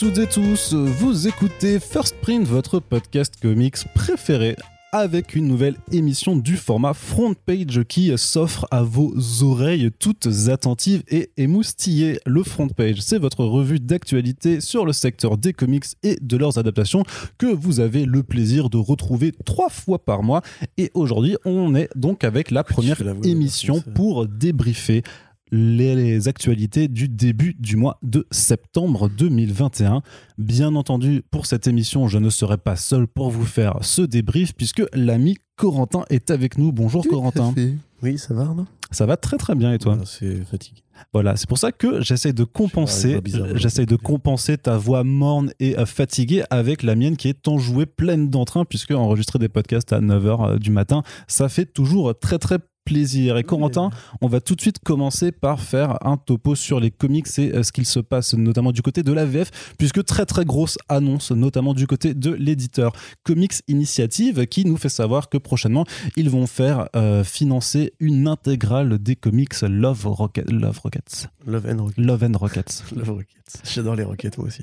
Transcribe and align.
Toutes 0.00 0.16
et 0.16 0.26
tous, 0.26 0.72
vous 0.72 1.28
écoutez 1.28 1.78
First 1.78 2.16
Print, 2.22 2.46
votre 2.46 2.80
podcast 2.80 3.34
comics 3.38 3.76
préféré 3.94 4.56
avec 4.92 5.34
une 5.34 5.46
nouvelle 5.46 5.76
émission 5.92 6.36
du 6.36 6.56
format 6.56 6.94
Front 6.94 7.34
Page 7.34 7.82
qui 7.86 8.10
s'offre 8.16 8.66
à 8.70 8.82
vos 8.82 9.12
oreilles 9.42 9.90
toutes 9.98 10.26
attentives 10.48 11.02
et 11.08 11.30
émoustillées. 11.36 12.18
Le 12.24 12.42
Front 12.42 12.68
Page, 12.68 13.02
c'est 13.02 13.18
votre 13.18 13.44
revue 13.44 13.78
d'actualité 13.78 14.62
sur 14.62 14.86
le 14.86 14.94
secteur 14.94 15.36
des 15.36 15.52
comics 15.52 15.84
et 16.02 16.16
de 16.22 16.36
leurs 16.38 16.56
adaptations 16.56 17.04
que 17.36 17.46
vous 17.46 17.78
avez 17.78 18.06
le 18.06 18.22
plaisir 18.22 18.70
de 18.70 18.78
retrouver 18.78 19.32
trois 19.44 19.68
fois 19.68 19.98
par 19.98 20.22
mois. 20.22 20.40
Et 20.78 20.90
aujourd'hui, 20.94 21.36
on 21.44 21.74
est 21.74 21.90
donc 21.94 22.24
avec 22.24 22.50
la 22.50 22.64
première 22.64 23.02
émission 23.22 23.82
pour 23.94 24.26
débriefer 24.26 25.02
les 25.50 26.28
actualités 26.28 26.88
du 26.88 27.08
début 27.08 27.54
du 27.58 27.76
mois 27.76 27.98
de 28.02 28.26
septembre 28.30 29.08
2021. 29.08 30.02
Bien 30.38 30.74
entendu, 30.74 31.22
pour 31.30 31.46
cette 31.46 31.66
émission, 31.66 32.08
je 32.08 32.18
ne 32.18 32.30
serai 32.30 32.58
pas 32.58 32.76
seul 32.76 33.06
pour 33.06 33.30
vous 33.30 33.44
faire 33.44 33.78
ce 33.82 34.02
débrief 34.02 34.54
puisque 34.54 34.82
l'ami 34.92 35.36
Corentin 35.56 36.04
est 36.10 36.30
avec 36.30 36.56
nous. 36.56 36.72
Bonjour 36.72 37.06
Corentin. 37.06 37.54
Oui, 38.02 38.18
ça 38.18 38.32
va 38.32 38.42
Arnaud? 38.42 38.66
Ça 38.90 39.06
va 39.06 39.16
très 39.16 39.36
très 39.36 39.54
bien 39.54 39.72
et 39.72 39.78
toi? 39.78 39.98
C'est 40.04 40.44
fatigué. 40.44 40.82
Voilà, 41.12 41.36
c'est 41.36 41.48
pour 41.48 41.58
ça 41.58 41.72
que 41.72 42.00
j'essaie 42.00 42.32
de 42.32 42.44
compenser, 42.44 43.20
j'essaie 43.54 43.86
de 43.86 43.96
compenser 43.96 44.58
ta 44.58 44.76
voix 44.76 45.04
morne 45.04 45.52
et 45.58 45.78
euh, 45.78 45.86
fatiguée 45.86 46.44
avec 46.50 46.82
la 46.82 46.94
mienne 46.94 47.16
qui 47.16 47.28
est 47.28 47.48
enjouée 47.48 47.86
pleine 47.86 48.28
d'entrain 48.28 48.64
puisque 48.64 48.90
enregistrer 48.92 49.38
des 49.38 49.48
podcasts 49.48 49.92
à 49.92 50.00
9h 50.00 50.54
euh, 50.54 50.58
du 50.58 50.70
matin, 50.70 51.02
ça 51.26 51.48
fait 51.48 51.66
toujours 51.66 52.18
très 52.18 52.38
très 52.38 52.58
plaisir. 52.90 53.36
Et 53.36 53.44
Corentin, 53.44 53.90
on 54.20 54.26
va 54.26 54.40
tout 54.40 54.56
de 54.56 54.60
suite 54.60 54.80
commencer 54.80 55.30
par 55.30 55.60
faire 55.60 56.04
un 56.04 56.16
topo 56.16 56.56
sur 56.56 56.80
les 56.80 56.90
comics 56.90 57.38
et 57.38 57.54
euh, 57.54 57.62
ce 57.62 57.70
qu'il 57.70 57.86
se 57.86 58.00
passe 58.00 58.34
notamment 58.34 58.72
du 58.72 58.82
côté 58.82 59.04
de 59.04 59.12
la 59.12 59.24
VF, 59.24 59.74
puisque 59.78 60.04
très 60.04 60.26
très 60.26 60.44
grosse 60.44 60.76
annonce, 60.88 61.30
notamment 61.30 61.72
du 61.72 61.86
côté 61.86 62.14
de 62.14 62.32
l'éditeur 62.32 62.92
Comics 63.22 63.62
Initiative, 63.68 64.44
qui 64.46 64.64
nous 64.64 64.76
fait 64.76 64.88
savoir 64.88 65.28
que 65.28 65.38
prochainement, 65.38 65.84
ils 66.16 66.30
vont 66.30 66.48
faire 66.48 66.88
euh, 66.96 67.22
financer 67.22 67.92
une 68.00 68.26
intégrale 68.26 68.98
des 68.98 69.14
comics 69.14 69.60
Love, 69.62 70.06
Rocket, 70.06 70.50
Love 70.50 70.80
Rockets. 70.80 71.28
Love 71.46 71.66
and 71.66 71.84
Rockets. 71.84 72.02
Love 72.02 72.24
and 72.24 72.38
Rockets. 72.38 72.82
Love 72.96 73.10
Rockets. 73.10 73.62
J'adore 73.72 73.94
les 73.94 74.02
rockets 74.02 74.36
moi 74.36 74.48
aussi. 74.48 74.62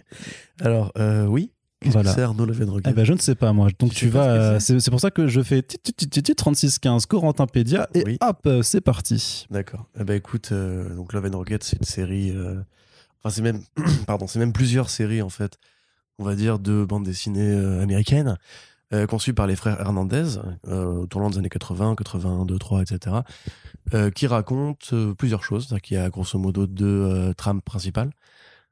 Alors, 0.59 0.91
euh, 0.97 1.25
oui, 1.25 1.51
Voilà. 1.85 2.13
que 2.13 2.89
eh 2.89 2.93
ben, 2.93 3.05
Je 3.05 3.13
ne 3.13 3.19
sais 3.19 3.35
pas, 3.35 3.53
moi. 3.53 3.69
Donc, 3.79 3.93
tu, 3.93 4.09
vas. 4.09 4.59
C'est 4.59 4.89
pour 4.89 4.99
ça 4.99 5.11
que 5.11 5.27
je 5.27 5.41
fais 5.41 5.61
3615 5.61 7.05
Corentinpedia 7.05 7.87
et 7.93 8.17
hop, 8.21 8.49
c'est 8.63 8.81
parti. 8.81 9.45
D'accord. 9.51 9.85
Eh 9.99 10.03
ben, 10.03 10.15
écoute, 10.15 10.49
euh, 10.51 10.95
donc 10.95 11.13
Love 11.13 11.29
and 11.31 11.37
Rocket, 11.37 11.63
c'est 11.63 11.77
une 11.77 11.85
série. 11.85 12.31
Euh, 12.31 12.55
enfin, 13.19 13.29
c'est 13.29 13.41
même. 13.41 13.61
Pardon, 14.07 14.27
c'est 14.27 14.39
même 14.39 14.53
plusieurs 14.53 14.89
séries, 14.89 15.21
en 15.21 15.29
fait, 15.29 15.57
on 16.17 16.23
va 16.23 16.35
dire, 16.35 16.57
de 16.57 16.83
bandes 16.83 17.05
dessinées 17.05 17.53
euh, 17.53 17.81
américaines, 17.81 18.37
conçues 19.09 19.33
par 19.33 19.47
les 19.47 19.57
frères 19.57 19.79
Hernandez, 19.81 20.39
au 20.65 21.05
tournant 21.07 21.29
des 21.29 21.37
années 21.37 21.49
80, 21.49 21.95
82, 21.95 22.57
3, 22.57 22.81
etc., 22.83 23.17
qui 24.15 24.27
racontent 24.27 25.13
plusieurs 25.17 25.43
choses. 25.43 25.67
Y 25.89 25.97
a 25.97 26.09
grosso 26.09 26.39
modo 26.39 26.67
deux 26.67 27.33
trames 27.35 27.61
principales. 27.61 28.11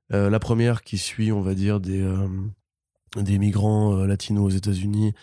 la 0.09 0.39
première 0.39 0.83
qui 0.83 0.97
suit, 0.97 1.33
on 1.33 1.41
va 1.41 1.53
dire, 1.53 1.81
des 1.81 2.01
des 3.23 3.37
migrants 3.39 3.95
euh, 3.95 4.05
latinos 4.05 4.45
aux 4.45 4.55
États-Unis 4.55 5.13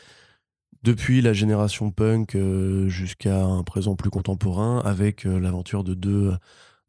depuis 0.82 1.20
la 1.20 1.32
génération 1.32 1.90
punk 1.90 2.34
euh, 2.34 2.88
jusqu'à 2.88 3.44
un 3.44 3.62
présent 3.62 3.94
plus 3.94 4.10
contemporain, 4.10 4.80
avec 4.84 5.26
euh, 5.26 5.38
l'aventure 5.38 5.84
de 5.84 5.94
deux, 5.94 6.32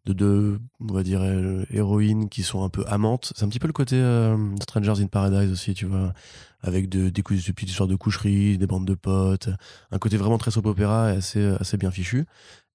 de 0.06 0.14
deux, 0.14 0.60
on 0.80 0.94
va 0.94 1.04
dire, 1.04 1.22
héroïnes 1.70 2.28
qui 2.28 2.42
sont 2.42 2.64
un 2.64 2.70
peu 2.70 2.84
amantes. 2.88 3.34
C'est 3.36 3.46
un 3.46 3.50
petit 3.50 3.60
peu 3.60 3.68
le 3.68 3.74
côté 3.74 4.02
Strangers 4.62 5.02
in 5.02 5.08
Paradise 5.08 5.52
aussi, 5.52 5.76
tu 5.76 5.86
vois, 5.86 6.14
avec 6.62 6.90
de, 6.90 7.10
des, 7.10 7.24
petites 7.24 7.70
histoires 7.70 7.88
de 7.88 7.96
coucherie, 7.96 8.58
des 8.58 8.68
bandes 8.68 8.88
de 8.88 8.96
potes, 8.96 9.50
un 9.92 10.00
côté 10.00 10.18
vraiment 10.18 10.38
très 10.38 10.52
soap 10.52 10.66
opéra 10.66 11.14
et 11.14 11.18
assez, 11.18 11.46
assez 11.60 11.78
bien 11.78 11.92
fichu. 11.92 12.26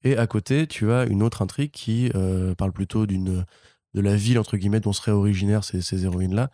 Et 0.05 0.17
à 0.17 0.27
côté, 0.27 0.67
tu 0.69 0.93
as 0.93 1.05
une 1.05 1.23
autre 1.23 1.43
intrigue 1.43 1.73
qui 1.73 2.11
parle 2.57 2.73
plutôt 2.73 3.07
d'une 3.07 3.45
de 3.95 4.01
la 4.01 4.17
ville 4.17 4.39
entre 4.39 4.57
guillemets 4.57 4.81
dont 4.81 4.93
seraient 4.93 5.13
originaires 5.13 5.65
ces, 5.65 6.05
héroïnes-là, 6.05 6.45
euh, 6.45 6.51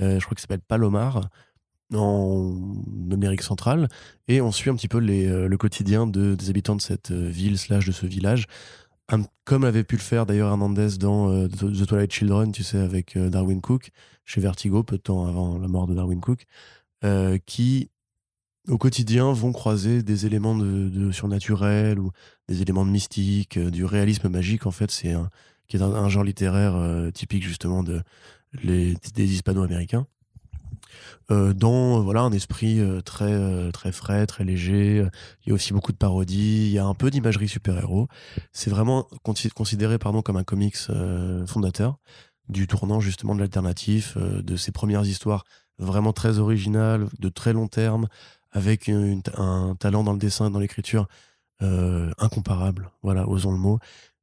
je 0.00 0.18
crois 0.18 0.34
qu'il 0.34 0.40
s'appelle 0.40 0.60
Palomar, 0.60 1.28
en 1.94 2.54
Amérique 3.12 3.42
centrale, 3.42 3.88
et 4.28 4.40
on 4.40 4.50
suit 4.50 4.70
un 4.70 4.76
petit 4.76 4.88
peu 4.88 4.98
euh, 4.98 5.48
le 5.48 5.56
quotidien 5.56 6.06
de, 6.06 6.34
des 6.34 6.50
habitants 6.50 6.76
de 6.76 6.80
cette 6.80 7.12
euh, 7.12 7.28
ville 7.28 7.58
slash 7.58 7.86
de 7.86 7.92
ce 7.92 8.06
village, 8.06 8.46
comme 9.44 9.62
avait 9.62 9.84
pu 9.84 9.94
le 9.94 10.00
faire 10.00 10.26
d'ailleurs 10.26 10.50
Hernandez 10.50 10.98
dans 10.98 11.46
The 11.46 11.86
Twilight 11.86 12.12
Children, 12.12 12.50
tu 12.50 12.64
sais, 12.64 12.78
avec 12.78 13.16
Darwin 13.16 13.60
Cook, 13.60 13.92
chez 14.24 14.40
Vertigo, 14.40 14.82
peu 14.82 14.96
de 14.96 15.02
temps 15.02 15.26
avant 15.26 15.58
la 15.58 15.68
mort 15.68 15.86
de 15.86 15.94
Darwin 15.94 16.20
Cook, 16.20 16.44
qui 17.46 17.88
au 18.68 18.78
quotidien 18.78 19.32
vont 19.32 19.52
croiser 19.52 20.02
des 20.02 20.26
éléments 20.26 20.56
de, 20.56 20.88
de, 20.88 21.12
surnaturel 21.12 22.00
ou 22.00 22.10
des 22.48 22.62
éléments 22.62 22.84
de 22.84 22.90
mystique, 22.90 23.60
du 23.60 23.84
réalisme 23.84 24.28
magique 24.28 24.66
en 24.66 24.72
fait, 24.72 24.90
c'est 24.90 25.12
un, 25.12 25.30
qui 25.68 25.76
est 25.76 25.82
un, 25.82 26.08
genre 26.08 26.24
littéraire 26.24 26.76
typique 27.12 27.44
justement 27.44 27.82
de, 27.82 28.02
les, 28.62 28.94
des 29.14 29.34
hispano-américains. 29.34 30.06
Euh, 31.30 31.52
dans 31.52 32.00
voilà 32.02 32.20
un 32.20 32.32
esprit 32.32 32.78
euh, 32.80 33.00
très 33.00 33.32
euh, 33.32 33.70
très 33.72 33.92
frais, 33.92 34.26
très 34.26 34.44
léger. 34.44 35.06
Il 35.44 35.48
y 35.48 35.52
a 35.52 35.54
aussi 35.54 35.72
beaucoup 35.72 35.92
de 35.92 35.96
parodies. 35.96 36.66
Il 36.66 36.72
y 36.72 36.78
a 36.78 36.84
un 36.84 36.94
peu 36.94 37.10
d'imagerie 37.10 37.48
super-héros. 37.48 38.08
C'est 38.52 38.70
vraiment 38.70 39.08
considéré 39.54 39.98
pardon 39.98 40.22
comme 40.22 40.36
un 40.36 40.44
comics 40.44 40.76
fondateur 41.46 41.98
du 42.48 42.66
tournant 42.68 43.00
justement 43.00 43.34
de 43.34 43.40
l'alternatif, 43.40 44.16
de 44.16 44.56
ses 44.56 44.70
premières 44.70 45.04
histoires 45.04 45.44
vraiment 45.78 46.12
très 46.12 46.38
originales, 46.38 47.08
de 47.18 47.28
très 47.28 47.52
long 47.52 47.66
terme, 47.66 48.06
avec 48.52 48.88
un 48.88 49.74
talent 49.74 50.04
dans 50.04 50.12
le 50.12 50.18
dessin, 50.18 50.50
dans 50.50 50.60
l'écriture 50.60 51.08
incomparable. 51.60 52.90
Voilà, 53.02 53.28
osons 53.28 53.50
le 53.50 53.58
mot. 53.58 53.80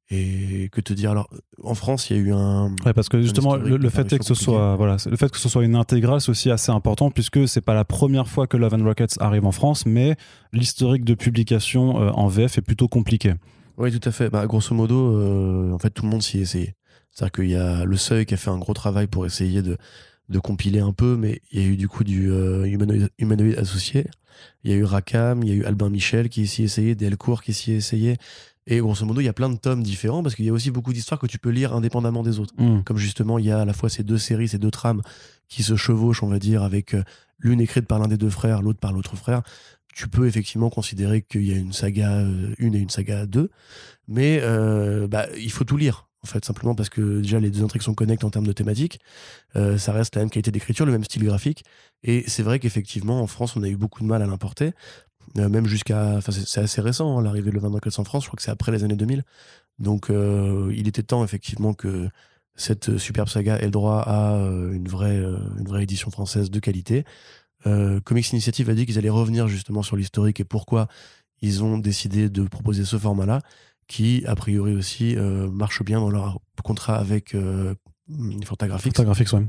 Et 0.10 0.70
que 0.74 0.82
te 0.82 0.92
dire 0.92 1.12
alors 1.12 1.30
en 1.64 1.76
France 1.76 2.10
il 2.10 2.18
y 2.18 2.20
a 2.20 2.22
eu 2.22 2.34
un 2.34 2.76
ouais, 2.86 2.94
parce 2.94 3.08
que 3.08 3.22
justement 3.22 3.56
le, 3.56 3.90
fait 3.90 4.18
que 4.18 4.26
ce 4.26 4.34
soit 4.34 4.76
voilà 4.76 4.98
le 5.10 5.16
fait 5.16 5.32
que 5.32 5.38
ce 5.38 5.48
soit 5.48 5.64
une 5.64 5.76
intégrale 5.76 6.20
c'est 6.20 6.30
aussi 6.30 6.52
assez 6.52 6.74
important 6.74 7.10
puisque 7.10 7.48
c'est 7.48 7.62
pas 7.62 7.74
la 7.74 7.86
première 7.86 8.28
fois 8.28 8.46
que 8.46 8.58
Love 8.58 8.74
and 8.74 8.84
Rockets 8.84 9.16
arrive 9.22 9.46
en 9.46 9.54
France 9.54 9.86
mais 9.86 10.18
l'historique 10.52 11.06
de 11.06 11.14
publication 11.14 12.02
euh, 12.02 12.10
en 12.12 12.28
VF 12.28 12.58
est 12.58 12.62
plutôt 12.62 12.90
compliqué. 12.90 13.36
Oui 13.78 13.98
tout 13.98 14.08
à 14.08 14.12
fait. 14.12 14.30
Bah, 14.30 14.46
grosso 14.46 14.76
modo 14.76 15.18
euh, 15.18 15.72
en 15.72 15.80
fait 15.80 15.90
tout 15.90 16.04
le 16.04 16.10
monde 16.10 16.22
s'y 16.22 16.40
est 16.40 16.42
essayé. 16.42 16.76
C'est 17.12 17.24
à 17.24 17.28
dire 17.28 17.32
qu'il 17.32 17.50
y 17.50 17.56
a 17.56 17.86
le 17.86 17.96
Seuil 17.96 18.26
qui 18.26 18.34
a 18.34 18.38
fait 18.38 18.52
un 18.52 18.58
gros 18.58 18.74
travail 18.74 19.08
pour 19.08 19.26
essayer 19.26 19.62
de 19.62 19.78
de 20.28 20.40
compiler 20.40 20.80
un 20.80 20.92
peu 20.92 21.16
mais 21.16 21.40
il 21.52 21.62
y 21.62 21.64
a 21.64 21.68
eu 21.68 21.78
du 21.78 21.88
coup 21.88 22.04
du 22.04 22.30
euh, 22.30 22.66
humanoïde, 23.18 23.58
associé. 23.58 24.08
Il 24.66 24.72
y 24.72 24.74
a 24.74 24.78
eu 24.78 24.84
Rakam 24.84 25.44
il 25.44 25.50
y 25.50 25.52
a 25.54 25.56
eu 25.56 25.64
Albin 25.64 25.90
Michel 25.90 26.28
qui 26.28 26.46
s'y 26.46 26.64
essayé 26.64 26.94
Delcourt 26.94 27.42
qui 27.42 27.54
s'y 27.54 27.72
essayé 27.72 28.18
et 28.66 28.80
grosso 28.80 29.06
modo, 29.06 29.20
il 29.20 29.26
y 29.26 29.30
a 29.30 29.34
plein 29.34 29.50
de 29.50 29.58
tomes 29.58 29.84
différents 29.84 30.24
parce 30.24 30.36
qu'il 30.36 30.46
y 30.46 30.50
a 30.50 30.54
aussi 30.54 30.72
beaucoup 30.72 30.94
d'histoires 30.94 31.20
que 31.20 31.28
tu 31.28 31.38
peux 31.38 31.50
lire 31.50 31.74
indépendamment 31.74 32.24
des 32.24 32.40
autres. 32.40 32.54
Mm. 32.58 32.84
Comme 32.84 32.98
justement, 32.98 33.38
il 33.38 33.46
y 33.46 33.52
a 33.52 33.60
à 33.60 33.66
la 33.66 33.74
fois 33.74 33.90
ces 33.90 34.04
deux 34.04 34.18
séries, 34.18 34.48
ces 34.48 34.58
deux 34.58 34.72
trames 34.72 35.02
qui 35.50 35.64
se 35.64 35.76
chevauchent, 35.76 36.24
on 36.24 36.28
va 36.28 36.40
dire, 36.40 36.64
avec 36.64 36.94
euh, 36.94 37.04
l'une 37.40 37.60
écrite 37.60 37.88
par 37.88 38.00
l'un 38.00 38.08
des 38.08 38.18
deux 38.18 38.30
frères, 38.30 38.62
l'autre 38.62 38.80
par 38.80 38.94
l'autre 38.94 39.16
frère. 39.18 39.42
Tu 39.94 40.08
peux 40.08 40.28
effectivement 40.28 40.70
considérer 40.70 41.22
qu'il 41.22 41.46
y 41.46 41.54
a 41.54 41.58
une 41.58 41.74
saga 41.74 42.14
euh, 42.14 42.56
une 42.58 42.74
et 42.74 42.80
une 42.80 42.90
saga 42.90 43.26
deux, 43.26 43.52
mais 44.08 44.40
euh, 44.42 45.08
bah, 45.08 45.28
il 45.38 45.52
faut 45.52 45.66
tout 45.66 45.78
lire 45.78 46.08
en 46.24 46.26
fait, 46.26 46.46
simplement 46.46 46.74
parce 46.74 46.88
que 46.88 47.20
déjà 47.20 47.38
les 47.38 47.50
deux 47.50 47.64
intrigues 47.64 47.82
sont 47.82 47.94
connectées 47.94 48.24
en 48.24 48.30
termes 48.30 48.48
de 48.48 48.54
thématique. 48.54 49.02
ça 49.54 49.92
reste 49.92 50.16
la 50.16 50.22
même 50.22 50.30
qualité 50.30 50.52
d'écriture, 50.52 50.86
le 50.86 50.94
même 50.94 51.04
style 51.04 51.26
graphique. 51.26 51.66
Et 52.02 52.24
c'est 52.28 52.44
vrai 52.44 52.60
qu'effectivement, 52.60 53.22
en 53.22 53.28
France, 53.28 53.58
on 53.58 53.64
a 53.64 53.68
eu 53.68 53.76
beaucoup 53.76 54.02
de 54.04 54.08
mal 54.08 54.22
à 54.22 54.26
l'importer. 54.26 54.72
Euh, 55.38 55.50
même 55.50 55.66
jusqu'à. 55.66 56.18
Enfin, 56.18 56.32
c'est 56.32 56.62
assez 56.62 56.82
récent, 56.82 57.18
hein, 57.18 57.22
l'arrivée 57.22 57.50
de 57.50 57.56
Le 57.56 57.60
24 57.60 58.00
en 58.00 58.04
France, 58.04 58.24
je 58.24 58.28
crois 58.30 58.38
que 58.38 58.44
c'est 58.44 58.52
après 58.52 58.72
les 58.72 58.84
années 58.84 58.96
2000. 58.96 59.24
Donc, 59.80 60.10
euh, 60.10 60.72
il 60.76 60.88
était 60.88 61.04
temps, 61.04 61.24
effectivement, 61.24 61.74
que 61.74 62.10
cette 62.56 62.98
superbe 62.98 63.30
saga 63.30 63.58
ait 63.58 63.66
le 63.66 63.72
droit 63.72 64.02
à 64.06 64.36
euh, 64.36 64.72
une, 64.74 64.88
vraie, 64.88 65.18
une 65.18 65.68
vraie 65.68 65.84
édition 65.84 66.12
française 66.12 66.52
de 66.52 66.60
qualité. 66.60 67.06
Comics 68.04 68.30
Initiative 68.34 68.70
a 68.70 68.74
dit 68.74 68.86
qu'ils 68.86 68.98
allaient 68.98 69.10
revenir 69.10 69.48
justement 69.48 69.84
sur 69.84 69.96
l'historique 69.96 70.42
et 70.42 70.44
pourquoi 70.44 70.90
ils 71.42 71.64
ont 71.64 71.78
décidé 71.78 72.30
de 72.30 72.44
proposer 72.44 72.84
ce 72.84 72.98
format-là, 72.98 73.42
qui, 73.88 74.26
a 74.28 74.36
priori 74.36 74.76
aussi, 74.76 75.16
marche 75.16 75.82
bien 75.82 76.02
dans 76.02 76.10
leur 76.10 76.40
contrat 76.62 76.98
avec 76.98 77.38
Fantagraphics, 78.44 78.94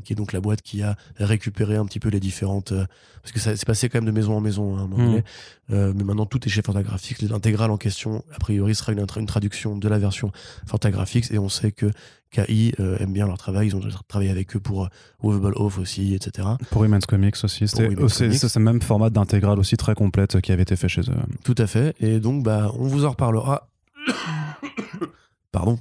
qui 0.05 0.13
est 0.13 0.17
donc 0.17 0.33
la 0.33 0.41
boîte 0.41 0.63
qui 0.63 0.83
a 0.83 0.97
récupéré 1.17 1.75
un 1.75 1.85
petit 1.87 1.99
peu 1.99 2.09
les 2.09 2.21
différentes 2.21 2.71
euh, 2.71 2.87
parce 3.21 3.33
que 3.33 3.41
ça 3.41 3.57
s'est 3.57 3.67
passé 3.67 3.89
quand 3.89 3.99
même 3.99 4.07
de 4.07 4.13
maison 4.13 4.37
en 4.37 4.41
maison 4.41 4.79
hein, 4.79 4.89
donné. 4.89 5.25
Euh, 5.71 5.93
mais 5.97 6.05
maintenant 6.05 6.25
tout 6.25 6.39
est 6.47 6.49
chez 6.49 6.63
Fantagraphics 6.63 7.21
l'intégrale 7.23 7.73
en 7.73 7.79
question 7.79 8.25
a 8.33 8.39
priori 8.39 8.77
sera 8.77 8.93
une, 8.93 9.05
une, 9.17 9.27
traduction 9.27 9.77
de 9.77 9.89
la 9.89 9.99
version 9.99 10.31
Fantagraphics 10.67 11.33
et 11.33 11.39
on 11.39 11.49
sait 11.49 11.73
que 11.73 11.91
KI 12.31 12.75
euh, 12.79 12.97
aime 12.99 13.13
bien 13.13 13.27
leur 13.27 13.39
travail. 13.39 13.69
Ils 13.69 13.77
ont 13.77 13.81
travaillé 14.07 14.31
avec 14.31 14.55
eux 14.55 14.61
pour 14.61 14.89
Movable 15.25 15.55
Off 15.57 15.79
aussi 15.79 16.15
etc 16.15 16.47
pour 16.71 16.87
Immense 16.87 17.07
Comics 17.07 17.43
aussi. 17.43 17.67
C'est 17.67 17.89
le 17.89 18.61
même 18.61 18.83
format 18.83 19.11
d'intégrale 19.11 19.59
aussi 19.59 19.77
très 19.77 19.97
complète 19.97 20.41
qui 20.41 20.53
avait 20.53 20.63
été 20.63 20.77
fait 20.77 20.89
chez 20.89 21.03
eux. 21.03 21.17
Tout 21.43 21.57
à 21.59 21.67
fait. 21.67 21.97
Et 21.99 22.21
donc 22.21 22.45
bah 22.45 22.71
on 22.79 22.87
vous 22.87 23.05
en 23.05 23.11
reparlera. 23.11 23.69
Pardon 25.51 25.79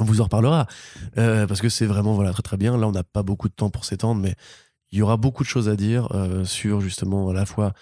On 0.00 0.04
vous 0.04 0.20
en 0.20 0.24
reparlera 0.24 0.66
euh, 1.18 1.46
parce 1.46 1.60
que 1.60 1.68
c'est 1.68 1.86
vraiment 1.86 2.14
voilà 2.14 2.32
très 2.32 2.42
très 2.42 2.56
bien. 2.56 2.76
Là, 2.76 2.88
on 2.88 2.92
n'a 2.92 3.04
pas 3.04 3.22
beaucoup 3.22 3.48
de 3.48 3.54
temps 3.54 3.70
pour 3.70 3.84
s'étendre, 3.84 4.20
mais 4.20 4.34
il 4.90 4.98
y 4.98 5.02
aura 5.02 5.16
beaucoup 5.16 5.44
de 5.44 5.48
choses 5.48 5.68
à 5.68 5.76
dire 5.76 6.08
euh, 6.14 6.44
sur 6.44 6.80
justement 6.80 7.28
à 7.28 7.32
la 7.32 7.46
fois 7.46 7.72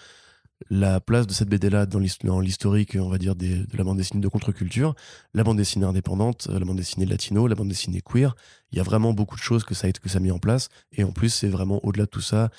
la 0.69 1.01
place 1.01 1.27
de 1.27 1.33
cette 1.33 1.49
BD-là 1.49 1.85
dans 1.85 1.99
l'historique, 1.99 2.95
on 2.97 3.09
va 3.09 3.17
dire, 3.17 3.35
de 3.35 3.65
la 3.73 3.83
bande 3.83 3.97
dessinée 3.97 4.21
de 4.21 4.27
contre-culture, 4.29 4.95
la 5.33 5.43
bande 5.43 5.57
dessinée 5.57 5.85
indépendante, 5.85 6.47
euh, 6.49 6.59
la 6.59 6.65
bande 6.65 6.77
dessinée 6.77 7.05
latino, 7.05 7.47
la 7.47 7.55
bande 7.55 7.67
dessinée 7.67 8.01
queer. 8.01 8.35
Il 8.71 8.77
y 8.77 8.81
a 8.81 8.83
vraiment 8.83 9.13
beaucoup 9.13 9.35
de 9.35 9.41
choses 9.41 9.63
que 9.63 9.73
ça 9.73 9.87
a, 9.87 9.91
que 9.91 10.07
ça 10.07 10.19
a 10.19 10.21
mis 10.21 10.31
en 10.31 10.39
place. 10.39 10.69
Et 10.91 11.03
en 11.03 11.11
plus, 11.11 11.29
c'est 11.29 11.49
vraiment 11.49 11.83
au-delà 11.83 12.05
de 12.05 12.09
tout 12.09 12.21
ça, 12.21 12.49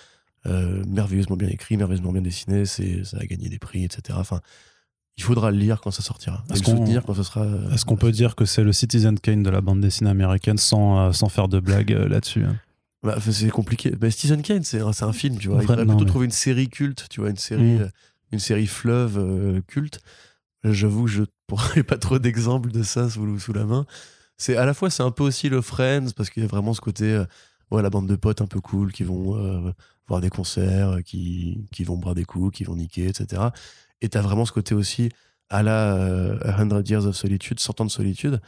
merveilleusement 0.44 1.36
bien 1.36 1.48
écrit, 1.48 1.78
merveilleusement 1.78 2.12
bien 2.12 2.20
dessiné. 2.20 2.66
Ça 2.66 2.82
a 3.18 3.24
gagné 3.24 3.48
des 3.48 3.58
prix, 3.58 3.84
etc. 3.84 4.18
il 5.16 5.22
faudra 5.22 5.50
le 5.50 5.58
lire 5.58 5.80
quand 5.80 5.90
ça 5.90 6.02
sortira. 6.02 6.44
Est-ce 6.50 6.62
qu'on, 6.62 6.76
soutenir 6.76 7.04
quand 7.04 7.14
ce 7.14 7.22
sera. 7.22 7.46
Est-ce 7.72 7.84
qu'on 7.84 7.96
peut 7.96 8.10
dire 8.10 8.34
que 8.34 8.44
c'est 8.44 8.64
le 8.64 8.72
Citizen 8.72 9.18
Kane 9.18 9.42
de 9.42 9.50
la 9.50 9.60
bande 9.60 9.80
dessinée 9.80 10.10
américaine 10.10 10.58
sans, 10.58 10.98
euh, 10.98 11.12
sans 11.12 11.28
faire 11.28 11.48
de 11.48 11.60
blagues 11.60 11.92
euh, 11.92 12.08
là-dessus 12.08 12.44
hein 12.44 12.56
bah, 13.02 13.16
C'est 13.20 13.50
compliqué. 13.50 13.90
Bah, 13.90 14.10
Citizen 14.10 14.42
Kane, 14.42 14.64
c'est 14.64 14.80
un, 14.80 15.12
film, 15.12 15.38
tu 15.38 15.48
vois. 15.48 15.62
il 15.62 15.66
faudrait 15.66 15.86
plutôt 15.86 16.04
trouver 16.04 16.24
une 16.24 16.32
série 16.32 16.68
culte, 16.68 17.06
tu 17.10 17.20
vois, 17.20 17.30
une 17.30 17.36
série, 17.36 17.76
mm. 17.76 17.82
euh, 17.82 17.88
une 18.32 18.40
série 18.40 18.66
fleuve 18.66 19.62
culte. 19.68 20.00
J'avoue 20.64 21.04
que 21.04 21.10
je 21.10 21.22
pourrais 21.46 21.84
pas 21.84 21.98
trop 21.98 22.18
d'exemples 22.18 22.70
de 22.72 22.82
ça 22.82 23.08
sous, 23.08 23.38
sous 23.38 23.52
la 23.52 23.64
main. 23.64 23.86
C'est 24.36 24.56
à 24.56 24.66
la 24.66 24.74
fois, 24.74 24.90
c'est 24.90 25.04
un 25.04 25.12
peu 25.12 25.22
aussi 25.22 25.48
le 25.48 25.60
Friends, 25.60 26.08
parce 26.16 26.28
qu'il 26.28 26.42
y 26.42 26.46
a 26.46 26.48
vraiment 26.48 26.74
ce 26.74 26.80
côté, 26.80 27.22
ouais, 27.70 27.82
la 27.82 27.90
bande 27.90 28.08
de 28.08 28.16
potes 28.16 28.40
un 28.40 28.46
peu 28.46 28.60
cool 28.60 28.90
qui 28.90 29.04
vont 29.04 29.72
voir 30.08 30.20
des 30.20 30.30
concerts, 30.30 30.98
qui, 31.04 31.68
qui 31.70 31.84
vont 31.84 31.96
boire 31.96 32.16
des 32.16 32.24
coups, 32.24 32.56
qui 32.56 32.64
vont 32.64 32.74
niquer, 32.74 33.06
etc. 33.06 33.42
Et 34.04 34.10
t'as 34.10 34.20
vraiment 34.20 34.44
ce 34.44 34.52
côté 34.52 34.74
aussi 34.74 35.08
à 35.48 35.62
la 35.62 35.96
euh, 35.96 36.38
A 36.42 36.60
Hundred 36.60 36.86
Years 36.86 37.06
of 37.06 37.16
Solitude, 37.16 37.58
100 37.58 37.80
ans 37.80 37.84
de 37.86 37.90
solitude 37.90 38.38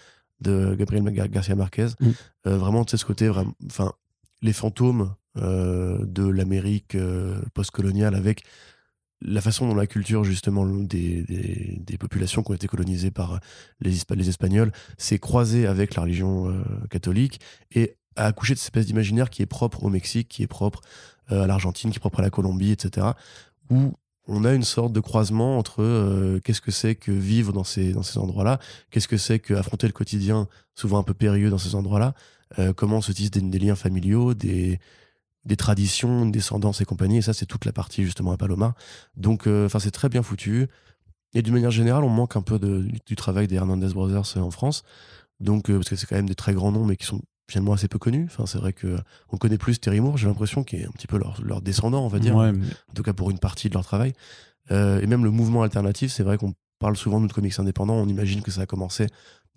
de 0.43 0.75
Gabriel 0.75 1.03
Garcia 1.31 1.55
Marquez. 1.55 1.89
Mm. 1.99 2.11
Euh, 2.47 2.59
vraiment, 2.59 2.85
tu 2.85 2.91
sais, 2.91 2.97
ce 2.99 3.07
côté, 3.07 3.31
enfin, 3.65 3.95
les 4.43 4.53
fantômes 4.53 5.15
euh, 5.39 5.99
de 6.05 6.29
l'Amérique 6.29 6.95
post-coloniale 7.55 8.15
avec 8.15 8.45
la 9.23 9.41
façon 9.41 9.67
dont 9.67 9.75
la 9.75 9.87
culture 9.87 10.25
justement 10.25 10.67
des, 10.67 11.23
des, 11.79 11.97
populations 11.97 12.43
qui 12.43 12.51
ont 12.51 12.55
été 12.55 12.67
colonisées 12.67 13.11
par 13.11 13.41
les, 13.81 13.93
les 14.15 14.29
Espagnols 14.29 14.73
s'est 14.99 15.19
croisée 15.19 15.67
avec 15.67 15.95
la 15.95 16.03
religion 16.03 16.55
catholique 16.91 17.41
et 17.75 17.97
a 18.17 18.27
accouché 18.27 18.53
de 18.53 18.59
cette 18.59 18.67
espèce 18.67 18.85
d'imaginaire 18.85 19.31
qui 19.31 19.41
est 19.41 19.47
propre 19.47 19.85
au 19.85 19.89
Mexique, 19.89 20.29
qui 20.29 20.43
est 20.43 20.47
propre 20.47 20.83
à 21.29 21.47
l'Argentine, 21.47 21.91
qui 21.91 21.97
est 21.97 22.01
propre 22.01 22.21
à 22.21 22.23
la 22.23 22.31
Colombie, 22.31 22.73
etc. 22.73 23.07
Où 23.71 23.95
on 24.29 24.45
a 24.45 24.55
une 24.55 24.63
sorte 24.63 24.93
de 24.93 25.01
croisement 25.01 25.59
entre 25.59 25.83
euh, 25.83 26.41
qu'est-ce 26.41 26.61
que 26.61 26.71
c'est 26.71 26.95
que 26.95 27.13
vivre 27.13 27.53
dans 27.53 27.65
ces, 27.65 27.93
dans 27.93 28.03
ces 28.03 28.19
endroits-là, 28.19 28.59
qu'est-ce 28.91 29.09
que 29.09 29.17
c'est 29.17 29.39
qu'affronter 29.39 29.87
le 29.87 29.93
quotidien, 29.93 30.49
souvent 30.75 30.99
un 30.99 31.03
peu 31.03 31.15
périlleux 31.15 31.51
dans 31.51 31.59
ces 31.59 31.75
endroits-là, 31.75 32.15
euh, 32.59 32.73
comment 32.73 33.01
se 33.01 33.13
tissent 33.13 33.31
des, 33.31 33.59
liens 33.59 33.77
familiaux, 33.77 34.35
des, 34.35 34.81
des 35.45 35.57
traditions, 35.57 36.25
une 36.25 36.33
descendance 36.33 36.81
et 36.81 36.85
compagnie? 36.85 37.19
Et 37.19 37.23
ça, 37.23 37.33
c'est 37.33 37.47
toute 37.47 37.65
la 37.65 37.73
partie 37.73 38.05
justement 38.05 38.33
à 38.33 38.37
Paloma. 38.37 38.75
Donc, 39.17 39.47
euh, 39.47 39.67
enfin, 39.67 39.79
c'est 39.79 39.91
très 39.91 40.09
bien 40.09 40.23
foutu. 40.23 40.67
Et 41.35 41.43
d'une 41.43 41.55
manière 41.55 41.71
générale, 41.71 42.05
on 42.05 42.09
manque 42.09 42.37
un 42.37 42.43
peu 42.43 42.59
de, 42.59 42.87
du 43.05 43.17
travail 43.17 43.47
des 43.47 43.57
Hernandez 43.57 43.89
Brothers 43.89 44.37
en 44.37 44.51
France. 44.51 44.83
Donc, 45.39 45.71
parce 45.71 45.89
que 45.89 45.97
c'est 45.97 46.07
quand 46.07 46.17
même 46.17 46.29
des 46.29 46.35
très 46.35 46.55
grands 46.55 46.73
noms, 46.73 46.87
mais 46.87 46.97
qui 46.97 47.05
sont 47.05 47.21
finalement 47.49 47.73
assez 47.73 47.89
peu 47.89 47.99
connu. 47.99 48.25
Enfin, 48.27 48.47
c'est 48.47 48.59
vrai 48.59 48.73
que 48.73 48.99
on 49.31 49.37
connaît 49.37 49.59
plus 49.59 49.79
Terry 49.81 50.01
Moore, 50.01 50.17
j'ai 50.17 50.27
l'impression, 50.27 50.65
qui 50.65 50.77
est 50.77 50.87
un 50.87 50.91
petit 50.91 51.07
peu 51.07 51.19
leur, 51.19 51.41
leur 51.43 51.61
descendant, 51.61 52.05
on 52.05 52.09
va 52.09 52.19
dire. 52.19 52.37
En 52.37 52.95
tout 52.95 53.03
cas, 53.03 53.13
pour 53.13 53.31
une 53.31 53.39
partie 53.39 53.69
de 53.69 53.75
leur 53.75 53.85
travail. 53.85 54.13
Euh, 54.71 55.01
et 55.01 55.07
même 55.07 55.25
le 55.25 55.31
mouvement 55.31 55.63
alternatif, 55.63 56.13
c'est 56.13 56.23
vrai 56.23 56.39
qu'on 56.39 56.55
parle 56.79 56.97
souvent 56.97 57.21
de 57.21 57.33
comics 57.33 57.59
indépendants. 57.59 57.95
On 57.95 58.09
imagine 58.09 58.43
que 58.43 58.51
ça 58.51 58.63
a 58.63 58.67
commencé 58.67 59.07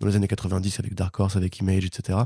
dans 0.00 0.06
les 0.06 0.16
années 0.16 0.28
90 0.28 0.80
avec 0.80 0.94
Dark 0.94 1.18
Horse, 1.20 1.36
avec 1.36 1.58
Image, 1.58 1.84
etc. 1.84 2.20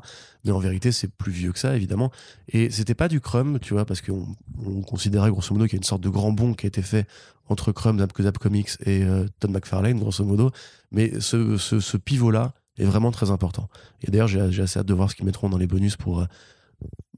Mais 0.45 0.53
en 0.53 0.61
vérité, 0.61 0.93
c'est 0.93 1.09
plus 1.09 1.33
vieux 1.33 1.53
que 1.53 1.59
ça, 1.59 1.75
évidemment. 1.75 2.13
Et 2.49 2.71
c'était 2.71 2.95
pas 2.95 3.09
du 3.09 3.21
Crumb, 3.21 3.59
tu 3.59 3.75
vois, 3.75 3.85
parce 3.85 4.01
qu'on 4.01 4.27
on 4.65 4.83
considérait 4.83 5.31
grosso 5.31 5.53
modo 5.53 5.65
qu'il 5.65 5.75
y 5.75 5.77
a 5.77 5.79
une 5.79 5.85
sorte 5.85 6.03
de 6.03 6.09
grand 6.09 6.31
bond 6.31 6.55
qui 6.55 6.67
a 6.67 6.69
été 6.69 6.83
fait 6.83 7.09
entre 7.49 7.73
Crumb, 7.73 7.99
Zap 7.99 8.39
Comics 8.39 8.71
et 8.87 9.03
euh, 9.03 9.27
Todd 9.41 9.51
McFarlane, 9.51 9.99
grosso 9.99 10.25
modo. 10.25 10.53
Mais 10.93 11.21
ce, 11.21 11.57
ce, 11.57 11.81
ce 11.81 11.97
pivot-là, 11.97 12.55
est 12.79 12.85
vraiment 12.85 13.11
très 13.11 13.31
important. 13.31 13.69
Et 14.03 14.11
d'ailleurs, 14.11 14.29
j'ai 14.29 14.63
assez 14.63 14.79
hâte 14.79 14.87
de 14.87 14.95
voir 14.95 15.11
ce 15.11 15.17
qu'ils 15.17 15.25
mettront 15.25 15.49
dans 15.49 15.59
les 15.59 15.67
bonus 15.67 15.97
pour, 15.97 16.21
euh, 16.21 16.27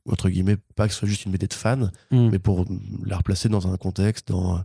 entre 0.09 0.29
guillemets, 0.29 0.57
pas 0.75 0.87
que 0.87 0.93
ce 0.93 1.01
soit 1.01 1.09
juste 1.09 1.25
une 1.25 1.33
BD 1.33 1.47
de 1.47 1.55
fan, 1.55 1.91
mm. 2.11 2.29
mais 2.31 2.39
pour 2.39 2.65
la 3.05 3.17
replacer 3.17 3.49
dans 3.49 3.67
un 3.73 3.77
contexte, 3.77 4.29
dans 4.29 4.63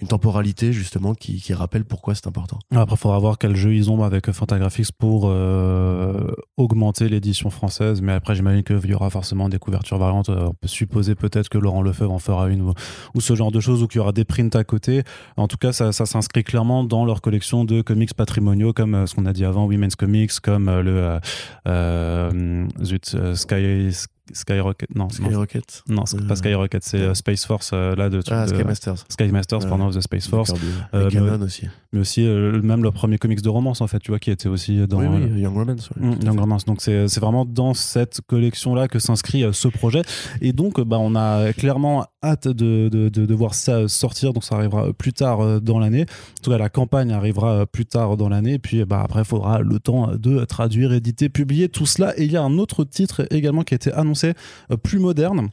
une 0.00 0.08
temporalité 0.08 0.72
justement 0.72 1.14
qui, 1.14 1.40
rappelle 1.52 1.84
pourquoi 1.84 2.14
c'est 2.14 2.26
important. 2.26 2.58
Après, 2.70 2.94
il 2.94 2.98
faudra 2.98 3.18
voir 3.18 3.36
quel 3.36 3.56
jeu 3.56 3.74
ils 3.74 3.90
ont 3.90 4.02
avec 4.02 4.30
Fantagraphics 4.30 4.92
pour 4.92 5.24
euh, 5.26 6.32
augmenter 6.56 7.08
l'édition 7.08 7.50
française. 7.50 8.00
Mais 8.00 8.12
après, 8.12 8.34
j'imagine 8.34 8.62
qu'il 8.62 8.86
y 8.86 8.94
aura 8.94 9.10
forcément 9.10 9.48
des 9.48 9.58
couvertures 9.58 9.98
variantes. 9.98 10.28
Euh, 10.28 10.46
on 10.46 10.54
peut 10.54 10.68
supposer 10.68 11.14
peut-être 11.14 11.48
que 11.48 11.58
Laurent 11.58 11.82
Lefebvre 11.82 12.12
en 12.12 12.18
fera 12.18 12.48
une 12.48 12.72
ou, 13.14 13.20
ce 13.20 13.34
genre 13.34 13.50
de 13.50 13.60
choses, 13.60 13.82
ou 13.82 13.88
qu'il 13.88 13.98
y 13.98 14.00
aura 14.00 14.12
des 14.12 14.24
prints 14.24 14.54
à 14.54 14.64
côté. 14.64 15.02
En 15.36 15.48
tout 15.48 15.58
cas, 15.58 15.72
ça, 15.72 15.92
s'inscrit 15.92 16.44
clairement 16.44 16.84
dans 16.84 17.04
leur 17.04 17.20
collection 17.20 17.64
de 17.64 17.82
comics 17.82 18.14
patrimoniaux, 18.14 18.72
comme 18.72 18.94
euh, 18.94 19.06
ce 19.06 19.14
qu'on 19.14 19.26
a 19.26 19.32
dit 19.32 19.44
avant, 19.44 19.66
Women's 19.66 19.96
Comics, 19.96 20.38
comme 20.40 20.70
le 20.70 21.18
zut, 22.82 23.16
Sky 23.34 23.90
Skyrocket, 24.32 24.94
non. 24.94 25.08
Skyrocket 25.08 25.82
Non, 25.88 26.06
c'est 26.06 26.26
pas 26.26 26.36
Skyrocket, 26.36 26.82
c'est 26.84 27.00
euh, 27.00 27.14
Space 27.14 27.44
Force, 27.44 27.70
euh, 27.72 27.94
là, 27.96 28.08
de. 28.08 28.20
Ah, 28.30 28.46
Sky 28.46 28.64
Masters. 28.64 29.04
Sky 29.08 29.28
Masters, 29.28 29.66
pendant 29.68 29.90
The 29.90 30.00
Space 30.00 30.28
Force. 30.28 30.52
Euh, 30.94 31.10
Canon 31.10 31.40
aussi. 31.42 31.66
Mais 31.92 32.00
aussi, 32.00 32.22
même 32.22 32.82
le 32.82 32.90
premier 32.92 33.18
comics 33.18 33.42
de 33.42 33.48
romance, 33.48 33.80
en 33.80 33.86
fait, 33.86 33.98
tu 33.98 34.10
vois, 34.10 34.18
qui 34.18 34.30
était 34.30 34.48
aussi 34.48 34.86
dans. 34.86 35.00
Oui, 35.00 35.06
oui, 35.08 35.40
Young 35.40 35.54
Romance. 35.54 35.90
Mm, 35.96 36.12
Young 36.24 36.38
Romance. 36.38 36.64
Donc, 36.64 36.80
c'est 36.80 37.18
vraiment 37.18 37.44
dans 37.44 37.74
cette 37.74 38.20
collection-là 38.26 38.88
que 38.88 38.98
s'inscrit 38.98 39.44
ce 39.52 39.68
projet. 39.68 40.02
Et 40.40 40.52
donc, 40.52 40.80
bah, 40.80 40.98
on 41.00 41.16
a 41.16 41.52
clairement 41.52 42.06
hâte 42.22 42.48
de, 42.48 42.88
de, 42.88 43.08
de, 43.08 43.34
voir 43.34 43.54
ça 43.54 43.88
sortir. 43.88 44.32
Donc, 44.32 44.44
ça 44.44 44.56
arrivera 44.56 44.92
plus 44.92 45.12
tard 45.12 45.60
dans 45.60 45.78
l'année. 45.78 46.02
En 46.02 46.42
tout 46.42 46.50
cas, 46.50 46.58
la 46.58 46.68
campagne 46.68 47.12
arrivera 47.12 47.66
plus 47.66 47.86
tard 47.86 48.16
dans 48.16 48.28
l'année. 48.28 48.54
Et 48.54 48.58
puis, 48.58 48.84
bah, 48.84 49.02
après, 49.02 49.20
il 49.20 49.26
faudra 49.26 49.60
le 49.60 49.80
temps 49.80 50.12
de 50.16 50.44
traduire, 50.44 50.92
éditer, 50.92 51.28
publier 51.28 51.68
tout 51.68 51.86
cela. 51.86 52.16
Et 52.18 52.24
il 52.24 52.32
y 52.32 52.36
a 52.36 52.42
un 52.42 52.58
autre 52.58 52.84
titre 52.84 53.26
également 53.30 53.62
qui 53.62 53.74
a 53.74 53.76
été 53.76 53.92
annoncé 53.92 54.19
euh, 54.24 54.76
plus 54.76 54.98
moderne 54.98 55.48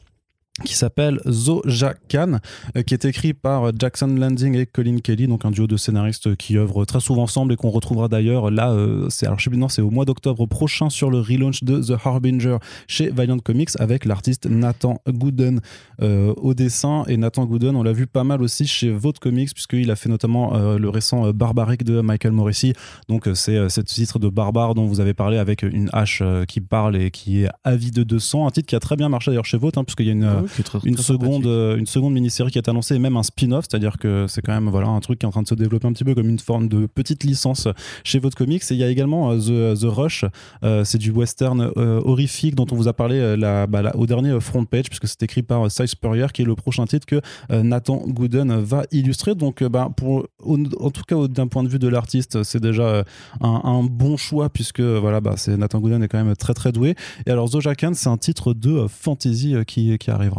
qui 0.64 0.74
s'appelle 0.74 1.20
Zojakan, 1.28 2.38
euh, 2.76 2.82
qui 2.82 2.94
est 2.94 3.04
écrit 3.04 3.34
par 3.34 3.70
Jackson 3.78 4.08
Landing 4.08 4.56
et 4.56 4.66
Colin 4.66 4.98
Kelly, 4.98 5.26
donc 5.26 5.44
un 5.44 5.50
duo 5.50 5.66
de 5.66 5.76
scénaristes 5.76 6.36
qui 6.36 6.56
œuvrent 6.56 6.84
très 6.84 7.00
souvent 7.00 7.22
ensemble 7.22 7.52
et 7.52 7.56
qu'on 7.56 7.70
retrouvera 7.70 8.08
d'ailleurs 8.08 8.50
là, 8.50 8.72
euh, 8.72 9.08
alors 9.22 9.38
je 9.38 9.44
sais 9.44 9.50
plus, 9.50 9.58
non, 9.58 9.68
c'est 9.68 9.82
au 9.82 9.90
mois 9.90 10.04
d'octobre 10.04 10.46
prochain 10.46 10.90
sur 10.90 11.10
le 11.10 11.20
relaunch 11.20 11.62
de 11.62 11.80
The 11.80 11.98
Harbinger 12.04 12.58
chez 12.86 13.10
Valiant 13.10 13.38
Comics 13.38 13.70
avec 13.78 14.04
l'artiste 14.04 14.46
Nathan 14.46 15.00
Gooden 15.08 15.60
euh, 16.02 16.32
au 16.36 16.54
dessin. 16.54 17.04
Et 17.08 17.16
Nathan 17.16 17.44
Gooden, 17.46 17.76
on 17.76 17.82
l'a 17.82 17.92
vu 17.92 18.06
pas 18.06 18.24
mal 18.24 18.42
aussi 18.42 18.66
chez 18.66 18.90
Vote 18.90 19.18
Comics, 19.18 19.52
puisqu'il 19.52 19.90
a 19.90 19.96
fait 19.96 20.08
notamment 20.08 20.56
le 20.76 20.88
récent 20.88 21.30
Barbaric 21.32 21.84
de 21.84 22.00
Michael 22.00 22.32
Morrissey. 22.32 22.72
Donc 23.08 23.28
c'est 23.34 23.68
ce 23.68 23.80
titre 23.80 24.18
de 24.18 24.28
barbare 24.28 24.74
dont 24.74 24.86
vous 24.86 25.00
avez 25.00 25.14
parlé 25.14 25.38
avec 25.38 25.62
une 25.62 25.90
hache 25.92 26.22
qui 26.46 26.60
parle 26.60 26.96
et 26.96 27.10
qui 27.10 27.44
est 27.44 27.48
avide 27.64 27.94
de 27.94 28.18
sang, 28.18 28.46
un 28.46 28.50
titre 28.50 28.66
qui 28.66 28.76
a 28.76 28.80
très 28.80 28.96
bien 28.96 29.08
marché 29.08 29.30
d'ailleurs 29.30 29.44
chez 29.44 29.58
Vote, 29.58 29.78
hein, 29.78 29.84
puisqu'il 29.84 30.06
y 30.06 30.10
a 30.10 30.12
une. 30.12 30.47
Une, 30.84 30.96
seconde, 30.96 31.46
euh, 31.46 31.76
une 31.76 31.86
seconde 31.86 32.14
mini-série 32.14 32.50
qui 32.50 32.58
est 32.58 32.68
annoncée 32.68 32.94
et 32.94 32.98
même 32.98 33.16
un 33.16 33.22
spin-off, 33.22 33.66
c'est-à-dire 33.68 33.98
que 33.98 34.26
c'est 34.28 34.42
quand 34.42 34.52
même 34.52 34.68
voilà, 34.68 34.88
un 34.88 35.00
truc 35.00 35.18
qui 35.18 35.26
est 35.26 35.28
en 35.28 35.32
train 35.32 35.42
de 35.42 35.48
se 35.48 35.54
développer 35.54 35.86
un 35.86 35.92
petit 35.92 36.04
peu 36.04 36.14
comme 36.14 36.28
une 36.28 36.38
forme 36.38 36.68
de 36.68 36.86
petite 36.86 37.24
licence 37.24 37.68
chez 38.04 38.18
votre 38.18 38.36
comics. 38.36 38.62
Et 38.70 38.74
il 38.74 38.78
y 38.78 38.84
a 38.84 38.88
également 38.88 39.32
euh, 39.32 39.74
The, 39.74 39.80
The 39.80 39.84
Rush, 39.84 40.24
euh, 40.64 40.84
c'est 40.84 40.98
du 40.98 41.10
western 41.10 41.70
horrifique 41.76 42.54
dont 42.54 42.66
on 42.70 42.76
vous 42.76 42.88
a 42.88 42.92
parlé 42.92 43.36
la, 43.36 43.66
bah, 43.66 43.92
au 43.94 44.06
dernier 44.06 44.38
front 44.40 44.64
page, 44.64 44.84
puisque 44.88 45.06
c'est 45.06 45.22
écrit 45.22 45.42
par 45.42 45.70
Cy 45.70 45.88
Spurrier, 45.88 46.26
qui 46.32 46.42
est 46.42 46.44
le 46.44 46.54
prochain 46.54 46.86
titre 46.86 47.06
que 47.06 47.20
Nathan 47.50 48.02
Gooden 48.06 48.60
va 48.60 48.84
illustrer. 48.92 49.34
Donc, 49.34 49.62
bah, 49.64 49.90
pour, 49.96 50.26
en 50.44 50.90
tout 50.90 51.02
cas, 51.06 51.28
d'un 51.28 51.46
point 51.46 51.62
de 51.62 51.68
vue 51.68 51.78
de 51.78 51.88
l'artiste, 51.88 52.42
c'est 52.42 52.60
déjà 52.60 53.04
un, 53.40 53.82
bon 53.82 54.16
choix, 54.16 54.48
puisque 54.48 54.80
voilà, 54.80 55.20
bah, 55.20 55.34
Nathan 55.48 55.80
Gooden 55.80 56.02
est 56.02 56.08
quand 56.08 56.22
même 56.22 56.36
très 56.36 56.54
très 56.54 56.72
doué. 56.72 56.94
Et 57.26 57.30
alors, 57.30 57.48
Zojakan, 57.48 57.94
c'est 57.94 58.08
un 58.08 58.16
titre 58.18 58.54
de 58.54 58.86
fantasy 58.88 59.54
qui, 59.66 59.96
qui 59.98 60.10
arrivera. 60.10 60.37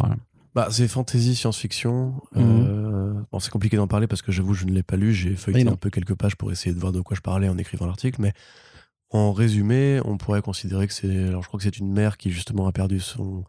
Bah, 0.54 0.68
c'est 0.70 0.88
fantasy 0.88 1.36
science-fiction. 1.36 2.14
Mhm. 2.34 2.66
Euh, 2.68 3.14
bon, 3.30 3.38
c'est 3.38 3.50
compliqué 3.50 3.76
d'en 3.76 3.86
parler 3.86 4.06
parce 4.06 4.22
que 4.22 4.32
j'avoue, 4.32 4.54
je 4.54 4.64
ne 4.64 4.72
l'ai 4.72 4.82
pas 4.82 4.96
lu. 4.96 5.12
J'ai 5.12 5.36
feuilleté 5.36 5.68
un 5.68 5.76
peu 5.76 5.90
quelques 5.90 6.14
pages 6.14 6.36
pour 6.36 6.50
essayer 6.50 6.74
de 6.74 6.80
voir 6.80 6.92
de 6.92 7.00
quoi 7.00 7.16
je 7.16 7.20
parlais 7.20 7.48
en 7.48 7.56
écrivant 7.56 7.86
l'article. 7.86 8.20
Mais 8.20 8.32
en 9.10 9.32
résumé, 9.32 10.00
on 10.04 10.18
pourrait 10.18 10.42
considérer 10.42 10.86
que 10.86 10.92
c'est. 10.92 11.28
Alors, 11.28 11.42
je 11.42 11.48
crois 11.48 11.58
que 11.58 11.64
c'est 11.64 11.78
une 11.78 11.92
mère 11.92 12.16
qui 12.16 12.30
justement 12.30 12.66
a 12.66 12.72
perdu 12.72 13.00
son 13.00 13.44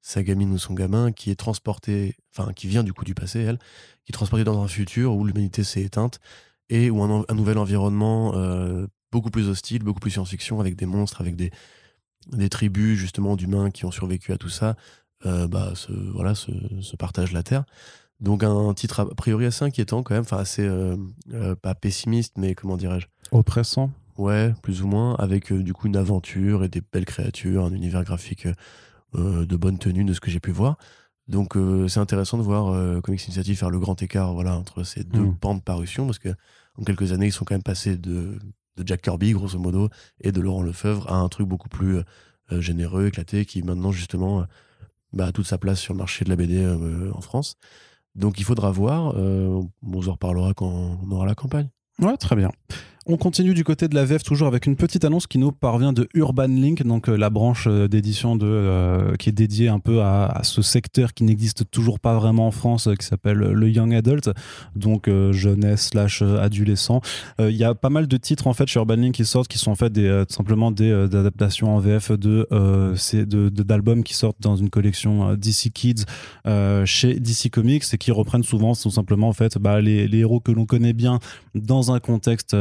sa 0.00 0.22
gamine 0.22 0.52
ou 0.52 0.58
son 0.58 0.74
gamin, 0.74 1.12
qui 1.12 1.30
est 1.30 1.36
transporté, 1.36 2.16
enfin, 2.32 2.52
qui 2.52 2.66
vient 2.66 2.82
du 2.82 2.92
coup 2.92 3.04
du 3.04 3.14
passé, 3.14 3.40
elle, 3.40 3.58
qui 4.04 4.10
est 4.10 4.12
transportée 4.12 4.44
dans 4.44 4.62
un 4.62 4.68
futur 4.68 5.14
où 5.14 5.24
l'humanité 5.24 5.64
s'est 5.64 5.82
éteinte 5.82 6.20
et 6.70 6.90
où 6.90 7.02
un, 7.02 7.24
nouvel 7.34 7.58
environnement 7.58 8.32
euh, 8.34 8.86
beaucoup 9.10 9.30
plus 9.30 9.48
hostile, 9.48 9.82
beaucoup 9.82 10.00
plus 10.00 10.10
science-fiction, 10.10 10.60
avec 10.60 10.76
des 10.76 10.86
monstres, 10.86 11.20
avec 11.20 11.36
des, 11.36 11.50
des 12.28 12.48
tribus 12.48 12.98
justement 12.98 13.36
d'humains 13.36 13.70
qui 13.70 13.84
ont 13.84 13.90
survécu 13.90 14.32
à 14.32 14.38
tout 14.38 14.48
ça, 14.48 14.76
bah, 15.24 15.72
se, 15.74 15.92
voilà, 15.92 16.34
se, 16.34 16.52
se, 16.80 16.96
partagent 16.96 17.32
la 17.32 17.42
Terre. 17.42 17.64
Donc 18.20 18.42
un 18.42 18.74
titre 18.74 19.00
a 19.00 19.14
priori 19.14 19.46
assez 19.46 19.64
inquiétant 19.64 20.02
quand 20.02 20.14
même, 20.14 20.22
enfin 20.22 20.38
assez, 20.38 20.66
euh, 20.66 20.96
euh, 21.32 21.54
pas 21.54 21.74
pessimiste, 21.74 22.34
mais 22.36 22.54
comment 22.54 22.76
dirais-je? 22.76 23.06
Oppressant 23.30 23.90
Ouais, 24.16 24.52
plus 24.62 24.82
ou 24.82 24.88
moins, 24.88 25.14
avec 25.16 25.52
du 25.52 25.72
coup 25.72 25.86
une 25.86 25.96
aventure 25.96 26.64
et 26.64 26.68
des 26.68 26.80
belles 26.80 27.04
créatures, 27.04 27.64
un 27.64 27.72
univers 27.72 28.02
graphique 28.02 28.48
de 29.14 29.56
bonne 29.56 29.78
tenue 29.78 30.04
de 30.04 30.12
ce 30.12 30.20
que 30.20 30.28
j'ai 30.28 30.40
pu 30.40 30.50
voir. 30.50 30.76
Donc 31.28 31.56
c'est 31.86 32.00
intéressant 32.00 32.36
de 32.36 32.42
voir 32.42 33.00
Comics 33.02 33.24
Initiative 33.26 33.56
faire 33.56 33.70
le 33.70 33.78
grand 33.78 34.02
écart 34.02 34.32
voilà, 34.32 34.56
entre 34.56 34.82
ces 34.82 35.04
deux 35.04 35.20
mmh. 35.20 35.36
pans 35.36 35.54
de 35.54 35.60
parution, 35.60 36.06
parce 36.06 36.18
que 36.18 36.30
en 36.80 36.82
quelques 36.82 37.12
années, 37.12 37.26
ils 37.26 37.32
sont 37.32 37.44
quand 37.44 37.54
même 37.54 37.62
passés 37.62 37.96
de, 37.96 38.38
de 38.76 38.86
Jack 38.86 39.02
Kirby, 39.02 39.32
grosso 39.32 39.58
modo, 39.58 39.88
et 40.20 40.32
de 40.32 40.40
Laurent 40.40 40.62
Lefebvre 40.62 41.10
à 41.12 41.16
un 41.16 41.28
truc 41.28 41.46
beaucoup 41.46 41.68
plus 41.68 41.98
euh, 42.52 42.60
généreux, 42.60 43.06
éclaté, 43.06 43.44
qui 43.44 43.62
maintenant 43.62 43.92
justement 43.92 44.44
bah, 45.12 45.32
toute 45.32 45.46
sa 45.46 45.58
place 45.58 45.80
sur 45.80 45.94
le 45.94 45.98
marché 45.98 46.24
de 46.24 46.30
la 46.30 46.36
BD 46.36 46.58
euh, 46.58 47.10
en 47.14 47.20
France. 47.20 47.56
Donc 48.14 48.38
il 48.38 48.44
faudra 48.44 48.70
voir. 48.70 49.14
Euh, 49.16 49.62
on 49.82 50.08
en 50.08 50.12
reparlera 50.12 50.54
quand 50.54 50.98
on 51.02 51.10
aura 51.10 51.26
la 51.26 51.34
campagne. 51.34 51.68
Ouais, 52.00 52.16
très 52.16 52.36
bien. 52.36 52.50
On 53.10 53.16
continue 53.16 53.54
du 53.54 53.64
côté 53.64 53.88
de 53.88 53.94
la 53.94 54.04
VF 54.04 54.22
toujours 54.22 54.48
avec 54.48 54.66
une 54.66 54.76
petite 54.76 55.02
annonce 55.02 55.26
qui 55.26 55.38
nous 55.38 55.50
parvient 55.50 55.94
de 55.94 56.10
Urban 56.12 56.46
Link, 56.46 56.82
donc 56.82 57.08
euh, 57.08 57.16
la 57.16 57.30
branche 57.30 57.66
euh, 57.66 57.88
d'édition 57.88 58.36
de 58.36 58.46
euh, 58.46 59.16
qui 59.16 59.30
est 59.30 59.32
dédiée 59.32 59.68
un 59.68 59.78
peu 59.78 60.02
à, 60.02 60.40
ce 60.42 60.60
secteur 60.60 61.14
qui 61.14 61.24
n'existe 61.24 61.70
toujours 61.70 62.00
pas 62.00 62.14
vraiment 62.18 62.48
en 62.48 62.50
France, 62.50 62.86
qui 63.00 63.06
s'appelle 63.06 63.38
le 63.38 63.70
Young 63.70 63.94
Adult, 63.94 64.28
donc 64.76 65.08
jeunesse 65.30 65.88
slash 65.88 66.20
adolescent. 66.20 67.00
Il 67.38 67.56
y 67.56 67.64
a 67.64 67.74
pas 67.74 67.88
mal 67.88 68.06
de 68.06 68.16
titres 68.18 68.46
en 68.46 68.52
fait 68.52 68.66
chez 68.66 68.78
Urban 68.78 68.96
Link 68.96 69.14
qui 69.14 69.24
sortent, 69.24 69.48
qui 69.48 69.58
sont 69.58 69.70
en 69.70 69.74
fait 69.74 69.98
simplement 70.28 70.70
des 70.70 70.92
adaptations 70.92 71.74
en 71.74 71.78
VF 71.78 72.12
de 72.12 72.46
d'albums 73.62 74.04
qui 74.04 74.14
sortent 74.14 74.40
dans 74.40 74.56
une 74.56 74.70
collection 74.70 75.34
DC 75.34 75.72
Kids 75.72 76.04
chez 76.84 77.18
DC 77.18 77.50
Comics 77.50 77.84
et 77.92 77.98
qui 77.98 78.12
reprennent 78.12 78.42
souvent 78.42 78.74
tout 78.74 78.90
simplement 78.90 79.28
en 79.28 79.32
fait 79.32 79.58
bah, 79.58 79.80
les, 79.80 80.08
héros 80.14 80.40
que 80.40 80.52
l'on 80.52 80.66
connaît 80.66 80.92
bien 80.92 81.18
dans 81.54 81.92
un 81.92 82.00
contexte 82.00 82.54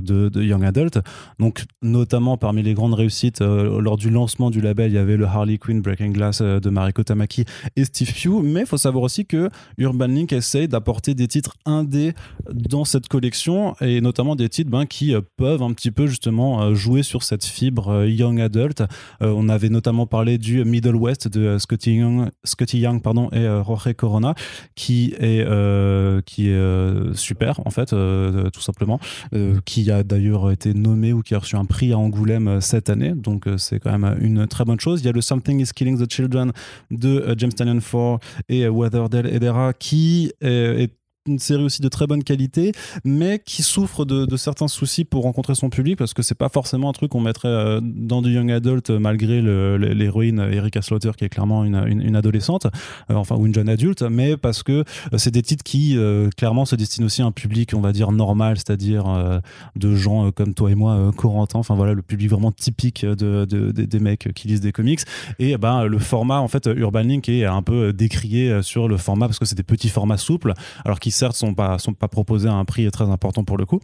de, 0.00 0.42
Young 0.42 0.64
Adult. 0.64 0.98
Donc, 1.38 1.64
notamment 1.82 2.36
parmi 2.36 2.62
les 2.62 2.74
grandes 2.74 2.94
réussites 2.94 3.40
euh, 3.40 3.80
lors 3.80 3.96
du 3.96 4.10
lancement 4.10 4.50
du 4.50 4.60
label, 4.60 4.90
il 4.90 4.94
y 4.94 4.98
avait 4.98 5.16
le 5.16 5.24
Harley 5.24 5.58
Quinn 5.58 5.80
Breaking 5.80 6.10
Glass 6.10 6.40
euh, 6.40 6.60
de 6.60 6.70
Mariko 6.70 7.02
Tamaki 7.02 7.44
et 7.76 7.84
Steve 7.84 8.12
Pugh. 8.12 8.42
Mais 8.42 8.60
il 8.60 8.66
faut 8.66 8.76
savoir 8.76 9.04
aussi 9.04 9.26
que 9.26 9.50
Urban 9.78 10.06
Link 10.06 10.32
essaye 10.32 10.68
d'apporter 10.68 11.14
des 11.14 11.28
titres 11.28 11.54
indés 11.64 12.14
dans 12.52 12.84
cette 12.84 13.08
collection 13.08 13.74
et 13.80 14.00
notamment 14.00 14.36
des 14.36 14.48
titres 14.48 14.70
ben, 14.70 14.86
qui 14.86 15.14
peuvent 15.36 15.62
un 15.62 15.72
petit 15.72 15.90
peu 15.90 16.06
justement 16.06 16.74
jouer 16.74 17.02
sur 17.02 17.22
cette 17.22 17.44
fibre 17.44 18.04
Young 18.04 18.40
Adult. 18.40 18.82
on 19.20 19.48
avait 19.48 19.68
notamment 19.68 20.06
parlé 20.06 20.38
du 20.38 20.64
Middle 20.64 20.96
West 20.96 21.28
de 21.28 21.58
Scotty 21.58 21.96
Young, 21.96 22.30
Scotty 22.44 22.78
Young 22.78 23.02
pardon, 23.02 23.28
et 23.32 23.46
Jorge 23.64 23.92
Corona 23.94 24.34
qui 24.74 25.14
est, 25.18 25.44
qui 26.24 26.48
est 26.48 27.14
super 27.14 27.60
en 27.64 27.70
fait, 27.70 27.90
tout 27.90 28.60
simplement. 28.60 29.00
Euh, 29.34 29.55
qui 29.64 29.90
a 29.90 30.02
d'ailleurs 30.02 30.50
été 30.50 30.74
nommé 30.74 31.12
ou 31.12 31.22
qui 31.22 31.34
a 31.34 31.38
reçu 31.38 31.56
un 31.56 31.64
prix 31.64 31.92
à 31.92 31.98
Angoulême 31.98 32.48
euh, 32.48 32.60
cette 32.60 32.90
année. 32.90 33.12
Donc 33.14 33.46
euh, 33.46 33.58
c'est 33.58 33.80
quand 33.80 33.96
même 33.96 34.16
une 34.20 34.46
très 34.46 34.64
bonne 34.64 34.80
chose. 34.80 35.00
Il 35.00 35.06
y 35.06 35.08
a 35.08 35.12
le 35.12 35.20
Something 35.20 35.60
is 35.60 35.70
Killing 35.74 35.98
the 35.98 36.10
Children 36.10 36.52
de 36.90 37.34
James 37.38 37.52
Tynion 37.52 37.80
4 37.80 38.18
et 38.48 38.68
Weatherdale 38.68 39.26
Edera 39.26 39.72
qui 39.72 40.32
est 40.40 40.90
une 41.26 41.38
série 41.38 41.62
aussi 41.62 41.82
de 41.82 41.88
très 41.88 42.06
bonne 42.06 42.24
qualité, 42.24 42.72
mais 43.04 43.40
qui 43.44 43.62
souffre 43.62 44.04
de, 44.04 44.36
certains 44.36 44.68
soucis 44.68 45.04
pour 45.04 45.22
rencontrer 45.22 45.54
son 45.54 45.70
public 45.70 45.96
parce 45.96 46.12
que 46.12 46.22
c'est 46.22 46.34
pas 46.34 46.48
forcément 46.48 46.90
un 46.90 46.92
truc 46.92 47.12
qu'on 47.12 47.20
mettrait 47.20 47.48
euh, 47.48 47.80
dans 47.82 48.20
du 48.20 48.30
young 48.32 48.50
adult 48.50 48.90
malgré 48.90 49.40
l'héroïne 49.40 50.40
Erika 50.40 50.82
Slaughter 50.82 51.12
qui 51.16 51.24
est 51.24 51.28
clairement 51.28 51.64
une, 51.64 51.82
une, 51.86 52.16
adolescente, 52.16 52.66
euh, 53.10 53.14
enfin 53.14 53.36
ou 53.36 53.46
une 53.46 53.54
jeune 53.54 53.68
adulte, 53.68 54.02
mais 54.02 54.36
parce 54.36 54.62
que 54.62 54.72
euh, 54.72 54.84
c'est 55.16 55.30
des 55.30 55.42
titres 55.42 55.64
qui 55.64 55.96
clairement 56.36 56.64
se 56.64 56.76
destinent 56.76 57.06
aussi 57.06 57.22
à 57.22 57.26
un 57.26 57.32
public, 57.32 57.72
on 57.74 57.80
va 57.80 57.92
dire 57.92 58.12
normal, 58.12 58.56
c'est-à-dire 58.56 59.40
de 59.76 59.94
gens 59.94 60.30
comme 60.32 60.54
toi 60.54 60.70
et 60.70 60.74
moi, 60.74 61.10
Corentin, 61.16 61.58
enfin 61.58 61.74
voilà 61.74 61.94
le 61.94 62.02
public 62.02 62.30
vraiment 62.30 62.52
typique 62.52 63.04
de, 63.04 63.44
des 63.44 64.00
mecs 64.00 64.32
qui 64.34 64.48
lisent 64.48 64.60
des 64.60 64.72
comics. 64.72 65.00
Et 65.38 65.56
ben 65.56 65.84
le 65.84 65.98
format 65.98 66.40
en 66.40 66.48
fait 66.48 66.68
Urban 66.74 67.00
Link 67.00 67.28
est 67.28 67.44
un 67.44 67.62
peu 67.62 67.92
décrié 67.92 68.62
sur 68.62 68.88
le 68.88 68.96
format 68.96 69.26
parce 69.26 69.38
que 69.38 69.44
c'est 69.44 69.56
des 69.56 69.62
petits 69.62 69.88
formats 69.88 70.18
souples, 70.18 70.52
alors 70.84 71.00
qu'ils 71.00 71.12
certes 71.16 71.36
sont 71.36 71.54
pas 71.54 71.78
sont 71.78 71.94
pas 71.94 72.08
proposés 72.08 72.48
à 72.48 72.54
un 72.54 72.64
prix 72.64 72.90
très 72.90 73.04
important 73.04 73.44
pour 73.44 73.56
le 73.56 73.66
coup. 73.66 73.80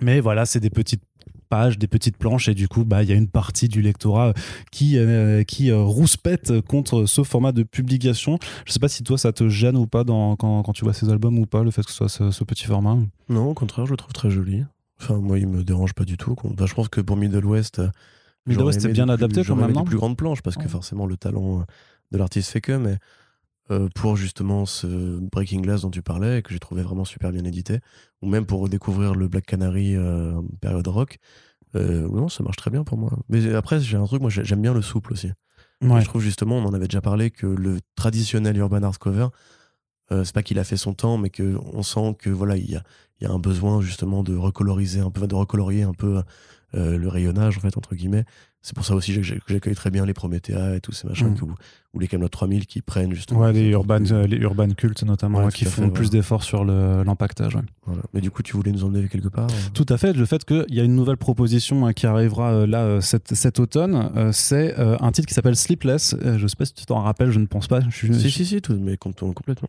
Mais 0.00 0.20
voilà, 0.20 0.46
c'est 0.46 0.60
des 0.60 0.70
petites 0.70 1.02
pages, 1.48 1.78
des 1.78 1.86
petites 1.86 2.16
planches, 2.16 2.48
et 2.48 2.54
du 2.54 2.68
coup, 2.68 2.84
bah, 2.84 3.02
il 3.02 3.08
y 3.08 3.12
a 3.12 3.14
une 3.14 3.28
partie 3.28 3.68
du 3.68 3.82
lectorat 3.82 4.34
qui, 4.70 4.98
euh, 4.98 5.44
qui 5.44 5.70
euh, 5.70 5.82
rouspète 5.82 6.60
contre 6.62 7.06
ce 7.06 7.22
format 7.22 7.52
de 7.52 7.62
publication. 7.62 8.38
Je 8.66 8.72
sais 8.72 8.78
pas 8.78 8.88
si 8.88 9.04
toi, 9.04 9.16
ça 9.16 9.32
te 9.32 9.48
gêne 9.48 9.76
ou 9.76 9.86
pas 9.86 10.04
dans, 10.04 10.36
quand, 10.36 10.62
quand 10.62 10.72
tu 10.72 10.84
vois 10.84 10.92
ces 10.92 11.08
albums 11.08 11.38
ou 11.38 11.46
pas, 11.46 11.62
le 11.62 11.70
fait 11.70 11.82
que 11.82 11.90
ce 11.90 12.08
soit 12.08 12.32
ce, 12.32 12.44
petit 12.44 12.64
format. 12.64 12.98
Non, 13.28 13.50
au 13.50 13.54
contraire, 13.54 13.86
je 13.86 13.92
le 13.92 13.96
trouve 13.96 14.12
très 14.12 14.30
joli. 14.30 14.64
Enfin, 15.00 15.16
moi, 15.16 15.38
il 15.38 15.46
me 15.46 15.62
dérange 15.62 15.94
pas 15.94 16.04
du 16.04 16.16
tout. 16.16 16.34
Bah, 16.56 16.66
je 16.66 16.74
pense 16.74 16.88
que 16.88 17.00
pour 17.00 17.16
Middle 17.16 17.44
West, 17.44 17.78
euh, 17.78 17.88
Middle 18.46 18.64
West 18.64 18.84
est 18.84 18.92
bien 18.92 19.08
adapté 19.08 19.42
quand 19.44 19.56
même. 19.56 19.72
Des 19.72 19.82
plus 19.84 19.96
grandes 19.96 20.16
planches 20.16 20.42
parce 20.42 20.56
que 20.56 20.68
forcément, 20.68 21.06
le 21.06 21.16
talent 21.16 21.64
de 22.12 22.18
l'artiste 22.18 22.50
fait 22.50 22.60
que, 22.60 22.72
mais 22.72 22.96
euh, 23.70 23.88
pour 23.94 24.16
justement 24.16 24.64
ce 24.64 24.86
Breaking 24.86 25.60
Glass 25.60 25.82
dont 25.82 25.90
tu 25.90 26.02
parlais, 26.02 26.42
que 26.42 26.52
j'ai 26.52 26.58
trouvé 26.58 26.82
vraiment 26.82 27.04
super 27.04 27.32
bien 27.32 27.44
édité, 27.44 27.80
ou 28.22 28.28
même 28.28 28.46
pour 28.46 28.60
redécouvrir 28.60 29.14
le 29.14 29.28
Black 29.28 29.46
Canary 29.46 29.96
euh, 29.96 30.40
période 30.60 30.86
rock. 30.86 31.18
Euh, 31.74 32.08
non, 32.08 32.28
ça 32.28 32.44
marche 32.44 32.56
très 32.56 32.70
bien 32.70 32.84
pour 32.84 32.96
moi. 32.96 33.10
Mais 33.28 33.54
après, 33.54 33.80
j'ai 33.80 33.96
un 33.96 34.06
truc, 34.06 34.20
moi 34.20 34.30
j'aime 34.30 34.62
bien 34.62 34.72
le 34.72 34.82
souple 34.82 35.12
aussi. 35.12 35.32
Je 35.82 36.04
trouve 36.04 36.22
justement, 36.22 36.56
on 36.56 36.64
en 36.64 36.72
avait 36.72 36.86
déjà 36.88 37.00
parlé, 37.00 37.30
que 37.30 37.46
le 37.46 37.80
traditionnel 37.96 38.56
urban 38.56 38.82
hardcover, 38.82 39.28
euh, 40.12 40.24
c'est 40.24 40.34
pas 40.34 40.42
qu'il 40.42 40.58
a 40.58 40.64
fait 40.64 40.76
son 40.76 40.94
temps, 40.94 41.18
mais 41.18 41.30
qu'on 41.30 41.82
sent 41.82 42.16
que 42.18 42.30
voilà, 42.30 42.56
il 42.56 42.70
y 42.70 42.76
a, 42.76 42.82
y 43.20 43.26
a, 43.26 43.30
un 43.30 43.38
besoin 43.38 43.80
justement 43.80 44.22
de 44.22 44.36
recoloriser 44.36 45.00
un 45.00 45.10
peu, 45.10 45.26
de 45.26 45.34
recolorier 45.34 45.82
un 45.82 45.92
peu 45.92 46.22
le 46.76 47.08
rayonnage 47.08 47.56
en 47.56 47.60
fait 47.60 47.76
entre 47.76 47.94
guillemets 47.94 48.24
c'est 48.66 48.74
pour 48.74 48.84
ça 48.84 48.96
aussi 48.96 49.14
que 49.14 49.22
j'accueille 49.22 49.76
très 49.76 49.92
bien 49.92 50.04
les 50.04 50.12
Promethea 50.12 50.74
et 50.74 50.80
tous 50.80 50.90
ces 50.90 51.06
machins, 51.06 51.28
mm. 51.28 51.54
ou 51.94 51.98
les 52.00 52.08
Camelot 52.08 52.28
3000 52.28 52.66
qui 52.66 52.82
prennent 52.82 53.14
justement. 53.14 53.42
Ouais, 53.42 53.52
les 53.52 53.68
urban, 53.68 54.02
euh, 54.10 54.26
les 54.26 54.38
urban 54.38 54.68
cultes 54.70 55.04
notamment, 55.04 55.46
qui 55.50 55.66
font 55.66 55.88
plus 55.88 56.10
d'efforts 56.10 56.42
sur 56.42 56.64
l'empaquetage. 56.64 57.56
Mais 58.12 58.20
du 58.20 58.32
coup, 58.32 58.42
tu 58.42 58.56
voulais 58.56 58.72
nous 58.72 58.82
emmener 58.82 59.06
quelque 59.06 59.28
part 59.28 59.46
euh? 59.48 59.68
Tout 59.72 59.86
à 59.88 59.96
fait. 59.96 60.12
Le 60.14 60.26
fait 60.26 60.44
qu'il 60.44 60.74
y 60.74 60.80
a 60.80 60.82
une 60.82 60.96
nouvelle 60.96 61.16
proposition 61.16 61.86
hein, 61.86 61.92
qui 61.92 62.08
arrivera 62.08 62.54
euh, 62.54 62.66
là 62.66 63.00
cet, 63.00 63.34
cet 63.34 63.60
automne, 63.60 64.10
c'est 64.32 64.74
un 64.76 65.12
titre 65.12 65.28
qui 65.28 65.34
s'appelle 65.34 65.54
Sleepless. 65.54 66.16
je 66.20 66.44
sais 66.48 66.56
pas 66.56 66.64
si 66.64 66.74
tu 66.74 66.86
t'en 66.86 67.00
rappelles, 67.02 67.30
je 67.30 67.38
ne 67.38 67.46
pense 67.46 67.68
pas. 67.68 67.82
Je, 67.88 68.12
si, 68.12 68.32
si, 68.32 68.44
si, 68.44 68.60
tout, 68.60 68.76
mais 68.80 68.96
complètement. 68.96 69.68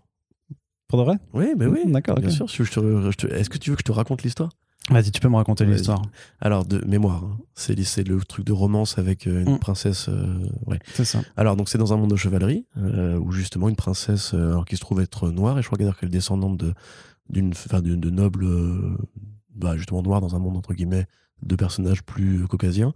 Pour 0.88 0.98
de 0.98 1.04
vrai? 1.04 1.18
Oui, 1.34 1.54
mais 1.56 1.68
oui. 1.68 1.82
D'accord. 1.86 2.20
Bien 2.20 2.32
sûr. 2.32 2.46
Est-ce 2.46 3.50
que 3.52 3.60
tu 3.60 3.70
veux 3.70 3.76
que 3.76 3.82
je 3.82 3.86
te 3.86 3.92
raconte 3.92 4.24
l'histoire? 4.24 4.50
Vas-y, 4.90 5.12
tu 5.12 5.20
peux 5.20 5.28
me 5.28 5.36
raconter 5.36 5.66
l'histoire. 5.66 6.02
Alors, 6.40 6.66
de 6.66 6.84
mémoire, 6.86 7.24
hein. 7.26 7.38
c'est 7.56 8.08
le 8.08 8.20
truc 8.22 8.46
de 8.46 8.54
romance 8.54 8.98
avec 8.98 9.28
euh, 9.28 9.44
une 9.44 9.56
mm. 9.56 9.60
princesse. 9.60 10.08
Euh, 10.08 10.40
ouais. 10.66 10.80
C'est 10.94 11.06
ça. 11.06 11.22
Alors, 11.36 11.56
donc, 11.56 11.68
c'est 11.70 11.78
dans 11.78 11.94
un 11.94 11.98
monde 11.98 12.12
de 12.12 12.16
chevalerie 12.16 12.66
euh, 12.78 13.18
où 13.18 13.32
justement 13.32 13.68
une 13.68 13.76
princesse, 13.76 14.34
alors 14.34 14.66
qui 14.66 14.76
se 14.76 14.82
trouve 14.82 15.02
être 15.02 15.30
noire, 15.30 15.60
et 15.60 15.62
je 15.62 15.68
crois 15.68 15.78
qu'elle 15.78 16.10
est 16.10 16.12
descendante 16.12 16.58
de, 16.58 16.74
d'une, 17.30 17.52
de, 17.52 18.10
nobles, 18.10 18.48
bah, 19.56 19.76
justement 19.76 20.02
noirs 20.02 20.22
dans 20.22 20.36
un 20.36 20.40
monde 20.40 20.56
entre 20.56 20.74
guillemets 20.74 21.06
de 21.44 21.56
personnages 21.56 22.02
plus 22.02 22.48
caucasiens, 22.48 22.94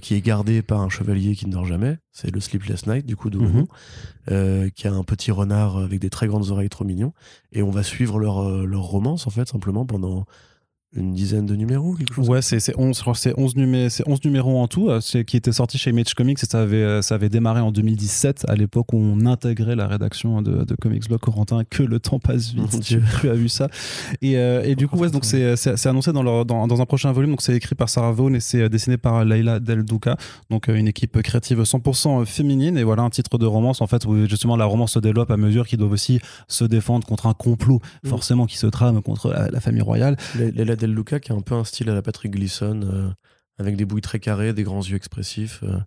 qui 0.00 0.14
est 0.14 0.22
gardée 0.22 0.62
par 0.62 0.80
un 0.80 0.88
chevalier 0.88 1.36
qui 1.36 1.46
ne 1.46 1.52
dort 1.52 1.66
jamais. 1.66 1.98
C'est 2.10 2.30
le 2.30 2.40
Sleepless 2.40 2.86
Night, 2.86 3.04
du 3.04 3.16
coup, 3.16 3.28
de 3.28 3.38
mm 3.38 4.70
qui 4.70 4.88
a 4.88 4.92
un 4.92 5.04
petit 5.04 5.30
renard 5.30 5.76
avec 5.76 6.00
des 6.00 6.08
très 6.08 6.26
grandes 6.26 6.50
oreilles 6.50 6.70
trop 6.70 6.84
mignons. 6.84 7.12
Et 7.52 7.62
on 7.62 7.70
va 7.70 7.82
suivre 7.82 8.18
leur, 8.18 8.64
leur 8.64 8.82
romance, 8.82 9.26
en 9.26 9.30
fait, 9.30 9.48
simplement 9.48 9.84
pendant 9.84 10.24
une 10.96 11.12
dizaine 11.12 11.46
de 11.46 11.54
numéros 11.54 11.94
quelque 11.94 12.14
chose 12.14 12.28
ouais 12.28 12.42
c'est 12.42 12.76
11 12.76 13.02
c'est 13.14 13.38
11 13.38 13.56
numéros 13.56 13.88
c'est 13.88 14.08
11 14.08 14.24
numéros 14.24 14.60
en 14.60 14.68
tout 14.68 14.90
euh, 14.90 15.00
qui 15.00 15.36
était 15.36 15.52
sorti 15.52 15.78
chez 15.78 15.90
Image 15.90 16.14
Comics 16.14 16.38
et 16.42 16.46
ça 16.46 16.62
avait 16.62 16.76
euh, 16.76 17.02
ça 17.02 17.14
avait 17.14 17.28
démarré 17.28 17.60
en 17.60 17.72
2017 17.72 18.46
à 18.48 18.54
l'époque 18.54 18.92
où 18.92 18.96
on 18.96 19.26
intégrait 19.26 19.76
la 19.76 19.86
rédaction 19.86 20.42
de, 20.42 20.64
de 20.64 20.74
Comics 20.74 21.08
Blog 21.08 21.20
Corentin 21.20 21.64
que 21.64 21.82
le 21.82 22.00
temps 22.00 22.18
passe 22.18 22.52
vite. 22.52 22.80
Tu 22.80 23.28
as 23.28 23.34
vu 23.34 23.48
ça. 23.48 23.68
Et, 24.22 24.36
euh, 24.36 24.62
et 24.64 24.74
du 24.74 24.88
coup 24.88 24.98
ouais 24.98 25.10
donc 25.10 25.24
c'est 25.24 25.86
annoncé 25.86 26.12
dans, 26.12 26.22
leur, 26.22 26.44
dans, 26.44 26.66
dans 26.66 26.80
un 26.80 26.86
prochain 26.86 27.12
volume 27.12 27.30
donc 27.30 27.42
c'est 27.42 27.54
écrit 27.54 27.74
par 27.74 27.88
Sarah 27.88 28.12
Vaughan 28.12 28.34
et 28.34 28.40
c'est 28.40 28.68
dessiné 28.68 28.96
par 28.96 29.24
Leila 29.24 29.60
Del 29.60 29.84
Duca. 29.84 30.16
Donc 30.50 30.68
une 30.68 30.88
équipe 30.88 31.20
créative 31.22 31.62
100% 31.62 32.24
féminine 32.24 32.78
et 32.78 32.84
voilà 32.84 33.02
un 33.02 33.10
titre 33.10 33.38
de 33.38 33.46
romance. 33.46 33.80
En 33.80 33.86
fait 33.86 34.04
où 34.06 34.26
justement 34.26 34.56
la 34.56 34.64
romance 34.64 34.92
se 34.92 34.98
développe 34.98 35.30
à 35.30 35.36
mesure 35.36 35.66
qu'ils 35.66 35.78
doivent 35.78 35.92
aussi 35.92 36.20
se 36.48 36.64
défendre 36.64 37.06
contre 37.06 37.26
un 37.26 37.34
complot 37.34 37.80
mm. 38.04 38.08
forcément 38.08 38.46
qui 38.46 38.58
se 38.58 38.66
trame 38.66 39.02
contre 39.02 39.30
la, 39.30 39.60
famille 39.60 39.82
royale. 39.82 40.16
Del 40.36 40.85
Luca 40.92 41.20
qui 41.20 41.32
a 41.32 41.34
un 41.34 41.40
peu 41.40 41.54
un 41.54 41.64
style 41.64 41.90
à 41.90 41.94
la 41.94 42.02
Patrick 42.02 42.32
Gleason, 42.32 42.82
euh, 42.82 43.10
avec 43.58 43.76
des 43.76 43.84
bouilles 43.84 44.02
très 44.02 44.20
carrées, 44.20 44.52
des 44.52 44.62
grands 44.62 44.82
yeux 44.82 44.96
expressifs, 44.96 45.62
euh, 45.62 45.78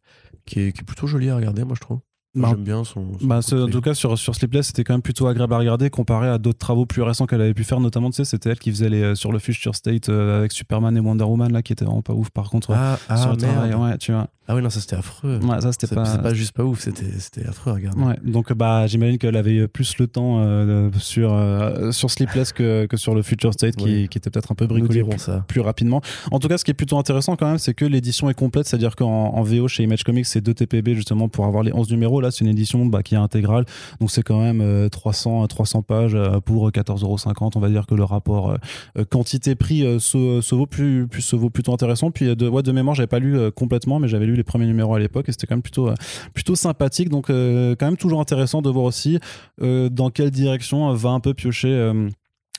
qui, 0.45 0.61
est, 0.61 0.83
plutôt 0.83 1.07
joli 1.07 1.29
à 1.29 1.35
regarder, 1.35 1.63
moi 1.63 1.75
je 1.75 1.81
trouve. 1.81 1.99
Bah, 2.35 2.49
J'aime 2.51 2.63
bien 2.63 2.83
son. 2.83 3.17
son 3.19 3.25
Bah, 3.25 3.39
en 3.39 3.67
tout 3.67 3.81
cas, 3.81 3.95
sur, 3.95 4.17
sur 4.17 4.35
Sleepless, 4.35 4.67
c'était 4.67 4.83
quand 4.83 4.93
même 4.93 5.01
plutôt 5.01 5.25
agréable 5.27 5.53
à 5.55 5.57
regarder 5.57 5.89
comparé 5.89 6.27
à 6.27 6.37
d'autres 6.37 6.59
travaux 6.59 6.85
plus 6.85 7.01
récents 7.01 7.25
qu'elle 7.25 7.41
avait 7.41 7.55
pu 7.55 7.63
faire. 7.63 7.79
Notamment, 7.79 8.11
tu 8.11 8.17
sais, 8.17 8.25
c'était 8.25 8.51
elle 8.51 8.59
qui 8.59 8.69
faisait 8.69 8.89
les, 8.89 9.01
euh, 9.01 9.15
sur 9.15 9.31
le 9.31 9.39
Future 9.39 9.75
State 9.75 10.09
euh, 10.09 10.39
avec 10.39 10.51
Superman 10.51 10.95
et 10.95 10.99
Wonder 10.99 11.23
Woman, 11.23 11.51
là, 11.51 11.63
qui 11.63 11.73
était 11.73 11.85
vraiment 11.85 12.03
pas 12.03 12.13
ouf 12.13 12.29
par 12.29 12.49
contre. 12.49 12.71
Ah, 12.71 12.97
sur 13.17 13.29
ah 13.29 13.31
le 13.31 13.37
travail, 13.37 13.69
merde. 13.69 13.81
ouais, 13.81 13.97
tu 13.97 14.11
vois. 14.11 14.27
Ah 14.51 14.55
oui, 14.55 14.63
non, 14.63 14.71
ça 14.71 14.79
c'était 14.79 14.95
affreux. 14.95 15.39
Ouais, 15.43 15.61
ça, 15.61 15.71
c'était 15.71 15.93
pas. 15.93 16.05
c'est 16.05 16.23
pas 16.23 16.33
juste 16.33 16.53
pas 16.53 16.63
ouf, 16.63 16.79
c'était 16.79 17.47
affreux 17.47 17.69
à 17.69 17.75
regarder. 17.75 18.01
Ouais, 18.01 18.15
donc 18.23 18.51
bah 18.53 18.87
j'imagine 18.87 19.19
qu'elle 19.19 19.35
avait 19.35 19.67
plus 19.67 19.99
le 19.99 20.07
temps 20.07 20.39
euh, 20.39 20.89
sur 20.97 21.31
euh, 21.31 21.91
sur 21.91 22.09
Sleepless 22.09 22.51
que, 22.51 22.87
que 22.87 22.97
sur 22.97 23.13
le 23.13 23.21
Future 23.21 23.53
State 23.53 23.75
qui, 23.75 24.05
était 24.05 24.31
peut-être 24.31 24.51
un 24.51 24.55
peu 24.55 24.65
bricolé 24.65 25.03
plus, 25.03 25.19
ça. 25.19 25.45
plus 25.47 25.61
rapidement. 25.61 26.01
En 26.31 26.39
tout 26.39 26.47
cas, 26.47 26.57
ce 26.57 26.65
qui 26.65 26.71
est 26.71 26.73
plutôt 26.73 26.97
intéressant 26.97 27.35
quand 27.35 27.45
même, 27.45 27.59
c'est 27.59 27.75
que 27.75 27.85
l'édition 27.85 28.27
est 28.27 28.33
complète, 28.33 28.67
c'est-à-dire 28.67 28.95
qu'en 28.95 29.35
en 29.35 29.43
VO 29.43 29.67
chez 29.67 29.83
Image 29.83 30.03
Comics, 30.03 30.25
c'est 30.25 30.41
2 30.41 30.51
TPB 30.51 30.95
justement 30.95 31.29
pour 31.29 31.45
avoir 31.45 31.61
les 31.61 31.71
11 31.71 31.91
numéros. 31.91 32.18
Là, 32.21 32.31
c'est 32.31 32.43
une 32.43 32.51
édition 32.51 32.85
bah, 32.85 33.03
qui 33.03 33.15
est 33.15 33.17
intégrale, 33.17 33.65
donc 33.99 34.11
c'est 34.11 34.23
quand 34.23 34.39
même 34.41 34.61
euh, 34.61 34.89
300 34.89 35.47
300 35.47 35.81
pages 35.81 36.15
euh, 36.15 36.39
pour 36.39 36.69
14,50€. 36.69 37.51
On 37.55 37.59
va 37.59 37.69
dire 37.69 37.85
que 37.85 37.95
le 37.95 38.03
rapport 38.03 38.51
euh, 38.97 39.05
quantité-prix 39.05 39.85
euh, 39.85 39.99
se, 39.99 40.41
se 40.41 40.55
vaut 40.55 40.65
plus, 40.65 41.07
se 41.19 41.35
vaut 41.35 41.49
plutôt 41.49 41.73
intéressant. 41.73 42.11
Puis 42.11 42.27
euh, 42.27 42.35
de 42.35 42.47
ouais, 42.47 42.63
de 42.63 42.71
mémoire, 42.71 42.95
j'avais 42.95 43.07
pas 43.07 43.19
lu 43.19 43.37
euh, 43.37 43.51
complètement, 43.51 43.99
mais 43.99 44.07
j'avais 44.07 44.25
lu 44.25 44.35
les 44.35 44.43
premiers 44.43 44.65
numéros 44.65 44.95
à 44.95 44.99
l'époque 44.99 45.29
et 45.29 45.31
c'était 45.31 45.47
quand 45.47 45.55
même 45.55 45.61
plutôt 45.61 45.89
euh, 45.89 45.95
plutôt 46.33 46.55
sympathique. 46.55 47.09
Donc, 47.09 47.29
euh, 47.29 47.75
quand 47.77 47.85
même 47.85 47.97
toujours 47.97 48.21
intéressant 48.21 48.61
de 48.61 48.69
voir 48.69 48.85
aussi 48.85 49.19
euh, 49.61 49.89
dans 49.89 50.09
quelle 50.09 50.31
direction 50.31 50.93
va 50.93 51.09
un 51.09 51.19
peu 51.19 51.33
piocher. 51.33 51.91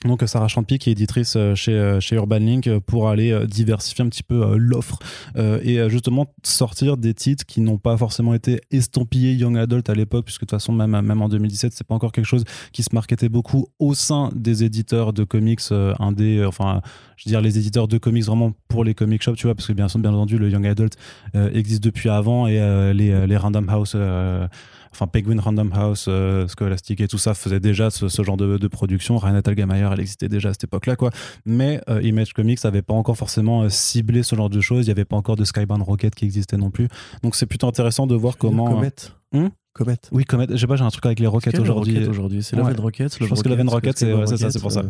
Euh, 0.05 0.07
donc 0.07 0.23
Sarah 0.25 0.47
Champy 0.47 0.79
qui 0.79 0.89
est 0.89 0.93
éditrice 0.93 1.35
euh, 1.35 1.55
chez, 1.55 1.73
euh, 1.73 1.99
chez 1.99 2.15
Urban 2.15 2.39
Link 2.39 2.67
euh, 2.67 2.79
pour 2.79 3.09
aller 3.09 3.31
euh, 3.31 3.45
diversifier 3.45 4.03
un 4.03 4.09
petit 4.09 4.23
peu 4.23 4.43
euh, 4.43 4.55
l'offre 4.57 4.99
euh, 5.37 5.59
et 5.63 5.79
euh, 5.79 5.89
justement 5.89 6.27
sortir 6.43 6.97
des 6.97 7.13
titres 7.13 7.45
qui 7.45 7.61
n'ont 7.61 7.77
pas 7.77 7.97
forcément 7.97 8.33
été 8.33 8.61
estampillés 8.71 9.33
young 9.33 9.57
adult 9.57 9.89
à 9.89 9.93
l'époque 9.93 10.25
puisque 10.25 10.41
de 10.41 10.45
toute 10.45 10.51
façon 10.51 10.73
même, 10.73 10.99
même 11.01 11.21
en 11.21 11.29
2017 11.29 11.73
c'est 11.73 11.85
pas 11.85 11.95
encore 11.95 12.11
quelque 12.11 12.25
chose 12.25 12.43
qui 12.71 12.83
se 12.83 12.89
marketait 12.93 13.29
beaucoup 13.29 13.67
au 13.79 13.93
sein 13.93 14.31
des 14.35 14.63
éditeurs 14.63 15.13
de 15.13 15.23
comics 15.23 15.61
euh, 15.71 15.93
euh, 15.99 16.45
enfin 16.47 16.81
je 17.17 17.29
veux 17.29 17.31
dire 17.31 17.41
les 17.41 17.57
éditeurs 17.57 17.87
de 17.87 17.97
comics 17.97 18.25
vraiment 18.25 18.53
pour 18.67 18.83
les 18.83 18.93
comic 18.93 19.21
shops 19.21 19.35
tu 19.35 19.47
vois 19.47 19.55
parce 19.55 19.67
que 19.67 19.73
bien, 19.73 19.87
bien 19.95 20.11
entendu 20.11 20.37
le 20.37 20.49
young 20.49 20.65
adult 20.65 20.95
euh, 21.35 21.51
existe 21.53 21.83
depuis 21.83 22.09
avant 22.09 22.47
et 22.47 22.59
euh, 22.59 22.93
les, 22.93 23.11
euh, 23.11 23.27
les 23.27 23.37
Random 23.37 23.67
House 23.69 23.93
euh, 23.95 24.47
enfin 24.93 25.07
Penguin 25.07 25.39
Random 25.39 25.71
House, 25.73 26.05
euh, 26.07 26.47
Scholastic 26.47 26.99
et 27.01 27.07
tout 27.07 27.17
ça 27.17 27.33
faisait 27.33 27.59
déjà 27.59 27.89
ce, 27.89 28.07
ce 28.07 28.23
genre 28.23 28.37
de, 28.37 28.57
de 28.57 28.67
production. 28.67 29.17
Renate 29.17 29.47
Algameyer, 29.47 29.87
elle 29.91 29.99
existait 29.99 30.29
déjà 30.29 30.49
à 30.49 30.53
cette 30.53 30.65
époque-là, 30.65 30.95
quoi. 30.95 31.09
Mais 31.45 31.81
euh, 31.89 32.01
Image 32.01 32.33
Comics 32.33 32.63
n'avait 32.63 32.81
pas 32.81 32.93
encore 32.93 33.17
forcément 33.17 33.63
euh, 33.63 33.69
ciblé 33.69 34.23
ce 34.23 34.35
genre 34.35 34.49
de 34.49 34.61
choses. 34.61 34.85
Il 34.85 34.89
n'y 34.89 34.91
avait 34.91 35.05
pas 35.05 35.15
encore 35.15 35.35
de 35.35 35.43
Skybound 35.45 35.81
Rocket 35.83 36.13
qui 36.15 36.25
existait 36.25 36.57
non 36.57 36.69
plus. 36.71 36.87
Donc 37.23 37.35
c'est 37.35 37.45
plutôt 37.45 37.67
intéressant 37.67 38.07
de 38.07 38.15
voir 38.15 38.37
comment. 38.37 38.69
Comet. 38.75 38.91
Hmm 39.33 39.47
Comet. 39.73 39.95
Oui, 40.11 40.25
Comet. 40.25 40.47
Je 40.49 40.57
sais 40.57 40.67
pas, 40.67 40.75
j'ai 40.75 40.83
un 40.83 40.89
truc 40.89 41.05
avec 41.05 41.19
les 41.21 41.27
Rockets 41.27 41.51
Quelle 41.53 41.61
aujourd'hui. 41.61 41.93
Rocket 41.95 42.09
aujourd'hui 42.09 42.43
C'est 42.43 42.57
Ouais. 42.57 42.63
Love 42.63 42.79
and 42.79 42.81
Rockets 42.83 43.09
Je 43.13 43.25
pense 43.25 43.41
que 43.41 43.49
c'est- 43.95 44.13
ouais, 44.13 44.27
c'est 44.27 44.37
ça, 44.37 44.51
c'est 44.51 44.59
pour 44.59 44.71
ça. 44.71 44.83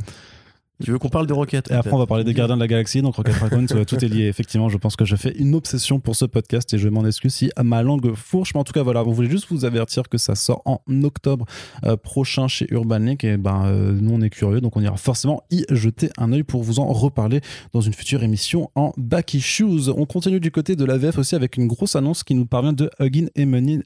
Tu 0.84 0.92
veux 0.92 1.00
qu'on 1.00 1.10
parle 1.10 1.28
de 1.28 1.34
Rocket 1.34 1.70
Et 1.70 1.74
après, 1.74 1.92
on 1.92 1.98
va 1.98 2.06
parler 2.06 2.24
des 2.24 2.34
Gardiens 2.34 2.56
de 2.56 2.62
la 2.62 2.68
Galaxie, 2.68 3.02
donc 3.02 3.16
Rocket 3.16 3.36
Raccoon, 3.36 3.66
tout, 3.66 4.06
est 4.06 4.08
lié. 4.08 4.26
Effectivement, 4.28 4.70
je 4.70 4.78
pense 4.78 4.96
que 4.96 5.06
je 5.06 5.16
fais 5.16 5.34
une 5.38 5.56
obsession 5.56 6.00
pour 6.00 6.16
ce 6.16 6.26
podcast 6.26 6.74
et 6.74 6.78
je 6.78 6.90
m'en 6.90 7.06
excuse 7.06 7.34
si 7.34 7.52
ma 7.64 7.84
langue 7.84 8.14
fourche. 8.16 8.54
Mais 8.54 8.60
en 8.60 8.64
tout 8.64 8.74
cas, 8.74 8.84
voilà, 8.84 9.04
on 9.04 9.12
voulait 9.12 9.30
juste 9.30 9.48
vous 9.50 9.66
avertir 9.66 10.10
que 10.10 10.18
ça 10.18 10.36
sort 10.36 10.62
en 10.66 10.82
octobre 11.04 11.46
euh, 11.86 11.98
prochain 11.98 12.48
chez 12.48 12.68
Urban 12.72 13.00
Link. 13.00 13.24
Et 13.24 13.38
ben, 13.38 13.66
euh, 13.66 13.98
nous, 14.00 14.14
on 14.14 14.22
est 14.22 14.30
curieux, 14.30 14.62
donc 14.62 14.78
on 14.78 14.82
ira 14.82 14.98
forcément 14.98 15.44
y 15.52 15.66
jeter 15.70 16.10
un 16.18 16.32
œil 16.34 16.44
pour 16.44 16.64
vous 16.64 16.80
en 16.80 16.88
reparler 16.88 17.42
dans 17.74 17.82
une 17.82 17.94
future 17.94 18.24
émission 18.24 18.72
en 18.76 18.94
Back 18.98 19.34
Issues. 19.34 19.90
On 19.96 20.06
continue 20.06 20.40
du 20.40 20.52
côté 20.52 20.76
de 20.76 20.86
la 20.86 20.98
VF 20.98 21.18
aussi 21.18 21.36
avec 21.36 21.58
une 21.58 21.68
grosse 21.68 21.96
annonce 21.96 22.24
qui 22.24 22.36
nous 22.36 22.46
parvient 22.46 22.74
de 22.74 22.90
Huggin 23.00 23.28
et 23.36 23.46
Money 23.46 23.80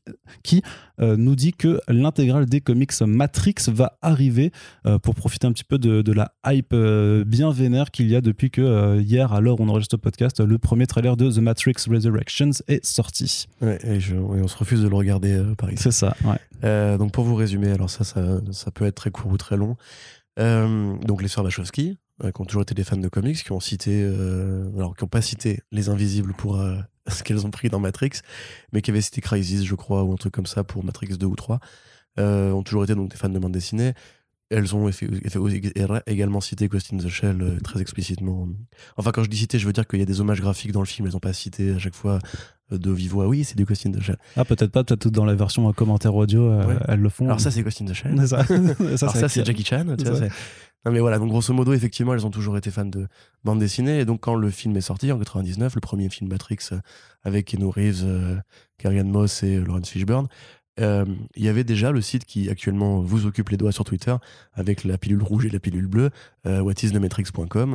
qui 0.43 0.61
euh, 1.01 1.17
nous 1.17 1.35
dit 1.35 1.53
que 1.53 1.79
l'intégrale 1.87 2.45
des 2.45 2.61
comics 2.61 2.93
Matrix 3.01 3.55
va 3.67 3.97
arriver 4.01 4.51
pour 5.01 5.15
profiter 5.15 5.47
un 5.47 5.51
petit 5.51 5.63
peu 5.63 5.77
de, 5.77 6.01
de 6.01 6.11
la 6.11 6.31
hype 6.45 6.73
euh, 6.85 7.23
bien 7.25 7.51
vénère 7.51 7.91
qu'il 7.91 8.09
y 8.09 8.15
a 8.15 8.21
depuis 8.21 8.51
que 8.51 8.61
euh, 8.61 9.01
hier, 9.01 9.33
à 9.33 9.41
l'heure 9.41 9.59
où 9.59 9.63
on 9.63 9.69
enregistre 9.69 9.95
le 9.95 10.01
podcast, 10.01 10.39
le 10.39 10.57
premier 10.57 10.87
trailer 10.87 11.17
de 11.17 11.31
The 11.31 11.37
Matrix 11.39 11.73
Resurrections 11.89 12.51
est 12.67 12.85
sorti. 12.85 13.47
Ouais, 13.61 13.79
et, 13.83 13.99
je- 13.99 14.15
on 14.15 14.47
se 14.47 14.57
refuse 14.57 14.81
de 14.81 14.87
le 14.87 14.95
regarder 14.95 15.33
euh, 15.33 15.55
par 15.55 15.71
ici. 15.71 15.83
C'est 15.83 15.91
ça, 15.91 16.15
ouais. 16.23 16.97
Donc 16.97 17.11
pour 17.11 17.23
vous 17.25 17.35
résumer, 17.35 17.71
alors 17.71 17.89
ça, 17.89 18.03
ça, 18.03 18.39
ça 18.51 18.71
peut 18.71 18.85
être 18.85 18.95
très 18.95 19.11
court 19.11 19.31
ou 19.31 19.37
très 19.37 19.57
long. 19.57 19.75
Donc 20.37 21.21
les 21.21 21.27
sœurs 21.27 21.43
Wachowski, 21.43 21.97
qui 22.21 22.41
ont 22.41 22.45
toujours 22.45 22.63
été 22.63 22.73
des 22.73 22.83
fans 22.83 22.97
de 22.97 23.07
comics, 23.07 23.43
qui 23.43 23.51
ont 23.51 23.59
cité, 23.59 24.03
alors 24.75 24.95
qui 24.95 25.03
n'ont 25.03 25.07
pas 25.09 25.21
cité 25.21 25.59
Les 25.71 25.89
Invisibles 25.89 26.33
pour 26.33 26.59
ce 27.07 27.23
qu'elles 27.23 27.45
ont 27.45 27.51
pris 27.51 27.69
dans 27.69 27.79
Matrix, 27.79 28.11
mais 28.73 28.81
qui 28.81 28.91
avaient 28.91 29.01
cité 29.01 29.21
Crisis, 29.21 29.63
je 29.63 29.75
crois, 29.75 30.03
ou 30.03 30.11
un 30.13 30.15
truc 30.17 30.33
comme 30.33 30.45
ça 30.47 30.63
pour 30.63 30.83
Matrix 30.83 31.17
2 31.19 31.25
ou 31.25 31.35
3, 31.35 31.59
euh, 32.19 32.51
ont 32.51 32.63
toujours 32.63 32.83
été 32.83 32.95
donc 32.95 33.09
des 33.11 33.17
fans 33.17 33.29
de 33.29 33.37
bande 33.39 33.51
dessinée. 33.51 33.93
Elles 34.51 34.75
ont 34.75 34.89
également 36.07 36.41
cité 36.41 36.67
Ghost 36.67 36.93
in 36.93 36.97
the 36.97 37.07
Shell 37.07 37.41
euh, 37.41 37.59
très 37.61 37.81
explicitement. 37.81 38.47
Enfin, 38.97 39.11
quand 39.11 39.23
je 39.23 39.29
dis 39.29 39.37
cité, 39.37 39.57
je 39.59 39.65
veux 39.65 39.73
dire 39.73 39.87
qu'il 39.87 39.99
y 39.99 40.03
a 40.03 40.05
des 40.05 40.21
hommages 40.21 40.41
graphiques 40.41 40.71
dans 40.71 40.81
le 40.81 40.85
film. 40.85 41.07
Elles 41.07 41.13
n'ont 41.13 41.19
pas 41.19 41.33
cité 41.33 41.71
à 41.71 41.79
chaque 41.79 41.95
fois 41.95 42.19
euh, 42.71 42.77
de 42.77 42.91
vive 42.91 43.11
voix. 43.11 43.27
Oui, 43.27 43.43
c'est 43.43 43.57
du 43.57 43.65
Ghost 43.65 43.85
in 43.87 43.91
the 43.91 44.01
Shell. 44.01 44.17
Ah, 44.35 44.45
peut-être 44.45 44.71
pas, 44.71 44.83
peut-être 44.83 45.07
dans 45.09 45.25
la 45.25 45.35
version 45.35 45.67
euh, 45.67 45.71
commentaire 45.71 46.13
audio, 46.15 46.49
Ouais. 46.59 46.75
elles 46.87 46.99
le 46.99 47.09
font. 47.09 47.25
Alors 47.25 47.39
ça, 47.39 47.49
c'est 47.51 47.63
Ghost 47.63 47.81
in 47.81 47.85
the 47.85 47.93
Shell. 47.93 48.15
Ça. 48.27 48.43
ça, 48.45 48.53
Alors 48.53 48.97
ça, 48.99 49.07
avec- 49.17 49.29
c'est 49.31 49.45
Jackie 49.45 49.65
Chan. 49.65 49.83
tu 49.97 50.03
vois, 50.05 50.19
non 50.87 50.91
mais 50.91 50.99
voilà, 50.99 51.17
donc 51.17 51.29
grosso 51.29 51.51
modo, 51.51 51.73
effectivement, 51.73 52.13
elles 52.13 52.27
ont 52.27 52.29
toujours 52.29 52.57
été 52.57 52.69
fans 52.69 52.85
de 52.85 53.07
bande 53.43 53.57
dessinée. 53.57 54.01
Et 54.01 54.05
donc 54.05 54.19
quand 54.21 54.35
le 54.35 54.51
film 54.51 54.77
est 54.77 54.81
sorti 54.81 55.11
en 55.11 55.17
99, 55.17 55.73
le 55.73 55.81
premier 55.81 56.09
film 56.09 56.29
Matrix 56.29 56.57
avec 57.23 57.47
Keanu 57.47 57.65
Reeves, 57.69 58.03
euh, 58.03 58.35
Carrie-Anne 58.77 59.09
Moss 59.09 59.41
et 59.41 59.59
Lawrence 59.59 59.89
Fishburne, 59.89 60.27
euh, 60.79 61.05
il 61.35 61.43
y 61.43 61.49
avait 61.49 61.63
déjà 61.63 61.91
le 61.91 62.01
site 62.01 62.25
qui 62.25 62.49
actuellement 62.49 62.99
vous 62.99 63.25
occupe 63.25 63.49
les 63.49 63.57
doigts 63.57 63.71
sur 63.71 63.85
Twitter 63.85 64.15
avec 64.53 64.83
la 64.83 64.97
pilule 64.97 65.23
rouge 65.23 65.45
et 65.45 65.49
la 65.49 65.59
pilule 65.59 65.87
bleue, 65.87 66.09
euh. 66.45 66.63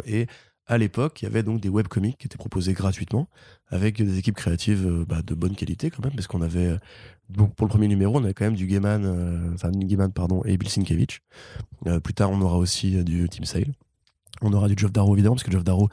Et 0.06 0.26
à 0.66 0.78
l'époque, 0.78 1.22
il 1.22 1.24
y 1.24 1.28
avait 1.28 1.42
donc 1.42 1.60
des 1.60 1.68
webcomics 1.68 2.18
qui 2.18 2.26
étaient 2.26 2.38
proposés 2.38 2.74
gratuitement 2.74 3.28
avec 3.68 4.02
des 4.02 4.18
équipes 4.18 4.36
créatives 4.36 4.86
euh, 4.86 5.04
bah, 5.08 5.22
de 5.22 5.34
bonne 5.34 5.56
qualité 5.56 5.90
quand 5.90 6.04
même, 6.04 6.14
parce 6.14 6.26
qu'on 6.26 6.42
avait, 6.42 6.66
euh, 6.66 6.78
pour 7.56 7.66
le 7.66 7.70
premier 7.70 7.88
numéro, 7.88 8.18
on 8.18 8.24
avait 8.24 8.34
quand 8.34 8.44
même 8.44 8.56
du 8.56 8.66
Gaiman, 8.66 9.52
enfin 9.54 9.70
Gaiman, 9.70 10.12
pardon, 10.12 10.42
et 10.44 10.56
Bill 10.56 10.68
Sienkiewicz. 10.68 11.20
Plus 12.02 12.14
tard, 12.14 12.30
on 12.30 12.40
aura 12.40 12.58
aussi 12.58 13.02
du 13.02 13.28
Team 13.28 13.44
Sale. 13.44 13.72
On 14.42 14.52
aura 14.52 14.68
du 14.68 14.74
Geoff 14.76 14.92
Darrow, 14.92 15.14
évidemment, 15.14 15.34
parce 15.34 15.44
que 15.44 15.52
Geoff 15.52 15.64
Darrow, 15.64 15.88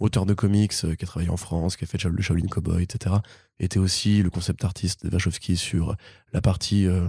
auteur 0.00 0.26
de 0.26 0.34
comics, 0.34 0.72
qui 0.72 0.86
a 0.86 1.06
travaillé 1.06 1.30
en 1.30 1.36
France, 1.36 1.76
qui 1.76 1.84
a 1.84 1.86
fait 1.86 2.02
le 2.04 2.20
Shaolin 2.20 2.46
Cowboy, 2.46 2.82
etc., 2.82 3.16
était 3.64 3.78
aussi 3.78 4.22
le 4.22 4.30
concept 4.30 4.64
artiste 4.64 5.06
de 5.06 5.12
Wachowski 5.12 5.56
sur 5.56 5.96
la 6.32 6.40
partie 6.40 6.86
euh, 6.86 7.06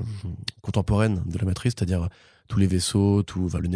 contemporaine 0.61 1.23
de 1.25 1.37
la 1.37 1.45
matrice, 1.45 1.73
c'est-à-dire 1.77 2.09
tous 2.47 2.59
les 2.59 2.67
vaisseaux, 2.67 3.23
tout, 3.23 3.45
enfin, 3.45 3.59
le 3.59 3.67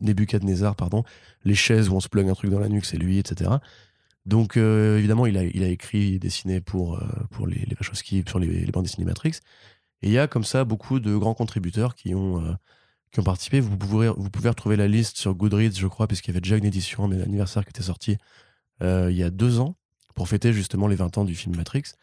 Nebuchadnezzar, 0.00 0.74
pardon, 0.74 1.04
les 1.44 1.54
chaises 1.54 1.88
où 1.88 1.94
on 1.94 2.00
se 2.00 2.08
plug 2.08 2.28
un 2.28 2.34
truc 2.34 2.50
dans 2.50 2.58
la 2.58 2.68
nuque, 2.68 2.86
c'est 2.86 2.96
lui, 2.96 3.18
etc. 3.18 3.50
Donc, 4.26 4.56
euh, 4.56 4.98
évidemment, 4.98 5.26
il 5.26 5.36
a, 5.36 5.44
il 5.44 5.62
a 5.62 5.68
écrit 5.68 6.18
dessiné 6.18 6.60
pour, 6.60 6.96
euh, 6.96 7.06
pour 7.30 7.46
les, 7.46 7.56
les 7.66 7.76
Wachowski, 7.78 8.24
sur 8.26 8.38
les, 8.38 8.66
bandes 8.72 8.84
dessinées 8.84 9.04
Matrix. 9.04 9.38
Et 10.02 10.08
il 10.08 10.12
y 10.12 10.18
a 10.18 10.26
comme 10.26 10.44
ça 10.44 10.64
beaucoup 10.64 10.98
de 10.98 11.16
grands 11.16 11.34
contributeurs 11.34 11.94
qui 11.94 12.14
ont, 12.14 12.42
euh, 12.42 12.52
qui 13.12 13.20
ont 13.20 13.24
participé. 13.24 13.60
Vous 13.60 13.76
pouvez, 13.76 14.08
vous 14.08 14.30
pouvez 14.30 14.48
retrouver 14.48 14.76
la 14.76 14.88
liste 14.88 15.18
sur 15.18 15.34
Goodreads, 15.34 15.76
je 15.76 15.86
crois, 15.86 16.06
puisqu'il 16.06 16.30
y 16.30 16.32
avait 16.32 16.40
déjà 16.40 16.56
une 16.56 16.64
édition 16.64 17.04
un 17.04 17.20
anniversaire 17.20 17.64
qui 17.64 17.70
était 17.70 17.82
sortie 17.82 18.16
euh, 18.82 19.10
il 19.10 19.16
y 19.16 19.22
a 19.22 19.30
deux 19.30 19.60
ans 19.60 19.76
pour 20.14 20.28
fêter 20.28 20.52
justement 20.52 20.86
les 20.86 20.96
20 20.96 21.18
ans 21.18 21.24
du 21.24 21.34
film 21.34 21.56
Matrix. 21.56 21.94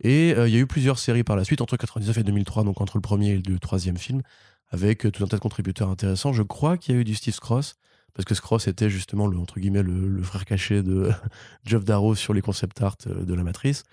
Et 0.00 0.34
euh, 0.36 0.48
il 0.48 0.54
y 0.54 0.58
a 0.58 0.60
eu 0.60 0.66
plusieurs 0.66 0.98
séries 0.98 1.24
par 1.24 1.36
la 1.36 1.44
suite, 1.44 1.60
entre 1.60 1.76
99 1.76 2.18
et 2.18 2.22
2003, 2.22 2.64
donc 2.64 2.80
entre 2.80 2.96
le 2.96 3.00
premier 3.00 3.30
et 3.30 3.38
le 3.38 3.58
troisième 3.58 3.96
film, 3.96 4.22
avec 4.68 5.06
euh, 5.06 5.10
tout 5.10 5.24
un 5.24 5.26
tas 5.26 5.36
de 5.36 5.42
contributeurs 5.42 5.88
intéressants. 5.88 6.32
Je 6.32 6.42
crois 6.42 6.76
qu'il 6.76 6.94
y 6.94 6.98
a 6.98 7.00
eu 7.00 7.04
du 7.04 7.14
Steve 7.14 7.34
Scross, 7.34 7.76
parce 8.14 8.24
que 8.24 8.34
Scross 8.34 8.68
était 8.68 8.90
justement 8.90 9.26
le, 9.26 9.38
entre 9.38 9.58
guillemets, 9.58 9.82
le, 9.82 10.22
frère 10.22 10.44
caché 10.44 10.82
de 10.82 11.10
Geoff 11.64 11.84
Darrow 11.84 12.14
sur 12.14 12.34
les 12.34 12.42
concept 12.42 12.80
art 12.82 12.96
euh, 13.06 13.24
de 13.24 13.34
la 13.34 13.42
matrice. 13.42 13.84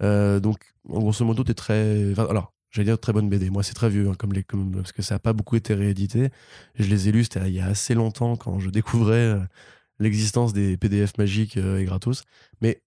Donc, 0.00 0.58
en 0.88 0.98
grosso 0.98 1.24
modo, 1.24 1.44
t'es 1.44 1.54
très. 1.54 2.10
enfin, 2.10 2.26
alors, 2.28 2.52
j'allais 2.72 2.86
dire 2.86 2.98
très 2.98 3.12
bonne 3.12 3.28
BD. 3.28 3.50
Moi, 3.50 3.62
c'est 3.62 3.74
très 3.74 3.88
vieux, 3.88 4.08
hein, 4.08 4.14
comme 4.18 4.32
les, 4.32 4.42
comme, 4.42 4.72
parce 4.72 4.90
que 4.90 5.00
ça 5.00 5.14
n'a 5.14 5.18
pas 5.20 5.32
beaucoup 5.32 5.54
été 5.54 5.74
réédité. 5.74 6.30
Je 6.74 6.88
les 6.88 7.08
ai 7.08 7.12
lus, 7.12 7.28
il 7.36 7.52
y 7.52 7.60
a 7.60 7.66
assez 7.66 7.94
longtemps 7.94 8.34
quand 8.34 8.58
je 8.58 8.68
découvrais 8.70 9.38
l'existence 10.00 10.52
des 10.52 10.76
PDF 10.76 11.16
magiques 11.18 11.56
et 11.56 11.84
gratos. 11.84 12.24
Mais 12.60 12.82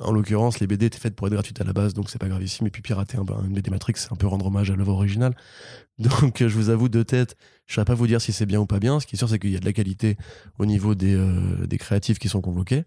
en 0.00 0.12
l'occurrence, 0.12 0.60
les 0.60 0.66
BD 0.66 0.86
étaient 0.86 0.98
faites 0.98 1.16
pour 1.16 1.26
être 1.26 1.32
gratuites 1.32 1.60
à 1.60 1.64
la 1.64 1.72
base, 1.72 1.92
donc 1.92 2.08
c'est 2.08 2.18
pas 2.18 2.28
gravissime. 2.28 2.66
Et 2.66 2.70
puis 2.70 2.82
pirater 2.82 3.18
un, 3.18 3.24
une 3.44 3.52
BD 3.52 3.70
Matrix, 3.70 3.94
c'est 3.96 4.12
un 4.12 4.16
peu 4.16 4.28
rendre 4.28 4.46
hommage 4.46 4.70
à 4.70 4.76
l'œuvre 4.76 4.92
originale. 4.92 5.34
Donc, 5.98 6.40
euh, 6.40 6.48
je 6.48 6.54
vous 6.54 6.70
avoue 6.70 6.88
de 6.88 7.02
tête, 7.02 7.36
je 7.66 7.72
ne 7.72 7.74
saurais 7.74 7.84
pas 7.84 7.94
vous 7.94 8.06
dire 8.06 8.20
si 8.20 8.32
c'est 8.32 8.46
bien 8.46 8.60
ou 8.60 8.66
pas 8.66 8.78
bien. 8.78 9.00
Ce 9.00 9.06
qui 9.06 9.16
est 9.16 9.18
sûr, 9.18 9.28
c'est 9.28 9.40
qu'il 9.40 9.50
y 9.50 9.56
a 9.56 9.58
de 9.58 9.64
la 9.64 9.72
qualité 9.72 10.16
au 10.58 10.66
niveau 10.66 10.94
des, 10.94 11.16
euh, 11.16 11.66
créatifs 11.78 12.20
qui 12.20 12.28
sont 12.28 12.40
convoqués. 12.40 12.84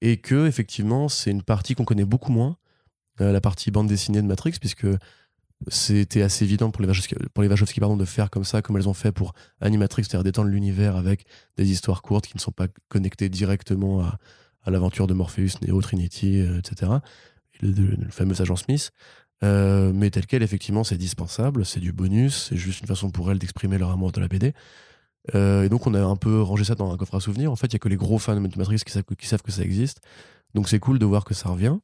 Et 0.00 0.16
que, 0.16 0.46
effectivement, 0.46 1.08
c'est 1.08 1.30
une 1.30 1.42
partie 1.42 1.76
qu'on 1.76 1.84
connaît 1.84 2.04
beaucoup 2.04 2.32
moins, 2.32 2.56
euh, 3.20 3.30
la 3.30 3.40
partie 3.40 3.70
bande 3.70 3.86
dessinée 3.86 4.20
de 4.20 4.26
Matrix, 4.26 4.54
puisque 4.58 4.86
c'était 5.68 6.22
assez 6.22 6.44
évident 6.44 6.70
pour 6.70 6.82
les 6.82 6.88
Wachowski, 6.88 7.14
pour 7.34 7.42
les 7.42 7.48
pardon, 7.48 7.96
de 7.96 8.04
faire 8.04 8.30
comme 8.30 8.44
ça, 8.44 8.62
comme 8.62 8.76
elles 8.76 8.88
ont 8.88 8.94
fait 8.94 9.12
pour 9.12 9.34
Animatrix, 9.60 10.04
c'est-à-dire 10.04 10.24
d'étendre 10.24 10.48
l'univers 10.48 10.96
avec 10.96 11.24
des 11.56 11.70
histoires 11.70 12.02
courtes 12.02 12.26
qui 12.26 12.36
ne 12.36 12.40
sont 12.40 12.52
pas 12.52 12.66
connectées 12.88 13.28
directement 13.28 14.02
à, 14.02 14.18
à 14.64 14.70
l'aventure 14.70 15.06
de 15.06 15.14
Morpheus, 15.14 15.58
Neo, 15.66 15.80
Trinity, 15.80 16.40
euh, 16.40 16.58
etc. 16.58 16.92
Et 17.60 17.66
le, 17.66 17.72
le- 17.72 17.96
le 18.04 18.10
fameux 18.10 18.40
agent 18.40 18.56
Smith. 18.56 18.90
Euh, 19.44 19.92
mais 19.94 20.10
tel 20.10 20.26
quel, 20.26 20.42
effectivement, 20.42 20.82
c'est 20.84 20.96
dispensable, 20.98 21.64
c'est 21.64 21.78
du 21.80 21.92
bonus, 21.92 22.48
c'est 22.48 22.56
juste 22.56 22.80
une 22.80 22.86
façon 22.88 23.10
pour 23.10 23.30
elle 23.30 23.38
d'exprimer 23.38 23.78
leur 23.78 23.90
amour 23.90 24.10
de 24.12 24.20
la 24.20 24.26
BD. 24.28 24.52
Euh, 25.34 25.62
et 25.64 25.68
donc, 25.68 25.86
on 25.86 25.94
a 25.94 26.02
un 26.02 26.16
peu 26.16 26.40
rangé 26.42 26.64
ça 26.64 26.74
dans 26.74 26.92
un 26.92 26.96
coffre 26.96 27.14
à 27.14 27.20
souvenirs. 27.20 27.52
En 27.52 27.56
fait, 27.56 27.68
il 27.68 27.74
y 27.74 27.76
a 27.76 27.78
que 27.78 27.88
les 27.88 27.96
gros 27.96 28.18
fans 28.18 28.34
de 28.40 28.58
Matrix 28.58 28.78
qui 28.84 28.92
savent, 28.92 29.04
que, 29.04 29.14
qui 29.14 29.26
savent 29.26 29.42
que 29.42 29.52
ça 29.52 29.62
existe. 29.62 30.00
Donc, 30.54 30.68
c'est 30.68 30.78
cool 30.80 30.98
de 30.98 31.04
voir 31.06 31.24
que 31.24 31.34
ça 31.34 31.50
revient, 31.50 31.76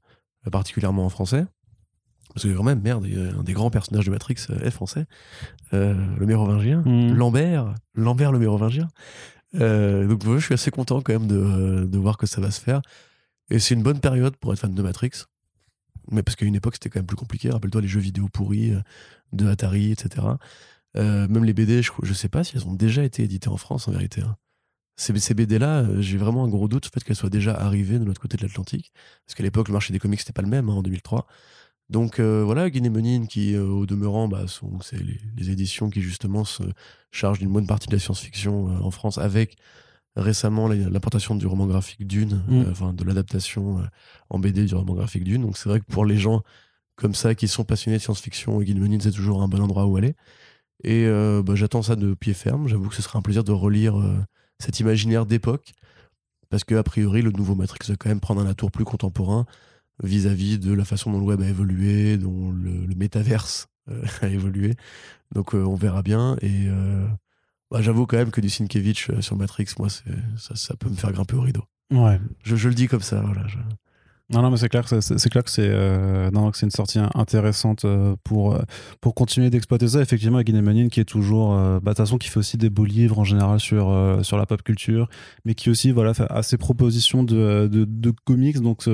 euh, 0.47 0.51
particulièrement 0.51 1.05
en 1.05 1.11
français. 1.11 1.45
Parce 2.35 2.47
que 2.47 2.53
quand 2.57 2.63
même, 2.65 2.81
merde, 2.81 3.07
un 3.07 3.43
des 3.45 3.53
grands 3.53 3.71
personnages 3.71 4.07
de 4.07 4.11
Matrix 4.11 4.37
euh, 4.51 4.59
est 4.65 4.71
français, 4.73 5.05
euh, 5.75 5.95
le 6.19 6.27
mérovingien, 6.27 6.83
Mm. 6.85 7.13
Lambert, 7.15 7.75
Lambert 7.95 8.33
le 8.33 8.39
mérovingien. 8.41 8.89
Euh, 9.57 10.07
donc 10.07 10.25
je 10.25 10.45
suis 10.45 10.55
assez 10.55 10.71
content 10.71 11.01
quand 11.01 11.13
même 11.13 11.27
de, 11.29 11.85
de 11.87 11.99
voir 11.99 12.17
que 12.19 12.27
ça 12.27 12.41
va 12.41 12.51
se 12.51 12.61
faire. 12.61 12.83
Et 13.51 13.59
c'est 13.59 13.75
une 13.75 13.83
bonne 13.83 14.01
période 14.01 14.37
pour 14.37 14.53
être 14.53 14.59
fan 14.61 14.75
de 14.75 14.83
Matrix. 14.83 15.11
Mais 16.11 16.23
parce 16.23 16.37
qu'à 16.37 16.47
une 16.47 16.55
époque, 16.55 16.75
c'était 16.75 16.91
quand 16.91 16.99
même 16.99 17.07
plus 17.07 17.17
compliqué. 17.17 17.51
Rappelle-toi 17.51 17.81
les 17.81 17.89
jeux 17.89 18.01
vidéo 18.01 18.29
pourris 18.29 18.73
euh, 18.73 18.81
de 19.33 19.47
Atari, 19.49 19.93
etc. 19.93 20.27
Euh, 20.97 21.27
même 21.29 21.45
les 21.45 21.55
BD, 21.55 21.83
je, 21.83 21.91
je 22.03 22.13
sais 22.15 22.29
pas 22.29 22.45
si 22.45 22.57
elles 22.57 22.67
ont 22.67 22.75
déjà 22.75 23.05
été 23.05 23.23
éditées 23.23 23.49
en 23.49 23.57
France 23.57 23.89
en 23.89 23.93
vérité. 23.93 24.23
hein. 24.23 24.37
Ces, 24.97 25.19
ces 25.19 25.35
BD-là, 25.35 25.81
euh, 25.81 26.01
j'ai 26.01 26.19
vraiment 26.19 26.45
un 26.45 26.49
gros 26.49 26.69
doute 26.69 26.85
sur 26.85 26.91
le 26.95 27.01
fait 27.01 27.05
qu'elles 27.05 27.17
soient 27.17 27.31
déjà 27.31 27.55
arrivées 27.55 27.99
de 27.99 28.05
l'autre 28.05 28.21
côté 28.21 28.37
de 28.37 28.43
l'Atlantique. 28.43 28.93
Parce 29.27 29.35
qu'à 29.35 29.43
l'époque, 29.43 29.69
le 29.69 29.73
marché 29.73 29.93
des 29.93 29.99
comics, 29.99 30.21
c'était 30.21 30.33
pas 30.33 30.43
le 30.43 30.49
même 30.49 30.69
hein, 30.69 30.75
en 30.75 30.83
2003. 30.83 31.27
Donc 31.91 32.19
euh, 32.19 32.43
voilà, 32.45 32.71
Guinémonine, 32.71 33.27
qui 33.27 33.55
euh, 33.55 33.67
au 33.67 33.87
demeurant, 33.87 34.29
bah, 34.29 34.47
sont, 34.47 34.81
c'est 34.81 35.03
les, 35.03 35.21
les 35.37 35.51
éditions 35.51 35.91
qui 35.91 36.01
justement 36.01 36.45
se 36.45 36.63
chargent 37.11 37.39
d'une 37.39 37.53
bonne 37.53 37.67
partie 37.67 37.89
de 37.89 37.93
la 37.93 37.99
science-fiction 37.99 38.71
euh, 38.71 38.81
en 38.81 38.91
France, 38.91 39.19
avec 39.19 39.57
récemment 40.17 40.69
l'importation 40.69 41.35
du 41.35 41.47
roman 41.47 41.67
graphique 41.67 42.07
Dune, 42.07 42.45
Mm. 42.49 42.67
enfin 42.71 42.93
de 42.93 43.03
l'adaptation 43.03 43.83
en 44.31 44.39
BD 44.39 44.65
du 44.65 44.75
roman 44.75 44.95
graphique 44.95 45.25
Dune. 45.25 45.43
Donc 45.43 45.59
c'est 45.59 45.69
vrai 45.69 45.81
que 45.81 45.87
pour 45.87 46.05
les 46.05 46.17
gens 46.17 46.43
comme 46.95 47.15
ça 47.15 47.35
qui 47.35 47.49
sont 47.49 47.65
passionnés 47.65 47.99
de 47.99 48.03
science-fiction, 48.03 48.61
Guinémonine, 48.61 49.01
c'est 49.01 49.11
toujours 49.11 49.43
un 49.43 49.49
bon 49.49 49.61
endroit 49.61 49.87
où 49.87 49.97
aller. 49.97 50.15
Et 50.85 51.09
bah, 51.09 51.57
j'attends 51.57 51.83
ça 51.83 51.97
de 51.97 52.15
pied 52.15 52.33
ferme. 52.33 52.69
J'avoue 52.69 52.91
que 52.91 52.95
ce 52.95 53.03
sera 53.03 53.19
un 53.19 53.23
plaisir 53.23 53.43
de 53.43 53.51
relire 53.51 53.97
cet 54.61 54.79
imaginaire 54.79 55.27
d'époque. 55.27 55.73
Parce 56.49 56.63
que, 56.63 56.77
a 56.77 56.85
priori, 56.85 57.21
le 57.21 57.33
nouveau 57.33 57.57
Matrix 57.57 57.89
va 57.89 57.97
quand 57.97 58.09
même 58.09 58.21
prendre 58.21 58.41
un 58.41 58.47
atour 58.47 58.71
plus 58.71 58.85
contemporain 58.85 59.47
vis-à-vis 60.03 60.59
de 60.59 60.73
la 60.73 60.85
façon 60.85 61.13
dont 61.13 61.19
le 61.19 61.25
web 61.25 61.41
a 61.41 61.49
évolué, 61.49 62.17
dont 62.17 62.51
le, 62.51 62.87
le 62.87 62.95
métaverse 62.95 63.69
euh, 63.91 64.03
a 64.23 64.29
évolué. 64.29 64.75
Donc, 65.35 65.55
euh, 65.55 65.63
on 65.65 65.75
verra 65.75 66.03
bien. 66.03 66.37
Et 66.43 66.67
euh, 66.69 67.07
bah, 67.71 67.81
j'avoue 67.83 68.07
quand 68.07 68.17
même 68.17 68.31
que 68.31 68.41
du 68.41 68.51
Sienkiewicz 68.51 69.11
sur 69.21 69.37
Matrix, 69.37 69.67
moi, 69.79 69.89
ça, 69.89 70.55
ça 70.55 70.77
peut 70.77 70.89
me 70.89 70.95
faire 70.97 71.13
grimper 71.13 71.35
au 71.37 71.41
rideau. 71.43 71.65
Ouais. 71.93 72.21
Je, 72.43 72.57
je 72.57 72.69
le 72.69 72.75
dis 72.75 72.89
comme 72.89 73.03
ça, 73.03 73.21
voilà. 73.21 73.47
je- 73.47 73.59
Non, 74.33 74.41
non, 74.41 74.51
mais 74.51 74.57
c'est 74.57 74.71
clair, 74.71 74.87
que 74.87 75.01
c'est 75.03 75.29
clair 75.29 75.45
que 75.45 75.51
c'est 75.51 75.69
euh, 75.69 76.31
une 76.63 76.71
sortie 76.71 76.99
intéressante 77.15 77.85
euh, 77.85 78.17
pour, 78.25 78.55
euh, 78.55 78.63
pour 79.03 79.15
continuer 79.15 79.51
d'exploiter 79.51 79.87
ça. 79.87 80.01
Effectivement, 80.01 80.37
avec 80.39 80.47
Guinémanine 80.47 80.89
qui 80.89 81.01
est 81.01 81.05
toujours, 81.05 81.53
euh, 81.55 81.75
bah, 81.75 81.91
de 81.91 81.97
toute 81.97 81.99
façon, 81.99 82.17
qui 82.17 82.29
fait 82.31 82.39
aussi 82.39 82.57
des 82.57 82.71
beaux 82.71 82.87
livres 82.87 83.19
en 83.19 83.25
général 83.25 83.61
sur, 83.61 83.91
euh, 83.91 84.23
sur 84.23 84.39
la 84.39 84.47
pop 84.47 84.63
culture, 84.63 85.09
mais 85.45 85.55
qui 85.55 85.69
aussi 85.69 85.91
voilà, 85.93 86.15
fait, 86.15 86.25
a 86.31 86.43
ses 86.43 86.57
propositions 86.57 87.23
de, 87.23 87.69
de, 87.71 87.85
de 87.85 88.13
comics. 88.25 88.59
Donc, 88.61 88.89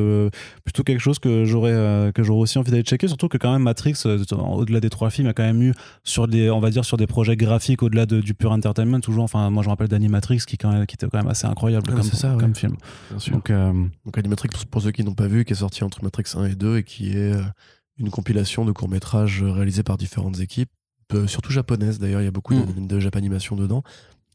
plutôt 0.64 0.82
quelque 0.82 0.98
chose 1.00 1.20
que 1.20 1.44
j'aurais 1.44 2.10
que 2.12 2.24
j'aurais 2.24 2.40
aussi 2.40 2.58
envie 2.58 2.72
d'aller 2.72 2.82
checker. 2.82 3.06
Surtout 3.06 3.28
que, 3.28 3.38
quand 3.38 3.52
même, 3.52 3.62
Matrix, 3.62 3.94
au-delà 4.32 4.80
des 4.80 4.90
trois 4.90 5.10
films, 5.10 5.28
a 5.28 5.32
quand 5.32 5.44
même 5.44 5.62
eu 5.62 5.74
sur 6.02 6.26
des, 6.26 6.50
on 6.50 6.58
va 6.58 6.70
dire, 6.70 6.84
sur 6.84 6.96
des 6.96 7.06
projets 7.06 7.36
graphiques 7.36 7.84
au-delà 7.84 8.04
de- 8.04 8.20
du 8.20 8.34
pur 8.34 8.50
entertainment. 8.50 8.98
Toujours, 9.00 9.22
enfin, 9.22 9.48
moi, 9.50 9.62
je 9.62 9.68
me 9.68 9.70
rappelle 9.70 9.88
d'Animatrix 9.88 10.40
qui, 10.44 10.58
quand 10.58 10.72
même, 10.72 10.86
qui 10.86 10.96
était 10.96 11.06
quand 11.06 11.18
même 11.18 11.28
assez 11.28 11.46
incroyable 11.46 11.84
Ah, 11.88 11.90
comme, 11.92 12.48
ouais. 12.48 12.54
film. 12.54 12.74
Bien 13.10 13.18
sûr. 13.20 13.32
Donc, 13.34 13.52
Donc 14.04 14.18
Animatrix, 14.18 14.48
pour, 14.48 14.66
pour 14.66 14.82
ceux 14.82 14.90
qui 14.90 15.04
n'ont 15.04 15.14
pas 15.20 15.28
vu, 15.28 15.44
qui 15.44 15.52
est 15.52 15.56
sorti 15.56 15.84
entre 15.84 16.02
Matrix 16.02 16.24
1 16.34 16.46
et 16.46 16.54
2 16.54 16.78
et 16.78 16.82
qui 16.82 17.10
est 17.10 17.34
euh, 17.34 17.42
une 17.98 18.10
compilation 18.10 18.64
de 18.64 18.72
courts-métrages 18.72 19.42
euh, 19.42 19.52
réalisés 19.52 19.82
par 19.82 19.98
différentes 19.98 20.40
équipes, 20.40 20.70
surtout 21.26 21.50
japonaises 21.52 21.98
d'ailleurs, 21.98 22.20
il 22.20 22.24
y 22.24 22.28
a 22.28 22.30
beaucoup 22.30 22.54
de, 22.54 22.86
de 22.86 23.00
Japanimation 23.00 23.56
dedans, 23.56 23.82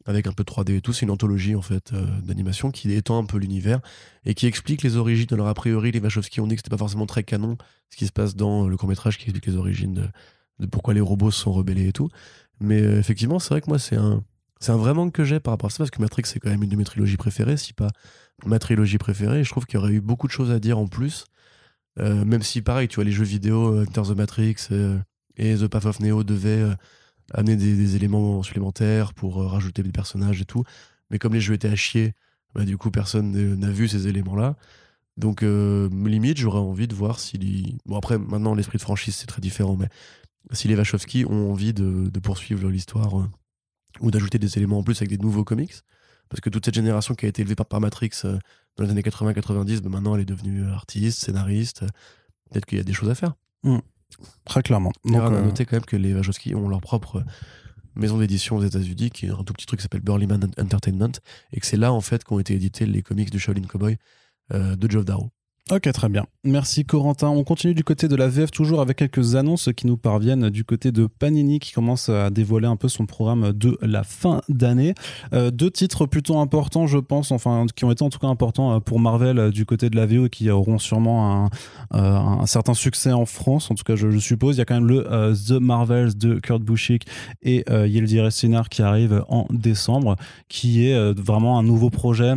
avec 0.06 0.28
un 0.28 0.32
peu 0.32 0.44
de 0.44 0.52
3D 0.52 0.76
et 0.76 0.82
tout. 0.82 0.94
C'est 0.94 1.06
une 1.06 1.12
anthologie 1.12 1.56
en 1.56 1.62
fait 1.62 1.94
euh, 1.94 2.06
d'animation 2.22 2.70
qui 2.70 2.92
étend 2.94 3.18
un 3.18 3.26
peu 3.26 3.38
l'univers 3.38 3.80
et 4.26 4.34
qui 4.34 4.46
explique 4.46 4.84
les 4.84 4.98
origines. 4.98 5.28
Alors 5.32 5.48
a 5.48 5.54
priori, 5.54 5.92
les 5.92 6.00
Wachowski 6.00 6.40
ont 6.42 6.48
dit 6.48 6.56
que 6.56 6.60
c'était 6.60 6.70
pas 6.70 6.78
forcément 6.78 7.06
très 7.06 7.24
canon 7.24 7.58
ce 7.90 7.98
qui 7.98 8.06
se 8.06 8.12
passe 8.12 8.36
dans 8.36 8.68
le 8.68 8.78
court-métrage 8.78 9.18
qui 9.18 9.26
explique 9.26 9.46
les 9.48 9.56
origines 9.56 9.94
de, 9.94 10.08
de 10.60 10.66
pourquoi 10.68 10.94
les 10.94 11.02
robots 11.02 11.32
se 11.32 11.42
sont 11.42 11.52
rebellés 11.52 11.88
et 11.88 11.94
tout. 11.94 12.10
Mais 12.60 12.82
euh, 12.82 13.00
effectivement, 13.00 13.40
c'est 13.40 13.50
vrai 13.50 13.62
que 13.62 13.70
moi, 13.70 13.80
c'est 13.80 13.96
un, 13.96 14.24
c'est 14.60 14.72
un 14.72 14.78
vrai 14.78 14.94
manque 14.94 15.14
que 15.14 15.24
j'ai 15.24 15.40
par 15.40 15.54
rapport 15.54 15.68
à 15.68 15.72
ça 15.72 15.80
parce 15.80 15.92
que 15.92 16.02
Matrix, 16.02 16.24
c'est 16.26 16.40
quand 16.40 16.50
même 16.50 16.64
une 16.64 16.70
de 16.70 16.76
mes 16.76 16.84
trilogies 16.84 17.18
préférées, 17.18 17.58
si 17.58 17.74
pas 17.74 17.90
ma 18.46 18.60
trilogie 18.60 18.98
préférée. 18.98 19.40
Et 19.40 19.44
je 19.44 19.50
trouve 19.52 19.66
qu'il 19.66 19.80
y 19.80 19.82
aurait 19.82 19.94
eu 19.94 20.02
beaucoup 20.02 20.28
de 20.28 20.32
choses 20.32 20.52
à 20.52 20.60
dire 20.60 20.78
en 20.78 20.88
plus. 20.88 21.26
Euh, 22.00 22.26
même 22.26 22.42
si, 22.42 22.62
pareil, 22.62 22.88
tu 22.88 22.96
vois, 22.96 23.04
les 23.04 23.12
jeux 23.12 23.24
vidéo, 23.24 23.74
euh, 23.74 23.86
Enter 23.88 24.14
the 24.14 24.18
Matrix 24.18 24.56
euh, 24.72 25.00
et 25.38 25.56
The 25.56 25.68
Path 25.68 25.86
of 25.86 26.00
Neo 26.02 26.24
devaient 26.24 26.62
euh, 26.62 26.76
amener 27.34 27.56
des, 27.56 27.96
éléments 27.96 28.44
supplémentaires 28.44 29.14
pour 29.14 29.42
euh, 29.42 29.48
rajouter 29.48 29.84
des 29.84 29.92
personnages 29.92 30.42
et 30.42 30.46
tout. 30.46 30.64
Mais 31.10 31.20
comme 31.20 31.34
les 31.34 31.42
jeux 31.42 31.54
étaient 31.54 31.70
à 31.70 31.76
chier, 31.76 32.14
bah, 32.54 32.66
du 32.66 32.78
coup, 32.78 32.92
personne 32.92 33.32
n'a- 33.56 33.72
vu 33.72 33.88
ces 33.88 34.08
éléments-là. 34.08 34.56
Donc, 35.18 35.44
euh, 35.44 35.90
limite, 35.90 36.38
j'aurais 36.38 36.60
envie 36.60 36.88
de 36.88 36.96
voir 36.96 37.20
si. 37.20 37.38
les- 37.38 37.78
Bon, 37.86 37.98
après, 37.98 38.18
maintenant, 38.18 38.56
l'esprit 38.56 38.78
de 38.78 38.84
franchise, 38.84 39.16
c'est 39.16 39.28
très 39.28 39.42
différent, 39.42 39.78
mais 39.78 39.90
si 40.52 40.68
les 40.68 40.76
Wachowski 40.76 41.26
ont 41.26 41.52
envie 41.52 41.74
de, 41.74 42.10
de 42.10 42.20
poursuivre 42.20 42.70
l'histoire 42.70 43.20
euh, 43.20 43.26
ou 44.02 44.12
d'ajouter 44.12 44.40
des 44.40 44.58
éléments 44.58 44.80
en 44.80 44.84
plus 44.84 44.98
avec 44.98 45.10
des 45.10 45.18
nouveaux 45.18 45.44
comics, 45.44 45.74
parce 46.30 46.42
que 46.42 46.50
toute 46.50 46.66
cette 46.66 46.76
génération 46.76 47.14
qui 47.16 47.26
a 47.26 47.30
été 47.30 47.42
élevée 47.42 47.56
par, 47.56 47.66
par 47.66 47.82
Matrix 47.82 48.12
euh, 48.26 48.38
dans 48.78 48.84
les 48.84 48.90
années 48.92 49.02
80-90, 49.02 49.82
bah, 49.82 49.90
maintenant 49.90 50.16
elle 50.16 50.22
est 50.22 50.26
devenue 50.26 50.64
euh, 50.64 50.74
artiste, 50.74 51.20
scénariste. 51.24 51.84
euh, 51.84 51.88
Peut-être 52.52 52.66
qu'il 52.66 52.78
y 52.78 52.82
a 52.82 52.84
des 52.84 52.94
choses 52.94 53.10
à 53.10 53.16
faire. 53.16 53.34
très 54.46 54.62
clairement. 54.62 54.92
Donc, 55.04 55.16
on 55.24 55.36
a 55.36 55.42
noté 55.42 55.66
quand 55.66 55.76
même 55.78 55.86
que 55.86 55.96
les 55.98 56.14
Wachowski 56.14 56.54
ont 56.56 56.70
leur 56.70 56.80
propre 56.82 57.24
maison 57.96 58.18
d'édition 58.18 58.58
aux 58.58 58.64
États-Unis, 58.64 59.10
qui 59.10 59.26
est 59.26 59.30
un 59.30 59.44
tout 59.44 59.54
petit 59.54 59.66
truc 59.66 59.80
qui 59.80 59.84
s'appelle 59.84 60.02
Burlyman 60.02 60.50
Entertainment, 60.60 61.12
et 61.54 61.60
que 61.60 61.66
c'est 61.66 61.78
là 61.78 61.92
en 61.92 62.02
fait 62.02 62.24
qu'ont 62.24 62.40
été 62.40 62.54
édités 62.54 62.86
les 62.86 63.02
comics 63.02 63.32
du 63.32 63.40
Shaolin 63.40 63.64
Cowboy 63.64 63.98
euh, 64.54 64.76
de 64.76 64.90
Geoff 64.92 65.06
Darrow. 65.06 65.32
Ok, 65.72 65.92
très 65.94 66.10
bien. 66.10 66.28
Merci 66.44 66.86
Corentin. 66.86 67.30
On 67.30 67.44
continue 67.44 67.74
du 67.74 67.84
côté 67.84 68.08
de 68.08 68.16
la 68.16 68.28
VF 68.28 68.52
toujours 68.52 68.82
avec 68.82 68.98
quelques 68.98 69.34
annonces 69.34 69.70
qui 69.76 69.88
nous 69.88 69.98
parviennent 69.98 70.52
du 70.52 70.64
côté 70.64 70.92
de 70.92 71.08
Panini 71.08 71.58
qui 71.58 71.72
commence 71.72 72.08
à 72.08 72.30
dévoiler 72.30 72.68
un 72.68 72.76
peu 72.76 72.88
son 72.88 73.08
programme 73.08 73.52
de 73.52 73.76
la 73.82 74.04
fin 74.04 74.42
d'année. 74.48 74.94
Euh, 75.34 75.50
deux 75.50 75.72
titres 75.72 76.06
plutôt 76.06 76.38
importants, 76.38 76.86
je 76.86 77.00
pense, 77.00 77.32
enfin 77.32 77.66
qui 77.76 77.84
ont 77.84 77.90
été 77.90 78.04
en 78.04 78.12
tout 78.12 78.20
cas 78.20 78.28
importants 78.28 78.76
euh, 78.76 78.80
pour 78.80 79.00
Marvel 79.00 79.40
euh, 79.40 79.50
du 79.50 79.66
côté 79.66 79.90
de 79.90 79.96
la 79.96 80.06
VO 80.06 80.28
et 80.28 80.30
qui 80.30 80.52
auront 80.52 80.78
sûrement 80.78 81.50
un, 81.90 82.46
certain 82.46 82.76
succès 82.76 83.12
en 83.12 83.26
France. 83.26 83.72
En 83.72 83.74
tout 83.74 83.84
cas, 83.84 83.96
je, 83.96 84.20
suppose. 84.20 84.58
Il 84.58 84.60
y 84.60 84.62
a 84.62 84.66
quand 84.66 84.76
même 84.76 84.88
le 84.88 85.34
The 85.34 85.60
Marvels 85.60 86.16
de 86.16 86.36
Kurt 86.36 86.62
Busiek 86.62 87.08
et 87.42 87.64
euh, 87.72 87.88
Yildiz 87.88 88.30
Sinar 88.30 88.70
qui 88.70 88.84
arrive 88.84 89.26
en 89.30 89.48
décembre, 89.50 90.16
qui 90.48 90.86
est 90.86 91.20
vraiment 91.20 91.58
un 91.58 91.64
nouveau 91.64 91.90
projet 91.90 92.36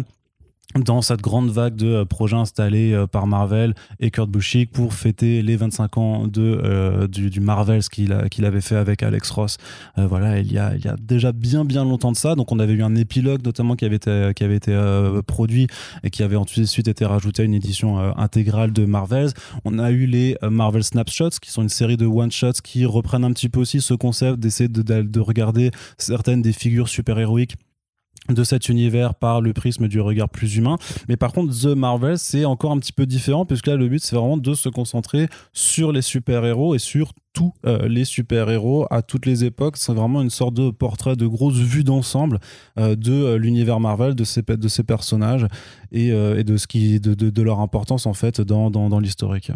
dans 0.74 1.00
cette 1.00 1.22
grande 1.22 1.48
vague 1.50 1.76
de 1.76 1.86
euh, 1.86 2.04
projets 2.04 2.36
installés 2.36 2.92
euh, 2.92 3.06
par 3.06 3.26
Marvel 3.26 3.74
et 4.00 4.10
Kurt 4.10 4.28
Busiek 4.30 4.70
pour 4.70 4.92
fêter 4.92 5.40
les 5.40 5.56
25 5.56 5.96
ans 5.96 6.26
de, 6.26 6.60
euh, 6.62 7.06
du, 7.08 7.30
du 7.30 7.40
Marvels 7.40 7.82
qu'il 7.90 8.12
a- 8.12 8.28
qu'il 8.28 8.44
avait 8.44 8.60
fait 8.60 8.76
avec 8.76 9.02
Alex 9.02 9.30
Ross. 9.30 9.56
Euh, 9.96 10.06
voilà, 10.06 10.38
il 10.38 10.52
y, 10.52 10.58
a, 10.58 10.74
il 10.76 10.84
y 10.84 10.88
a 10.88 10.96
déjà 11.00 11.32
bien 11.32 11.64
bien 11.64 11.84
longtemps 11.84 12.12
de 12.12 12.18
ça. 12.18 12.34
Donc 12.34 12.52
on 12.52 12.58
avait 12.58 12.74
eu 12.74 12.82
un 12.82 12.94
épilogue 12.96 13.42
notamment 13.46 13.76
qui 13.76 13.86
avait 13.86 13.96
été, 13.96 14.32
qui 14.36 14.44
avait 14.44 14.56
été 14.56 14.72
euh, 14.74 15.22
produit 15.22 15.68
et 16.04 16.10
qui 16.10 16.22
avait 16.22 16.36
ensuite 16.36 16.86
été 16.86 17.06
rajouté 17.06 17.42
à 17.42 17.44
une 17.46 17.54
édition 17.54 17.98
euh, 17.98 18.10
intégrale 18.16 18.72
de 18.74 18.84
Marvels. 18.84 19.30
On 19.64 19.78
a 19.78 19.90
eu 19.90 20.04
les 20.04 20.36
Marvel 20.42 20.84
Snapshots 20.84 21.30
qui 21.40 21.50
sont 21.50 21.62
une 21.62 21.70
série 21.70 21.96
de 21.96 22.04
one-shots 22.06 22.60
qui 22.62 22.84
reprennent 22.84 23.24
un 23.24 23.32
petit 23.32 23.48
peu 23.48 23.58
aussi 23.60 23.80
ce 23.80 23.94
concept 23.94 24.38
d'essayer 24.38 24.68
de, 24.68 24.82
de, 24.82 25.00
de 25.00 25.20
regarder 25.20 25.70
certaines 25.96 26.42
des 26.42 26.52
figures 26.52 26.88
super-héroïques 26.90 27.56
de 28.28 28.44
cet 28.44 28.68
univers 28.68 29.14
par 29.14 29.40
le 29.40 29.52
prisme 29.52 29.88
du 29.88 30.00
regard 30.00 30.28
plus 30.28 30.56
humain. 30.56 30.76
Mais 31.08 31.16
par 31.16 31.32
contre, 31.32 31.52
The 31.58 31.74
Marvel, 31.76 32.18
c'est 32.18 32.44
encore 32.44 32.72
un 32.72 32.78
petit 32.78 32.92
peu 32.92 33.06
différent, 33.06 33.46
puisque 33.46 33.66
là, 33.66 33.76
le 33.76 33.88
but, 33.88 34.02
c'est 34.02 34.16
vraiment 34.16 34.36
de 34.36 34.54
se 34.54 34.68
concentrer 34.68 35.28
sur 35.52 35.92
les 35.92 36.02
super-héros 36.02 36.74
et 36.74 36.78
sur 36.78 37.12
tous 37.32 37.52
euh, 37.66 37.88
les 37.88 38.04
super-héros 38.04 38.86
à 38.90 39.02
toutes 39.02 39.26
les 39.26 39.44
époques. 39.44 39.76
C'est 39.76 39.92
vraiment 39.92 40.20
une 40.22 40.30
sorte 40.30 40.54
de 40.54 40.70
portrait 40.70 41.16
de 41.16 41.26
grosse 41.26 41.58
vue 41.58 41.84
d'ensemble 41.84 42.38
euh, 42.78 42.96
de 42.96 43.12
euh, 43.12 43.38
l'univers 43.38 43.80
Marvel, 43.80 44.14
de 44.14 44.24
ces, 44.24 44.42
de 44.42 44.82
personnages 44.82 45.46
et, 45.92 46.08
et 46.08 46.44
de, 46.44 46.56
ce 46.56 46.66
qui, 46.66 47.00
de, 47.00 47.14
de 47.14 47.42
leur 47.42 47.60
importance, 47.60 48.06
en 48.06 48.14
fait, 48.14 48.40
dans, 48.40 48.70
dans, 48.70 48.88
dans 48.88 49.00
l'historique. 49.00 49.52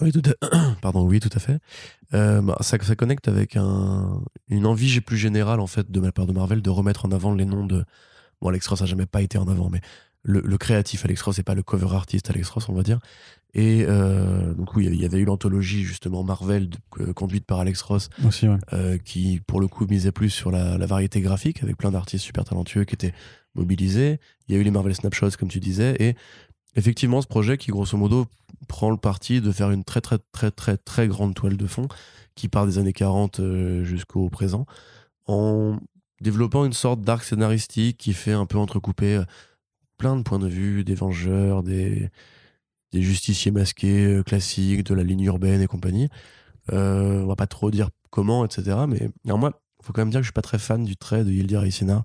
Oui, 0.00 0.12
tout 0.12 0.22
à... 0.42 0.74
Pardon, 0.82 1.06
oui, 1.06 1.20
tout 1.20 1.30
à 1.34 1.38
fait. 1.38 1.58
Euh, 2.14 2.40
bah, 2.42 2.56
ça, 2.60 2.76
ça 2.80 2.96
connecte 2.96 3.28
avec 3.28 3.56
un, 3.56 4.20
une 4.48 4.66
envie 4.66 5.00
plus 5.00 5.16
générale 5.16 5.60
en 5.60 5.66
fait 5.66 5.90
de 5.90 6.00
ma 6.00 6.12
part 6.12 6.26
de 6.26 6.32
Marvel 6.32 6.62
de 6.62 6.70
remettre 6.70 7.04
en 7.06 7.12
avant 7.12 7.34
les 7.34 7.44
noms 7.44 7.66
de. 7.66 7.84
Bon, 8.40 8.48
Alex 8.48 8.66
Ross 8.68 8.82
a 8.82 8.86
jamais 8.86 9.06
pas 9.06 9.20
été 9.22 9.36
en 9.38 9.46
avant, 9.48 9.68
mais 9.68 9.80
le, 10.22 10.40
le 10.40 10.58
créatif 10.58 11.04
Alex 11.04 11.20
Ross 11.22 11.38
et 11.38 11.42
pas 11.42 11.54
le 11.54 11.62
cover 11.62 11.94
artiste 11.94 12.30
Alex 12.30 12.48
Ross, 12.50 12.68
on 12.68 12.74
va 12.74 12.82
dire. 12.82 12.98
Et 13.52 13.84
euh, 13.88 14.54
donc 14.54 14.74
oui, 14.76 14.86
il 14.90 15.00
y 15.00 15.04
avait 15.04 15.18
eu 15.18 15.24
l'anthologie 15.24 15.82
justement 15.82 16.22
Marvel 16.22 16.68
de- 16.68 16.78
euh, 17.00 17.12
conduite 17.12 17.44
par 17.44 17.58
Alex 17.60 17.82
Ross, 17.82 18.08
Aussi, 18.24 18.46
ouais. 18.48 18.56
euh, 18.72 18.96
qui 18.98 19.40
pour 19.46 19.60
le 19.60 19.66
coup 19.66 19.86
misait 19.86 20.12
plus 20.12 20.30
sur 20.30 20.50
la, 20.50 20.78
la 20.78 20.86
variété 20.86 21.20
graphique 21.20 21.62
avec 21.62 21.76
plein 21.76 21.90
d'artistes 21.90 22.24
super 22.24 22.44
talentueux 22.44 22.84
qui 22.84 22.94
étaient 22.94 23.12
mobilisés. 23.56 24.20
Il 24.48 24.54
y 24.54 24.58
a 24.58 24.60
eu 24.60 24.64
les 24.64 24.70
Marvel 24.70 24.94
Snapshots 24.94 25.30
comme 25.38 25.48
tu 25.48 25.58
disais 25.60 25.96
et 25.98 26.14
effectivement, 26.76 27.22
ce 27.22 27.26
projet 27.26 27.58
qui, 27.58 27.70
grosso 27.70 27.96
modo, 27.96 28.26
prend 28.68 28.90
le 28.90 28.96
parti 28.96 29.40
de 29.40 29.52
faire 29.52 29.70
une 29.70 29.84
très, 29.84 30.00
très, 30.00 30.18
très, 30.32 30.50
très, 30.50 30.76
très 30.76 31.08
grande 31.08 31.34
toile 31.34 31.56
de 31.56 31.66
fond 31.66 31.88
qui 32.34 32.48
part 32.48 32.66
des 32.66 32.78
années 32.78 32.92
40 32.92 33.40
euh, 33.40 33.84
jusqu'au 33.84 34.30
présent, 34.30 34.64
en 35.26 35.78
développant 36.20 36.64
une 36.64 36.72
sorte 36.72 37.02
d'arc 37.02 37.24
scénaristique 37.24 37.98
qui 37.98 38.14
fait 38.14 38.32
un 38.32 38.46
peu 38.46 38.56
entrecouper 38.56 39.16
euh, 39.16 39.24
plein 39.98 40.16
de 40.16 40.22
points 40.22 40.38
de 40.38 40.48
vue, 40.48 40.82
des 40.82 40.94
vengeurs, 40.94 41.62
des, 41.62 42.10
justiciers 42.94 43.50
masqués 43.50 44.06
euh, 44.06 44.22
classiques, 44.22 44.84
de 44.84 44.94
la 44.94 45.04
ligne 45.04 45.22
urbaine 45.24 45.60
et 45.60 45.66
compagnie. 45.66 46.08
on 46.72 47.26
va 47.26 47.36
pas 47.36 47.46
trop 47.46 47.70
dire 47.70 47.90
comment, 48.10 48.44
etc. 48.44 48.78
Mais 48.88 49.10
moi, 49.24 49.60
il 49.80 49.84
faut 49.84 49.92
quand 49.92 50.02
même 50.02 50.10
dire 50.10 50.20
que 50.20 50.24
je 50.24 50.28
suis 50.28 50.32
pas 50.32 50.42
très 50.42 50.58
fan 50.58 50.84
du 50.84 50.96
trait 50.96 51.24
de 51.24 51.30
Yildir 51.30 51.66
Isina. 51.66 52.04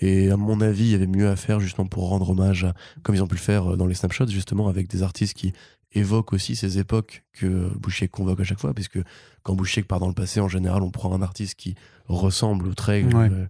Et 0.00 0.30
à 0.30 0.36
mon 0.36 0.60
avis, 0.60 0.84
il 0.84 0.90
y 0.90 0.94
avait 0.94 1.06
mieux 1.06 1.28
à 1.28 1.36
faire 1.36 1.60
justement 1.60 1.86
pour 1.86 2.08
rendre 2.08 2.30
hommage, 2.30 2.64
à, 2.64 2.74
comme 3.02 3.14
ils 3.14 3.22
ont 3.22 3.28
pu 3.28 3.36
le 3.36 3.40
faire 3.40 3.76
dans 3.76 3.86
les 3.86 3.94
snapshots, 3.94 4.26
justement 4.28 4.68
avec 4.68 4.88
des 4.88 5.02
artistes 5.02 5.34
qui 5.34 5.52
évoque 5.92 6.32
aussi 6.32 6.56
ces 6.56 6.78
époques 6.78 7.24
que 7.32 7.72
Boucher 7.78 8.08
convoque 8.08 8.40
à 8.40 8.44
chaque 8.44 8.58
fois, 8.58 8.74
puisque 8.74 8.98
quand 9.42 9.54
Boucher 9.54 9.82
part 9.82 10.00
dans 10.00 10.08
le 10.08 10.14
passé, 10.14 10.40
en 10.40 10.48
général, 10.48 10.82
on 10.82 10.90
prend 10.90 11.12
un 11.14 11.22
artiste 11.22 11.54
qui 11.54 11.74
ressemble 12.06 12.66
au 12.66 12.74
trait 12.74 13.04
euh, 13.14 13.46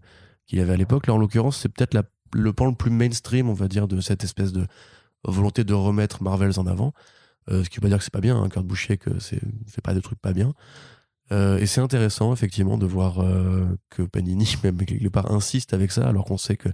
qu'il 0.46 0.60
avait 0.60 0.74
à 0.74 0.76
l'époque. 0.76 1.06
Là, 1.06 1.14
en 1.14 1.18
l'occurrence, 1.18 1.58
c'est 1.58 1.70
peut-être 1.70 1.98
le 2.32 2.52
pan 2.52 2.66
le 2.66 2.74
plus 2.74 2.90
mainstream, 2.90 3.48
on 3.48 3.54
va 3.54 3.68
dire, 3.68 3.88
de 3.88 4.00
cette 4.00 4.24
espèce 4.24 4.52
de 4.52 4.66
volonté 5.24 5.64
de 5.64 5.74
remettre 5.74 6.22
Marvels 6.22 6.58
en 6.58 6.66
avant. 6.66 6.92
Euh, 7.50 7.62
ce 7.62 7.70
qui 7.70 7.76
veut 7.76 7.82
pas 7.82 7.88
dire 7.88 7.98
que 7.98 8.04
c'est 8.04 8.12
pas 8.12 8.20
bien, 8.20 8.36
hein, 8.40 8.48
Kurt 8.48 8.66
Boucher 8.66 8.96
que 8.96 9.18
c'est 9.18 9.40
fait 9.66 9.82
pas 9.82 9.94
de 9.94 10.00
trucs 10.00 10.18
pas 10.18 10.32
bien. 10.32 10.54
Euh, 11.32 11.58
et 11.58 11.66
c'est 11.66 11.80
intéressant 11.80 12.32
effectivement 12.32 12.76
de 12.76 12.86
voir 12.86 13.24
que 13.90 14.02
Panini 14.02 14.56
même 14.64 14.76
quelque 14.76 15.08
part 15.08 15.30
insiste 15.32 15.72
avec 15.74 15.90
ça, 15.90 16.08
alors 16.08 16.24
qu'on 16.24 16.38
sait 16.38 16.56
que 16.56 16.68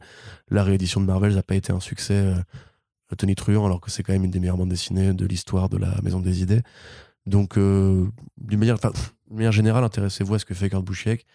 la 0.51 0.65
réédition 0.65 1.01
de 1.01 1.07
Marvels 1.07 1.35
n'a 1.35 1.43
pas 1.43 1.55
été 1.55 1.73
un 1.73 1.81
succès 1.81 2.35
Tony 3.17 3.35
Truant, 3.35 3.67
alors 3.67 3.81
que 3.81 3.91
c'est 3.91 4.03
quand 4.03 4.13
même 4.13 4.25
une 4.25 4.31
des 4.31 4.41
meilleures 4.41 4.57
bandes 4.57 4.71
dessinées 4.71 5.13
de 5.13 5.27
l'histoire 5.27 5.69
de 5.69 5.77
la 5.77 6.01
Maison 6.03 6.21
des 6.21 6.43
Idées. 6.43 6.63
Donc, 7.27 7.59
euh, 7.59 8.09
d'une 8.39 8.59
manière, 8.59 8.77
manière, 9.31 9.53
générale, 9.53 9.85
intéressez-vous 9.85 10.35
à 10.35 10.39
ce 10.39 10.45
que 10.45 10.55
fait 10.55 10.71
Kurt 10.71 10.85
Busiek. 10.85 11.27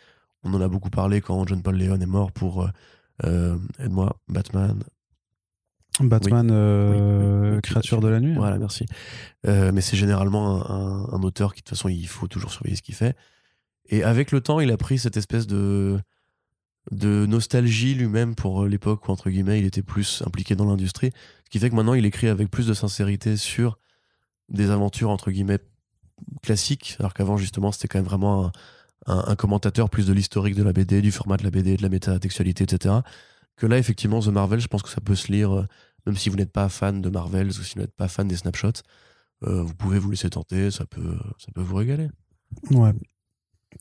On 0.44 0.54
en 0.54 0.62
a 0.62 0.68
beaucoup 0.68 0.90
parlé 0.90 1.22
quand 1.22 1.48
John 1.48 1.62
Paul 1.62 1.78
Leon 1.78 2.00
est 2.00 2.06
mort 2.06 2.32
pour, 2.32 2.64
euh, 2.64 2.70
euh 3.26 3.58
aide-moi, 3.80 4.18
Batman. 4.28 4.84
Batman, 6.02 6.50
euh, 6.52 7.62
créature 7.62 8.02
de 8.02 8.08
la 8.08 8.20
nuit. 8.20 8.36
Voilà, 8.36 8.58
merci. 8.58 8.86
mais 9.44 9.82
c'est 9.82 9.98
généralement 9.98 10.70
un, 10.70 11.14
un, 11.14 11.24
auteur 11.24 11.54
qui, 11.54 11.62
de 11.62 11.66
toute 11.66 11.78
façon, 11.78 11.90
il 11.90 12.08
faut 12.08 12.28
toujours 12.28 12.52
surveiller 12.52 12.76
ce 12.76 12.82
qu'il 12.82 12.96
fait. 12.96 13.16
Et 13.88 14.04
avec 14.04 14.32
le 14.32 14.42
temps, 14.42 14.60
il 14.60 14.72
a 14.72 14.78
pris 14.78 14.98
cette 14.98 15.18
espèce 15.18 15.48
de 15.48 16.00
de 16.92 17.26
nostalgie 17.26 17.96
lui-même 17.96 18.36
pour 18.36 18.64
euh, 18.64 18.68
l'époque 18.68 19.08
où, 19.08 19.12
entre 19.12 19.30
guillemets, 19.30 19.60
il 19.60 19.66
était 19.66 19.82
plus 19.82 20.22
impliqué 20.26 20.56
dans 20.56 20.66
l'industrie. 20.66 21.12
Ce 21.46 21.50
qui 21.50 21.60
fait 21.60 21.70
que 21.70 21.76
maintenant, 21.76 21.94
il 21.94 22.06
écrit 22.06 22.28
avec 22.28 22.50
plus 22.50 22.68
de 22.68 22.74
sincérité 22.74 23.38
sur 23.38 23.78
des 24.50 24.70
aventures, 24.70 25.10
entre 25.10 25.32
guillemets, 25.32 25.60
classiques, 26.44 26.96
alors 27.00 27.14
qu'avant, 27.14 27.38
justement, 27.38 27.72
c'était 27.72 27.88
quand 27.88 28.00
même 28.00 28.06
vraiment 28.06 28.52
un, 29.08 29.36
commentateur 29.36 29.90
plus 29.90 30.06
de 30.06 30.14
l'historique 30.14 30.56
de 30.56 30.64
la 30.64 30.74
BD, 30.74 31.02
du 31.02 31.12
format 31.12 31.38
de 31.38 31.44
la 31.44 31.52
BD, 31.52 31.78
de 31.78 31.82
la 31.82 31.90
métatextualité, 31.90 32.64
etc. 32.64 32.96
Que 33.58 33.66
là, 33.66 33.78
effectivement, 33.78 34.20
The 34.20 34.28
Marvel, 34.28 34.60
je 34.60 34.68
pense 34.68 34.84
que 34.84 34.90
ça 34.90 35.02
peut 35.02 35.16
se 35.16 35.32
lire, 35.32 35.52
euh, 35.54 35.66
même 36.06 36.18
si 36.18 36.30
vous 36.30 36.36
n'êtes 36.36 36.52
pas 36.52 36.70
fan 36.70 37.02
de 37.02 37.10
Marvel 37.10 37.48
ou 37.48 37.52
si 37.52 37.76
vous 37.76 37.82
n'êtes 37.82 37.96
pas 37.96 38.08
fan 38.08 38.28
des 38.28 38.36
snapshots, 38.36 38.84
euh, 39.44 39.64
vous 39.64 39.76
pouvez 39.76 40.00
vous 40.00 40.12
laisser 40.12 40.30
tenter, 40.30 40.72
ça 40.72 40.86
peut, 40.86 41.18
ça 41.38 41.52
peut 41.54 41.62
vous 41.62 41.76
régaler. 41.76 42.10
Ouais. 42.72 42.94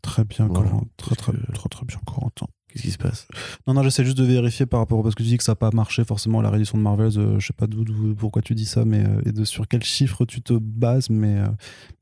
Très 0.03 0.25
bien, 0.25 0.49
Très, 0.97 1.15
très, 1.15 1.33
très, 1.33 1.69
très, 1.69 1.85
bien, 1.87 1.99
Corentin. 2.05 2.47
Qu'est-ce 2.69 2.83
qui 2.83 2.91
se 2.91 2.99
passe? 2.99 3.29
Non, 3.67 3.75
non, 3.75 3.85
j'essaie 3.85 4.05
juste 4.05 4.19
de 4.19 4.25
vérifier 4.25 4.67
par 4.67 4.81
rapport 4.81 5.01
parce 5.03 5.15
que 5.15 5.23
tu 5.23 5.29
dis 5.29 5.39
que 5.39 5.45
ça 5.45 5.53
n'a 5.53 5.57
pas 5.57 5.71
marché 5.71 6.05
forcément 6.05 6.43
la 6.43 6.51
réédition 6.51 6.77
de 6.77 6.83
Marvel. 6.83 7.11
Euh, 7.17 7.39
je 7.39 7.47
sais 7.47 7.53
pas 7.53 7.69
d'où, 7.69 7.85
pourquoi 8.17 8.43
tu 8.43 8.55
dis 8.55 8.67
ça, 8.67 8.85
mais 8.85 9.05
euh, 9.05 9.23
et 9.25 9.33
de 9.33 9.45
sur 9.45 9.69
quel 9.69 9.85
chiffre 9.85 10.25
tu 10.25 10.43
te 10.43 10.55
bases, 10.55 11.09
mais, 11.09 11.39
euh, 11.39 11.47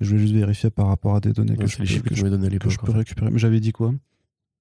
je 0.01 0.09
voulais 0.09 0.21
juste 0.21 0.35
vérifier 0.35 0.71
par 0.71 0.87
rapport 0.87 1.15
à 1.15 1.21
des 1.21 1.33
données 1.33 1.57
que, 1.57 1.67
je, 1.67 1.79
les 1.79 1.87
chiffres 1.87 2.05
que, 2.05 2.15
je, 2.15 2.23
que 2.25 2.71
je 2.71 2.79
peux 2.79 2.93
récupérer. 2.93 3.31
Mais 3.31 3.39
j'avais 3.39 3.61
dit 3.61 3.73
quoi? 3.73 3.93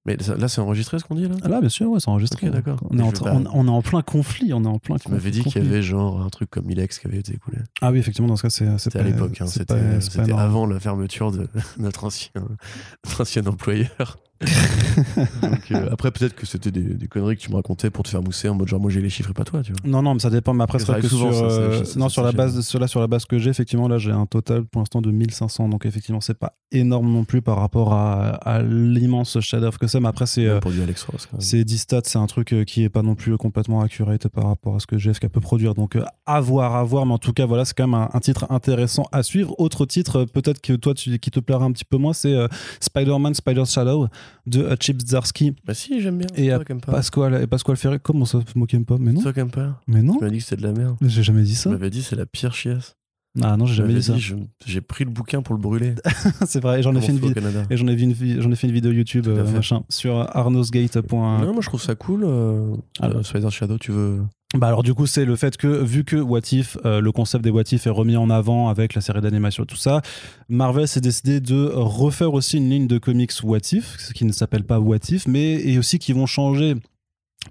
Mais 0.05 0.17
là, 0.37 0.47
c'est 0.47 0.61
enregistré 0.61 0.97
ce 0.97 1.03
qu'on 1.03 1.13
dit 1.13 1.27
là 1.27 1.35
ah 1.43 1.47
Là, 1.47 1.59
bien 1.59 1.69
sûr, 1.69 1.89
ouais, 1.91 1.99
c'est 1.99 2.09
enregistré. 2.09 2.49
d'accord. 2.49 2.79
On, 2.89 2.97
est 2.97 3.01
en, 3.01 3.45
on, 3.53 3.67
est 3.67 3.69
en 3.69 3.81
plein 3.83 4.01
conflit. 4.01 4.51
On 4.53 4.63
est 4.63 4.67
en 4.67 4.79
plein. 4.79 4.97
Tu 4.97 5.09
m'avais 5.09 5.29
dit 5.29 5.43
qu'il 5.43 5.63
y 5.63 5.67
avait 5.67 5.83
genre 5.83 6.21
un 6.21 6.29
truc 6.29 6.49
comme 6.49 6.65
Milex 6.65 6.97
qui 6.97 7.07
avait 7.07 7.19
été 7.19 7.33
écoulé. 7.33 7.59
Ah 7.81 7.91
oui, 7.91 7.99
effectivement, 7.99 8.27
dans 8.27 8.35
ce 8.35 8.43
cas, 8.43 8.49
c'est. 8.49 8.77
C'était 8.79 8.99
à 8.99 9.03
l'époque. 9.03 9.39
Hein, 9.41 9.47
c'était 9.47 10.33
avant 10.33 10.65
la 10.65 10.79
fermeture 10.79 11.31
de 11.31 11.47
notre 11.77 12.05
ancien, 12.05 12.31
notre 13.05 13.21
ancien 13.21 13.45
employeur. 13.45 14.17
Euh, 15.71 15.87
après, 15.89 16.11
peut-être 16.11 16.35
que 16.35 16.45
c'était 16.45 16.71
des, 16.71 17.07
conneries 17.07 17.37
que 17.37 17.41
tu 17.41 17.49
me 17.49 17.55
racontais 17.55 17.89
pour 17.89 18.03
te 18.03 18.09
faire 18.09 18.21
mousser 18.21 18.49
en 18.49 18.55
mode 18.55 18.67
genre 18.67 18.79
moi 18.79 18.91
j'ai 18.91 18.99
les 18.99 19.09
chiffres 19.09 19.29
et 19.29 19.33
pas 19.33 19.45
toi, 19.45 19.61
tu 19.63 19.71
vois. 19.71 19.81
Non, 19.85 20.01
non, 20.01 20.13
mais 20.13 20.19
ça 20.19 20.29
dépend. 20.29 20.53
Mais 20.53 20.63
après, 20.63 20.79
c'est 20.79 20.91
vrai 20.91 21.01
que 21.01 21.07
sur, 21.07 21.27
euh, 21.27 21.83
non, 21.95 22.09
sur 22.09 22.23
la 22.23 22.33
base, 22.33 22.55
de, 22.55 22.61
sur, 22.61 22.89
sur 22.89 22.99
la 22.99 23.07
base 23.07 23.25
que 23.25 23.37
j'ai, 23.37 23.49
effectivement, 23.49 23.87
là 23.87 23.97
j'ai 23.97 24.11
un 24.11 24.25
total 24.25 24.65
pour 24.65 24.81
l'instant 24.81 25.01
de 25.01 25.09
1500. 25.09 25.69
Donc, 25.69 25.85
effectivement, 25.85 26.19
c'est 26.19 26.37
pas 26.37 26.57
énorme 26.71 27.09
non 27.09 27.23
plus 27.23 27.41
par 27.41 27.57
rapport 27.57 27.93
à, 27.93 28.61
l'immense 28.63 29.39
chef-d'œuvre 29.39 29.79
que 29.79 29.87
c'est. 29.87 29.99
Mais 30.01 30.09
après, 30.09 30.25
c'est. 30.25 30.45
Euh, 30.45 30.59
c'est 31.39 31.63
Distat, 31.63 32.01
c'est 32.03 32.19
un 32.19 32.27
truc 32.27 32.53
qui 32.65 32.83
est 32.83 32.89
pas 32.89 33.03
non 33.03 33.15
plus 33.15 33.37
complètement 33.37 33.81
accurate 33.81 34.27
par 34.27 34.47
rapport 34.47 34.75
à 34.75 34.79
ce 34.79 34.87
que 34.87 34.97
GF 34.97 35.19
peut 35.19 35.39
produire. 35.39 35.73
Donc, 35.73 35.97
à 36.25 36.41
voir, 36.41 36.75
à 36.75 36.83
voir. 36.83 37.05
Mais 37.05 37.13
en 37.13 37.17
tout 37.17 37.33
cas, 37.33 37.45
voilà, 37.45 37.63
c'est 37.63 37.77
quand 37.77 37.87
même 37.87 38.07
un, 38.11 38.19
titre 38.19 38.45
intéressant 38.49 39.05
à 39.11 39.23
suivre. 39.23 39.55
Autre 39.57 39.85
titre, 39.85 40.25
peut-être 40.25 40.59
que 40.59 40.73
toi, 40.73 40.93
tu, 40.93 41.17
qui 41.19 41.31
te 41.31 41.39
plaira 41.39 41.63
un 41.63 41.71
petit 41.71 41.85
peu 41.85 41.97
moins, 41.97 42.13
c'est 42.13 42.35
Spider-Man, 42.81 43.33
Spider's 43.35 43.71
Shadow 43.71 44.07
de 44.45 44.75
Chip 44.79 45.01
Zdarsky. 45.01 45.55
Bah 45.65 45.73
si, 45.73 46.01
j'aime 46.01 46.17
bien. 46.17 46.27
Et 46.35 46.51
Pasquale, 46.85 47.41
et 47.43 47.47
Pasquale 47.47 47.77
Ferré. 47.77 47.99
Comment 48.01 48.25
ça, 48.25 48.39
moque 48.55 48.75
pas 48.83 48.97
Mais 48.99 49.11
non. 49.11 49.21
Toi, 49.21 49.33
pas. 49.45 49.81
Mais 49.87 50.01
non. 50.01 50.17
Tu 50.17 50.23
m'as 50.23 50.29
dit 50.29 50.37
que 50.37 50.43
c'était 50.43 50.61
de 50.61 50.67
la 50.67 50.73
merde. 50.73 50.97
J'ai 51.01 51.23
jamais 51.23 51.43
dit 51.43 51.55
ça. 51.55 51.69
Tu 51.69 51.75
m'avais 51.75 51.89
dit 51.89 52.01
c'est 52.01 52.15
la 52.15 52.25
pire 52.25 52.53
chiasse. 52.53 52.95
Ah 53.41 53.55
non, 53.55 53.65
j'ai 53.65 53.75
jamais 53.75 53.93
dit 53.93 54.03
ça. 54.03 54.15
J'ai 54.65 54.81
pris 54.81 55.05
le 55.05 55.09
bouquin 55.09 55.41
pour 55.41 55.55
le 55.55 55.61
brûler. 55.61 55.95
c'est 56.45 56.61
vrai, 56.61 56.83
j'en 56.83 56.95
ai 56.95 57.01
fait 57.01 57.13
une 57.13 57.19
vidéo. 57.19 57.43
Et 57.69 57.77
j'en 57.77 57.87
ai, 57.87 57.93
ai 57.93 58.55
fait 58.55 58.67
une 58.67 58.73
vidéo 58.73 58.91
YouTube 58.91 59.27
euh, 59.27 59.49
machin, 59.51 59.83
sur 59.89 60.17
arnosgate. 60.35 60.97
Non, 61.11 61.53
moi 61.53 61.61
je 61.61 61.67
trouve 61.67 61.81
ça 61.81 61.95
cool. 61.95 62.23
Euh, 62.25 62.75
euh 63.03 63.23
Spider 63.23 63.49
Shadow, 63.49 63.77
tu 63.77 63.91
veux. 63.91 64.21
Bah 64.53 64.67
alors 64.67 64.83
du 64.83 64.93
coup 64.93 65.07
c'est 65.07 65.23
le 65.23 65.37
fait 65.37 65.55
que 65.55 65.67
vu 65.67 66.03
que 66.03 66.17
What 66.17 66.41
If, 66.51 66.77
euh, 66.83 66.99
le 66.99 67.11
concept 67.13 67.41
des 67.41 67.49
What 67.49 67.63
If 67.71 67.87
est 67.87 67.89
remis 67.89 68.17
en 68.17 68.29
avant 68.29 68.67
avec 68.67 68.95
la 68.95 68.99
série 68.99 69.21
d'animation 69.21 69.63
et 69.63 69.65
tout 69.65 69.77
ça, 69.77 70.01
Marvel 70.49 70.89
s'est 70.89 70.99
décidé 70.99 71.39
de 71.39 71.71
refaire 71.73 72.33
aussi 72.33 72.57
une 72.57 72.69
ligne 72.69 72.87
de 72.87 72.97
comics 72.97 73.31
What 73.43 73.59
If, 73.71 74.11
qui 74.13 74.25
ne 74.25 74.33
s'appelle 74.33 74.65
pas 74.65 74.77
What 74.79 74.97
If, 75.09 75.25
mais 75.25 75.53
et 75.53 75.77
aussi 75.79 75.99
qui 75.99 76.11
vont 76.11 76.25
changer 76.25 76.75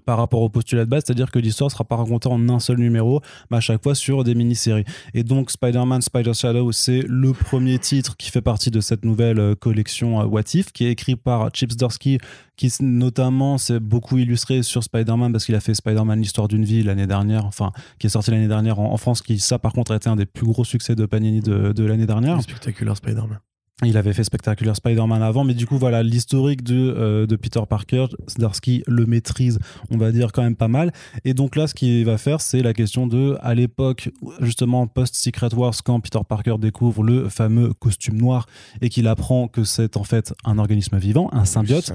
par 0.05 0.17
rapport 0.17 0.41
au 0.41 0.49
postulat 0.49 0.85
de 0.85 0.89
base, 0.89 1.03
c'est-à-dire 1.05 1.31
que 1.31 1.39
l'histoire 1.39 1.67
ne 1.67 1.71
sera 1.71 1.83
pas 1.83 1.95
racontée 1.95 2.29
en 2.29 2.49
un 2.49 2.59
seul 2.59 2.77
numéro, 2.77 3.21
mais 3.49 3.57
à 3.57 3.59
chaque 3.59 3.81
fois 3.81 3.95
sur 3.95 4.23
des 4.23 4.35
mini-séries. 4.35 4.85
Et 5.13 5.23
donc 5.23 5.51
Spider-Man 5.51 6.01
Spider 6.01 6.33
Shadow, 6.33 6.71
c'est 6.71 7.03
le 7.07 7.33
premier 7.33 7.79
titre 7.79 8.17
qui 8.17 8.31
fait 8.31 8.41
partie 8.41 8.71
de 8.71 8.81
cette 8.81 9.05
nouvelle 9.05 9.39
euh, 9.39 9.55
collection 9.55 10.21
euh, 10.21 10.25
What 10.25 10.43
If, 10.53 10.71
qui 10.71 10.85
est 10.85 10.91
écrit 10.91 11.15
par 11.15 11.49
Chip 11.53 11.71
Zdarsky, 11.71 12.17
qui 12.57 12.71
notamment 12.81 13.57
s'est 13.57 13.79
beaucoup 13.79 14.17
illustré 14.17 14.63
sur 14.63 14.83
Spider-Man 14.83 15.31
parce 15.31 15.45
qu'il 15.45 15.55
a 15.55 15.59
fait 15.59 15.73
Spider-Man 15.73 16.19
l'histoire 16.19 16.47
d'une 16.47 16.65
vie 16.65 16.83
l'année 16.83 17.07
dernière, 17.07 17.45
enfin 17.45 17.71
qui 17.99 18.07
est 18.07 18.11
sorti 18.11 18.31
l'année 18.31 18.47
dernière 18.47 18.79
en, 18.79 18.97
France, 18.97 19.21
qui 19.21 19.39
ça 19.39 19.59
par 19.59 19.73
contre 19.73 19.91
a 19.91 19.95
été 19.95 20.09
un 20.09 20.15
des 20.15 20.25
plus 20.25 20.45
gros 20.45 20.63
succès 20.63 20.95
de 20.95 21.05
Panini 21.05 21.41
de, 21.41 21.71
de 21.71 21.83
l'année 21.83 22.05
dernière. 22.05 22.41
Spectaculaire 22.41 22.97
Spider-Man. 22.97 23.39
Il 23.83 23.97
avait 23.97 24.13
fait 24.13 24.23
spectaculaire 24.23 24.75
Spider-Man 24.75 25.23
avant, 25.23 25.43
mais 25.43 25.55
du 25.55 25.65
coup, 25.65 25.77
voilà, 25.77 26.03
l'historique 26.03 26.63
de, 26.63 26.75
euh, 26.75 27.25
de 27.25 27.35
Peter 27.35 27.61
Parker, 27.67 28.05
Zdarsky 28.29 28.83
le 28.85 29.07
maîtrise, 29.07 29.57
on 29.89 29.97
va 29.97 30.11
dire, 30.11 30.31
quand 30.31 30.43
même 30.43 30.55
pas 30.55 30.67
mal. 30.67 30.91
Et 31.25 31.33
donc 31.33 31.55
là, 31.55 31.65
ce 31.65 31.73
qu'il 31.73 32.05
va 32.05 32.19
faire, 32.19 32.41
c'est 32.41 32.61
la 32.61 32.73
question 32.73 33.07
de, 33.07 33.37
à 33.41 33.55
l'époque, 33.55 34.09
justement, 34.39 34.85
post-Secret 34.85 35.55
Wars, 35.55 35.73
quand 35.83 35.99
Peter 35.99 36.19
Parker 36.27 36.55
découvre 36.59 37.03
le 37.03 37.27
fameux 37.27 37.73
costume 37.73 38.17
noir 38.17 38.45
et 38.81 38.89
qu'il 38.89 39.07
apprend 39.07 39.47
que 39.47 39.63
c'est 39.63 39.97
en 39.97 40.03
fait 40.03 40.33
un 40.45 40.59
organisme 40.59 40.97
vivant, 40.99 41.29
un 41.33 41.45
symbiote. 41.45 41.91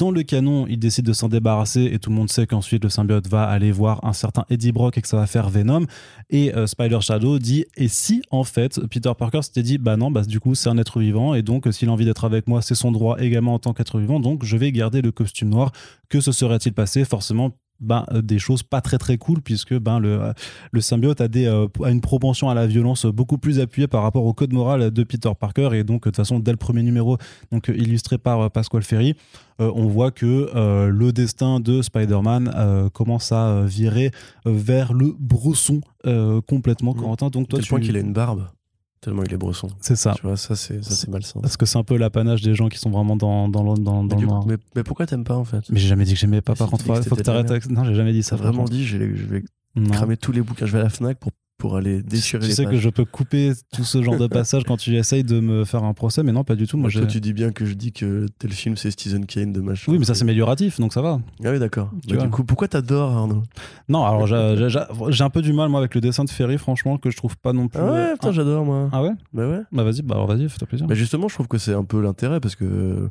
Dans 0.00 0.10
le 0.10 0.24
canon, 0.24 0.66
il 0.68 0.80
décide 0.80 1.06
de 1.06 1.12
s'en 1.12 1.28
débarrasser 1.28 1.90
et 1.92 2.00
tout 2.00 2.10
le 2.10 2.16
monde 2.16 2.30
sait 2.30 2.46
qu'ensuite, 2.46 2.82
le 2.82 2.90
symbiote 2.90 3.28
va 3.28 3.44
aller 3.44 3.70
voir 3.70 4.04
un 4.04 4.12
certain 4.12 4.44
Eddie 4.50 4.72
Brock 4.72 4.98
et 4.98 5.02
que 5.02 5.08
ça 5.08 5.16
va 5.16 5.26
faire 5.26 5.48
Venom. 5.48 5.86
Et 6.30 6.54
euh, 6.56 6.66
Spider 6.66 7.00
Shadow 7.00 7.38
dit, 7.38 7.66
et 7.76 7.86
si, 7.86 8.22
en 8.32 8.42
fait, 8.42 8.80
Peter 8.88 9.12
Parker 9.16 9.42
s'était 9.42 9.62
dit, 9.62 9.78
bah 9.78 9.96
non, 9.96 10.10
bah 10.10 10.22
du 10.22 10.40
coup, 10.40 10.56
c'est 10.56 10.68
un 10.68 10.78
être 10.78 10.98
vivant 10.98 11.19
et 11.34 11.42
donc 11.42 11.68
s'il 11.72 11.88
a 11.88 11.92
envie 11.92 12.04
d'être 12.04 12.24
avec 12.24 12.48
moi, 12.48 12.62
c'est 12.62 12.74
son 12.74 12.92
droit 12.92 13.16
également 13.20 13.54
en 13.54 13.58
tant 13.58 13.72
qu'être 13.72 13.98
vivant, 13.98 14.20
donc 14.20 14.44
je 14.44 14.56
vais 14.56 14.72
garder 14.72 15.02
le 15.02 15.12
costume 15.12 15.50
noir. 15.50 15.72
Que 16.08 16.20
se 16.20 16.32
serait-il 16.32 16.72
passé? 16.72 17.04
Forcément, 17.04 17.52
ben, 17.80 18.04
euh, 18.12 18.22
des 18.22 18.38
choses 18.38 18.62
pas 18.62 18.80
très 18.80 18.98
très 18.98 19.16
cool 19.16 19.40
puisque 19.40 19.76
ben, 19.78 19.98
le, 19.98 20.20
euh, 20.20 20.32
le 20.70 20.80
symbiote 20.80 21.20
a, 21.20 21.28
des, 21.28 21.46
euh, 21.46 21.66
a 21.82 21.90
une 21.90 22.02
propension 22.02 22.50
à 22.50 22.54
la 22.54 22.66
violence 22.66 23.06
beaucoup 23.06 23.38
plus 23.38 23.58
appuyée 23.58 23.88
par 23.88 24.02
rapport 24.02 24.24
au 24.24 24.34
code 24.34 24.52
moral 24.52 24.90
de 24.90 25.02
Peter 25.02 25.30
Parker. 25.38 25.70
Et 25.72 25.82
donc 25.82 26.02
de 26.02 26.10
toute 26.10 26.16
façon 26.16 26.38
dès 26.38 26.50
le 26.50 26.56
premier 26.58 26.82
numéro 26.82 27.16
donc 27.50 27.68
illustré 27.68 28.18
par 28.18 28.50
Pasquale 28.50 28.82
Ferry 28.82 29.14
on 29.58 29.88
voit 29.88 30.10
que 30.10 30.50
le 30.88 31.12
destin 31.12 31.60
de 31.60 31.82
Spider-Man 31.82 32.90
commence 32.92 33.32
à 33.32 33.62
virer 33.64 34.10
vers 34.44 34.92
le 34.92 35.14
brosson 35.18 35.80
complètement 36.46 36.92
mmh. 36.92 37.00
Corentin. 37.00 37.28
Donc 37.28 37.48
toi 37.48 37.58
tu... 37.60 37.68
point 37.68 37.80
qu'il 37.80 37.96
a 37.96 38.00
une 38.00 38.12
barbe 38.12 38.46
Tellement 39.00 39.22
il 39.24 39.32
est 39.32 39.38
bresson. 39.38 39.68
C'est 39.80 39.96
ça. 39.96 40.12
Tu 40.14 40.22
vois, 40.22 40.36
ça 40.36 40.54
c'est, 40.54 40.84
ça, 40.84 40.90
c'est 40.90 41.08
malsain. 41.08 41.40
Parce 41.40 41.56
que 41.56 41.64
c'est 41.64 41.78
un 41.78 41.84
peu 41.84 41.96
l'apanage 41.96 42.42
des 42.42 42.54
gens 42.54 42.68
qui 42.68 42.78
sont 42.78 42.90
vraiment 42.90 43.16
dans, 43.16 43.48
dans, 43.48 43.64
dans, 43.76 44.04
dans 44.04 44.16
mais 44.16 44.20
le. 44.20 44.28
Mais, 44.46 44.56
mais, 44.76 44.82
pourquoi 44.82 45.06
t'aimes 45.06 45.24
pas 45.24 45.36
en 45.36 45.44
fait? 45.44 45.64
Mais 45.70 45.80
j'ai 45.80 45.88
jamais 45.88 46.04
dit 46.04 46.12
que 46.12 46.18
j'aimais 46.18 46.42
pas. 46.42 46.54
Par 46.54 46.68
contre, 46.68 46.84
faut, 46.84 47.02
faut 47.02 47.16
que 47.16 47.22
t'arrêtes. 47.22 47.50
Avec... 47.50 47.68
Non, 47.70 47.84
j'ai 47.84 47.94
jamais 47.94 48.12
dit 48.12 48.22
ça. 48.22 48.36
Vraiment 48.36 48.64
dit, 48.64 48.84
je 48.84 48.98
vais, 48.98 49.16
je 49.16 49.24
vais 49.24 49.44
cramer 49.90 50.18
tous 50.18 50.32
les 50.32 50.42
bouquins. 50.42 50.66
Je 50.66 50.72
vais 50.72 50.80
à 50.80 50.84
la 50.84 50.90
Fnac 50.90 51.18
pour 51.18 51.32
pour 51.60 51.76
aller 51.76 52.02
déchirer 52.02 52.42
tu 52.42 52.48
les 52.48 52.54
sais 52.54 52.64
pages. 52.64 52.72
que 52.72 52.78
je 52.80 52.88
peux 52.88 53.04
couper 53.04 53.52
tout 53.72 53.84
ce 53.84 54.02
genre 54.02 54.16
de 54.16 54.26
passage 54.38 54.64
quand 54.64 54.76
tu 54.78 54.96
essayes 54.96 55.22
de 55.22 55.38
me 55.38 55.64
faire 55.64 55.84
un 55.84 55.92
procès, 55.94 56.22
mais 56.22 56.32
non, 56.32 56.42
pas 56.42 56.56
du 56.56 56.66
tout. 56.66 56.76
Moi, 56.78 56.90
toi, 56.90 57.06
tu 57.06 57.20
dis 57.20 57.32
bien 57.32 57.52
que 57.52 57.64
je 57.66 57.74
dis 57.74 57.92
que 57.92 58.26
tel 58.38 58.50
film 58.50 58.76
c'est 58.76 58.90
Citizen 58.90 59.26
Kane 59.26 59.52
de 59.52 59.60
machin. 59.60 59.92
Oui, 59.92 59.98
mais 59.98 60.04
ça 60.04 60.14
c'est 60.14 60.22
amélioratif, 60.22 60.80
donc 60.80 60.92
ça 60.92 61.02
va. 61.02 61.20
Ah 61.44 61.50
oui, 61.50 61.58
d'accord. 61.58 61.90
Bah, 62.08 62.16
du 62.16 62.28
coup, 62.30 62.42
pourquoi 62.44 62.66
t'adores 62.66 63.10
Arnaud 63.12 63.42
Non, 63.88 64.04
alors 64.04 64.26
j'ai- 64.26 65.22
un 65.22 65.30
peu 65.30 65.42
du 65.42 65.52
mal 65.52 65.68
moi 65.68 65.78
avec 65.80 65.94
le 65.94 66.00
dessin 66.00 66.24
de 66.24 66.30
Ferry, 66.30 66.56
franchement, 66.58 66.96
que 66.96 67.10
je 67.10 67.16
trouve 67.16 67.36
pas 67.36 67.52
non 67.52 67.68
plus. 67.68 67.78
Ah 67.80 67.92
ouais, 67.92 68.12
putain, 68.14 68.28
ah, 68.30 68.32
j'adore 68.32 68.64
moi. 68.64 68.88
ah 68.92 69.02
ouais? 69.02 69.12
Bah 69.32 69.46
ouais. 69.48 69.60
Bah 69.70 69.84
vas-y, 69.84 70.02
bah 70.02 70.14
alors 70.14 70.26
vas-y, 70.26 70.48
fais-toi 70.48 70.66
plaisir. 70.66 70.86
Bah 70.86 70.94
justement, 70.94 71.28
je 71.28 71.34
trouve 71.34 71.46
que 71.48 71.58
c'est 71.58 71.74
un 71.74 71.84
peu 71.84 72.00
l'intérêt 72.00 72.40
parce 72.40 72.56
que. 72.56 73.08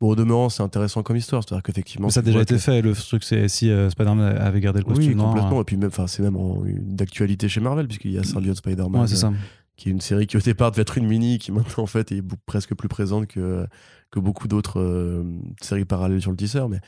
Bon, 0.00 0.10
au 0.10 0.16
demeurant, 0.16 0.48
c'est 0.48 0.62
intéressant 0.62 1.02
comme 1.02 1.16
histoire. 1.16 1.42
C'est-à-dire 1.42 1.62
qu'effectivement. 1.62 2.06
Mais 2.08 2.12
ça 2.12 2.20
a 2.20 2.22
déjà 2.22 2.40
été 2.42 2.54
que- 2.54 2.60
fait, 2.60 2.82
le 2.82 2.92
truc 2.94 3.24
c'est 3.24 3.48
si 3.48 3.68
euh, 3.70 3.90
Spider-Man 3.90 4.36
avait 4.38 4.60
gardé 4.60 4.78
le 4.78 4.84
costume 4.84 5.08
Oui, 5.08 5.14
complètement. 5.16 5.58
hein. 5.58 5.62
Et 5.62 5.64
puis 5.64 5.76
même, 5.76 5.90
c'est 6.06 6.22
même 6.22 6.36
d'actualité 6.82 7.48
chez 7.48 7.60
Marvel 7.60 7.86
puisqu'il 7.88 8.12
y 8.12 8.18
a 8.18 8.22
Symbiote 8.22 8.56
Spider-Man. 8.58 9.02
Ouais, 9.02 9.08
c'est 9.08 9.16
ça. 9.16 9.32
qui 9.76 9.88
est 9.88 9.92
une 9.92 10.00
série 10.00 10.26
qui 10.26 10.36
au 10.36 10.40
départ 10.40 10.70
devait 10.72 10.82
être 10.82 10.98
une 10.98 11.06
mini, 11.06 11.38
qui 11.38 11.52
maintenant 11.52 11.84
en 11.84 11.86
fait 11.86 12.10
est 12.12 12.22
presque 12.46 12.74
plus 12.74 12.88
présente 12.88 13.26
que, 13.28 13.66
que 14.10 14.18
beaucoup 14.20 14.48
d'autres 14.48 14.80
euh, 14.80 15.22
séries 15.60 15.84
parallèles 15.84 16.20
sur 16.20 16.30
le 16.32 16.36
tisseur. 16.36 16.68
Mais 16.68 16.80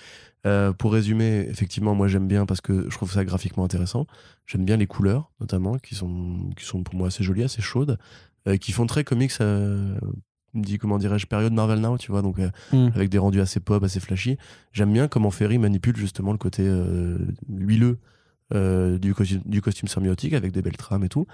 euh, 0.47 0.73
pour 0.73 0.93
résumer, 0.93 1.47
effectivement, 1.49 1.95
moi 1.95 2.09
j'aime 2.09 2.27
bien 2.29 2.47
parce 2.47 2.61
que 2.61 2.87
je 2.89 2.97
trouve 2.97 3.13
ça 3.13 3.25
graphiquement 3.25 3.65
intéressant. 3.65 4.07
J'aime 4.47 4.65
bien 4.65 4.77
les 4.77 4.87
couleurs, 4.87 5.31
notamment, 5.41 5.79
qui 5.79 5.95
sont, 5.95 6.51
qui 6.57 6.65
sont 6.65 6.83
pour 6.83 6.95
moi 6.97 7.09
assez 7.09 7.23
jolies, 7.25 7.43
assez 7.45 7.63
chaudes, 7.63 7.99
euh, 8.49 8.57
qui 8.57 8.73
font 8.73 8.87
très 8.87 9.05
comics. 9.05 9.33
Euh, 9.41 9.97
dit 10.55 10.79
comment 10.79 10.99
dirais-je 10.99 11.27
période 11.27 11.53
Marvel 11.53 11.81
Now 11.81 11.97
tu 11.99 12.11
vois 12.11 12.23
donc 12.23 12.39
euh, 12.39 12.51
Hmm. 12.73 12.89
avec 12.95 13.09
des 13.09 13.19
rendus 13.19 13.41
assez 13.41 13.61
pop 13.61 13.83
assez 13.85 14.01
flashy 14.01 14.37
j'aime 14.73 14.93
bien 14.93 15.07
comment 15.09 15.31
Ferry 15.31 15.59
manipule 15.59 15.97
justement 15.97 16.33
le 16.33 16.39
côté 16.39 16.63
euh, 16.67 17.19
huileux 17.49 17.99
euh, 18.53 18.99
du, 18.99 19.15
costume, 19.15 19.43
du 19.47 19.63
costume 19.63 19.89
symbiotique 19.89 20.33
avec 20.33 20.51
des 20.53 20.61
belles 20.63 20.77
trames 20.77 21.05
et 21.05 21.09
tout 21.09 21.27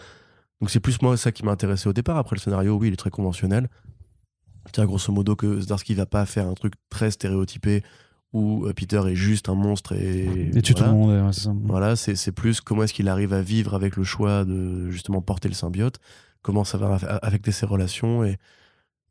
donc 0.61 0.70
c'est 0.70 0.81
plus 0.81 1.00
moi 1.02 1.16
ça 1.16 1.33
qui 1.33 1.44
m'a 1.44 1.52
intéressé 1.52 1.87
au 1.88 1.92
départ. 1.92 2.16
Après 2.16 2.35
le 2.35 2.40
scénario, 2.40 2.76
oui, 2.76 2.88
il 2.88 2.94
est 2.94 2.96
très 2.96 3.11
conventionnel. 3.11 3.68
C'est-à-dire 4.64 4.87
grosso 4.88 5.12
modo 5.12 5.37
que 5.37 5.61
Zdarsky 5.61 5.92
va 5.94 6.07
pas 6.07 6.24
faire 6.24 6.46
un 6.46 6.55
truc 6.55 6.72
très 6.88 7.11
stéréotypé 7.11 7.83
où 8.33 8.66
Peter 8.74 9.02
est 9.07 9.14
juste 9.14 9.48
un 9.50 9.55
monstre 9.55 9.92
et, 9.92 10.48
Et 10.57 10.62
tu 10.62 10.72
tout 10.74 10.79
voilà. 10.83 10.92
le 10.92 10.98
monde, 10.98 11.11
ouais, 11.26 11.33
c'est 11.33 11.42
ça. 11.42 11.55
Voilà, 11.62 11.94
c'est 11.94 12.16
c'est 12.16 12.33
plus 12.33 12.61
comment 12.62 12.83
est-ce 12.85 12.94
qu'il 12.94 13.09
arrive 13.09 13.33
à 13.35 13.42
vivre 13.42 13.74
avec 13.74 13.96
le 13.96 14.05
choix 14.05 14.44
de 14.46 14.88
justement 14.90 15.20
porter 15.20 15.48
le 15.48 15.55
symbiote, 15.55 16.00
comment 16.42 16.64
ça 16.64 16.79
va 16.79 16.96
aff- 16.96 17.18
affecter 17.22 17.52
ses 17.52 17.66
relations 17.66 18.24
et 18.24 18.38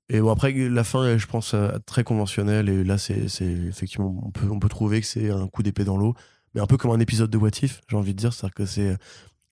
et 0.10 0.20
bon 0.22 0.30
après 0.30 0.52
la 0.52 0.84
fin 0.84 1.18
je 1.18 1.26
pense 1.28 1.54
euh, 1.54 1.70
très 1.86 2.04
conventionnelle 2.04 2.70
et 2.70 2.84
là 2.84 2.98
c'est 2.98 3.26
effectivement 3.42 4.22
on 4.26 4.32
peut 4.32 4.48
on 4.50 4.60
peut 4.60 4.70
trouver 4.70 5.02
que 5.02 5.08
c'est 5.08 5.30
un 5.32 5.48
coup 5.48 5.64
d'épée 5.64 5.84
dans 5.84 5.98
l'eau 5.98 6.14
mais 6.54 6.62
un 6.62 6.68
peu 6.68 6.78
comme 6.78 6.92
un 6.92 7.00
épisode 7.00 7.30
de 7.30 7.38
What 7.38 7.50
If, 7.64 7.82
j'ai 7.90 7.98
envie 7.98 8.14
de 8.14 8.18
dire, 8.18 8.32
c'est-à-dire 8.32 8.54
que 8.54 8.66
c'est 8.66 8.96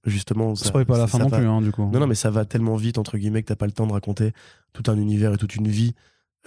justement 0.06 0.56
ça, 0.56 0.72
pas 0.86 0.98
la 0.98 1.08
fin 1.08 1.18
non 1.20 1.28
va- 1.28 1.38
plus, 1.38 1.48
hein, 1.48 1.62
du 1.62 1.72
coup. 1.72 1.90
non, 1.92 2.00
non, 2.00 2.08
mais 2.08 2.16
ça 2.16 2.30
va 2.30 2.46
tellement 2.46 2.78
vite, 2.78 2.98
entre 2.98 3.18
guillemets, 3.18 3.42
que 3.42 3.48
t'as 3.48 3.58
pas 3.58 3.66
le 3.66 3.74
temps 3.74 3.88
de 3.88 3.92
raconter 3.92 4.32
tout 4.72 4.90
un 4.90 4.98
univers 4.98 5.34
et 5.34 5.38
toute 5.38 5.56
une 5.56 5.68
vie 5.68 5.96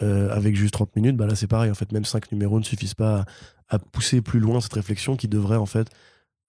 euh, 0.03 0.31
avec 0.35 0.57
juste 0.57 0.73
30 0.73 0.97
minutes. 0.97 1.17
Bah 1.17 1.27
là, 1.27 1.35
c'est 1.35 1.47
pareil. 1.47 1.71
En 1.71 1.75
fait, 1.75 1.93
même 1.93 2.07
5 2.07 2.33
numéros 2.33 2.59
ne 2.59 2.65
suffisent 2.65 2.95
pas 2.95 3.27
à, 3.69 3.77
à 3.77 3.79
pousser 3.79 4.23
plus 4.23 4.41
loin 4.41 4.63
cette 4.63 4.73
réflexion 4.73 5.15
qui 5.17 5.29
devrait, 5.29 5.57
en 5.57 5.67
fait, 5.67 5.89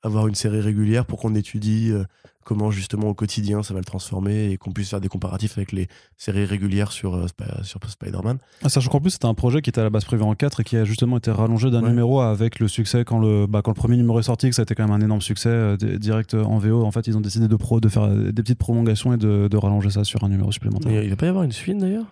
avoir 0.04 0.28
une 0.28 0.36
série 0.36 0.62
régulière 0.62 1.06
pour 1.06 1.20
qu'on 1.20 1.36
étudie 1.36 1.92
euh, 1.92 2.06
comment, 2.48 2.72
justement, 2.72 3.10
au 3.10 3.14
quotidien, 3.14 3.62
ça 3.62 3.74
va 3.74 3.82
le 3.82 3.86
transformer 3.86 4.52
et 4.52 4.58
qu'on 4.58 4.72
puisse 4.72 4.90
faire 4.90 5.02
des 5.02 5.10
comparatifs 5.10 5.58
avec 5.58 5.74
les 5.74 5.88
séries 6.16 6.46
régulières 6.46 6.94
sur, 6.94 7.16
euh, 7.16 7.26
sur 7.64 7.80
Spider-Man. 7.88 8.38
Ah, 8.64 8.70
Sachant 8.70 8.90
qu'en 8.90 9.02
plus, 9.02 9.12
c'était 9.12 9.26
un 9.26 9.34
projet 9.34 9.62
qui 9.62 9.70
était 9.70 9.82
à 9.82 9.84
la 9.84 9.90
base 9.90 10.06
prévu 10.06 10.24
en 10.24 10.34
4 10.34 10.62
et 10.62 10.64
qui 10.64 10.78
a 10.78 10.86
justement 10.86 11.18
été 11.18 11.30
rallongé 11.30 11.70
d'un 11.70 11.84
Ouais. 11.84 11.90
numéro 11.90 12.22
avec 12.22 12.60
le 12.60 12.68
succès 12.70 13.04
quand 13.04 13.20
le, 13.20 13.48
bah, 13.48 13.62
quand 13.62 13.72
le 13.72 13.76
premier 13.76 13.98
numéro 13.98 14.18
est 14.20 14.24
sorti, 14.24 14.48
que 14.50 14.56
ça 14.56 14.62
a 14.62 14.64
été 14.64 14.74
quand 14.76 14.86
même 14.88 14.94
un 14.96 15.04
énorme 15.04 15.22
succès 15.22 15.50
euh, 15.50 15.76
di- 15.76 16.00
direct 16.00 16.34
euh, 16.34 16.44
en 16.44 16.58
VO. 16.58 16.86
En 16.86 16.92
fait, 16.92 17.06
ils 17.08 17.18
ont 17.18 17.22
décidé 17.22 17.50
de, 17.50 17.56
pro, 17.58 17.82
de 17.82 17.90
faire 17.90 18.08
des 18.10 18.32
petites 18.42 18.60
prolongations 18.60 19.14
et 19.14 19.18
de, 19.18 19.50
de 19.50 19.58
rallonger 19.58 19.90
ça 19.90 20.06
sur 20.06 20.24
un 20.24 20.30
numéro 20.30 20.52
supplémentaire. 20.52 20.92
Mais 20.92 21.04
il 21.04 21.10
va 21.10 21.16
pas 21.18 21.26
y 21.26 21.30
avoir 21.30 21.44
une 21.44 21.52
suite, 21.52 21.78
d'ailleurs? 21.78 22.06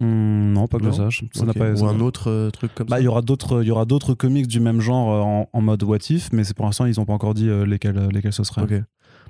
Hmm, 0.00 0.52
non, 0.52 0.66
pas 0.68 0.78
que 0.78 0.84
Non 0.84 0.92
je 0.92 0.96
sache. 0.96 1.24
Ça 1.32 1.44
Ou 1.44 1.86
un 1.86 2.00
autre 2.00 2.30
euh, 2.30 2.50
truc 2.50 2.74
comme 2.74 2.86
Bah, 2.86 2.96
ça 2.96 3.00
il 3.00 3.04
y 3.04 3.08
aura 3.08 3.22
d'autres, 3.22 3.62
il 3.62 3.68
y 3.68 3.70
aura 3.70 3.86
d'autres 3.86 4.12
comics 4.12 4.46
du 4.46 4.60
même 4.60 4.80
genre 4.82 5.10
euh, 5.10 5.20
en, 5.22 5.48
en 5.52 5.60
mode 5.62 5.82
what 5.84 5.98
if, 6.10 6.30
mais 6.32 6.44
c'est 6.44 6.54
pour 6.54 6.66
l'instant 6.66 6.84
ils 6.84 6.96
n'ont 6.98 7.06
pas 7.06 7.14
encore 7.14 7.32
dit 7.32 7.48
euh, 7.48 7.64
lesquels, 7.64 8.08
lesquels 8.12 8.34
ce 8.34 8.44
serait. 8.44 8.62
Ok. 8.62 8.74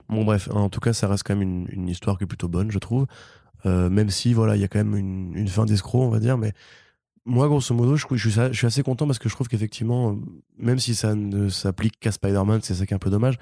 Bon, 0.09 0.25
bref, 0.25 0.49
en 0.53 0.69
tout 0.69 0.81
cas, 0.81 0.93
ça 0.93 1.09
reste 1.09 1.25
quand 1.25 1.37
même 1.37 1.67
une, 1.69 1.89
histoire 1.89 2.19
qui 2.19 2.25
est 2.25 2.27
plutôt 2.27 2.49
bonne, 2.49 2.71
je 2.71 2.79
trouve. 2.79 3.07
Euh, 3.65 3.91
même 3.91 4.11
si, 4.11 4.33
voilà, 4.33 4.57
il 4.57 4.61
y 4.61 4.65
a 4.65 4.69
quand 4.69 4.79
même 4.79 4.97
une, 4.97 5.37
une 5.37 5.49
fin 5.49 5.65
d'escroc, 5.65 6.03
on 6.03 6.11
va 6.11 6.21
dire. 6.21 6.39
Mais 6.39 6.53
moi, 7.25 7.49
grosso 7.49 7.75
modo, 7.75 7.97
je, 7.97 8.29
suis, 8.53 8.67
assez 8.67 8.83
content 8.83 9.07
parce 9.07 9.19
que 9.19 9.29
je 9.29 9.35
trouve 9.35 9.49
qu'effectivement, 9.49 10.17
même 10.59 10.79
si 10.79 10.95
ça 10.95 11.15
ne 11.15 11.49
s'applique 11.49 11.99
qu'à 11.99 12.13
Spider-Man, 12.13 12.61
c'est 12.63 12.75
ça 12.75 12.87
qui 12.87 12.95
est 12.95 12.97
un 12.97 13.01
peu 13.01 13.11
dommage. 13.11 13.37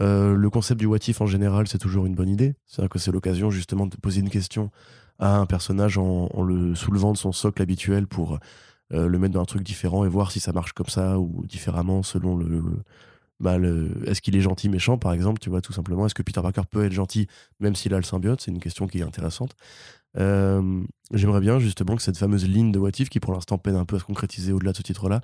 euh, 0.00 0.34
le 0.34 0.50
concept 0.50 0.80
du 0.80 0.86
what 0.86 0.98
if 1.06 1.20
en 1.20 1.26
général, 1.26 1.68
c'est 1.68 1.78
toujours 1.78 2.06
une 2.06 2.14
bonne 2.14 2.30
idée. 2.30 2.54
C'est-à-dire 2.66 2.88
que 2.88 2.98
c'est 2.98 3.12
l'occasion 3.12 3.50
justement 3.50 3.86
de 3.86 3.96
poser 3.96 4.20
une 4.20 4.30
question 4.30 4.70
à 5.18 5.36
un 5.36 5.46
personnage 5.46 5.98
en, 5.98 6.28
en 6.32 6.42
le 6.42 6.74
soulevant 6.74 7.12
de 7.12 7.18
son 7.18 7.32
socle 7.32 7.60
habituel 7.60 8.06
pour 8.06 8.38
euh, 8.92 9.08
le 9.08 9.18
mettre 9.18 9.34
dans 9.34 9.42
un 9.42 9.46
truc 9.46 9.62
différent 9.62 10.04
et 10.04 10.08
voir 10.08 10.30
si 10.30 10.38
ça 10.38 10.52
marche 10.52 10.72
comme 10.72 10.86
ça 10.86 11.18
ou 11.18 11.44
différemment 11.46 12.02
selon 12.04 12.36
le, 12.36 12.62
bah, 13.40 13.56
est-ce 14.06 14.20
qu'il 14.22 14.34
est 14.36 14.40
gentil, 14.40 14.68
méchant, 14.68 14.96
par 14.98 15.12
exemple, 15.12 15.40
tu 15.40 15.50
vois, 15.50 15.60
tout 15.60 15.72
simplement? 15.72 16.06
Est-ce 16.06 16.14
que 16.14 16.22
Peter 16.22 16.40
Parker 16.40 16.62
peut 16.70 16.84
être 16.84 16.92
gentil, 16.92 17.26
même 17.60 17.74
s'il 17.74 17.92
a 17.94 17.98
le 17.98 18.02
symbiote? 18.02 18.40
C'est 18.40 18.50
une 18.50 18.60
question 18.60 18.86
qui 18.86 18.98
est 18.98 19.02
intéressante. 19.02 19.54
Euh, 20.18 20.82
J'aimerais 21.12 21.40
bien, 21.40 21.58
justement, 21.58 21.94
que 21.94 22.02
cette 22.02 22.16
fameuse 22.16 22.48
ligne 22.48 22.72
de 22.72 22.78
What 22.78 22.92
If, 22.98 23.10
qui 23.10 23.20
pour 23.20 23.32
l'instant 23.34 23.58
peine 23.58 23.76
un 23.76 23.84
peu 23.84 23.96
à 23.96 23.98
se 23.98 24.04
concrétiser 24.04 24.52
au-delà 24.52 24.72
de 24.72 24.76
ce 24.78 24.82
titre-là, 24.82 25.20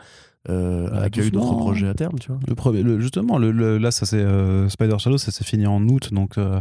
euh, 0.50 0.90
Bah, 0.90 1.02
accueille 1.04 1.30
d'autres 1.30 1.46
doucement. 1.46 1.60
projets 1.60 1.88
à 1.88 1.94
terme, 1.94 2.18
tu 2.18 2.28
vois? 2.28 2.38
Le 2.46 2.54
premier, 2.54 2.82
le- 2.82 3.00
justement, 3.00 3.38
le, 3.38 3.50
le- 3.50 3.78
là, 3.78 3.90
ça 3.90 4.04
c'est 4.06 4.18
euh, 4.20 4.68
Spider 4.68 4.98
Shadow, 4.98 5.16
ça 5.18 5.30
s'est 5.32 5.44
fini 5.44 5.66
en 5.66 5.82
août, 5.88 6.12
donc 6.12 6.36
euh, 6.38 6.60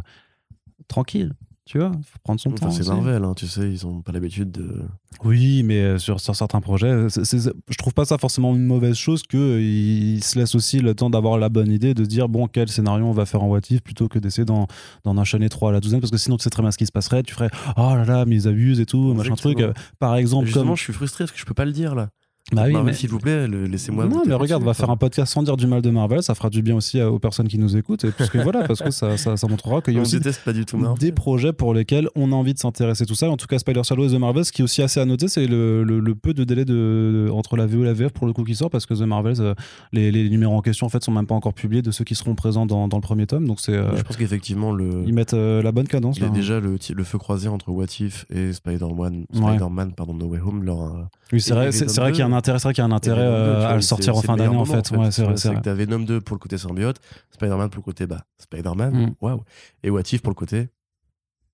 tranquille, 0.88 1.34
tu 1.65 1.78
vois, 1.78 1.91
faut 1.91 2.17
prendre 2.24 2.39
son 2.39 2.50
Enfin, 2.52 2.67
temps. 2.67 2.71
c'est. 2.71 2.88
Marvel, 2.88 3.24
hein, 3.24 3.34
tu 3.36 3.47
sais, 3.47 3.69
ils 3.71 3.86
ont 3.86 4.02
pas 4.02 4.12
l'habitude 4.12 4.52
de. 4.52 4.82
Oui, 5.24 5.62
mais 5.63 5.80
euh, 5.82 5.97
sur, 6.00 6.19
sur 6.19 6.36
certains 6.36 6.60
projets, 6.60 7.08
c'est- 7.10 7.24
c'est- 7.24 7.52
je 7.69 7.78
trouve 7.78 7.93
pas 7.93 8.04
ça 8.06 8.17
forcément 8.17 8.56
une 8.56 8.65
mauvaise 8.65 8.95
chose 8.95 9.21
qu'ils 9.24 10.24
se 10.24 10.38
laissent 10.39 10.56
aussi 10.56 10.80
le 10.80 10.95
temps 10.95 11.10
d'avoir 11.10 11.38
la 11.38 11.50
bonne 11.50 11.71
idée, 11.71 11.93
de 11.93 12.04
dire 12.06 12.28
bon, 12.30 12.47
quel 12.47 12.67
scénario 12.69 13.06
on 13.06 13.12
va 13.12 13.26
faire 13.26 13.43
en 13.43 13.47
what 13.47 13.60
if 13.69 13.82
plutôt 13.82 14.08
que 14.08 14.17
d'essayer 14.19 14.45
d'en 14.45 14.67
d'en 15.04 15.17
enchaîner 15.17 15.50
trois 15.50 15.69
à 15.69 15.74
la 15.74 15.80
douzaine, 15.80 16.00
parce 16.02 16.12
que 16.12 16.17
sinon 16.17 16.38
tu 16.38 16.43
sais 16.43 16.50
très 16.50 16.62
bien 16.63 16.71
ce 16.71 16.78
qui 16.78 16.86
se 16.88 16.91
passerait, 16.91 17.24
tu 17.24 17.34
ferais 17.34 17.52
oh 17.78 17.93
là 17.95 18.06
là, 18.06 18.26
mais 18.26 18.36
ils 18.36 18.47
abusent 18.47 18.80
et 18.80 18.86
tout, 18.86 19.13
machin 19.13 19.36
truc. 19.36 19.60
Par 20.00 20.15
exemple, 20.15 20.45
Justement, 20.47 20.65
comme. 20.69 20.78
je 20.78 20.84
suis 20.84 20.93
frustré 20.93 21.24
parce 21.26 21.32
que 21.32 21.39
je 21.39 21.45
peux 21.45 21.54
pas 21.54 21.65
le 21.65 21.71
dire 21.74 21.93
là. 21.95 22.10
Bah 22.54 22.64
oui, 22.66 22.74
Marvel, 22.74 22.92
mais- 22.92 22.94
s'il 22.98 23.10
vous 23.10 23.20
plaît, 23.20 23.48
laissez-moi. 23.48 24.06
Non, 24.06 24.24
mais 24.26 24.34
regarde, 24.34 24.62
on 24.62 24.66
va 24.66 24.74
faire 24.74 24.90
un 24.90 24.98
podcast 24.98 25.32
sans 25.34 25.44
dire 25.44 25.58
du 25.58 25.68
mal 25.68 25.82
de 25.82 25.90
Marvel, 25.90 26.22
ça 26.24 26.36
fera 26.36 26.50
du 26.50 26.62
bien 26.62 26.76
aussi 26.76 27.02
aux 27.02 27.20
personnes 27.20 27.48
qui 27.48 27.58
nous 27.58 27.78
écoutent, 27.78 28.04
et 28.06 28.12
parce 28.12 28.30
que 28.30 28.38
voilà, 28.44 28.64
parce 28.68 28.82
que 28.82 28.92
ça, 28.92 29.18
ça, 29.18 29.38
ça 29.38 29.48
montrera 29.48 29.82
qu'il 29.82 29.94
y 29.94 29.98
a 29.98 30.00
On 30.00 30.04
aussi 30.04 30.18
déteste 30.18 30.44
pas 30.44 30.54
du 30.54 30.66
tout 30.66 30.78
Marvel. 30.78 30.98
des 31.00 31.12
projets 31.12 31.54
pour 31.54 31.74
lesquels 31.74 32.10
on 32.16 32.32
a 32.32 32.36
envie 32.36 32.54
de 32.54 32.60
s'intéresser 32.60 33.06
tout 33.06 33.16
ça. 33.16 33.30
En 33.30 33.38
tout 33.38 33.48
cas, 33.48 33.58
Spider 33.60 33.84
Shadow 33.84 34.06
et 34.08 34.10
The 34.12 34.20
Marvels, 34.20 34.46
ce 34.46 34.52
qui 34.52 34.62
est 34.62 34.66
aussi 34.66 34.82
assez 34.82 35.00
à 35.00 35.06
noter, 35.06 35.28
c'est 35.28 35.48
le, 35.48 35.84
le- 35.84 36.00
le 36.00 36.16
peu 36.16 36.34
de 36.34 36.44
délai 36.44 36.66
de, 36.66 37.30
entre 37.32 37.56
la 37.58 37.66
VO 37.66 37.82
et 37.84 37.86
la 37.86 37.94
VF 37.94 38.12
pour 38.12 38.28
le 38.28 38.34
coup 38.34 38.44
qui 38.44 38.56
sort, 38.56 38.70
parce 38.70 38.86
que 38.86 38.94
The 38.94 39.02
Marvels, 39.02 39.40
euh, 39.40 39.54
les, 39.94 40.12
les 40.12 40.30
numéros 40.30 40.56
en 40.56 40.62
question 40.62 40.86
en 40.88 40.90
fait 40.90 41.04
sont 41.04 41.12
même 41.12 41.28
pas 41.28 41.36
encore 41.36 41.54
publiés 41.54 41.82
de 41.82 41.92
ceux 41.92 42.04
qui 42.04 42.16
seront 42.16 42.36
présents 42.36 42.66
dans, 42.66 42.88
dans 42.88 42.98
le 42.98 43.02
premier 43.02 43.28
tome, 43.28 43.48
donc 43.48 43.60
c'est 43.62 43.74
euh, 43.74 43.96
Je 43.96 44.04
pense 44.04 44.18
qu'effectivement, 44.18 44.72
le. 44.74 45.04
ils 45.06 45.14
mettent 45.14 45.34
euh, 45.34 45.62
la 45.62 45.72
bonne 45.72 45.88
cadence 45.88 46.18
Il 46.18 46.24
y 46.24 46.26
a 46.26 46.30
déjà 46.30 46.60
le, 46.60 46.78
le 46.94 47.04
feu 47.04 47.18
croisé 47.18 47.48
entre 47.48 47.70
What 47.70 47.86
If 48.00 48.26
et 48.30 48.52
Spider-Man, 48.54 49.26
Ouais. 49.34 49.40
Spider-Man 49.52 49.94
pardon, 49.96 50.14
No 50.14 50.26
Way 50.26 50.40
Home. 50.46 50.64
Leur, 50.64 51.08
Oui, 51.32 51.40
c'est 51.42 51.54
vrai, 51.54 51.70
vrai 51.70 51.86
2. 52.08 52.12
qu'il 52.12 52.20
y 52.20 52.22
a 52.22 52.26
un 52.26 52.34
intérêt, 52.41 52.60
c'est 52.60 52.63
vrai 52.67 52.73
qu'il 52.73 52.82
y 52.84 52.86
a 52.86 52.89
un 52.89 52.91
intérêt 52.91 53.21
et 53.21 53.25
Venom 53.30 53.43
2, 53.45 53.49
euh, 53.49 53.67
à 53.69 53.75
le 53.75 53.82
sortir 53.82 54.17
en 54.17 54.21
fin 54.21 54.36
d'année 54.36 54.56
en 54.56 54.65
fait. 54.65 54.91
Ouais, 54.91 55.12
c'est 55.12 55.23
vrai, 55.23 55.38
c'est 55.38 55.56
que 55.56 55.60
t'as 55.62 55.73
Venom 55.73 55.99
2 55.99 56.19
pour 56.21 56.36
le 56.36 56.39
côté 56.39 56.58
symbiote, 56.58 56.97
Spider-Man 57.32 57.69
pour 57.69 57.77
le 57.80 57.84
côté 57.84 58.08
bah, 58.08 58.25
Spider-Man, 58.39 58.93
Mm. 58.93 59.15
waouh, 59.21 59.41
et 59.84 59.89
What 59.89 60.01
If 60.12 60.21
pour 60.21 60.32
le 60.32 60.36
côté 60.36 60.69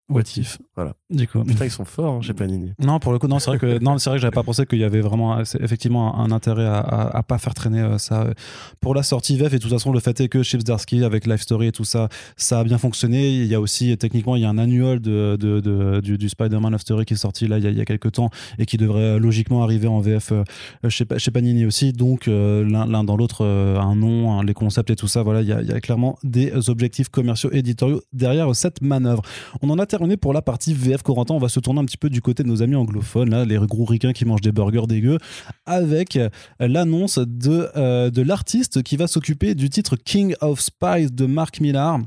What 0.10 0.22
if. 0.38 0.58
Voilà. 0.76 0.94
Du 1.10 1.28
coup. 1.28 1.44
Putain, 1.44 1.66
ils 1.66 1.72
sont 1.72 1.84
forts 1.84 2.14
hein, 2.16 2.22
chez 2.22 2.34
Panini. 2.34 2.72
Non, 2.80 2.98
pour 3.00 3.12
le 3.12 3.20
coup, 3.20 3.28
non, 3.28 3.40
c'est 3.40 3.50
vrai 3.50 3.60
que 3.60 3.78
non, 3.84 3.98
c'est 3.98 4.10
vrai 4.10 4.18
que 4.18 4.22
j'avais 4.22 4.34
pas 4.34 4.44
pensé 4.44 4.66
qu'il 4.66 4.80
y 4.80 4.86
avait 4.86 5.02
vraiment, 5.02 5.38
effectivement, 5.42 6.18
un, 6.18 6.26
un 6.26 6.32
intérêt 6.32 6.66
à, 6.66 6.78
à, 6.80 7.18
à 7.18 7.24
pas 7.24 7.38
faire 7.38 7.54
traîner 7.54 7.82
euh, 7.82 7.98
ça 7.98 8.22
euh, 8.22 8.34
pour 8.80 8.96
la 8.96 9.04
sortie 9.04 9.36
VF. 9.38 9.52
Et 9.54 9.58
de 9.58 9.62
toute 9.62 9.72
façon, 9.72 9.92
le 9.92 10.00
fait 10.00 10.20
est 10.22 10.30
que 10.30 10.44
Chips 10.44 10.64
Darsky 10.64 11.04
avec 11.04 11.28
Life 11.28 11.42
Story 11.42 11.68
et 11.68 11.72
tout 11.74 11.84
ça, 11.84 12.08
ça 12.38 12.60
a 12.60 12.64
bien 12.64 12.78
fonctionné. 12.78 13.30
Il 13.36 13.48
y 13.48 13.54
a 13.56 13.60
aussi, 13.60 13.98
techniquement, 13.98 14.38
il 14.38 14.44
y 14.44 14.46
a 14.46 14.50
un 14.50 14.58
annual 14.58 15.02
de, 15.02 15.36
de, 15.38 15.60
de- 15.60 16.00
du, 16.00 16.18
du 16.18 16.30
Spider-Man 16.30 16.74
of 16.74 16.82
Story 16.82 17.04
qui 17.04 17.16
est 17.16 17.18
sorti 17.18 17.46
là 17.48 17.58
il 17.58 17.66
y 17.66 17.68
a, 17.68 17.72
il 17.72 17.78
y 17.78 17.82
a 17.82 17.86
quelques 17.86 18.14
temps 18.14 18.30
et 18.60 18.66
qui 18.66 18.78
devrait 18.78 19.02
euh, 19.02 19.20
logiquement 19.20 19.62
arriver 19.64 19.88
en 19.88 20.00
VF 20.00 20.32
euh, 20.32 20.44
chez, 20.90 21.06
chez 21.18 21.32
Panini 21.32 21.66
aussi. 21.66 21.92
Donc, 21.92 22.28
l'un 22.28 22.86
l'un 22.86 23.04
dans 23.04 23.18
l'autre, 23.18 23.46
un 23.46 23.96
nom, 23.96 24.42
les 24.42 24.54
concepts 24.54 24.90
et 24.90 24.96
tout 24.96 25.08
ça, 25.10 25.22
voilà, 25.24 25.42
il 25.42 25.48
y 25.50 25.52
a, 25.52 25.62
il 25.62 25.68
y 25.68 25.74
a 25.74 25.82
clairement 25.82 26.18
des 26.24 26.70
objectifs 26.70 27.10
commerciaux 27.10 27.50
éditoriaux 27.52 28.02
derrière 28.14 28.56
cette 28.56 28.82
manœuvre. 28.82 29.22
On 29.62 29.70
en 29.70 29.78
a 29.80 29.86
terminé 29.86 29.97
pour 30.20 30.34
la 30.34 30.42
partie 30.42 30.74
VF 30.74 31.02
Corentin. 31.02 31.34
On 31.34 31.40
va 31.40 31.50
se 31.50 31.60
tourner 31.60 31.80
un 31.80 31.86
petit 31.86 31.98
peu 31.98 32.10
du 32.10 32.22
côté 32.22 32.44
de 32.44 32.48
nos 32.48 32.62
amis 32.62 32.76
anglophones, 32.76 33.30
là, 33.30 33.46
les 33.46 33.58
gros 33.58 33.86
ricains 33.86 34.14
qui 34.14 34.26
mangent 34.26 34.42
des 34.42 34.52
burgers 34.52 34.88
dégueux, 34.88 35.18
avec 35.66 36.16
euh, 36.16 36.30
l'annonce 36.60 37.20
de, 37.20 37.70
euh, 37.76 38.10
de 38.10 38.22
l'artiste 38.22 38.84
qui 38.84 38.98
va 38.98 39.08
s'occuper 39.08 39.56
du 39.56 39.70
titre 39.70 39.96
King 39.96 40.36
of 40.42 40.60
Spies 40.60 41.12
de 41.12 41.26
Mark 41.26 41.60
Millar. 41.60 42.00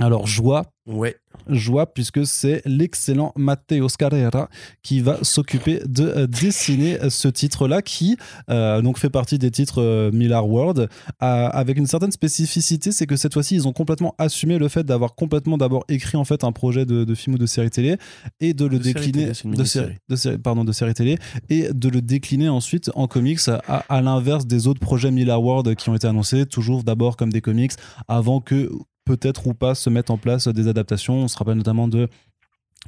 Alors, 0.00 0.26
joie, 0.26 0.64
Ouais. 0.86 1.14
joie 1.48 1.86
puisque 1.92 2.26
c'est 2.26 2.62
l'excellent 2.64 3.32
Matteo 3.36 3.88
Scarrera 3.88 4.48
qui 4.82 5.00
va 5.00 5.18
s'occuper 5.22 5.80
de 5.86 6.04
euh, 6.04 6.26
dessiner 6.26 6.98
ce 7.10 7.28
titre-là 7.28 7.80
qui 7.82 8.16
euh, 8.48 8.80
donc 8.82 8.98
fait 8.98 9.10
partie 9.10 9.38
des 9.38 9.50
titres 9.52 9.80
euh, 9.80 10.10
Miller 10.10 10.44
World 10.48 10.80
euh, 10.80 10.86
avec 11.20 11.76
une 11.78 11.86
certaine 11.86 12.10
spécificité 12.10 12.90
c'est 12.92 13.06
que 13.06 13.14
cette 13.16 13.34
fois-ci 13.34 13.54
ils 13.54 13.68
ont 13.68 13.72
complètement 13.72 14.14
assumé 14.18 14.58
le 14.58 14.68
fait 14.68 14.82
d'avoir 14.84 15.14
complètement 15.14 15.58
d'abord 15.58 15.84
écrit 15.88 16.16
en 16.16 16.24
fait 16.24 16.42
un 16.44 16.52
projet 16.52 16.86
de, 16.86 17.04
de 17.04 17.14
film 17.14 17.34
ou 17.36 17.38
de 17.38 17.46
série 17.46 17.70
télé 17.70 17.96
et 18.40 18.52
de 18.54 18.64
le 18.64 18.78
De 18.78 18.82
série 18.84 18.94
décliner 18.94 19.12
télé, 19.12 19.28
de 19.28 19.34
série, 19.34 19.48
mini-série. 19.50 19.94
de 20.08 20.16
série- 20.16 20.38
pardon 20.38 20.64
de 20.64 20.72
série 20.72 20.94
télé 20.94 21.18
et 21.50 21.68
de 21.72 21.88
le 21.88 22.00
décliner 22.02 22.48
ensuite 22.48 22.90
en 22.94 23.06
comics 23.06 23.40
à, 23.48 23.84
à 23.88 24.00
l'inverse 24.02 24.46
des 24.46 24.66
autres 24.66 24.80
projets 24.80 25.10
Miller 25.12 25.40
World 25.40 25.76
qui 25.76 25.88
ont 25.90 25.94
été 25.94 26.06
annoncés 26.08 26.46
toujours 26.46 26.82
d'abord 26.84 27.16
comme 27.16 27.32
des 27.32 27.40
comics 27.42 27.72
avant 28.08 28.40
que 28.40 28.70
peut-être 29.10 29.48
ou 29.48 29.54
pas 29.54 29.74
se 29.74 29.90
mettent 29.90 30.10
en 30.10 30.18
place 30.18 30.46
des 30.46 30.68
adaptations. 30.68 31.14
On 31.14 31.28
se 31.28 31.36
rappelle 31.36 31.56
notamment 31.56 31.88
de, 31.88 32.08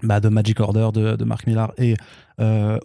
bah, 0.05 0.21
Magic 0.21 0.61
Order 0.61 0.91
de, 0.95 1.17
de 1.17 1.25
Mark 1.25 1.49
Millar 1.49 1.73
et 1.79 1.97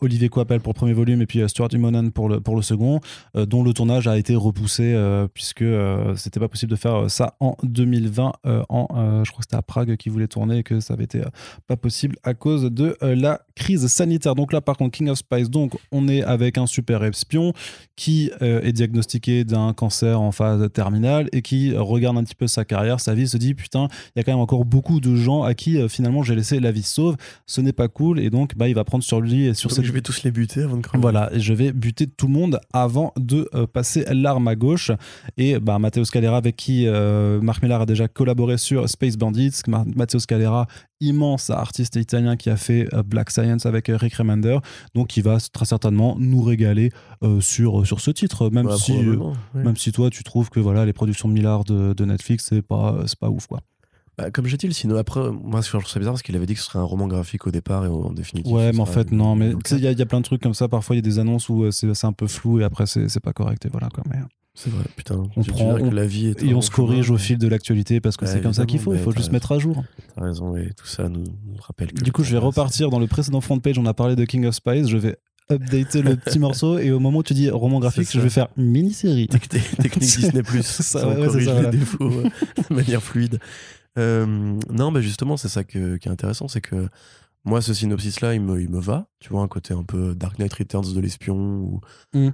Olivier 0.01 0.29
Coipel 0.29 0.59
pour 0.59 0.73
premier 0.73 0.93
volume 0.93 1.21
et 1.21 1.25
puis 1.25 1.41
euh, 1.41 1.47
Stuart 1.47 1.69
Immonen 1.71 2.11
pour 2.11 2.29
le, 2.29 2.39
pour 2.39 2.55
le 2.55 2.61
second, 2.61 2.99
euh, 3.35 3.45
dont 3.45 3.63
le 3.63 3.73
tournage 3.73 4.07
a 4.07 4.17
été 4.17 4.35
repoussé 4.35 4.93
euh, 4.93 5.27
puisque 5.33 5.61
euh, 5.61 6.15
c'était 6.15 6.39
pas 6.39 6.47
possible 6.47 6.71
de 6.71 6.75
faire 6.75 7.03
euh, 7.03 7.07
ça 7.09 7.35
en 7.39 7.55
2020. 7.63 8.33
euh, 8.45 8.63
en, 8.69 8.87
euh, 8.95 9.23
je 9.23 9.31
crois 9.31 9.39
que 9.39 9.45
c'était 9.45 9.55
à 9.57 9.61
Prague 9.61 9.95
qui 9.97 10.09
voulait 10.09 10.27
tourner 10.27 10.59
et 10.59 10.63
que 10.63 10.79
ça 10.79 10.93
avait 10.93 11.03
été 11.05 11.21
euh, 11.21 11.29
pas 11.67 11.77
possible 11.77 12.15
à 12.23 12.33
cause 12.33 12.63
de 12.71 12.97
euh, 13.03 13.15
la 13.15 13.41
crise 13.55 13.87
sanitaire. 13.87 14.35
Donc 14.35 14.53
là, 14.53 14.61
par 14.61 14.77
contre, 14.77 14.97
King 14.97 15.09
of 15.09 15.17
Spice, 15.17 15.49
donc 15.49 15.75
on 15.91 16.07
est 16.07 16.23
avec 16.23 16.57
un 16.57 16.65
super 16.67 17.03
espion 17.03 17.53
qui 17.95 18.31
euh, 18.41 18.61
est 18.61 18.73
diagnostiqué 18.73 19.43
d'un 19.43 19.73
cancer 19.73 20.21
en 20.21 20.31
phase 20.31 20.69
terminale 20.71 21.29
et 21.31 21.41
qui 21.41 21.73
euh, 21.73 21.81
regarde 21.81 22.17
un 22.17 22.23
petit 22.23 22.35
peu 22.35 22.47
sa 22.47 22.65
carrière, 22.65 22.99
sa 22.99 23.13
vie, 23.13 23.27
se 23.27 23.37
dit 23.37 23.53
putain, 23.53 23.87
il 24.15 24.19
y 24.19 24.21
a 24.21 24.23
quand 24.23 24.31
même 24.31 24.39
encore 24.41 24.65
beaucoup 24.65 24.99
de 24.99 25.15
gens 25.15 25.43
à 25.43 25.53
qui 25.53 25.77
euh, 25.77 25.87
finalement 25.87 26.23
j'ai 26.23 26.35
laissé 26.35 26.59
la 26.59 26.71
vie 26.71 26.83
sauve. 26.83 27.15
Ce 27.45 27.61
n'est 27.61 27.73
pas 27.73 27.87
cool 27.87 28.19
et 28.19 28.29
donc 28.29 28.55
bah, 28.55 28.67
il 28.67 28.75
va 28.75 28.83
prendre 28.83 29.03
sur 29.03 29.21
lui 29.21 29.36
et 29.45 29.53
sur 29.53 29.69
Donc, 29.69 29.75
cette 29.77 29.85
je 29.85 29.91
vais 29.91 30.01
tous 30.01 30.23
les 30.23 30.31
buter 30.31 30.63
avant 30.63 30.77
de 30.77 30.81
crever. 30.81 31.01
voilà, 31.01 31.29
je 31.35 31.53
vais 31.53 31.71
buter 31.71 32.07
tout 32.07 32.27
le 32.27 32.33
monde 32.33 32.59
avant 32.73 33.13
de 33.17 33.47
euh, 33.53 33.67
passer 33.67 34.05
l'arme 34.11 34.47
à 34.47 34.55
gauche. 34.55 34.91
Et 35.37 35.59
bah, 35.59 35.79
Matteo 35.79 36.03
Scalera, 36.03 36.37
avec 36.37 36.55
qui 36.55 36.87
euh, 36.87 37.39
Marc 37.41 37.61
Millar 37.63 37.81
a 37.81 37.85
déjà 37.85 38.07
collaboré 38.07 38.57
sur 38.57 38.89
Space 38.89 39.17
Bandits. 39.17 39.61
Ma- 39.67 39.85
Matteo 39.95 40.19
Scalera, 40.19 40.67
immense 40.99 41.49
artiste 41.51 41.95
italien 41.95 42.35
qui 42.37 42.49
a 42.49 42.57
fait 42.57 42.87
euh, 42.93 43.03
Black 43.03 43.29
Science 43.29 43.65
avec 43.65 43.91
Rick 43.93 44.15
Remender. 44.15 44.57
Donc, 44.95 45.15
il 45.17 45.23
va 45.23 45.37
très 45.53 45.65
certainement 45.65 46.15
nous 46.19 46.41
régaler 46.41 46.91
euh, 47.23 47.39
sur, 47.41 47.85
sur 47.85 47.99
ce 48.01 48.11
titre, 48.11 48.49
même, 48.49 48.65
Bah, 48.67 48.77
si, 48.77 48.93
même 49.53 49.77
si 49.77 49.91
toi, 49.91 50.09
tu 50.09 50.23
trouves 50.23 50.49
que 50.49 50.59
voilà, 50.59 50.85
les 50.85 50.93
productions 50.93 51.27
de 51.29 51.33
Millar 51.33 51.63
de, 51.63 51.93
de 51.93 52.05
Netflix, 52.05 52.47
c'est 52.49 52.61
pas, 52.61 53.03
c'est 53.05 53.19
pas 53.19 53.29
ouf. 53.29 53.47
Quoi. 53.47 53.59
Bah, 54.17 54.31
comme 54.31 54.47
j'ai 54.47 54.57
dit, 54.57 54.65
le 54.67 54.73
sinon 54.73 54.95
après, 54.97 55.31
moi 55.31 55.61
je 55.61 55.69
trouve 55.69 55.85
ça 55.87 55.99
bizarre 55.99 56.13
parce 56.13 56.23
qu'il 56.23 56.35
avait 56.35 56.47
dit 56.47 56.55
que 56.55 56.59
ce 56.59 56.65
serait 56.65 56.79
un 56.79 56.83
roman 56.83 57.07
graphique 57.07 57.45
au 57.45 57.51
départ 57.51 57.85
et 57.85 57.87
en 57.87 58.11
définitive. 58.11 58.51
Ouais, 58.51 58.71
mais 58.71 58.79
en 58.79 58.85
fait, 58.87 59.11
non. 59.11 59.35
Mais 59.35 59.51
tu 59.53 59.59
sais, 59.65 59.75
il 59.75 59.83
y, 59.83 59.87
a- 59.87 59.91
il 59.91 59.99
y 59.99 60.01
a 60.01 60.05
plein 60.07 60.19
de 60.19 60.25
trucs 60.25 60.41
comme 60.41 60.55
ça. 60.55 60.67
Parfois, 60.67 60.95
il 60.95 60.99
y 60.99 61.01
a 61.01 61.03
des 61.03 61.19
annonces 61.19 61.49
où 61.49 61.63
euh, 61.65 61.71
c'est 61.71 62.05
un 62.05 62.13
peu 62.13 62.25
flou 62.27 62.59
et 62.59 62.63
après, 62.63 62.85
c'est 62.87 63.19
pas 63.19 63.33
correct. 63.33 63.65
Et 63.65 63.69
voilà, 63.69 63.89
quoi. 63.89 64.03
Mais... 64.09 64.17
C'est 64.55 64.71
vrai, 64.71 64.85
putain. 64.95 65.21
On 65.35 65.43
prend- 65.43 65.75
que 65.75 65.93
la 65.93 66.07
vie 66.07 66.29
est 66.29 66.41
Et 66.41 66.55
on 66.55 66.61
se 66.61 66.71
corrige 66.71 67.11
au 67.11 67.17
fil 67.19 67.37
de 67.37 67.47
l'actualité 67.47 68.01
parce 68.01 68.17
que 68.17 68.25
Ouais, 68.25 68.31
c'est 68.31 68.41
comme 68.41 68.53
ça 68.53 68.65
qu'il 68.65 68.79
faut. 68.79 68.91
Il 68.95 68.99
faut 68.99 69.11
juste 69.11 69.31
mettre 69.31 69.51
à 69.51 69.59
jour. 69.59 69.83
T'as 70.15 70.23
raison, 70.23 70.57
et 70.57 70.71
tout 70.75 70.87
ça 70.87 71.09
nous, 71.09 71.19
nous 71.45 71.57
rappelle 71.61 71.91
que. 71.91 72.03
Du 72.03 72.11
coup, 72.11 72.23
je 72.23 72.31
vais 72.31 72.39
repartir 72.39 72.89
dans 72.89 72.97
le 72.97 73.05
précédent 73.05 73.39
front 73.39 73.59
page. 73.59 73.77
On 73.77 73.85
a 73.85 73.93
parlé 73.93 74.15
de 74.15 74.25
King 74.25 74.47
of 74.47 74.55
Spice. 74.55 74.87
Je 74.87 74.97
vais 74.97 75.17
updater 75.51 76.01
le 76.01 76.15
petit 76.15 76.39
morceau 76.39 76.79
et 76.79 76.89
au 76.89 76.99
moment 76.99 77.19
où 77.19 77.23
tu 77.23 77.35
dis 77.35 77.51
roman 77.51 77.79
graphique, 77.79 78.09
je 78.11 78.19
vais 78.19 78.31
faire 78.31 78.47
mini-série. 78.57 79.27
Technique 79.27 79.99
Disney 79.99 80.41
Plus, 80.41 80.63
ça, 80.63 80.81
ça, 80.81 81.07
ouais, 81.07 81.13
on 81.15 81.19
ouais, 81.21 81.27
corrige 81.27 81.45
ça, 81.45 81.51
les 81.53 81.55
voilà. 81.61 81.69
défauts 81.69 82.03
euh, 82.11 82.23
de 82.71 82.75
manière 82.75 83.03
fluide. 83.03 83.39
Euh, 83.97 84.25
non, 84.69 84.91
bah 84.91 85.01
justement, 85.01 85.37
c'est 85.37 85.49
ça 85.49 85.63
que- 85.63 85.97
qui 85.97 86.07
est 86.07 86.11
intéressant, 86.11 86.47
c'est 86.47 86.61
que 86.61 86.87
moi, 87.45 87.61
ce 87.61 87.73
synopsis-là, 87.73 88.33
il 88.33 88.41
me, 88.41 88.61
il 88.61 88.69
me 88.69 88.79
va. 88.79 89.07
Tu 89.19 89.29
vois, 89.29 89.41
un 89.41 89.47
côté 89.47 89.73
un 89.73 89.83
peu 89.83 90.13
Dark 90.15 90.37
Knight 90.39 90.53
Returns 90.53 90.93
de 90.93 90.99
l'espion, 90.99 91.35
ou, 91.37 91.81
Mm. 92.13 92.29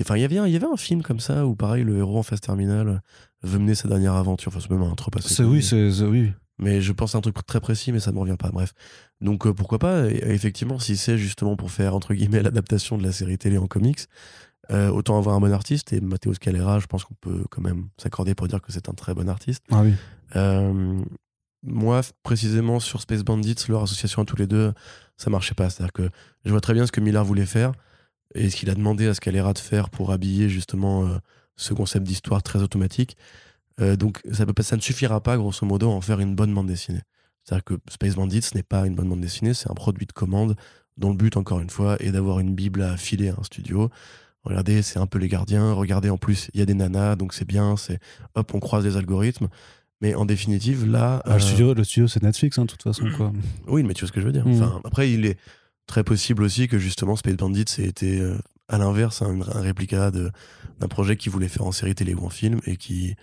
enfin, 0.00 0.16
il 0.16 0.20
y 0.20 0.24
avait 0.24 0.38
un- 0.38 0.46
il 0.46 0.52
y 0.52 0.56
avait 0.56 0.66
un 0.66 0.76
film 0.76 1.02
comme 1.02 1.20
ça 1.20 1.46
où, 1.46 1.54
pareil, 1.54 1.84
le 1.84 1.98
héros 1.98 2.18
en 2.18 2.22
phase 2.22 2.40
terminale 2.40 3.02
veut 3.42 3.58
mener 3.58 3.74
sa 3.74 3.88
dernière 3.88 4.14
aventure. 4.14 4.48
Enfin, 4.54 4.60
c'est 4.60 4.70
même 4.70 4.82
un 4.82 4.94
trop 4.94 5.10
passé. 5.10 5.32
C'est 5.34 5.44
oui, 5.44 5.62
c'est 5.62 5.90
c'est- 5.92 6.04
oui. 6.04 6.32
Mais 6.58 6.80
je 6.80 6.92
pense 6.92 7.14
à 7.16 7.18
un 7.18 7.20
truc 7.20 7.34
très 7.46 7.60
précis, 7.60 7.90
mais 7.90 7.98
ça 7.98 8.10
ne 8.12 8.14
me 8.16 8.20
revient 8.20 8.36
pas. 8.38 8.50
Bref. 8.52 8.72
Donc 9.20 9.44
euh, 9.46 9.52
pourquoi 9.52 9.78
pas? 9.80 10.08
Et, 10.08 10.22
Effectivement, 10.32 10.78
si 10.78 10.96
c'est 10.96 11.18
justement 11.18 11.56
pour 11.56 11.70
faire, 11.72 11.94
entre 11.96 12.14
guillemets, 12.14 12.42
l'adaptation 12.52 12.96
de 12.96 13.02
la 13.02 13.10
série 13.12 13.38
télé 13.38 13.58
en 13.58 13.66
comics, 13.66 14.00
euh, 14.70 14.88
autant 14.88 15.18
avoir 15.18 15.36
un 15.36 15.40
bon 15.40 15.52
artiste. 15.52 15.92
Et 15.92 16.00
Matteo 16.00 16.32
Scalera, 16.34 16.78
je 16.78 16.86
pense 16.86 17.04
qu'on 17.04 17.14
peut 17.14 17.44
quand 17.50 17.62
même 17.62 17.88
s'accorder 17.98 18.34
pour 18.34 18.48
dire 18.48 18.60
que 18.60 18.72
c'est 18.72 18.88
un 18.88 18.94
très 18.94 19.14
bon 19.14 19.28
artiste. 19.28 19.62
Ah 19.70 19.82
oui. 19.82 19.94
Euh, 20.36 21.02
moi, 21.62 22.00
précisément 22.22 22.80
sur 22.80 23.00
Space 23.00 23.22
Bandits, 23.22 23.56
leur 23.68 23.82
association 23.82 24.22
à 24.22 24.24
tous 24.24 24.36
les 24.36 24.46
deux, 24.46 24.72
ça 25.16 25.30
marchait 25.30 25.54
pas. 25.54 25.70
C'est-à-dire 25.70 25.92
que 25.92 26.10
je 26.44 26.50
vois 26.50 26.60
très 26.60 26.74
bien 26.74 26.86
ce 26.86 26.92
que 26.92 27.00
Miller 27.00 27.24
voulait 27.24 27.46
faire 27.46 27.72
et 28.34 28.50
ce 28.50 28.56
qu'il 28.56 28.70
a 28.70 28.74
demandé 28.74 29.06
à 29.06 29.14
Scalera 29.14 29.52
de 29.52 29.58
faire 29.58 29.90
pour 29.90 30.12
habiller 30.12 30.48
justement 30.48 31.06
euh, 31.06 31.18
ce 31.56 31.72
concept 31.74 32.06
d'histoire 32.06 32.42
très 32.42 32.60
automatique. 32.60 33.16
Donc 33.98 34.20
ça, 34.30 34.46
peut 34.46 34.52
pas, 34.52 34.62
ça 34.62 34.76
ne 34.76 34.80
suffira 34.80 35.20
pas, 35.20 35.36
grosso 35.36 35.66
modo, 35.66 35.90
à 35.90 35.94
en 35.94 36.00
faire 36.00 36.20
une 36.20 36.36
bonne 36.36 36.54
bande 36.54 36.68
dessinée. 36.68 37.00
C'est-à-dire 37.42 37.64
que 37.64 37.74
Space 37.90 38.14
Bandits 38.14 38.42
ce 38.42 38.54
n'est 38.54 38.62
pas 38.62 38.86
une 38.86 38.94
bonne 38.94 39.08
bande 39.08 39.20
dessinée, 39.20 39.52
c'est 39.52 39.68
un 39.68 39.74
produit 39.74 40.06
de 40.06 40.12
commande 40.12 40.54
dont 40.96 41.10
le 41.10 41.16
but, 41.16 41.36
encore 41.36 41.60
une 41.60 41.70
fois, 41.70 41.96
est 42.00 42.12
d'avoir 42.12 42.40
une 42.40 42.54
bible 42.54 42.82
à 42.82 42.96
filer 42.96 43.30
à 43.30 43.34
un 43.38 43.42
studio. 43.42 43.90
Regardez, 44.44 44.82
c'est 44.82 44.98
un 44.98 45.06
peu 45.06 45.18
les 45.18 45.28
gardiens. 45.28 45.72
Regardez, 45.72 46.10
en 46.10 46.18
plus, 46.18 46.50
il 46.54 46.60
y 46.60 46.62
a 46.62 46.66
des 46.66 46.74
nanas, 46.74 47.16
donc 47.16 47.32
c'est 47.34 47.46
bien. 47.46 47.76
C'est 47.76 47.98
hop, 48.34 48.52
on 48.54 48.60
croise 48.60 48.84
les 48.84 48.96
algorithmes. 48.96 49.48
Mais 50.00 50.14
en 50.14 50.26
définitive, 50.26 50.86
là, 50.86 51.22
Ah, 51.24 51.30
le 51.30 51.34
euh, 51.36 51.38
studio, 51.38 51.72
le 51.74 51.82
studio 51.84 52.08
c'est 52.08 52.22
Netflix, 52.22 52.58
hein, 52.58 52.62
de 52.62 52.70
toute 52.70 52.82
façon. 52.82 53.06
Quoi. 53.16 53.32
oui, 53.68 53.82
mais 53.84 53.94
tu 53.94 54.00
vois 54.00 54.08
ce 54.08 54.12
que 54.12 54.20
je 54.20 54.26
veux 54.26 54.32
dire. 54.32 54.46
Mhm. 54.46 54.54
Enfin, 54.62 54.80
après, 54.84 55.10
il 55.10 55.24
est 55.24 55.38
très 55.86 56.04
possible 56.04 56.42
aussi 56.42 56.68
que 56.68 56.78
justement 56.78 57.16
Space 57.16 57.36
Bandits 57.36 57.64
ait 57.78 57.84
été 57.86 58.20
euh, 58.20 58.36
à 58.68 58.76
l'inverse 58.78 59.22
un, 59.22 59.40
un 59.40 59.60
réplica 59.60 60.10
d'un 60.10 60.88
projet 60.88 61.16
qu'il 61.16 61.30
voulait 61.32 61.48
faire 61.48 61.64
en 61.66 61.72
série 61.72 61.94
télé 61.94 62.14
ou 62.14 62.24
en 62.24 62.30
film 62.30 62.60
et 62.66 62.76
qui 62.76 63.14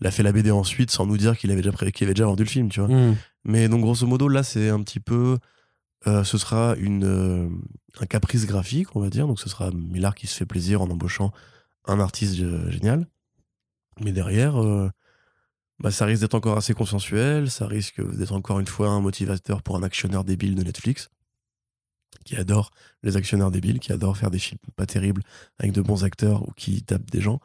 l'a 0.00 0.10
fait 0.12 0.22
la 0.22 0.30
BD 0.32 0.50
ensuite 0.52 0.90
sans 0.92 1.06
nous 1.06 1.16
dire 1.16 1.36
qu'il 1.36 1.50
avait 1.50 1.60
déjà 1.62 1.72
pré- 1.72 1.90
qu'il 1.92 2.04
avait 2.06 2.14
déjà 2.14 2.26
vendu 2.26 2.44
le 2.44 2.48
film, 2.48 2.68
tu 2.68 2.80
vois. 2.80 2.88
Mm. 2.88 3.16
Mais 3.44 3.68
donc 3.68 3.80
grosso 3.80 4.06
modo 4.06 4.28
là 4.28 4.42
c'est 4.42 4.68
un 4.68 4.82
petit 4.82 5.00
peu 5.00 5.38
euh, 6.06 6.22
ce 6.22 6.38
sera 6.38 6.76
euh, 6.76 7.48
un 8.00 8.06
caprice 8.06 8.46
graphique 8.46 8.94
on 8.94 9.00
va 9.00 9.10
dire. 9.10 9.26
Donc 9.26 9.40
ce 9.40 9.48
sera 9.48 9.70
Millard 9.72 10.14
qui 10.14 10.26
se 10.26 10.36
fait 10.36 10.46
plaisir 10.46 10.80
en 10.80 10.88
embauchant 10.88 11.32
un 11.86 11.98
artiste 12.00 12.38
euh, 12.40 12.70
génial. 12.70 13.06
Mais 14.00 14.12
derrière 14.12 14.62
bah, 15.80 15.90
ça 15.90 16.04
risque 16.04 16.22
d'être 16.22 16.34
encore 16.34 16.56
assez 16.56 16.74
consensuel. 16.74 17.50
Ça 17.50 17.66
risque 17.66 18.00
d'être 18.16 18.32
encore 18.32 18.60
une 18.60 18.66
fois 18.66 18.88
un 18.90 19.00
motivateur 19.00 19.62
pour 19.62 19.76
un 19.76 19.82
actionneur 19.82 20.24
débile 20.24 20.54
de 20.54 20.62
Netflix 20.62 21.10
qui 22.24 22.36
adore 22.36 22.70
les 23.02 23.16
actionnaires 23.16 23.50
débiles 23.50 23.80
qui 23.80 23.92
adore 23.92 24.16
faire 24.16 24.30
des 24.30 24.38
films 24.38 24.60
pas 24.76 24.86
terribles 24.86 25.22
avec 25.58 25.72
de 25.72 25.82
bons 25.82 26.04
acteurs 26.04 26.46
ou 26.48 26.52
qui 26.52 26.82
tapent 26.82 27.10
des 27.10 27.20
gens. 27.20 27.40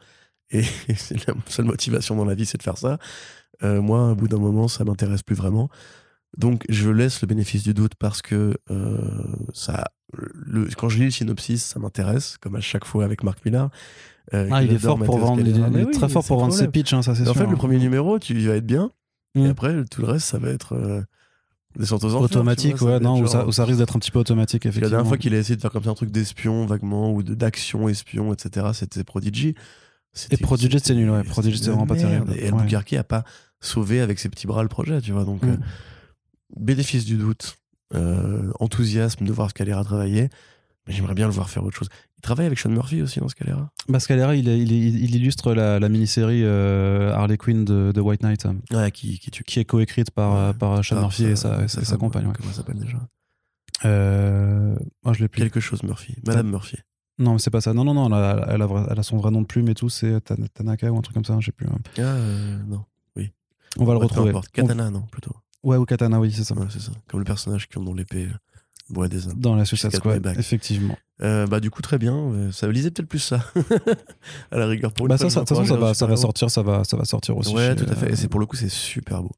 Et 0.51 0.61
la 1.27 1.33
seule 1.47 1.65
motivation 1.65 2.15
dans 2.15 2.25
la 2.25 2.35
vie 2.35 2.45
c'est 2.45 2.59
de 2.59 2.63
faire 2.63 2.77
ça. 2.77 2.99
Moi, 3.61 4.11
au 4.11 4.15
bout 4.15 4.27
d'un 4.27 4.39
moment, 4.39 4.67
ça 4.67 4.83
m'intéresse 4.83 5.23
plus 5.23 5.35
vraiment. 5.35 5.69
Donc, 6.37 6.63
je 6.69 6.89
laisse 6.89 7.21
le 7.21 7.27
bénéfice 7.27 7.63
du 7.63 7.73
doute 7.73 7.93
parce 7.95 8.21
que 8.21 8.57
euh, 8.71 8.97
ça, 9.53 9.85
le, 10.13 10.67
quand 10.77 10.89
je 10.89 10.97
lis 10.97 11.05
le 11.05 11.11
synopsis, 11.11 11.63
ça 11.63 11.79
m'intéresse, 11.79 12.37
comme 12.41 12.55
à 12.55 12.61
chaque 12.61 12.85
fois 12.85 13.05
avec 13.05 13.23
Marc 13.23 13.45
Millar. 13.45 13.69
Euh, 14.33 14.47
Ah, 14.51 14.63
il 14.63 14.71
est 14.71 14.79
fort 14.79 14.97
pour 14.97 15.17
vendre. 15.19 15.41
Il 15.41 15.49
est, 15.49 15.85
oui, 15.85 15.91
très 15.91 16.09
fort 16.09 16.23
c'est 16.23 16.27
pour 16.29 16.39
vendre 16.39 16.53
ses 16.53 16.67
pitchs, 16.69 16.93
hein, 16.93 17.01
ça 17.03 17.13
c'est 17.13 17.21
En 17.23 17.33
sûr. 17.33 17.35
fait, 17.35 17.43
le 17.47 17.51
hein. 17.53 17.55
premier 17.55 17.77
numéro, 17.77 18.17
tu 18.19 18.33
il 18.33 18.47
va 18.47 18.55
être 18.55 18.65
bien. 18.65 18.89
Mm. 19.35 19.45
Et 19.45 19.49
après, 19.49 19.83
tout 19.85 20.01
le 20.01 20.07
reste, 20.07 20.25
ça 20.27 20.37
va 20.39 20.49
être 20.49 20.73
euh, 20.73 21.01
descente 21.77 22.03
aux 22.03 22.15
enfers. 22.15 22.21
automatique, 22.21 22.77
vois, 22.77 22.93
ouais, 22.93 22.99
non, 22.99 23.17
être 23.17 23.23
ou 23.23 23.27
ça, 23.27 23.39
genre- 23.39 23.47
ou 23.49 23.51
ça 23.51 23.65
risque 23.65 23.79
d'être 23.79 23.95
un 23.95 23.99
petit 23.99 24.11
peu 24.11 24.19
automatique, 24.19 24.63
la 24.63 24.69
effectivement. 24.69 24.89
dernière 24.89 25.07
fois 25.07 25.17
qu'il 25.17 25.35
a 25.35 25.37
essayé 25.37 25.55
de 25.55 25.61
faire 25.61 25.71
comme 25.71 25.83
ça 25.83 25.89
un 25.91 25.95
truc 25.95 26.09
d'espion, 26.11 26.65
vaguement, 26.65 27.11
ou 27.13 27.21
de- 27.21 27.35
d'action 27.35 27.87
espion, 27.89 28.33
etc., 28.33 28.67
c'était 28.73 29.03
Prodigy. 29.03 29.55
Et 30.31 30.37
Prodigy, 30.37 30.79
c'était 30.79 30.95
nul, 30.95 31.09
ouais. 31.09 31.23
Prodigy, 31.23 31.57
c'était 31.57 31.71
vraiment 31.71 31.85
pas 31.87 31.95
terrible. 31.95 32.33
Et. 32.37 32.47
Albuquerque 32.47 32.93
a 32.93 33.03
pas 33.03 33.23
sauvé 33.59 33.99
avec 34.01 34.19
ses 34.19 34.29
petits 34.29 34.47
bras 34.47 34.61
le 34.63 34.69
projet, 34.69 35.01
tu 35.01 35.11
vois. 35.11 35.25
Donc, 35.25 35.43
Mm. 35.43 35.49
euh, 35.49 35.57
bénéfice 36.57 37.05
du 37.05 37.17
doute, 37.17 37.57
euh, 37.93 38.51
enthousiasme 38.59 39.25
de 39.25 39.31
voir 39.31 39.49
Scalera 39.49 39.83
travailler, 39.83 40.29
mais 40.87 40.93
j'aimerais 40.93 41.13
bien 41.15 41.27
le 41.27 41.33
voir 41.33 41.49
faire 41.49 41.63
autre 41.63 41.75
chose. 41.77 41.89
Il 42.17 42.21
travaille 42.21 42.45
avec 42.45 42.57
Sean 42.59 42.69
Murphy 42.69 43.01
aussi 43.01 43.19
dans 43.19 43.27
Scalera? 43.27 43.69
Bah, 43.89 43.99
Scalera, 43.99 44.35
il, 44.35 44.47
il, 44.47 44.71
il 44.71 45.15
illustre 45.15 45.53
la, 45.53 45.79
la 45.79 45.89
mini-série 45.89 46.41
euh, 46.43 47.11
Harley 47.13 47.37
Quinn 47.37 47.65
de, 47.65 47.91
de 47.93 48.01
White 48.01 48.21
Knight, 48.23 48.45
Ouais, 48.71 48.91
qui, 48.91 49.19
qui 49.19 49.59
est 49.59 49.65
coécrite 49.65 50.11
par, 50.11 50.35
euh, 50.35 50.47
Ouais. 50.51 50.57
par 50.57 50.83
Sean 50.85 50.99
Murphy 51.01 51.25
et 51.25 51.35
sa, 51.35 51.63
et 51.63 51.67
sa 51.67 51.83
sa, 51.83 51.97
compagne. 51.97 52.25
ouais. 52.27 52.33
Comment 52.35 52.49
elle 52.49 52.55
s'appelle 52.55 52.79
déjà? 52.79 52.97
Euh, 53.85 54.75
moi, 55.03 55.13
je 55.13 55.19
l'ai 55.19 55.27
plus. 55.27 55.41
Quelque 55.41 55.59
chose 55.59 55.83
Murphy. 55.83 56.15
Madame 56.25 56.49
Murphy. 56.49 56.77
Non, 57.19 57.33
mais 57.33 57.39
c'est 57.39 57.51
pas 57.51 57.61
ça. 57.61 57.73
Non, 57.73 57.83
non, 57.83 57.93
non, 57.93 58.07
elle 58.07 58.13
a, 58.13 58.47
elle 58.49 58.61
a, 58.61 58.65
vra- 58.65 58.87
elle 58.89 58.99
a 58.99 59.03
son 59.03 59.17
vrai 59.17 59.29
nom 59.31 59.41
de 59.41 59.45
plume 59.47 59.67
et 59.69 59.75
tout, 59.75 59.89
c'est 59.89 60.21
Tan- 60.21 60.35
Tanaka 60.53 60.91
ou 60.91 60.97
un 60.97 61.01
truc 61.01 61.13
comme 61.13 61.25
ça, 61.25 61.37
je 61.39 61.45
sais 61.47 61.51
plus. 61.51 61.67
hein. 61.67 61.77
Ah, 61.97 62.01
euh, 62.01 62.59
non. 62.67 62.83
On 63.79 63.85
va 63.85 63.93
le 63.93 63.99
retrouver. 63.99 64.31
On- 64.35 64.41
Katana, 64.41 64.91
non, 64.91 65.01
plutôt. 65.11 65.35
Ouais, 65.63 65.77
ou 65.77 65.85
Katana, 65.85 66.19
oui, 66.19 66.31
c'est 66.31 66.43
ça. 66.43 66.55
Ouais, 66.55 66.67
c'est 66.69 66.81
ça. 66.81 66.91
Comme 67.07 67.19
le 67.19 67.25
personnage 67.25 67.67
qui 67.69 67.77
ont 67.77 67.83
dans 67.83 67.93
l'épée 67.93 68.25
euh, 68.25 68.37
bois 68.89 69.07
des 69.07 69.27
âmes. 69.27 69.35
Dans 69.37 69.55
la 69.55 69.65
Suicide 69.65 69.95
Squad, 69.95 70.25
effectivement. 70.37 70.97
Euh, 71.21 71.45
bah 71.47 71.59
du 71.59 71.69
coup 71.69 71.81
très 71.81 71.97
bien, 71.99 72.15
euh, 72.15 72.51
ça 72.51 72.67
lisait 72.67 72.89
peut-être 72.91 73.07
plus 73.07 73.19
ça 73.19 73.39
à 74.51 74.57
la 74.57 74.65
rigueur 74.65 74.91
pour 74.93 75.05
une 75.05 75.09
Bah, 75.11 75.17
fois 75.17 75.29
ça, 75.29 75.41
de 75.41 75.45
toute 75.45 75.55
façon, 75.57 75.63
ça 75.73 75.79
va, 75.79 75.93
ça 75.93 76.07
va 76.07 76.17
sortir, 76.17 76.49
ça 76.49 76.63
va, 76.63 76.83
ça 76.83 76.97
va 76.97 77.05
sortir 77.05 77.37
aussi. 77.37 77.53
Ouais 77.53 77.69
chez, 77.69 77.75
tout 77.75 77.85
à 77.89 77.95
fait, 77.95 78.07
euh, 78.07 78.09
et 78.09 78.15
c'est 78.15 78.27
pour 78.27 78.39
le 78.39 78.45
coup 78.47 78.55
c'est 78.55 78.67
super 78.69 79.21
beau. 79.21 79.31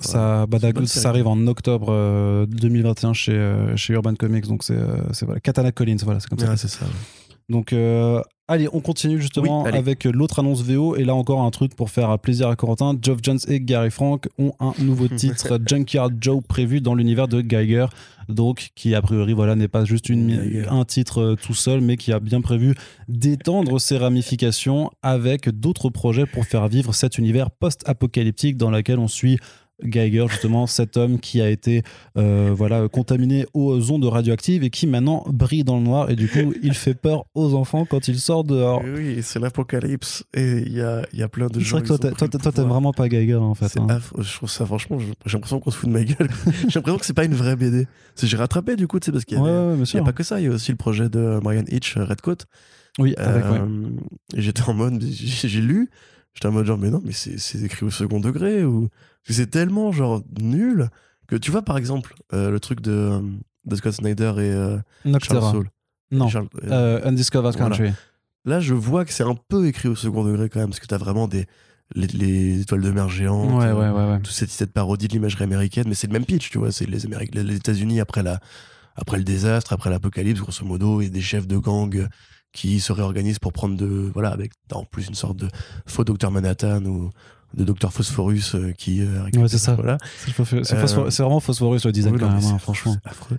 Ça, 0.00 0.46
bah, 0.46 0.58
ça 0.86 1.08
arrive 1.08 1.26
en 1.26 1.46
octobre 1.46 1.88
euh, 1.90 2.46
2021 2.46 3.12
chez, 3.12 3.32
euh, 3.32 3.76
chez 3.76 3.92
Urban 3.92 4.14
Comics, 4.14 4.46
donc 4.46 4.62
c'est 4.64 4.74
euh, 4.76 4.96
c'est 5.12 5.26
voilà, 5.26 5.40
Katana 5.40 5.70
Collins, 5.70 5.96
voilà, 6.02 6.18
c'est 6.20 6.28
comme 6.28 6.38
ça. 6.38 6.48
Ouais, 6.48 6.56
c'est 6.56 6.68
ça. 6.68 6.86
Donc, 7.48 7.72
euh, 7.72 8.22
allez, 8.48 8.68
on 8.72 8.80
continue 8.80 9.20
justement 9.20 9.62
Oui, 9.62 9.70
avec 9.72 10.04
l'autre 10.04 10.40
annonce 10.40 10.62
VO. 10.62 10.96
Et 10.96 11.04
là 11.04 11.14
encore, 11.14 11.42
un 11.42 11.50
truc 11.50 11.76
pour 11.76 11.90
faire 11.90 12.18
plaisir 12.18 12.48
à 12.48 12.56
Corentin. 12.56 12.96
Geoff 13.00 13.18
Jones 13.22 13.38
et 13.46 13.60
Gary 13.60 13.90
Frank 13.90 14.28
ont 14.38 14.52
un 14.58 14.72
nouveau 14.80 15.08
titre, 15.16 15.58
Junkyard 15.64 16.12
Joe, 16.20 16.42
prévu 16.46 16.80
dans 16.80 16.94
l'univers 16.94 17.28
de 17.28 17.40
Geiger. 17.40 17.86
Donc, 18.28 18.70
qui 18.74 18.94
a 18.94 19.00
priori, 19.00 19.32
voilà, 19.32 19.54
n'est 19.54 19.68
pas 19.68 19.84
juste 19.84 20.08
une, 20.08 20.66
un 20.68 20.84
titre 20.84 21.20
euh, 21.20 21.34
tout 21.34 21.54
seul, 21.54 21.80
mais 21.80 21.96
qui 21.96 22.12
a 22.12 22.20
bien 22.20 22.40
prévu 22.42 22.74
d'étendre 23.08 23.80
ses 23.80 23.96
ramifications 23.96 24.90
avec 25.02 25.48
d'autres 25.48 25.88
projets 25.88 26.26
pour 26.26 26.44
faire 26.44 26.68
vivre 26.68 26.94
cet 26.94 27.16
univers 27.16 27.50
post-apocalyptique 27.50 28.56
dans 28.58 28.70
lequel 28.70 28.98
on 28.98 29.08
suit 29.08 29.38
Geiger, 29.84 30.26
justement, 30.28 30.66
cet 30.66 30.96
homme 30.96 31.20
qui 31.20 31.40
a 31.40 31.48
été 31.48 31.82
euh, 32.16 32.52
voilà, 32.54 32.88
contaminé 32.88 33.46
aux 33.54 33.90
ondes 33.92 34.04
radioactives 34.04 34.64
et 34.64 34.70
qui 34.70 34.86
maintenant 34.86 35.24
brille 35.28 35.64
dans 35.64 35.76
le 35.76 35.82
noir. 35.84 36.10
Et 36.10 36.16
du 36.16 36.28
coup, 36.28 36.52
il 36.62 36.74
fait 36.74 36.94
peur 36.94 37.24
aux 37.34 37.54
enfants 37.54 37.84
quand 37.84 38.08
il 38.08 38.18
sort 38.18 38.44
dehors. 38.44 38.82
Oui, 38.84 39.18
c'est 39.22 39.38
l'apocalypse 39.38 40.24
et 40.34 40.58
il 40.66 40.72
y 40.72 40.80
a, 40.80 41.02
il 41.12 41.18
y 41.18 41.22
a 41.22 41.28
plein 41.28 41.46
de 41.46 41.54
C'est 41.60 41.64
gens. 41.64 41.78
vrai 41.78 41.86
que 41.98 42.36
toi, 42.38 42.52
t'aimes 42.52 42.68
vraiment 42.68 42.92
pas 42.92 43.08
Geiger 43.08 43.36
en 43.36 43.54
fait. 43.54 43.68
C'est 43.68 43.80
hein. 43.80 44.00
Je 44.18 44.34
trouve 44.34 44.50
ça, 44.50 44.66
franchement, 44.66 44.98
j'ai 44.98 45.32
l'impression 45.32 45.60
qu'on 45.60 45.70
se 45.70 45.76
fout 45.76 45.88
de 45.88 45.94
ma 45.94 46.04
gueule. 46.04 46.28
j'ai 46.68 46.74
l'impression 46.74 46.98
que 46.98 47.06
c'est 47.06 47.14
pas 47.14 47.24
une 47.24 47.34
vraie 47.34 47.56
BD. 47.56 47.86
C'est- 48.14 48.26
J'ai 48.26 48.36
rattrapé 48.36 48.74
du 48.76 48.88
coup, 48.88 48.98
tu 48.98 49.06
sais, 49.06 49.12
parce 49.12 49.24
qu'il 49.24 49.38
y, 49.38 49.40
Ouais, 49.40 49.48
avait- 49.48 49.58
ouais, 49.58 49.66
bien 49.74 49.76
il 49.76 49.82
y 49.82 49.86
sûr. 49.86 50.00
a 50.00 50.04
pas 50.04 50.12
que 50.12 50.22
ça, 50.24 50.40
il 50.40 50.44
y 50.44 50.48
a 50.48 50.50
aussi 50.50 50.72
le 50.72 50.76
projet 50.76 51.08
de 51.08 51.38
Brian 51.42 51.62
Hitch, 51.68 51.96
Redcoat. 51.96 52.38
Oui, 52.98 53.14
avec. 53.16 53.44
Euh, 53.44 53.90
j'étais 54.36 54.62
en 54.68 54.74
mode, 54.74 55.00
j'ai 55.04 55.60
lu, 55.60 55.88
j'étais 56.38 56.46
en 56.46 56.52
mode 56.52 56.66
genre, 56.66 56.78
mais 56.78 56.90
non, 56.90 57.02
mais 57.04 57.12
c'est 57.12 57.62
écrit 57.62 57.84
au 57.84 57.90
second 57.90 58.20
degré 58.20 58.64
ou 58.64 58.88
c'est 59.28 59.50
tellement 59.50 59.90
genre 59.90 60.22
nul 60.40 60.88
que 61.26 61.34
tu 61.36 61.50
vois 61.50 61.62
par 61.62 61.76
exemple 61.76 62.14
euh, 62.32 62.50
le 62.50 62.60
truc 62.60 62.80
de, 62.80 62.92
euh, 62.92 63.20
de 63.64 63.76
Scott 63.76 63.92
Snyder 63.92 64.32
et 64.36 64.52
euh, 64.52 64.78
Charles. 65.20 65.50
Soule. 65.50 65.70
Non, 66.12 66.28
Charles- 66.28 66.48
euh, 66.64 67.00
Undiscovered 67.04 67.56
voilà. 67.56 67.76
Country. 67.76 67.92
Là, 68.44 68.60
je 68.60 68.72
vois 68.72 69.04
que 69.04 69.12
c'est 69.12 69.24
un 69.24 69.36
peu 69.48 69.66
écrit 69.66 69.88
au 69.88 69.96
second 69.96 70.24
degré 70.24 70.48
quand 70.48 70.60
même 70.60 70.70
parce 70.70 70.80
que 70.80 70.86
t'as 70.86 70.96
vraiment 70.96 71.28
des 71.28 71.46
les, 71.94 72.06
les 72.06 72.60
étoiles 72.60 72.82
de 72.82 72.90
mer 72.90 73.08
géantes. 73.08 73.60
Ouais, 73.60 73.72
ouais, 73.72 73.90
ouais, 73.90 74.10
ouais. 74.10 74.18
toute 74.18 74.32
cette, 74.32 74.50
cette 74.50 74.72
parodie 74.72 75.08
de 75.08 75.12
l'imagerie 75.14 75.44
américaine, 75.44 75.84
mais 75.88 75.94
c'est 75.94 76.06
le 76.06 76.12
même 76.12 76.24
pitch, 76.24 76.50
tu 76.50 76.58
vois. 76.58 76.70
C'est 76.70 76.86
les, 76.86 77.00
les 77.42 77.56
États-Unis 77.56 78.00
après, 78.00 78.22
la, 78.22 78.40
après 78.94 79.18
le 79.18 79.24
désastre, 79.24 79.72
après 79.72 79.90
l'apocalypse, 79.90 80.40
grosso 80.40 80.64
modo, 80.64 81.00
et 81.00 81.08
des 81.10 81.20
chefs 81.20 81.46
de 81.46 81.58
gang 81.58 82.06
qui 82.52 82.80
se 82.80 82.92
réorganisent 82.92 83.38
pour 83.38 83.52
prendre 83.52 83.76
de. 83.76 84.10
Voilà, 84.14 84.30
avec 84.30 84.52
en 84.72 84.84
plus 84.84 85.06
une 85.08 85.14
sorte 85.14 85.36
de 85.36 85.48
faux 85.86 86.04
docteur 86.04 86.30
Manhattan 86.30 86.84
ou 86.84 87.10
de 87.54 87.64
docteur 87.64 87.92
Phosphorus 87.92 88.54
euh, 88.54 88.72
qui. 88.72 89.00
euh, 89.00 89.24
Ouais, 89.34 89.48
c'est 89.48 89.58
ça. 89.58 89.74
Voilà. 89.74 89.98
C'est 90.26 90.74
Euh, 90.74 91.10
c'est 91.10 91.22
vraiment 91.22 91.40
Phosphorus 91.40 91.84
le 91.86 91.92
design 91.92 92.14
Oui, 92.14 92.20
quand 92.20 92.28
non, 92.30 92.40
même, 92.40 92.54
hein, 92.54 92.58
franchement. 92.58 92.96
affreux. 93.04 93.38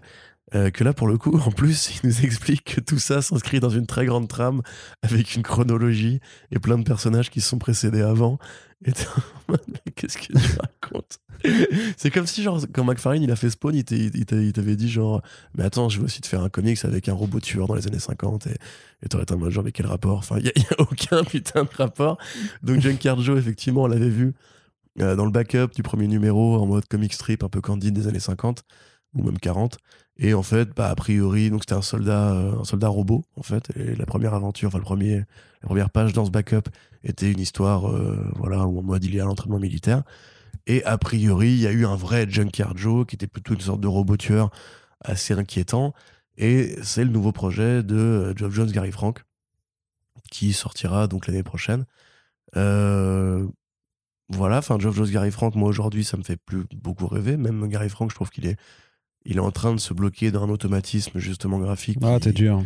Euh, 0.55 0.71
que 0.71 0.83
là, 0.83 0.93
pour 0.93 1.07
le 1.07 1.17
coup, 1.17 1.37
en 1.45 1.51
plus, 1.51 1.91
il 1.95 2.07
nous 2.07 2.25
explique 2.25 2.75
que 2.75 2.81
tout 2.81 2.99
ça 2.99 3.21
s'inscrit 3.21 3.59
dans 3.59 3.69
une 3.69 3.85
très 3.85 4.05
grande 4.05 4.27
trame 4.27 4.61
avec 5.01 5.35
une 5.35 5.43
chronologie 5.43 6.19
et 6.51 6.59
plein 6.59 6.77
de 6.77 6.83
personnages 6.83 7.29
qui 7.29 7.41
se 7.41 7.49
sont 7.49 7.59
précédés 7.59 8.01
avant. 8.01 8.39
Et 8.85 8.93
qu'est-ce 9.95 10.17
que 10.17 10.27
tu 10.27 10.57
racontes? 10.59 11.19
C'est 11.97 12.11
comme 12.11 12.27
si, 12.27 12.43
genre, 12.43 12.61
quand 12.73 12.83
McFarlane 12.83 13.23
il 13.23 13.31
a 13.31 13.35
fait 13.35 13.49
Spawn, 13.49 13.75
il 13.75 13.83
t'avait 13.83 14.75
dit, 14.75 14.89
genre, 14.89 15.21
mais 15.55 15.63
attends, 15.63 15.89
je 15.89 15.99
veux 15.99 16.05
aussi 16.05 16.21
te 16.21 16.27
faire 16.27 16.41
un 16.41 16.49
comics 16.49 16.83
avec 16.85 17.09
un 17.09 17.13
robot 17.13 17.39
tueur 17.39 17.67
dans 17.67 17.75
les 17.75 17.87
années 17.87 17.99
50. 17.99 18.47
Et 18.47 19.09
t'aurais 19.09 19.23
été 19.23 19.33
en 19.33 19.37
mode, 19.37 19.51
genre, 19.51 19.63
mais 19.63 19.71
quel 19.71 19.85
rapport? 19.85 20.17
Enfin, 20.17 20.37
il 20.37 20.43
n'y 20.43 20.49
a 20.49 20.81
aucun 20.81 21.23
putain 21.23 21.63
de 21.63 21.69
rapport. 21.77 22.17
Donc, 22.63 22.79
Junkyard 22.79 23.21
Joe, 23.21 23.37
effectivement, 23.37 23.83
on 23.83 23.87
l'avait 23.87 24.09
vu 24.09 24.33
euh, 25.01 25.15
dans 25.15 25.25
le 25.25 25.31
backup 25.31 25.69
du 25.75 25.83
premier 25.83 26.07
numéro 26.07 26.55
en 26.55 26.65
mode 26.65 26.85
comic 26.87 27.13
strip 27.13 27.43
un 27.43 27.49
peu 27.49 27.61
candide 27.61 27.93
des 27.93 28.07
années 28.07 28.19
50 28.19 28.63
ou 29.13 29.23
même 29.23 29.39
40 29.39 29.77
et 30.19 30.33
en 30.33 30.43
fait 30.43 30.69
bah 30.75 30.89
a 30.89 30.95
priori 30.95 31.49
donc 31.49 31.61
c'était 31.61 31.73
un 31.73 31.81
soldat 31.81 32.33
euh, 32.33 32.59
un 32.59 32.63
soldat 32.65 32.89
robot 32.89 33.23
en 33.37 33.43
fait. 33.43 33.69
La 33.75 34.05
première 34.05 34.33
aventure 34.33 34.67
enfin 34.67 34.77
le 34.77 34.83
premier 34.83 35.17
la 35.61 35.67
première 35.67 35.89
page 35.89 36.13
dans 36.13 36.25
ce 36.25 36.31
backup 36.31 36.69
était 37.03 37.31
une 37.31 37.39
histoire 37.39 37.89
euh, 37.89 38.17
voilà 38.35 38.67
où 38.67 38.81
mode 38.81 39.03
il 39.03 39.15
est 39.15 39.21
à 39.21 39.25
l'entraînement 39.25 39.59
militaire. 39.59 40.03
Et 40.67 40.83
a 40.83 40.97
priori 40.97 41.49
il 41.51 41.59
y 41.61 41.67
a 41.67 41.71
eu 41.71 41.85
un 41.85 41.95
vrai 41.95 42.29
Junkyard 42.29 42.77
Joe 42.77 43.05
qui 43.07 43.15
était 43.15 43.27
plutôt 43.27 43.53
une 43.53 43.61
sorte 43.61 43.81
de 43.81 43.87
robot 43.87 44.17
tueur 44.17 44.51
assez 45.01 45.33
inquiétant. 45.33 45.93
Et 46.37 46.75
c'est 46.83 47.03
le 47.03 47.11
nouveau 47.11 47.31
projet 47.31 47.83
de 47.83 47.95
euh, 47.95 48.33
Geoff 48.35 48.53
Jones 48.53 48.71
Gary 48.71 48.91
Frank 48.91 49.23
qui 50.31 50.53
sortira 50.53 51.07
donc 51.07 51.27
l'année 51.27 51.43
prochaine. 51.43 51.85
Euh, 52.55 53.47
voilà, 54.29 54.59
enfin 54.59 54.77
Geoff 54.79 54.95
Jones, 54.95 55.09
Gary 55.09 55.31
Frank, 55.31 55.55
moi 55.55 55.67
aujourd'hui 55.67 56.03
ça 56.03 56.17
me 56.17 56.23
fait 56.23 56.37
plus 56.37 56.65
beaucoup 56.75 57.07
rêver. 57.07 57.35
Même 57.35 57.67
Gary 57.67 57.89
Frank, 57.89 58.09
je 58.11 58.15
trouve 58.15 58.29
qu'il 58.29 58.45
est, 58.45 58.57
il 59.25 59.37
est 59.37 59.41
en 59.41 59.51
train 59.51 59.73
de 59.73 59.79
se 59.79 59.93
bloquer 59.93 60.31
dans 60.31 60.43
un 60.43 60.49
automatisme 60.49 61.19
justement 61.19 61.59
graphique. 61.59 61.97
Ah, 62.01 62.15
qui- 62.15 62.25
t'es 62.25 62.31
dur. 62.33 62.63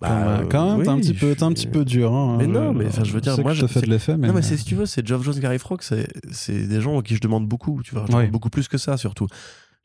Bah, 0.00 0.42
quand 0.50 0.66
même, 0.70 0.78
oui, 0.78 0.84
t'es 0.84 0.90
un 0.90 0.98
petit 0.98 1.14
peu, 1.14 1.34
un 1.40 1.52
petit 1.52 1.66
peu 1.68 1.84
dur. 1.84 2.12
hein. 2.12 2.36
Mais 2.38 2.46
non, 2.46 2.74
mais, 2.74 2.86
enfin, 2.86 3.04
je 3.04 3.12
veux 3.12 3.20
dire, 3.20 3.36
moi, 3.42 3.54
je 3.54 3.66
fais 3.66 3.80
de 3.80 3.86
l'effet, 3.90 4.16
mais. 4.16 4.26
Non, 4.28 4.34
mais 4.34 4.42
c'est 4.42 4.56
si 4.56 4.64
tu 4.64 4.74
veux, 4.74 4.86
c'est 4.86 5.06
Geoff 5.06 5.22
Jones, 5.22 5.38
Gary 5.38 5.58
Frank, 5.58 5.82
c'est 5.82 6.66
des 6.66 6.80
gens 6.80 6.98
à 6.98 7.02
qui 7.02 7.14
je 7.14 7.20
demande 7.20 7.46
beaucoup, 7.48 7.80
tu 7.82 7.92
vois, 7.94 8.02
je 8.06 8.12
demande 8.18 8.32
beaucoup 8.32 8.50
plus 8.50 8.68
que 8.68 8.76
ça 8.76 8.96
surtout. 8.96 9.26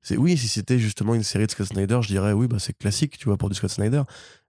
C'est 0.01 0.17
oui, 0.17 0.37
si 0.37 0.47
c'était 0.47 0.79
justement 0.79 1.13
une 1.13 1.23
série 1.23 1.45
de 1.45 1.51
Scott 1.51 1.67
Snyder, 1.67 1.99
je 2.01 2.07
dirais 2.07 2.31
oui, 2.33 2.47
bah 2.47 2.57
c'est 2.59 2.71
classique, 2.77 3.17
tu 3.17 3.25
vois, 3.25 3.37
pour 3.37 3.49
du 3.49 3.55
Scott 3.55 3.69
Snyder. 3.69 4.01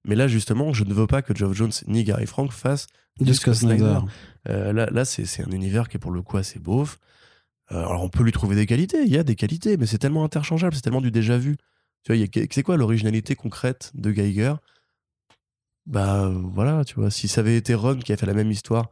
Mais 0.06 0.14
là 0.14 0.28
justement, 0.28 0.72
je 0.72 0.84
ne 0.84 0.94
veux 0.94 1.06
pas 1.08 1.22
que 1.22 1.34
Geoff 1.36 1.52
Jones 1.54 1.72
ni 1.88 2.04
Gary 2.04 2.26
Frank 2.26 2.52
fassent 2.52 2.86
du 3.20 3.34
Scott 3.34 3.54
Snyder. 3.54 3.98
euh, 4.48 4.72
là, 4.72 4.88
là 4.92 5.04
c'est 5.04 5.24
c'est 5.26 5.42
un 5.44 5.50
univers 5.50 5.88
qui 5.88 5.96
est 5.96 6.00
pour 6.00 6.12
le 6.12 6.22
coup 6.22 6.36
assez 6.36 6.58
beauf. 6.60 6.98
Euh, 7.72 7.78
alors 7.78 8.02
on 8.02 8.08
peut 8.08 8.24
lui 8.24 8.32
trouver 8.32 8.56
des 8.56 8.66
qualités, 8.66 9.02
il 9.02 9.12
y 9.12 9.18
a 9.18 9.22
des 9.22 9.36
qualités, 9.36 9.76
mais 9.76 9.86
c'est 9.86 9.98
tellement 9.98 10.24
interchangeable, 10.24 10.74
c'est 10.74 10.82
tellement 10.82 11.00
du 11.00 11.10
déjà 11.10 11.38
vu. 11.38 11.56
Tu 12.02 12.14
vois, 12.14 12.26
c'est 12.50 12.62
quoi 12.62 12.76
l'originalité 12.76 13.34
concrète 13.34 13.92
de 13.94 14.10
Geiger? 14.10 14.54
Bah 15.86 16.24
euh, 16.24 16.40
voilà, 16.54 16.84
tu 16.84 16.94
vois, 16.94 17.10
si 17.10 17.28
ça 17.28 17.40
avait 17.40 17.56
été 17.56 17.74
Ron 17.74 17.98
qui 17.98 18.12
a 18.12 18.16
fait 18.16 18.26
la 18.26 18.34
même 18.34 18.50
histoire 18.50 18.90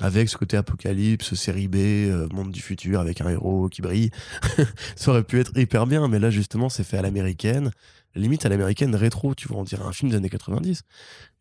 avec 0.00 0.28
ce 0.28 0.36
côté 0.36 0.56
apocalypse, 0.56 1.34
série 1.34 1.68
B, 1.68 1.76
euh, 1.76 2.28
monde 2.32 2.50
du 2.50 2.60
futur 2.60 3.00
avec 3.00 3.20
un 3.20 3.28
héros 3.28 3.68
qui 3.68 3.82
brille, 3.82 4.10
ça 4.96 5.10
aurait 5.10 5.24
pu 5.24 5.40
être 5.40 5.56
hyper 5.56 5.86
bien, 5.86 6.06
mais 6.08 6.18
là 6.18 6.30
justement 6.30 6.68
c'est 6.68 6.84
fait 6.84 6.98
à 6.98 7.02
l'américaine, 7.02 7.70
limite 8.14 8.44
à 8.44 8.48
l'américaine 8.48 8.94
rétro, 8.94 9.34
tu 9.34 9.48
vois, 9.48 9.58
on 9.58 9.64
dirait 9.64 9.84
un 9.84 9.92
film 9.92 10.10
des 10.10 10.16
années 10.16 10.28
90. 10.28 10.82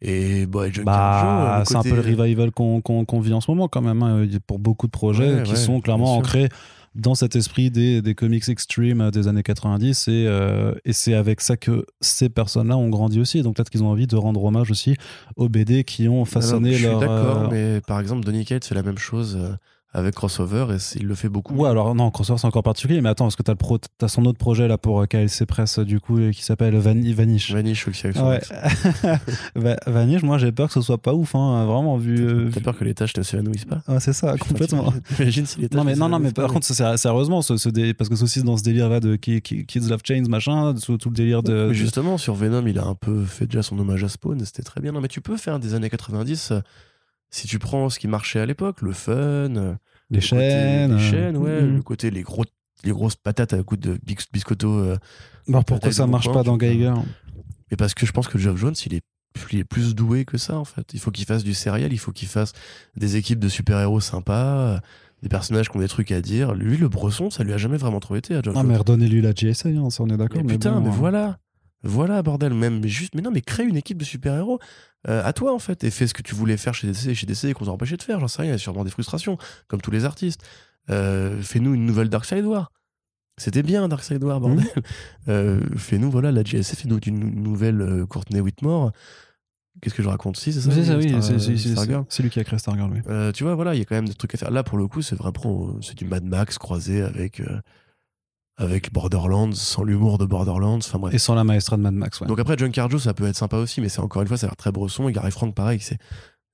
Et 0.01 0.45
bah, 0.45 0.65
Junkyard 0.69 0.85
Bah, 0.85 1.63
c'est 1.65 1.75
un 1.75 1.81
peu 1.81 1.95
le 1.95 2.01
revival 2.01 2.51
qu'on 2.51 3.19
vit 3.19 3.33
en 3.33 3.41
ce 3.41 3.51
moment 3.51 3.67
quand 3.67 3.81
même, 3.81 4.03
hein, 4.03 4.25
pour 4.45 4.59
beaucoup 4.59 4.87
de 4.87 4.91
projets 4.91 5.35
Ouais, 5.35 5.43
qui 5.43 5.51
ouais, 5.51 5.57
sont 5.57 5.81
clairement 5.81 6.23
sûr. 6.23 6.47
Dans 6.95 7.13
cet 7.13 7.35
esprit 7.35 7.69
des, 7.69 8.01
des 8.01 8.15
comics 8.15 8.47
extreme 8.47 9.01
euh, 9.01 9.11
des 9.11 9.27
années 9.27 9.43
90 9.43 10.07
et, 10.07 10.25
euh, 10.27 10.73
et 10.85 10.93
c'est 10.93 11.13
avec 11.13 11.41
ça 11.41 11.57
que 11.57 11.85
ces 12.01 12.29
personnes-là 12.29 12.77
ont 12.77 12.89
grandi 12.89 13.19
aussi. 13.19 13.41
Donc 13.41 13.57
peut-être 13.57 13.69
qu'ils 13.69 13.83
ont 13.83 13.89
envie 13.89 14.07
de 14.07 14.15
rendre 14.15 14.43
hommage 14.43 14.71
aussi 14.71 14.95
aux 15.35 15.49
BD 15.49 15.83
qui 15.83 16.07
ont 16.07 16.23
façonné 16.25 16.69
Alors, 16.69 16.79
je 16.79 16.87
leur. 16.87 16.99
suis 16.99 17.07
d'accord, 17.07 17.37
euh, 17.43 17.47
mais 17.51 17.81
par 17.81 17.99
exemple, 17.99 18.23
Donny 18.23 18.45
Cates 18.45 18.65
fait 18.65 18.75
la 18.75 18.83
même 18.83 18.97
chose 18.97 19.37
euh, 19.39 19.53
avec 19.95 20.13
Crossover 20.15 20.67
et 20.71 20.77
il 20.99 21.07
le 21.07 21.15
fait 21.15 21.29
beaucoup. 21.29 21.55
Ouais, 21.55 21.69
alors 21.69 21.95
non, 21.95 22.11
Crossover 22.11 22.37
c'est 22.37 22.45
encore 22.47 22.63
particulier, 22.63 22.99
mais 23.01 23.09
attends, 23.09 23.25
parce 23.25 23.35
que 23.37 23.43
t'as 23.43 23.53
le 23.53 23.57
pro, 23.57 23.77
t'as 23.97 24.07
son 24.09 24.25
autre 24.25 24.37
projet 24.37 24.67
là 24.67 24.77
pour 24.77 25.01
euh, 25.01 25.05
KLC 25.05 25.45
Press 25.47 25.79
du 25.79 25.99
coup 25.99 26.17
euh, 26.19 26.31
qui 26.31 26.43
s'appelle 26.43 26.75
Van- 26.75 26.93
Vanish. 27.13 27.51
Vanish 27.53 27.87
avec 28.03 28.15
son 28.17 28.27
Ouais. 28.27 28.41
Vanish, 29.87 30.23
moi 30.23 30.37
j'ai 30.37 30.51
peur 30.51 30.67
que 30.67 30.73
ce 30.73 30.81
soit 30.81 30.97
pas 31.01 31.13
ouf, 31.13 31.35
hein, 31.35 31.65
vraiment 31.65 31.97
vu. 31.97 32.17
euh, 32.19 32.49
T'as 32.53 32.61
peur 32.61 32.77
que 32.77 32.83
les 32.83 32.93
tâches 32.93 33.15
ne 33.17 33.23
s'évanouissent 33.23 33.65
pas 33.65 33.81
Ah, 33.87 33.99
c'est 33.99 34.13
ça, 34.13 34.33
Putain, 34.33 34.45
complètement. 34.47 34.93
T'imagines 35.15 35.45
si 35.45 35.59
les 35.61 35.69
tâches 35.69 35.77
Non 35.77 35.83
mais 35.83 35.95
non 35.95 36.09
non 36.09 36.19
mais 36.19 36.31
par 36.31 36.51
contre 36.51 36.65
sérieusement 36.65 37.41
ce, 37.41 37.57
ce 37.57 37.69
dé- 37.69 37.93
parce 37.93 38.09
que 38.09 38.15
c'est 38.15 38.23
aussi 38.23 38.43
dans 38.43 38.57
ce 38.57 38.63
délire 38.63 38.89
là 38.89 38.99
de 38.99 39.15
Ki- 39.15 39.41
Ki- 39.41 39.65
Kids 39.65 39.87
Love 39.89 40.01
Chains 40.03 40.23
machin 40.29 40.73
tout, 40.73 40.97
tout 40.97 41.09
le 41.09 41.15
délire 41.15 41.43
de, 41.43 41.67
Mais 41.69 41.73
justement, 41.73 42.17
sur 42.17 42.35
Venom, 42.35 42.65
il 42.67 42.79
a 42.79 42.85
un 42.85 42.95
peu 42.95 43.23
fait 43.23 43.45
déjà 43.45 43.61
son 43.63 43.77
hommage 43.79 44.03
à 44.03 44.09
Spawn, 44.09 44.39
c'était 44.43 44.63
très 44.63 44.81
bien. 44.81 44.91
Non, 44.91 45.01
mais 45.01 45.07
tu 45.07 45.21
peux 45.21 45.37
faire 45.37 45.59
des 45.59 45.73
années 45.73 45.89
90 45.89 46.51
euh, 46.51 46.59
si 47.35 47.47
tu 47.47 47.59
prends 47.59 47.89
ce 47.89 47.99
qui 47.99 48.07
marchait 48.07 48.39
à 48.39 48.45
l'époque, 48.45 48.81
le 48.81 48.91
fun, 48.93 49.13
euh, 49.13 49.75
les 50.09 50.19
le 50.19 50.21
côté- 50.21 50.21
chaînes 50.21 50.97
les 50.97 51.03
euh, 51.03 51.11
chaînes, 51.11 51.37
ouais, 51.37 51.61
mm. 51.61 51.75
le 51.75 51.81
côté 51.81 52.11
les 52.11 52.21
gros 52.21 52.43
les 52.83 52.91
grosses 52.91 53.15
patates 53.15 53.53
à 53.53 53.63
coups 53.63 53.81
de 53.81 53.97
bis- 54.05 54.27
biscotto. 54.31 54.69
euh, 54.71 54.97
Alors 55.49 55.65
pourquoi 55.65 55.91
ça 55.91 56.05
marche 56.07 56.31
pas 56.31 56.43
dans. 56.43 56.57
Geiger 56.57 56.93
Mais 57.71 57.77
parce 57.77 57.93
que 57.93 58.05
je 58.05 58.11
pense 58.11 58.27
que 58.27 58.37
Geoff 58.37 58.57
Jones, 58.57 58.75
il 58.85 58.93
est, 58.93 59.01
il 59.51 59.59
est 59.59 59.63
plus 59.63 59.95
doué 59.95 60.23
que 60.25 60.37
ça, 60.37 60.57
en 60.57 60.65
fait. 60.65 60.93
Il 60.93 60.99
faut 60.99 61.09
qu'il 61.11 61.25
fasse 61.25 61.43
du 61.43 61.53
sériel, 61.55 61.93
il 61.93 61.97
faut 61.97 62.11
qu'il 62.11 62.27
fasse 62.27 62.53
des 62.95 63.15
équipes 63.15 63.39
de 63.39 63.49
super-héros 63.49 64.01
sympas, 64.01 64.55
euh, 64.57 64.79
des 65.23 65.29
personnages 65.29 65.69
qui 65.69 65.77
ont 65.77 65.79
des 65.79 65.87
trucs 65.87 66.11
à 66.11 66.21
dire. 66.21 66.53
Lui, 66.53 66.77
le 66.77 66.87
Bresson, 66.89 67.31
ça 67.31 67.43
lui 67.43 67.53
a 67.53 67.57
jamais 67.57 67.77
vraiment 67.77 67.99
trop 67.99 68.15
été 68.15 68.35
à 68.35 68.41
Geoff 68.43 68.53
Ah 68.55 68.59
Jones. 68.59 68.67
mais 68.67 68.77
redonnez-lui 68.77 69.21
la 69.21 69.31
GSA 69.33 69.69
hein, 69.69 69.89
ça 69.89 70.03
on 70.03 70.07
est 70.09 70.17
d'accord 70.17 70.37
Mais 70.37 70.43
mais 70.43 70.53
putain, 70.53 70.73
bon, 70.73 70.81
mais 70.81 70.87
euh, 70.89 70.91
voilà. 70.91 71.39
Voilà, 71.83 72.21
bordel, 72.23 72.53
même, 72.53 72.79
mais 72.79 72.87
juste, 72.87 73.13
mais 73.15 73.21
non, 73.21 73.31
mais 73.31 73.41
crée 73.41 73.63
une 73.63 73.77
équipe 73.77 73.97
de 73.97 74.03
super-héros 74.03 74.59
euh, 75.07 75.21
à 75.23 75.33
toi, 75.33 75.53
en 75.53 75.59
fait, 75.59 75.83
et 75.83 75.91
fais 75.91 76.07
ce 76.07 76.13
que 76.13 76.23
tu 76.23 76.33
voulais 76.33 76.57
faire 76.57 76.73
chez 76.73 76.87
DC, 76.87 77.13
chez 77.13 77.27
DC 77.27 77.45
et 77.45 77.53
qu'on 77.53 77.65
t'a 77.65 77.71
empêché 77.71 77.95
de 77.95 78.01
faire, 78.01 78.19
j'en 78.19 78.27
sais 78.27 78.41
rien, 78.41 78.51
il 78.51 78.53
y 78.53 78.55
a 78.55 78.57
sûrement 78.57 78.83
des 78.83 78.89
frustrations, 78.89 79.37
comme 79.67 79.81
tous 79.81 79.91
les 79.91 80.05
artistes. 80.05 80.41
Euh, 80.89 81.41
fais-nous 81.41 81.73
une 81.73 81.85
nouvelle 81.85 82.09
Darkseid 82.09 82.43
War. 82.45 82.71
C'était 83.37 83.63
bien 83.63 83.87
Darkseid 83.87 84.23
War, 84.23 84.39
bordel. 84.39 84.65
Mhm. 84.75 84.83
Euh, 85.27 85.59
fais-nous, 85.75 86.11
voilà, 86.11 86.31
la 86.31 86.43
GSF, 86.43 86.79
fais-nous 86.79 86.99
une 86.99 87.41
nouvelle 87.41 88.05
Courtney 88.07 88.39
Whitmore. 88.39 88.91
Qu'est-ce 89.81 89.95
que 89.95 90.03
je 90.03 90.07
raconte? 90.07 90.37
Si, 90.37 90.53
c'est 90.53 90.61
ça? 90.61 90.71
C'est 90.71 90.85
ça 90.85 90.95
oui 90.95 91.07
lui 91.07 92.29
qui 92.29 92.39
a 92.39 92.43
créé 92.43 92.59
Stargirl 92.59 92.91
oui. 92.93 93.33
tu 93.33 93.43
vois, 93.43 93.55
voilà, 93.55 93.75
il 93.75 93.79
y 93.79 93.81
a 93.81 93.85
quand 93.85 93.95
même 93.95 94.07
des 94.07 94.13
trucs 94.13 94.33
à 94.35 94.37
faire. 94.37 94.51
Là, 94.51 94.63
pour 94.63 94.77
le 94.77 94.87
coup, 94.87 95.01
c'est 95.01 95.15
vraiment 95.15 95.75
c'est 95.81 95.97
du 95.97 96.05
Mad 96.05 96.23
Max 96.23 96.57
croisé 96.57 97.01
avec, 97.01 97.41
avec 98.57 98.93
Borderlands, 98.93 99.51
sans 99.53 99.83
l'humour 99.83 100.17
de 100.17 100.25
Borderlands, 100.25 100.77
enfin 100.77 100.97
bref. 100.99 101.13
Et 101.13 101.17
sans 101.17 101.35
la 101.35 101.43
maestra 101.43 101.75
de 101.77 101.81
Mad 101.81 101.93
Max, 101.93 102.21
ouais. 102.21 102.27
Donc 102.27 102.39
après, 102.39 102.55
John 102.57 102.71
Carjo, 102.71 102.99
ça 102.99 103.13
peut 103.13 103.25
être 103.27 103.35
sympa 103.35 103.57
aussi, 103.57 103.81
mais 103.81 103.89
c'est 103.89 103.99
encore 103.99 104.21
une 104.21 104.27
fois, 104.27 104.37
ça 104.37 104.47
a 104.47 104.49
l'air 104.49 104.55
très 104.55 104.71
bresson. 104.71 105.09
Et 105.09 105.11
Gary 105.11 105.31
Frank, 105.31 105.53
pareil, 105.53 105.79
c'est. 105.81 105.97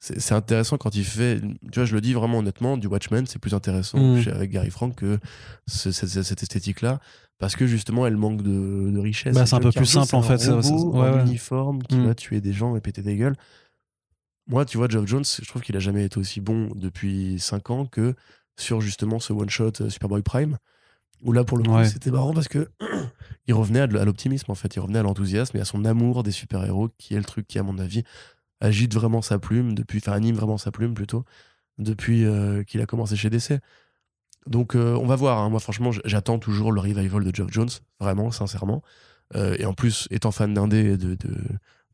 C'est 0.04 0.34
intéressant 0.34 0.78
quand 0.80 0.96
il 0.96 1.06
fait, 1.06 1.40
tu 1.72 1.76
vois, 1.76 1.86
je 1.86 1.94
le 1.94 2.02
dis 2.02 2.14
vraiment 2.14 2.40
honnêtement, 2.40 2.76
du 2.76 2.88
Watchmen, 2.88 3.28
c'est 3.28 3.38
plus 3.38 3.54
intéressant 3.54 4.00
Mm. 4.00 4.24
avec 4.34 4.50
Gary 4.50 4.72
Frank 4.72 4.96
que 4.96 5.20
ce- 5.68 5.92
cette, 5.92 6.42
esthétique-là, 6.42 7.00
parce 7.38 7.56
que 7.56 7.68
justement, 7.68 8.08
elle 8.08 8.18
manque 8.18 8.42
de, 8.42 8.90
de 8.90 8.98
richesse. 9.00 9.36
Bah, 9.36 9.46
c'est 9.46 9.54
un 9.56 9.60
peu 9.60 9.72
plus 9.72 9.86
simple, 9.86 10.16
en 10.16 10.24
c'est 10.24 10.34
un 10.34 10.38
fait, 10.40 10.44
c'est- 10.44 10.50
robot 10.72 10.94
ouais, 11.00 11.08
en 11.08 11.14
ouais. 11.18 11.22
uniforme 11.22 11.84
qui 11.84 11.98
Mm. 11.98 12.06
va 12.08 12.16
tuer 12.16 12.42
des 12.42 12.52
gens 12.52 12.76
et 12.76 12.82
péter 12.82 13.04
des 13.04 13.16
gueules. 13.16 13.36
Moi, 14.48 14.66
tu 14.66 14.78
vois, 14.78 14.88
Geoff 14.90 15.06
Jones, 15.06 15.24
je 15.24 15.48
trouve 15.48 15.62
qu'il 15.62 15.76
a 15.78 15.80
jamais 15.80 16.04
été 16.06 16.18
aussi 16.20 16.42
bon 16.42 16.70
depuis 16.76 17.40
5 17.40 17.70
ans 17.70 17.86
que 17.86 18.16
sur 18.58 18.82
justement 18.82 19.20
ce 19.20 19.34
one-shot 19.34 19.72
euh, 19.82 19.90
Superboy 19.92 20.24
Prime, 20.24 20.58
où 21.24 21.32
là, 21.34 21.44
pour 21.44 21.58
le 21.58 21.64
coup, 21.64 21.76
Ouais. 21.76 21.86
c'était 21.86 22.12
marrant 22.12 22.34
parce 22.34 22.48
que 22.48 22.70
il 23.48 23.54
revenait 23.54 23.82
à 23.82 23.88
l'optimisme, 23.88 24.52
en 24.52 24.56
fait. 24.56 24.76
Il 24.76 24.80
revenait 24.80 25.00
à 25.00 25.04
l'enthousiasme 25.04 25.58
et 25.58 25.62
à 25.62 25.66
son 25.66 25.86
amour 25.86 26.24
des 26.24 26.32
super-héros, 26.32 26.90
qui 26.98 27.14
est 27.14 27.18
le 27.18 27.24
truc 27.24 27.48
qui, 27.48 27.60
à 27.60 27.64
mon 27.64 27.78
avis, 27.80 28.04
agite 28.60 28.94
vraiment 28.94 29.22
sa 29.22 29.40
plume, 29.40 29.74
depuis, 29.74 30.00
enfin, 30.00 30.14
anime 30.14 30.36
vraiment 30.36 30.58
sa 30.58 30.72
plume 30.72 30.94
plutôt, 30.94 31.26
depuis 31.78 32.26
euh, 32.26 32.64
qu'il 32.64 32.82
a 32.82 32.86
commencé 32.86 33.16
chez 33.16 33.30
DC. 33.30 33.60
Donc, 34.48 34.76
euh, 34.76 34.96
on 34.96 35.06
va 35.06 35.16
voir. 35.16 35.38
hein. 35.40 35.50
Moi, 35.50 35.60
franchement, 35.60 35.92
j'attends 36.06 36.40
toujours 36.40 36.72
le 36.72 36.80
revival 36.82 37.24
de 37.24 37.34
Geoff 37.36 37.52
Jones, 37.52 37.70
vraiment, 38.00 38.32
sincèrement. 38.32 38.82
Euh, 39.36 39.56
et 39.60 39.66
en 39.66 39.74
plus, 39.74 40.08
étant 40.12 40.32
fan 40.32 40.54
d'indé 40.54 40.98
de, 40.98 41.16
de, 41.16 41.38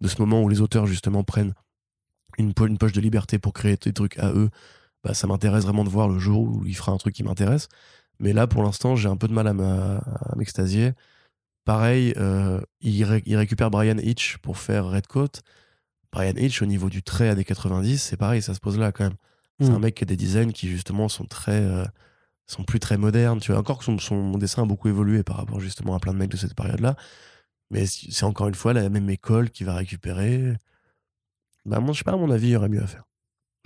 de 0.02 0.08
ce 0.08 0.20
moment 0.20 0.42
où 0.42 0.50
les 0.50 0.62
auteurs, 0.62 0.88
justement, 0.88 1.24
prennent 1.24 1.54
une, 2.38 2.54
po- 2.54 2.68
une 2.68 2.78
poche 2.78 2.94
de 2.94 3.02
liberté 3.02 3.38
pour 3.40 3.54
créer 3.54 3.76
des 3.78 3.94
trucs 3.94 4.18
à 4.18 4.32
eux, 4.32 4.50
bah, 5.04 5.14
ça 5.14 5.28
m'intéresse 5.28 5.64
vraiment 5.64 5.84
de 5.84 5.90
voir 5.90 6.08
le 6.08 6.20
jour 6.20 6.42
où 6.42 6.66
il 6.66 6.76
fera 6.76 6.92
un 6.92 6.98
truc 6.98 7.14
qui 7.16 7.24
m'intéresse. 7.24 7.68
Mais 8.20 8.34
là, 8.34 8.48
pour 8.48 8.64
l'instant, 8.64 8.96
j'ai 8.96 9.10
un 9.10 9.18
peu 9.18 9.28
de 9.28 9.34
mal 9.34 9.48
à 9.48 9.52
à 9.52 10.36
m'extasier. 10.36 10.94
Pareil, 11.66 12.14
euh, 12.18 12.62
il, 12.82 13.04
ré- 13.04 13.24
il 13.26 13.36
récupère 13.36 13.70
Brian 13.70 13.98
Hitch 13.98 14.38
pour 14.38 14.58
faire 14.58 14.86
Redcoat. 14.88 15.42
Brian 16.12 16.34
Hitch, 16.38 16.62
au 16.62 16.66
niveau 16.66 16.90
du 16.90 17.04
trait 17.04 17.30
années 17.30 17.44
90, 17.44 18.02
c'est 18.02 18.18
pareil, 18.18 18.42
ça 18.42 18.54
se 18.54 18.60
pose 18.60 18.78
là 18.80 18.92
quand 18.92 19.04
même. 19.04 19.16
C'est 19.60 19.70
Mm. 19.70 19.76
un 19.76 19.80
mec 19.80 19.96
qui 19.96 20.04
a 20.04 20.06
des 20.06 20.16
designs 20.18 20.52
qui, 20.52 20.68
justement, 20.70 21.10
sont 21.10 21.26
très. 21.26 21.62
euh, 21.62 21.84
sont 22.50 22.64
plus 22.64 22.80
très 22.80 22.98
modernes. 22.98 23.40
Tu 23.42 23.52
vois, 23.52 23.60
encore 23.60 23.80
que 23.80 23.84
son, 23.84 23.98
son 24.00 24.38
dessin 24.38 24.64
a 24.64 24.66
beaucoup 24.66 24.88
évolué 24.88 25.22
par 25.24 25.36
rapport 25.36 25.60
justement 25.60 25.96
à 25.96 26.00
plein 26.00 26.14
de 26.14 26.18
mecs 26.18 26.32
de 26.32 26.38
cette 26.38 26.56
période-là. 26.56 26.96
Mais 27.72 27.86
c'est 27.86 28.24
encore 28.24 28.48
une 28.48 28.56
fois 28.56 28.72
la 28.74 28.88
même 28.90 29.10
école 29.10 29.50
qui 29.50 29.66
va 29.66 29.76
récupérer. 29.76 30.56
Bah, 31.66 31.80
moi, 31.82 31.92
je 31.94 31.98
sais 31.98 32.04
pas, 32.06 32.14
à 32.14 32.18
mon 32.18 32.32
avis, 32.32 32.48
il 32.48 32.52
y 32.52 32.56
aurait 32.56 32.70
mieux 32.70 32.82
à 32.82 32.88
faire. 32.88 33.04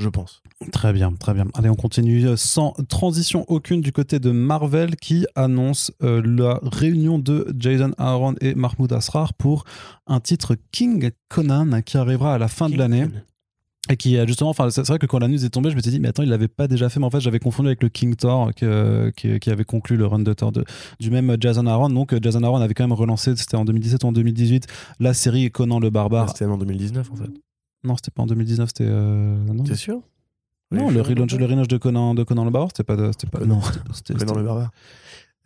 Je 0.02 0.10
pense. 0.10 0.42
Très 0.72 0.94
bien, 0.94 1.12
très 1.14 1.34
bien. 1.34 1.46
Allez, 1.54 1.70
on 1.70 1.76
continue 1.76 2.26
euh, 2.28 2.36
sans 2.36 2.74
transition 2.90 3.46
aucune 3.48 3.82
du 3.82 3.92
côté 3.92 4.20
de 4.20 4.32
Marvel 4.32 4.96
qui 4.96 5.26
annonce 5.36 5.92
euh, 6.04 6.22
la 6.26 6.60
réunion 6.64 7.20
de 7.20 7.54
Jason 7.58 7.92
Aaron 7.98 8.36
et 8.42 8.56
Mahmoud 8.56 8.92
Asrar 8.94 9.34
pour 9.36 9.64
un 10.08 10.20
titre 10.20 10.56
King 10.72 11.12
Conan 11.30 11.82
qui 11.84 11.98
arrivera 11.98 12.34
à 12.34 12.38
la 12.38 12.48
fin 12.48 12.68
de 12.70 12.78
l'année. 12.78 13.06
Et 13.90 13.98
qui 13.98 14.18
a 14.20 14.26
justement, 14.28 14.52
enfin, 14.52 14.70
c'est 14.70 14.86
vrai 14.88 15.00
que 15.00 15.08
quand 15.08 15.18
la 15.20 15.28
news 15.28 15.44
est 15.44 15.50
tombée, 15.50 15.72
je 15.72 15.76
me 15.76 15.82
suis 15.82 15.92
dit, 15.92 16.00
mais 16.00 16.10
attends, 16.10 16.22
il 16.24 16.30
l'avait 16.30 16.48
pas 16.48 16.68
déjà 16.68 16.88
fait, 16.88 17.00
mais 17.00 17.06
en 17.08 17.10
fait, 17.10 17.20
j'avais 17.20 17.40
confondu 17.40 17.68
avec 17.68 17.82
le 17.82 17.90
King 17.90 18.16
Thor 18.16 18.52
que- 18.56 19.12
qui, 19.18 19.40
qui 19.40 19.50
avait 19.50 19.64
conclu 19.66 19.98
le 19.98 20.06
run 20.06 20.20
de 20.20 20.34
Thor 20.34 20.52
de, 20.52 20.64
du 21.00 21.10
même 21.10 21.36
Jason 21.40 21.66
Aaron. 21.66 21.90
Donc, 21.90 22.16
Jason 22.22 22.44
Aaron 22.44 22.62
avait 22.62 22.76
quand 22.76 22.84
même 22.84 22.94
relancé, 22.94 23.36
c'était 23.36 23.58
en 23.58 23.66
2017 23.66 24.04
ou 24.04 24.08
en 24.08 24.12
2018, 24.12 24.68
la 25.00 25.14
série 25.16 25.50
Conan 25.52 25.80
le 25.80 25.90
Barbare. 25.90 26.30
C'était 26.30 26.46
en 26.46 26.58
2019, 26.58 27.10
en 27.12 27.16
fait. 27.16 27.30
Non, 27.84 27.96
c'était 27.96 28.12
pas 28.12 28.24
en 28.24 28.28
2019, 28.28 28.70
c'était. 28.70 28.86
euh, 28.88 29.38
T'es 29.66 29.76
sûr? 29.76 30.02
Non, 30.72 30.90
le 30.90 31.02
relaunch, 31.02 31.34
le 31.34 31.46
relaunch 31.46 31.68
de 31.68 31.78
Conan, 31.78 32.14
de 32.16 32.24
Conan 32.24 32.46
le 32.46 32.52
Barbare, 32.52 32.70
c'était 32.72 32.84
pas. 32.86 32.96
de- 32.96 33.12
C'était 33.12 33.28
pas 33.28 33.40
Conan. 33.40 33.56
non, 33.56 33.62
c'était- 33.62 34.14
c'était- 34.14 34.26
Conan 34.26 34.36
le 34.40 34.44
barbare. 34.46 34.72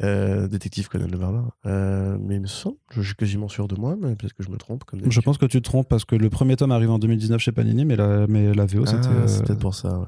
Euh, 0.04 0.48
détective 0.50 0.90
Conan 0.90 1.08
le 1.10 1.18
barbare. 1.18 1.56
Euh, 1.66 2.18
mais 2.20 2.36
il 2.36 2.42
me 2.42 2.48
semble, 2.48 2.76
je 2.92 3.02
suis 3.02 3.16
quasiment 3.16 3.48
sûr 3.48 3.68
de 3.68 3.76
moi, 3.80 3.96
mais 4.00 4.16
peut-être 4.16 4.34
que 4.34 4.44
je 4.44 4.50
me 4.50 4.58
trompe. 4.58 4.84
Comme 4.84 5.10
Je 5.10 5.22
pense 5.22 5.38
que 5.38 5.46
tu 5.46 5.62
te 5.62 5.64
trompes 5.64 5.88
parce 5.88 6.04
que 6.06 6.16
le 6.16 6.30
premier 6.30 6.56
tome 6.58 6.72
arrive 6.72 6.92
en 6.92 7.00
2019 7.00 7.40
chez 7.42 7.52
Panini, 7.54 7.86
mais 7.86 7.96
la, 7.96 8.28
mais 8.28 8.54
la 8.54 8.66
VO, 8.66 8.84
Ah, 8.86 8.88
c'était. 8.92 9.28
c'est 9.28 9.42
euh, 9.42 9.44
peut-être 9.46 9.60
pour 9.60 9.74
ça, 9.74 9.98
ouais. 10.00 10.06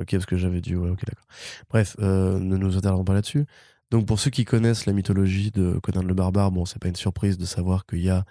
Ok, 0.00 0.10
parce 0.12 0.26
que 0.26 0.36
j'avais 0.36 0.60
dû, 0.60 0.76
ouais, 0.76 0.90
ok, 0.90 1.00
d'accord. 1.06 1.26
Bref, 1.70 1.96
ne 1.98 2.56
nous 2.56 2.76
attardons 2.76 3.04
pas 3.04 3.14
là-dessus. 3.14 3.46
Donc, 3.90 4.06
pour 4.06 4.18
ceux 4.20 4.30
qui 4.30 4.44
connaissent 4.44 4.86
la 4.86 4.92
mythologie 4.92 5.50
de 5.50 5.78
Conan 5.82 6.02
le 6.02 6.14
barbare, 6.14 6.50
bon, 6.52 6.64
c'est 6.66 6.78
pas 6.78 6.88
une 6.88 6.96
surprise 6.96 7.36
de 7.38 7.44
savoir 7.44 7.84
qu'il 7.86 8.00
y 8.02 8.10
a 8.10 8.24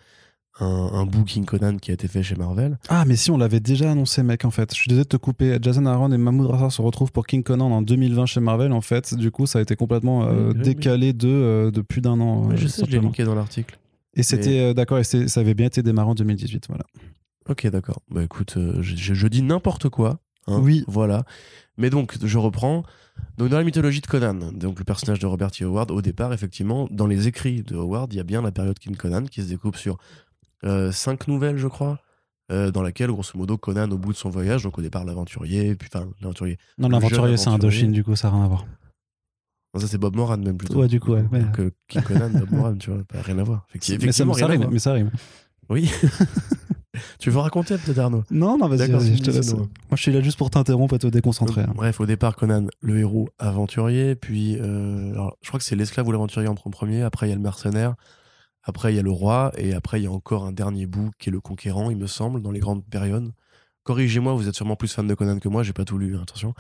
un, 0.59 0.65
un 0.93 1.05
booking 1.05 1.45
Conan 1.45 1.77
qui 1.77 1.91
a 1.91 1.93
été 1.93 2.07
fait 2.07 2.23
chez 2.23 2.35
Marvel. 2.35 2.77
Ah, 2.89 3.05
mais 3.07 3.15
si, 3.15 3.31
on 3.31 3.37
l'avait 3.37 3.59
déjà 3.61 3.91
annoncé, 3.91 4.21
mec, 4.21 4.43
en 4.45 4.51
fait. 4.51 4.71
Je 4.73 4.79
suis 4.79 4.89
désolé 4.89 5.03
de 5.05 5.09
te 5.09 5.17
couper. 5.17 5.57
Jason 5.61 5.85
Aaron 5.85 6.11
et 6.11 6.17
Mahmoud 6.17 6.47
Rassar 6.47 6.71
se 6.71 6.81
retrouvent 6.81 7.11
pour 7.11 7.25
King 7.25 7.41
Conan 7.43 7.71
en 7.71 7.81
2020 7.81 8.25
chez 8.25 8.39
Marvel, 8.41 8.71
en 8.73 8.81
fait. 8.81 9.15
Du 9.15 9.31
coup, 9.31 9.45
ça 9.45 9.59
a 9.59 9.61
été 9.61 9.75
complètement 9.75 10.23
euh, 10.25 10.49
Oui, 10.49 10.53
oui, 10.57 10.61
décalé 10.63 11.13
De, 11.13 11.27
euh, 11.29 11.71
de 11.71 11.81
plus 11.81 12.01
d'un 12.01 12.19
an. 12.19 12.45
Ouais, 12.47 12.53
euh, 12.53 12.57
je 12.57 12.67
sais, 12.67 12.83
je 12.85 12.91
l'ai 12.91 12.99
linké 12.99 13.23
dans 13.23 13.35
l'article. 13.35 13.79
Et 14.13 14.23
c'était, 14.23 14.73
d'accord, 14.73 14.99
et 14.99 15.03
ça 15.05 15.39
avait 15.39 15.53
bien 15.53 15.67
été 15.67 15.81
démarré 15.83 16.09
en 16.09 16.15
2018, 16.15 16.65
voilà. 16.67 16.83
Ok, 17.49 17.65
d'accord. 17.67 18.01
Bah 18.11 18.21
écoute, 18.23 18.55
je, 18.81 18.95
je- 18.95 19.13
je 19.13 19.27
dis 19.27 19.41
n'importe 19.41 19.87
quoi. 19.89 20.19
hein, 20.47 20.59
Oui. 20.61 20.83
Voilà. 20.87 21.23
Mais 21.77 21.89
donc, 21.89 22.17
je 22.21 22.37
reprends. 22.37 22.83
Donc, 23.37 23.49
dans 23.49 23.57
la 23.57 23.63
mythologie 23.63 24.01
de 24.01 24.07
Conan, 24.07 24.51
donc 24.53 24.77
le 24.79 24.83
personnage 24.85 25.19
de 25.19 25.25
Robert 25.27 25.51
T. 25.51 25.63
Howard, 25.63 25.91
au 25.91 26.01
départ, 26.01 26.33
effectivement, 26.33 26.87
dans 26.91 27.07
les 27.07 27.27
écrits 27.27 27.63
de 27.63 27.75
Howard, 27.75 28.13
il 28.13 28.17
y 28.17 28.19
a 28.19 28.23
bien 28.23 28.41
la 28.41 28.51
période 28.51 28.77
King 28.77 28.95
Conan 28.97 29.23
qui 29.23 29.41
se 29.41 29.47
découpe 29.47 29.77
sur 29.77 29.97
cinq 30.91 31.27
nouvelles, 31.27 31.57
je 31.57 31.67
crois, 31.67 31.99
euh, 32.51 32.71
dans 32.71 32.81
laquelle, 32.81 33.09
grosso 33.11 33.31
modo, 33.37 33.57
Conan, 33.57 33.89
au 33.91 33.97
bout 33.97 34.11
de 34.13 34.17
son 34.17 34.29
voyage, 34.29 34.63
donc 34.63 34.77
au 34.77 34.81
départ 34.81 35.05
l'aventurier, 35.05 35.75
puis 35.75 35.89
enfin 35.93 36.07
l'aventurier. 36.21 36.57
Non, 36.77 36.89
l'aventurier, 36.89 37.37
c'est 37.37 37.47
aventurier. 37.47 37.55
Indochine, 37.55 37.91
du 37.91 38.03
coup, 38.03 38.15
ça 38.15 38.29
n'a 38.29 38.35
rien 38.35 38.45
à 38.45 38.47
voir. 38.47 38.65
Non, 39.73 39.79
ça, 39.79 39.87
c'est 39.87 39.97
Bob 39.97 40.15
Moran, 40.17 40.37
même 40.37 40.57
plutôt. 40.57 40.79
Ouais, 40.81 40.87
du 40.89 40.99
coup, 40.99 41.11
ouais, 41.13 41.23
mais- 41.31 41.39
Donc, 41.39 41.59
euh, 41.59 41.71
King 41.87 42.01
Conan, 42.01 42.29
Bob 42.29 42.51
Moran, 42.51 42.75
tu 42.75 42.91
vois, 42.91 43.03
pas 43.05 43.21
rien 43.21 43.37
à 43.39 43.43
voir. 43.43 43.65
Effecti- 43.73 43.91
mais 43.93 44.11
ça, 44.11 44.23
Effectivement, 44.25 44.33
ça 44.33 44.47
rime, 44.47 44.67
mais 44.69 44.79
ça 44.79 44.91
rime. 44.93 45.11
Oui. 45.69 45.89
tu 47.19 47.29
veux 47.29 47.39
raconter 47.39 47.77
peut-être, 47.77 47.99
Arnaud? 47.99 48.23
Non, 48.29 48.57
non, 48.57 48.67
vas-y, 48.67 48.79
c'est 48.87 49.15
je 49.15 49.21
te 49.23 49.31
laisse. 49.31 49.53
Moi, 49.53 49.67
je 49.93 50.01
suis 50.01 50.11
là 50.11 50.21
juste 50.21 50.37
pour 50.37 50.49
t'interrompre 50.49 50.95
et 50.95 50.99
te 50.99 51.07
déconcentrer. 51.07 51.61
hein. 51.61 51.71
Bref, 51.73 52.01
au 52.01 52.05
départ, 52.05 52.35
Conan, 52.35 52.67
le 52.81 52.99
héros 52.99 53.29
aventurier, 53.39 54.15
puis 54.15 54.57
euh, 54.59 55.11
alors, 55.13 55.37
je 55.41 55.47
crois 55.47 55.59
que 55.59 55.63
c'est 55.65 55.77
l'esclave 55.77 56.05
ou 56.07 56.11
l'aventurier 56.11 56.49
en 56.49 56.55
premier, 56.55 57.03
après 57.03 57.27
il 57.27 57.29
y 57.29 57.33
a 57.33 57.35
le 57.35 57.41
mercenaire, 57.41 57.95
après 58.63 58.93
il 58.93 58.95
y 58.95 58.99
a 58.99 59.03
le 59.03 59.11
roi, 59.11 59.51
et 59.57 59.73
après 59.73 59.99
il 59.99 60.03
y 60.03 60.07
a 60.07 60.11
encore 60.11 60.45
un 60.45 60.51
dernier 60.51 60.85
bout 60.85 61.11
qui 61.19 61.29
est 61.29 61.31
le 61.31 61.41
conquérant, 61.41 61.89
il 61.89 61.97
me 61.97 62.07
semble, 62.07 62.41
dans 62.41 62.51
les 62.51 62.59
grandes 62.59 62.85
périodes. 62.85 63.31
Corrigez-moi, 63.83 64.33
vous 64.33 64.47
êtes 64.47 64.55
sûrement 64.55 64.75
plus 64.75 64.93
fan 64.93 65.07
de 65.07 65.13
Conan 65.15 65.39
que 65.39 65.49
moi, 65.49 65.63
j'ai 65.63 65.73
pas 65.73 65.85
tout 65.85 65.97
lu, 65.97 66.15
hein, 66.15 66.21
attention. 66.21 66.53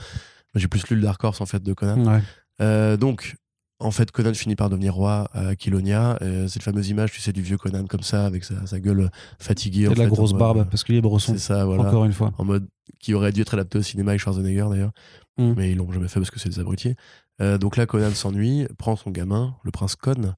J'ai 0.55 0.67
plus 0.67 0.87
lu 0.89 0.95
le 0.95 1.03
Dark 1.03 1.23
Horse 1.23 1.39
en 1.41 1.45
fait 1.45 1.61
de 1.61 1.73
Conan. 1.73 2.03
Ouais. 2.05 2.21
Euh, 2.61 2.97
donc, 2.97 3.35
en 3.79 3.91
fait, 3.91 4.11
Conan 4.11 4.33
finit 4.33 4.55
par 4.55 4.69
devenir 4.69 4.95
roi 4.95 5.29
à 5.33 5.55
Kilonia. 5.55 6.17
Euh, 6.23 6.47
cette 6.47 6.63
fameuse 6.63 6.89
image, 6.89 7.11
tu 7.11 7.21
sais, 7.21 7.31
du 7.31 7.41
vieux 7.43 7.57
Conan 7.57 7.85
comme 7.85 8.01
ça, 8.01 8.25
avec 8.25 8.43
sa, 8.43 8.65
sa 8.65 8.79
gueule 8.79 9.09
fatiguée. 9.39 9.83
Et 9.83 9.87
en 9.87 9.93
de 9.93 9.97
la 9.99 10.05
fait, 10.05 10.09
grosse 10.09 10.33
barbe, 10.33 10.57
euh, 10.59 10.63
parce 10.65 10.83
qu'il 10.83 10.95
est 10.95 11.01
bresson. 11.01 11.33
C'est 11.33 11.39
ça, 11.39 11.65
voilà 11.65 11.83
Encore 11.83 12.05
une 12.05 12.13
fois. 12.13 12.33
en 12.39 12.43
mode 12.45 12.67
qui 12.99 13.13
aurait 13.13 13.31
dû 13.31 13.41
être 13.41 13.53
adapté 13.53 13.77
au 13.79 13.81
cinéma 13.83 14.11
avec 14.11 14.21
Schwarzenegger 14.21 14.65
d'ailleurs, 14.69 14.91
Mm. 15.37 15.53
mais 15.55 15.71
ils 15.71 15.77
l'ont 15.77 15.91
jamais 15.91 16.07
fait 16.09 16.19
parce 16.19 16.29
que 16.31 16.39
c'est 16.39 16.49
des 16.49 16.59
abrutis. 16.59 16.95
Euh, 17.41 17.57
donc 17.57 17.77
là, 17.77 17.85
Conan 17.85 18.11
s'ennuie, 18.11 18.67
prend 18.77 18.95
son 18.95 19.09
gamin, 19.11 19.55
le 19.63 19.71
prince 19.71 19.95
Con. 19.95 20.33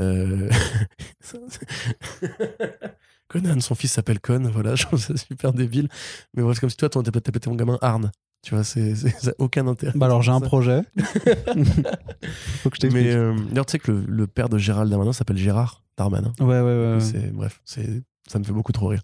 Euh, 0.00 0.48
Conan, 3.28 3.60
son 3.60 3.74
fils 3.74 3.92
s'appelle 3.92 4.20
Con, 4.20 4.48
voilà, 4.52 4.74
je 4.76 4.84
trouve 4.86 4.98
ça 5.00 5.16
super 5.16 5.52
débile. 5.52 5.88
Mais 6.34 6.42
voilà, 6.42 6.54
c'est 6.54 6.60
comme 6.60 6.70
si 6.70 6.76
toi, 6.76 6.88
t'as 6.88 7.02
pété 7.10 7.48
mon 7.48 7.56
gamin 7.56 7.78
Arne. 7.80 8.10
Tu 8.42 8.54
vois, 8.54 8.64
c'est, 8.64 8.94
c'est- 8.94 9.10
ça 9.20 9.30
a 9.30 9.34
aucun 9.38 9.66
intérêt. 9.66 9.92
Bah 9.94 10.06
alors, 10.06 10.22
j'ai 10.22 10.32
un 10.32 10.40
projet. 10.40 10.80
Faut 12.62 12.70
que 12.70 12.76
je 12.76 12.80
t'explique. 12.80 12.92
Mais 13.04 13.12
euh, 13.12 13.34
d'ailleurs, 13.50 13.66
tu 13.66 13.72
sais 13.72 13.78
que 13.78 13.92
le, 13.92 14.04
le 14.06 14.26
père 14.26 14.48
de 14.48 14.56
Gérald 14.58 14.90
Darmanin 14.90 15.12
s'appelle 15.12 15.36
Gérard 15.36 15.82
Darmanin. 15.98 16.32
Ouais, 16.40 16.46
ouais, 16.46 16.62
ouais. 16.62 16.94
ouais. 16.94 17.00
C'est 17.00 17.30
bref, 17.32 17.60
c'est 17.64 18.02
ça 18.28 18.38
me 18.38 18.44
fait 18.44 18.52
beaucoup 18.52 18.72
trop 18.72 18.86
rire. 18.88 19.02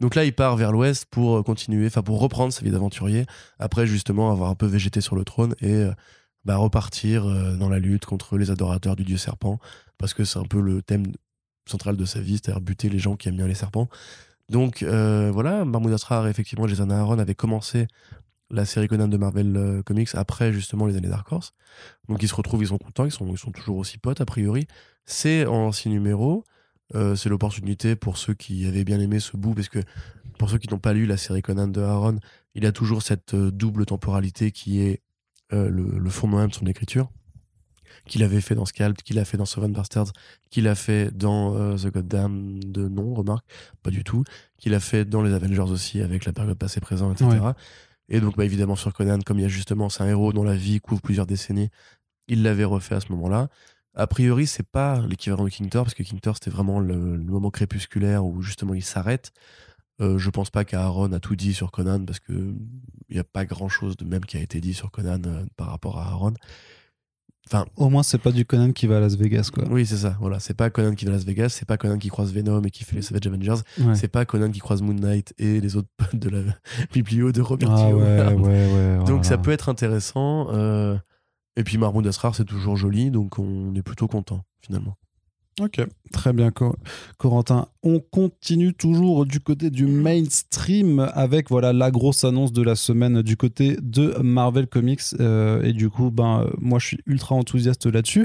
Donc 0.00 0.14
là, 0.14 0.24
il 0.24 0.32
part 0.32 0.54
vers 0.56 0.70
l'ouest 0.72 1.06
pour 1.10 1.42
continuer, 1.42 1.86
enfin 1.86 2.02
pour 2.02 2.20
reprendre 2.20 2.52
sa 2.52 2.62
vie 2.62 2.70
d'aventurier. 2.70 3.24
Après, 3.58 3.86
justement, 3.86 4.30
avoir 4.30 4.50
un 4.50 4.54
peu 4.54 4.66
végété 4.66 5.00
sur 5.00 5.16
le 5.16 5.24
trône 5.24 5.54
et 5.60 5.72
euh, 5.72 5.90
bah, 6.44 6.56
repartir 6.56 7.26
euh, 7.26 7.56
dans 7.56 7.68
la 7.70 7.78
lutte 7.80 8.04
contre 8.06 8.36
les 8.38 8.50
adorateurs 8.50 8.94
du 8.94 9.04
dieu 9.04 9.16
serpent, 9.16 9.58
parce 9.98 10.14
que 10.14 10.24
c'est 10.24 10.38
un 10.38 10.44
peu 10.44 10.60
le 10.60 10.82
thème 10.82 11.06
central 11.66 11.96
de 11.96 12.04
sa 12.04 12.20
vie, 12.20 12.38
c'est-à-dire 12.42 12.60
buter 12.60 12.88
les 12.88 12.98
gens 12.98 13.16
qui 13.16 13.28
aiment 13.28 13.36
bien 13.36 13.46
les 13.46 13.54
serpents. 13.54 13.88
Donc 14.48 14.82
euh, 14.82 15.30
voilà, 15.32 15.64
Mahmoud 15.64 15.92
Asrar 15.92 16.26
et 16.26 16.30
effectivement 16.30 16.66
Jason 16.66 16.88
Aaron 16.90 17.18
avaient 17.18 17.34
commencé 17.34 17.86
la 18.50 18.64
série 18.64 18.88
Conan 18.88 19.08
de 19.08 19.16
Marvel 19.18 19.54
euh, 19.56 19.82
Comics 19.82 20.08
après 20.14 20.52
justement 20.52 20.86
les 20.86 20.96
années 20.96 21.08
Dark 21.08 21.30
Horse. 21.30 21.52
Donc 22.08 22.22
ils 22.22 22.28
se 22.28 22.34
retrouvent, 22.34 22.62
ils 22.62 22.68
sont 22.68 22.78
contents, 22.78 23.04
ils 23.04 23.10
sont, 23.10 23.34
toujours 23.52 23.76
aussi 23.76 23.98
potes 23.98 24.22
a 24.22 24.24
priori. 24.24 24.66
C'est 25.04 25.44
en 25.46 25.70
six 25.72 25.90
numéros. 25.90 26.44
Euh, 26.94 27.14
c'est 27.14 27.28
l'opportunité 27.28 27.96
pour 27.96 28.16
ceux 28.16 28.32
qui 28.32 28.66
avaient 28.66 28.84
bien 28.84 28.98
aimé 28.98 29.20
ce 29.20 29.36
bout, 29.36 29.52
parce 29.52 29.68
que 29.68 29.80
pour 30.38 30.48
ceux 30.48 30.56
qui 30.56 30.70
n'ont 30.70 30.78
pas 30.78 30.94
lu 30.94 31.04
la 31.04 31.18
série 31.18 31.42
Conan 31.42 31.68
de 31.68 31.82
Aaron, 31.82 32.18
il 32.54 32.64
a 32.64 32.72
toujours 32.72 33.02
cette 33.02 33.34
double 33.34 33.84
temporalité 33.84 34.50
qui 34.50 34.80
est 34.80 35.02
le, 35.50 35.68
le 35.68 36.10
fondement 36.10 36.38
même 36.38 36.48
de 36.48 36.54
son 36.54 36.66
écriture, 36.66 37.10
qu'il 38.08 38.24
avait 38.24 38.40
fait 38.40 38.54
dans 38.56 38.64
Scalp, 38.64 39.02
qu'il 39.02 39.18
a 39.18 39.24
fait 39.24 39.36
dans 39.36 39.44
Seven 39.44 39.72
Bastards, 39.72 40.12
qu'il 40.50 40.66
a 40.66 40.74
fait 40.74 41.16
dans 41.16 41.54
euh, 41.56 41.76
The 41.76 41.92
Goddamn 41.92 42.58
de 42.64 42.88
non, 42.88 43.14
remarque, 43.14 43.46
pas 43.82 43.90
du 43.90 44.02
tout, 44.02 44.24
qu'il 44.56 44.74
a 44.74 44.80
fait 44.80 45.04
dans 45.04 45.22
les 45.22 45.32
Avengers 45.32 45.70
aussi 45.70 46.00
avec 46.00 46.24
la 46.24 46.32
période 46.32 46.58
passée-présent, 46.58 47.12
etc. 47.12 47.26
Ouais. 47.40 47.52
Et 48.08 48.20
donc 48.20 48.36
bah, 48.36 48.44
évidemment 48.44 48.76
sur 48.76 48.92
Conan, 48.92 49.18
comme 49.24 49.38
il 49.38 49.42
y 49.42 49.44
a 49.44 49.48
justement, 49.48 49.88
c'est 49.88 50.02
un 50.02 50.08
héros 50.08 50.32
dont 50.32 50.44
la 50.44 50.56
vie 50.56 50.80
couvre 50.80 51.00
plusieurs 51.00 51.26
décennies, 51.26 51.68
il 52.26 52.42
l'avait 52.42 52.64
refait 52.64 52.96
à 52.96 53.00
ce 53.00 53.12
moment-là 53.12 53.48
A 53.94 54.06
priori, 54.06 54.46
c'est 54.46 54.66
pas 54.66 55.00
l'équivalent 55.06 55.44
de 55.44 55.50
King 55.50 55.68
Thor, 55.68 55.84
parce 55.84 55.94
que 55.94 56.02
King 56.02 56.20
Thor, 56.20 56.34
c'était 56.34 56.50
vraiment 56.50 56.80
le, 56.80 57.16
le 57.16 57.24
moment 57.24 57.50
crépusculaire 57.50 58.24
où 58.24 58.42
justement 58.42 58.74
il 58.74 58.82
s'arrête. 58.82 59.32
Euh, 60.00 60.16
je 60.16 60.30
pense 60.30 60.50
pas 60.50 60.64
qu'Aaron 60.64 61.12
a 61.12 61.20
tout 61.20 61.34
dit 61.34 61.54
sur 61.54 61.70
Conan, 61.70 62.04
parce 62.04 62.20
que 62.20 62.54
il 63.08 63.14
n'y 63.14 63.18
a 63.18 63.24
pas 63.24 63.44
grand 63.44 63.68
chose 63.68 63.96
de 63.96 64.04
même 64.04 64.24
qui 64.24 64.36
a 64.36 64.40
été 64.40 64.60
dit 64.60 64.74
sur 64.74 64.90
Conan 64.90 65.20
euh, 65.26 65.44
par 65.56 65.68
rapport 65.68 65.98
à 65.98 66.08
Aaron. 66.08 66.34
Enfin, 67.50 67.64
Au 67.76 67.88
moins, 67.88 68.02
c'est 68.02 68.18
pas 68.18 68.30
du 68.30 68.44
Conan 68.44 68.72
qui 68.72 68.86
va 68.86 68.98
à 68.98 69.00
Las 69.00 69.16
Vegas, 69.16 69.50
quoi. 69.52 69.64
oui, 69.70 69.86
c'est 69.86 69.96
ça. 69.96 70.16
Voilà, 70.20 70.38
c'est 70.38 70.54
pas 70.54 70.68
Conan 70.70 70.94
qui 70.94 71.04
va 71.06 71.12
à 71.12 71.14
Las 71.14 71.24
Vegas, 71.24 71.48
c'est 71.50 71.64
pas 71.66 71.76
Conan 71.78 71.96
qui 71.98 72.08
croise 72.08 72.32
Venom 72.32 72.62
et 72.62 72.70
qui 72.70 72.84
fait 72.84 72.96
les 72.96 73.02
Savage 73.02 73.26
Avengers, 73.26 73.62
Ouais. 73.80 73.94
c'est 73.94 74.08
pas 74.08 74.24
Conan 74.24 74.50
qui 74.50 74.60
croise 74.60 74.82
Moon 74.82 74.94
Knight 74.94 75.32
et 75.38 75.60
les 75.60 75.76
autres 75.76 75.88
potes 75.96 76.16
de 76.20 76.28
la 76.28 76.40
biblio 76.92 77.32
de 77.32 77.40
Robert 77.40 77.70
Ah 77.72 77.88
ouais, 77.88 78.02
ouais. 78.36 78.96
Donc 78.98 79.06
voilà. 79.08 79.22
ça 79.22 79.38
peut 79.38 79.50
être 79.50 79.68
intéressant. 79.68 80.48
euh, 80.52 80.96
Et 81.56 81.64
puis 81.64 81.78
Mahmoud 81.78 82.06
Asrar, 82.06 82.34
c'est 82.34 82.44
toujours 82.44 82.76
joli, 82.76 83.10
donc 83.10 83.38
on 83.38 83.74
est 83.74 83.82
plutôt 83.82 84.08
content 84.08 84.44
finalement. 84.60 84.96
Ok, 85.60 85.80
très 86.12 86.32
bien, 86.32 86.50
Co- 86.50 86.76
Corentin. 87.16 87.66
On 87.82 88.00
continue 88.00 88.74
toujours 88.74 89.26
du 89.26 89.40
côté 89.40 89.70
du 89.70 89.86
mainstream 90.32 91.08
avec 91.14 91.48
voilà 91.48 91.72
la 91.72 91.90
grosse 91.90 92.24
annonce 92.24 92.52
de 92.52 92.62
la 92.62 92.74
semaine 92.74 93.22
du 93.22 93.36
côté 93.36 93.76
de 93.80 94.14
Marvel 94.22 94.66
Comics. 94.66 95.00
Euh, 95.20 95.62
et 95.62 95.72
du 95.72 95.88
coup 95.90 96.10
ben 96.10 96.46
moi 96.60 96.78
je 96.78 96.86
suis 96.88 96.98
ultra 97.06 97.34
enthousiaste 97.34 97.86
là-dessus. 97.86 98.24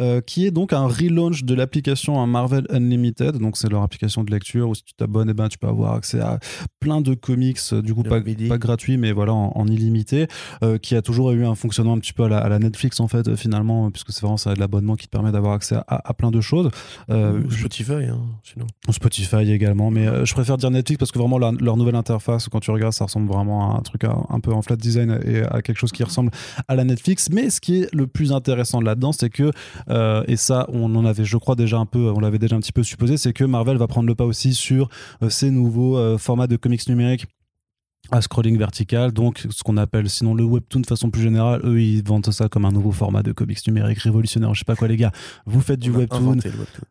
Euh, 0.00 0.20
qui 0.20 0.46
est 0.46 0.50
donc 0.50 0.72
un 0.72 0.86
relaunch 0.86 1.44
de 1.44 1.54
l'application 1.54 2.20
hein, 2.20 2.26
Marvel 2.26 2.64
Unlimited. 2.70 3.36
Donc 3.38 3.56
c'est 3.56 3.68
leur 3.68 3.82
application 3.82 4.24
de 4.24 4.30
lecture 4.30 4.68
où 4.68 4.74
si 4.74 4.82
tu 4.84 4.94
t'abonnes 4.94 5.28
eh 5.30 5.34
ben 5.34 5.48
tu 5.48 5.58
peux 5.58 5.66
avoir 5.68 5.94
accès 5.94 6.20
à 6.20 6.38
plein 6.80 7.00
de 7.00 7.14
comics 7.14 7.58
euh, 7.72 7.82
du 7.82 7.94
coup 7.94 8.02
pas, 8.02 8.58
gratuit 8.58 8.96
mais 8.96 9.12
voilà 9.12 9.34
en, 9.34 9.52
en 9.54 9.66
illimité. 9.68 10.26
Euh, 10.64 10.78
qui 10.78 10.96
a 10.96 11.02
toujours 11.02 11.30
eu 11.32 11.44
un 11.44 11.54
fonctionnement 11.54 11.92
un 11.94 11.98
petit 11.98 12.12
peu 12.12 12.24
à 12.24 12.28
la, 12.28 12.38
à 12.38 12.48
la 12.48 12.58
Netflix 12.58 12.98
en 13.00 13.08
fait 13.08 13.36
finalement 13.36 13.90
puisque 13.90 14.10
c'est 14.12 14.22
vraiment 14.22 14.36
ça 14.36 14.54
de 14.54 14.60
l'abonnement 14.60 14.96
qui 14.96 15.06
te 15.06 15.10
permet 15.10 15.32
d'avoir 15.32 15.52
accès 15.54 15.76
à, 15.76 15.84
à 16.08 16.14
plein 16.14 16.30
de 16.30 16.40
choses 16.40 16.70
euh, 17.10 17.40
Spotify, 17.50 17.92
hein, 18.10 18.20
sinon. 18.42 18.66
Spotify 18.90 19.50
également, 19.52 19.90
mais 19.90 20.06
euh, 20.06 20.24
je 20.24 20.34
préfère 20.34 20.56
dire 20.56 20.70
Netflix 20.70 20.98
parce 20.98 21.12
que 21.12 21.18
vraiment 21.18 21.38
leur 21.38 21.76
nouvelle 21.76 21.94
interface, 21.96 22.48
quand 22.48 22.60
tu 22.60 22.70
regardes, 22.70 22.92
ça 22.92 23.04
ressemble 23.04 23.28
vraiment 23.32 23.74
à 23.74 23.78
un 23.78 23.82
truc 23.82 24.04
à- 24.04 24.16
un 24.28 24.40
peu 24.40 24.52
en 24.52 24.62
flat 24.62 24.76
design 24.76 25.18
et 25.24 25.42
à 25.42 25.62
quelque 25.62 25.78
chose 25.78 25.92
qui 25.92 26.04
ressemble 26.04 26.30
à 26.68 26.74
la 26.74 26.84
Netflix. 26.84 27.28
Mais 27.30 27.50
ce 27.50 27.60
qui 27.60 27.80
est 27.82 27.94
le 27.94 28.06
plus 28.06 28.32
intéressant 28.32 28.80
là-dedans, 28.80 29.12
c'est 29.12 29.30
que, 29.30 29.50
euh, 29.88 30.24
et 30.28 30.36
ça, 30.36 30.66
on 30.72 30.94
en 30.94 31.04
avait, 31.04 31.24
je 31.24 31.36
crois, 31.36 31.54
déjà 31.54 31.78
un 31.78 31.86
peu, 31.86 32.10
on 32.10 32.20
l'avait 32.20 32.38
déjà 32.38 32.56
un 32.56 32.60
petit 32.60 32.72
peu 32.72 32.82
supposé, 32.82 33.16
c'est 33.16 33.32
que 33.32 33.44
Marvel 33.44 33.76
va 33.76 33.86
prendre 33.86 34.06
le 34.08 34.14
pas 34.14 34.24
aussi 34.24 34.54
sur 34.54 34.88
ces 35.28 35.50
nouveaux 35.50 36.18
formats 36.18 36.46
de 36.46 36.56
comics 36.56 36.88
numériques 36.88 37.26
à 38.10 38.20
scrolling 38.20 38.58
vertical, 38.58 39.12
donc 39.12 39.46
ce 39.48 39.62
qu'on 39.62 39.76
appelle 39.76 40.10
sinon 40.10 40.34
le 40.34 40.44
webtoon 40.44 40.80
de 40.80 40.86
façon 40.86 41.10
plus 41.10 41.22
générale, 41.22 41.60
eux 41.64 41.80
ils 41.80 42.04
vendent 42.04 42.30
ça 42.30 42.48
comme 42.48 42.64
un 42.64 42.72
nouveau 42.72 42.90
format 42.90 43.22
de 43.22 43.32
comics 43.32 43.66
numérique 43.66 44.00
révolutionnaire, 44.00 44.52
je 44.54 44.60
sais 44.60 44.64
pas 44.64 44.76
quoi 44.76 44.88
les 44.88 44.96
gars, 44.96 45.12
vous 45.46 45.60
faites 45.60 45.80
du 45.80 45.90
webtoon. 45.90 46.36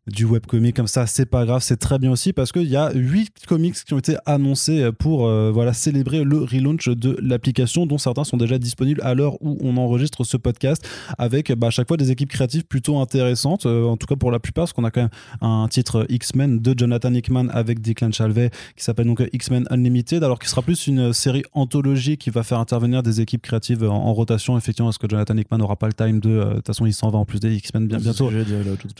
du 0.07 0.25
webcomic 0.25 0.75
comme 0.75 0.87
ça, 0.87 1.05
c'est 1.07 1.25
pas 1.25 1.45
grave, 1.45 1.61
c'est 1.61 1.77
très 1.77 1.99
bien 1.99 2.11
aussi 2.11 2.33
parce 2.33 2.51
qu'il 2.51 2.67
y 2.67 2.75
a 2.75 2.91
8 2.93 3.45
comics 3.47 3.75
qui 3.75 3.93
ont 3.93 3.99
été 3.99 4.15
annoncés 4.25 4.89
pour 4.99 5.27
euh, 5.27 5.51
voilà, 5.53 5.73
célébrer 5.73 6.23
le 6.23 6.39
relaunch 6.39 6.89
de 6.89 7.17
l'application, 7.21 7.85
dont 7.85 7.97
certains 7.97 8.23
sont 8.23 8.37
déjà 8.37 8.57
disponibles 8.57 9.01
à 9.03 9.13
l'heure 9.13 9.41
où 9.41 9.57
on 9.61 9.77
enregistre 9.77 10.23
ce 10.23 10.37
podcast, 10.37 10.87
avec 11.17 11.51
bah, 11.51 11.67
à 11.67 11.69
chaque 11.71 11.87
fois 11.87 11.97
des 11.97 12.11
équipes 12.11 12.29
créatives 12.29 12.65
plutôt 12.65 12.99
intéressantes, 12.99 13.65
euh, 13.65 13.85
en 13.85 13.97
tout 13.97 14.07
cas 14.07 14.15
pour 14.15 14.31
la 14.31 14.39
plupart, 14.39 14.63
parce 14.63 14.73
qu'on 14.73 14.83
a 14.83 14.91
quand 14.91 15.01
même 15.01 15.09
un 15.41 15.67
titre 15.69 16.05
X-Men 16.09 16.59
de 16.59 16.73
Jonathan 16.77 17.13
Hickman 17.13 17.49
avec 17.49 17.81
Declan 17.81 18.11
Chalvet 18.11 18.49
qui 18.75 18.83
s'appelle 18.83 19.07
donc 19.07 19.23
X-Men 19.33 19.65
Unlimited, 19.69 20.23
alors 20.23 20.39
qui 20.39 20.47
sera 20.47 20.61
plus 20.61 20.87
une 20.87 21.10
série 21.13 21.43
anthologie 21.53 22.17
qui 22.17 22.29
va 22.29 22.43
faire 22.43 22.59
intervenir 22.59 23.03
des 23.03 23.21
équipes 23.21 23.41
créatives 23.41 23.83
en, 23.83 23.89
en 23.95 24.13
rotation, 24.13 24.57
effectivement, 24.57 24.87
parce 24.89 24.97
que 24.97 25.07
Jonathan 25.09 25.35
Hickman 25.37 25.57
n'aura 25.57 25.75
pas 25.75 25.87
le 25.87 25.93
time 25.93 26.19
de. 26.19 26.29
euh, 26.29 26.49
De 26.51 26.55
toute 26.55 26.67
façon, 26.67 26.85
il 26.85 26.93
s'en 26.93 27.09
va 27.09 27.17
en 27.19 27.25
plus 27.25 27.39
des 27.39 27.53
X-Men 27.55 27.87
bien, 27.87 27.97
bientôt. 27.97 28.29
dire, 28.29 28.45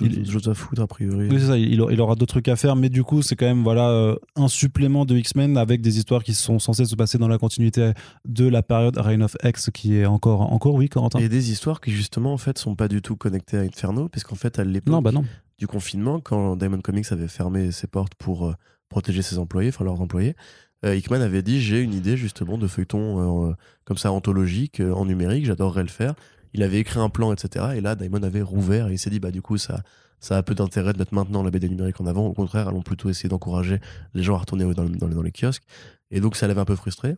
il 0.02 0.50
à 0.50 0.54
foutre 0.54 0.82
a 0.82 0.88
priori. 0.88 1.28
Oui, 1.30 1.38
c'est 1.40 1.48
ça, 1.48 1.58
il, 1.58 1.74
il 1.74 2.02
aura 2.02 2.16
d'autres 2.16 2.34
trucs 2.34 2.48
à 2.48 2.56
faire, 2.56 2.76
mais 2.76 2.90
du 2.90 3.04
coup, 3.04 3.22
c'est 3.22 3.36
quand 3.36 3.46
même 3.46 3.64
voilà, 3.64 3.90
euh, 3.90 4.16
un 4.36 4.48
supplément 4.48 5.06
de 5.06 5.16
X-Men 5.18 5.58
avec 5.58 5.82
des 5.82 5.98
histoires 5.98 6.24
qui 6.24 6.34
sont 6.34 6.60
censées 6.60 6.86
se 6.86 6.96
passer 6.96 7.18
dans 7.18 7.28
la 7.28 7.38
continuité 7.38 7.92
de 8.26 8.48
la 8.48 8.64
période 8.64 8.98
Reign 8.98 9.22
of 9.24 9.36
X 9.44 9.70
qui 9.74 9.96
est 9.98 10.06
encore, 10.06 10.42
encore 10.54 10.76
oui, 10.76 10.90
Corentin 10.90 11.20
Et 11.20 11.30
des 11.30 11.52
histoires 11.52 11.82
qui 11.82 11.92
justement 11.92 12.34
en 12.34 12.38
fait 12.38 12.58
sont 12.58 12.76
pas 12.76 12.88
du 12.88 13.02
tout 13.02 13.16
connectées 13.16 13.58
à 13.58 13.62
Inferno, 13.62 14.10
parce 14.10 14.24
qu'en 14.24 14.36
fait 14.36 14.60
à 14.60 14.64
l'époque 14.64 14.92
Non, 14.92 15.02
bah 15.02 15.12
non. 15.12 15.24
du 15.58 15.68
confinement, 15.68 16.20
quand 16.20 16.56
Diamond 16.56 16.82
Comics 16.82 17.12
avait 17.12 17.28
fermé 17.28 17.72
ses 17.72 17.88
portes 17.88 18.16
pour 18.16 18.48
euh, 18.48 18.54
protéger 18.90 19.22
ses 19.22 19.38
employés, 19.38 19.70
enfin 19.70 19.86
leurs 19.86 20.02
employés, 20.02 20.36
Hickman 20.84 21.22
avait 21.22 21.42
dit 21.44 21.62
j'ai 21.62 21.80
une 21.82 21.94
idée 21.94 22.18
justement 22.18 22.58
de 22.58 22.68
feuilleton 22.68 23.50
euh, 23.50 23.54
comme 23.86 23.98
ça 23.98 24.12
anthologique 24.12 24.80
euh, 24.80 24.92
en 24.94 25.06
numérique, 25.06 25.46
j'adorerais 25.46 25.84
le 25.84 25.90
faire. 25.90 26.16
Il 26.54 26.64
avait 26.64 26.80
écrit 26.80 27.00
un 27.00 27.10
plan, 27.10 27.32
etc. 27.32 27.66
Et 27.76 27.82
là, 27.82 27.96
Diamond 27.96 28.24
avait 28.24 28.42
rouvert 28.42 28.88
et 28.90 28.94
il 28.94 28.98
s'est 29.00 29.10
dit 29.10 29.20
bah 29.20 29.32
du 29.32 29.42
coup 29.42 29.58
ça 29.58 29.84
ça 30.20 30.38
a 30.38 30.44
peu 30.44 30.54
d'intérêt 30.54 30.94
de 30.94 31.00
mettre 31.00 31.14
maintenant 31.16 31.42
la 31.44 31.50
BD 31.52 31.68
numérique 31.70 32.00
en 32.02 32.06
avant. 32.06 32.26
Au 32.28 32.34
contraire, 32.34 32.68
allons 32.68 32.82
plutôt 32.84 33.10
essayer 33.10 33.30
d'encourager 33.30 33.80
les 34.14 34.22
gens 34.24 34.36
à 34.36 34.40
retourner 34.40 34.66
dans, 34.74 34.84
dans 34.86 35.08
les- 35.08 35.16
dans 35.16 35.22
les 35.24 35.32
kiosques. 35.32 35.64
Et 36.12 36.20
donc 36.20 36.36
ça 36.36 36.48
l'avait 36.48 36.62
un 36.62 36.66
peu 36.66 36.76
frustré. 36.76 37.16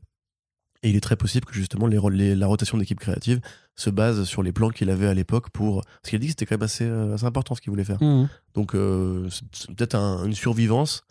Et 0.84 0.90
il 0.90 0.96
est 0.98 1.02
très 1.02 1.16
possible 1.16 1.46
que 1.46 1.54
justement 1.54 1.88
les, 1.88 1.98
les- 2.12 2.36
la 2.36 2.48
rotation 2.48 2.78
d'équipe 2.78 3.00
créative 3.00 3.40
se 3.76 3.90
base 3.90 4.24
sur 4.26 4.44
les 4.44 4.52
plans 4.52 4.70
qu'il 4.70 4.90
avait 4.90 5.08
à 5.08 5.14
l'époque 5.14 5.50
pour. 5.50 5.82
Parce 5.84 6.10
qu'il 6.10 6.18
a 6.18 6.20
dit 6.20 6.28
que 6.28 6.32
c'était 6.32 6.46
quand 6.46 6.56
même 6.56 6.64
assez, 6.64 6.84
euh, 6.86 7.14
assez 7.16 7.26
important 7.26 7.56
ce 7.56 7.62
qu'il 7.62 7.72
voulait 7.72 7.84
faire. 7.86 8.02
Mhm. 8.04 8.28
Donc 8.54 8.76
euh, 8.76 9.28
c'est 9.30 9.44
c'est 9.54 9.72
peut-être 9.76 9.96
un- 9.96 10.26
une 10.26 10.36
survivance 10.36 11.04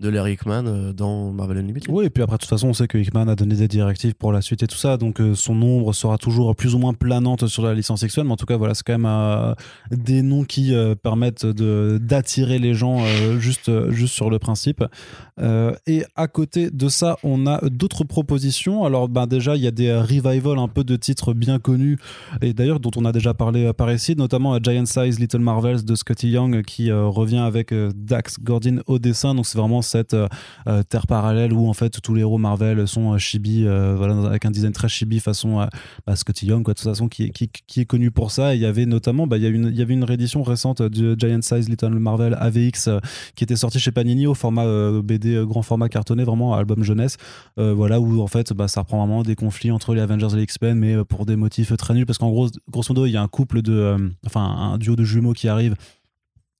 de 0.00 0.08
Larry 0.08 0.32
Hickman 0.32 0.64
euh, 0.66 0.92
dans 0.92 1.30
Marvel 1.30 1.58
Unlimited. 1.58 1.90
Oui, 1.92 2.06
et 2.06 2.10
puis 2.10 2.22
après, 2.22 2.36
de 2.36 2.40
toute 2.40 2.48
façon, 2.48 2.68
on 2.68 2.72
sait 2.72 2.88
que 2.88 2.96
Hickman 2.98 3.28
a 3.28 3.36
donné 3.36 3.54
des 3.54 3.68
directives 3.68 4.14
pour 4.14 4.32
la 4.32 4.40
suite 4.40 4.62
et 4.62 4.66
tout 4.66 4.76
ça, 4.76 4.96
donc 4.96 5.20
euh, 5.20 5.34
son 5.34 5.60
ombre 5.60 5.92
sera 5.92 6.16
toujours 6.16 6.56
plus 6.56 6.74
ou 6.74 6.78
moins 6.78 6.94
planante 6.94 7.46
sur 7.46 7.62
la 7.62 7.74
licence 7.74 8.00
sexuelle, 8.00 8.24
mais 8.24 8.32
en 8.32 8.36
tout 8.36 8.46
cas, 8.46 8.56
voilà, 8.56 8.74
c'est 8.74 8.82
quand 8.82 8.98
même 8.98 9.06
euh, 9.06 9.54
des 9.90 10.22
noms 10.22 10.44
qui 10.44 10.74
euh, 10.74 10.94
permettent 10.94 11.44
d'attirer 11.46 12.58
les 12.58 12.74
gens 12.74 13.04
juste, 13.38 13.70
juste 13.90 14.14
sur 14.14 14.30
le 14.30 14.38
principe. 14.38 14.84
Et 15.86 16.04
à 16.16 16.28
côté 16.28 16.70
de 16.70 16.88
ça, 16.88 17.16
on 17.22 17.46
a 17.46 17.60
d'autres 17.68 18.04
propositions. 18.04 18.84
Alors, 18.84 19.08
ben, 19.08 19.26
déjà, 19.26 19.56
il 19.56 19.62
y 19.62 19.66
a 19.66 19.70
des 19.70 19.94
revivals 19.94 20.58
un 20.58 20.68
peu 20.68 20.84
de 20.84 20.96
titres 20.96 21.32
bien 21.32 21.58
connus, 21.58 21.98
et 22.42 22.52
d'ailleurs, 22.52 22.80
dont 22.80 22.90
on 22.96 23.04
a 23.04 23.12
déjà 23.12 23.34
parlé 23.34 23.72
par 23.72 23.92
ici, 23.92 24.16
notamment 24.16 24.58
Giant 24.62 24.86
Size 24.86 25.18
Little 25.18 25.40
Marvels 25.40 25.84
de 25.84 25.94
Scotty 25.94 26.30
Young, 26.30 26.62
qui 26.62 26.92
revient 26.92 27.38
avec 27.38 27.72
Dax 27.94 28.38
Gordon 28.40 28.80
au 28.86 28.98
dessin, 28.98 29.34
donc 29.34 29.46
c'est 29.46 29.58
vraiment 29.58 29.82
cette 29.90 30.14
euh, 30.14 30.28
euh, 30.66 30.82
terre 30.82 31.06
parallèle 31.06 31.52
où 31.52 31.68
en 31.68 31.72
fait 31.72 32.00
tous 32.00 32.14
les 32.14 32.20
héros 32.22 32.38
Marvel 32.38 32.86
sont 32.88 33.12
euh, 33.14 33.18
chibi, 33.18 33.64
voilà, 33.64 34.14
avec 34.28 34.44
un 34.44 34.50
design 34.50 34.72
très 34.72 34.88
chibi 34.88 35.20
façon 35.20 35.66
bah, 36.06 36.16
Scotty 36.16 36.46
Young, 36.46 36.62
quoi, 36.62 36.74
de 36.74 36.78
toute 36.78 36.88
façon, 36.88 37.08
qui, 37.08 37.24
est- 37.24 37.84
connu 37.84 38.10
pour 38.10 38.30
ça. 38.30 38.54
Il 38.54 38.60
y 38.60 38.66
avait 38.66 38.86
notamment, 38.86 39.26
bah, 39.26 39.36
il 39.36 39.42
y, 39.42 39.46
une- 39.48 39.80
avait 39.80 39.94
une 39.94 40.04
réédition 40.04 40.42
récente 40.42 40.82
de 40.82 41.16
Giant 41.18 41.42
Size 41.42 41.68
Little 41.68 41.98
Marvel 41.98 42.36
AVX 42.38 42.88
qui 43.34 43.44
était 43.44 43.56
sortie 43.56 43.78
chez 43.80 43.90
Panini 43.92 44.26
au 44.26 44.34
format 44.34 44.64
BD 45.02 45.44
grand 45.46 45.62
format 45.62 45.88
cartonné, 45.88 46.24
vraiment 46.24 46.54
album 46.54 46.82
jeunesse. 46.84 47.16
Voilà, 47.56 48.00
où 48.00 48.20
en 48.20 48.26
fait 48.26 48.52
bah, 48.52 48.68
ça 48.68 48.80
reprend 48.80 48.98
vraiment 48.98 49.22
des 49.22 49.34
conflits 49.34 49.70
entre 49.70 49.94
les 49.94 50.00
Avengers 50.00 50.28
et 50.32 50.36
les 50.36 50.42
X-Men, 50.44 50.78
mais 50.78 51.04
pour 51.04 51.26
des 51.26 51.36
motifs 51.36 51.76
très 51.76 51.94
nuls, 51.94 52.06
parce 52.06 52.18
qu'en 52.18 52.30
gros, 52.30 52.48
grosso 52.70 52.92
modo, 52.94 53.06
il 53.06 53.12
y 53.12 53.16
a 53.16 53.22
un 53.22 53.28
couple 53.28 53.62
de, 53.62 53.96
enfin, 54.26 54.42
un 54.44 54.78
duo 54.78 54.96
de 54.96 55.04
jumeaux 55.04 55.32
qui 55.32 55.48
arrive. 55.48 55.74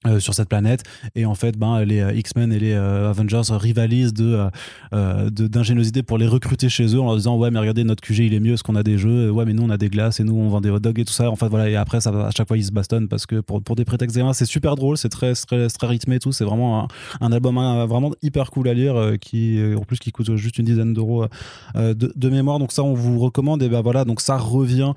Euh, 0.07 0.19
sur 0.19 0.33
cette 0.33 0.49
planète. 0.49 0.83
Et 1.15 1.27
en 1.27 1.35
fait 1.35 1.59
ben 1.59 1.85
les 1.85 2.01
euh, 2.01 2.15
X-Men 2.15 2.55
et 2.55 2.59
les 2.59 2.73
euh, 2.73 3.11
Avengers 3.11 3.43
rivalisent 3.51 4.15
de 4.15 4.49
d'ingéniosité 4.93 6.03
pour 6.03 6.17
les 6.17 6.27
recruter 6.27 6.71
chez 6.71 6.87
eux 6.97 7.01
en 7.03 7.05
leur 7.05 7.17
disant 7.17 7.37
ouais 7.37 7.51
mais 7.51 7.59
regardez 7.59 7.85
notre 7.85 8.01
QG 8.01 8.21
il 8.21 8.33
est 8.33 8.41
mieux 8.41 8.53
parce 8.53 8.63
qu'on 8.63 8.77
a 8.77 8.83
des 8.83 8.97
jeux. 8.97 9.31
Ouais 9.31 9.45
mais 9.45 9.53
nous 9.53 9.63
on 9.63 9.69
a 9.69 9.77
des 9.77 9.91
glaces 9.91 10.19
et 10.19 10.25
nous 10.25 10.35
on 10.35 10.49
vend 10.49 10.63
des 10.63 10.71
hot 10.71 10.79
dogs 10.79 10.99
et 10.99 11.05
tout 11.05 11.13
ça. 11.13 11.31
En 11.31 11.37
fait 11.37 11.49
voilà 11.49 11.69
et 11.69 11.77
après 11.77 11.99
à 12.07 12.31
chaque 12.35 12.49
fois 12.49 12.57
ils 12.57 12.65
se 12.65 12.73
bastonnent 12.73 13.09
parce 13.09 13.27
que 13.27 13.41
pour, 13.41 13.63
pour 13.63 13.77
des 13.77 13.85
prétextes 13.85 14.19
c'est 14.33 14.47
super 14.47 14.75
drôle 14.75 14.97
c'est 14.97 15.11
très, 15.11 15.35
très 15.35 15.69
très 15.69 15.87
rythmé 15.87 16.17
et 16.17 16.19
tout. 16.19 16.33
C'est 16.33 16.45
vraiment 16.45 16.89
un, 17.21 17.33
album 17.33 17.57
vraiment 17.87 18.11
hyper 18.23 18.51
cool 18.51 18.69
à 18.69 18.73
lire 18.73 19.19
qui 19.21 19.61
en 19.77 19.83
plus 19.83 19.99
qui 19.99 20.13
coûte 20.13 20.35
juste 20.37 20.57
une 20.57 20.65
dizaine 20.65 20.95
d'euros 20.95 21.27
de, 21.75 22.29
mémoire. 22.31 22.59
Donc 22.59 22.73
ça 22.73 22.83
on 22.83 22.95
vous 22.95 23.19
recommande. 23.19 23.63
Et 23.63 23.69
ben 23.69 23.83
voilà 23.83 24.07
donc 24.07 24.23
ça 24.23 24.39
revient 24.39 24.95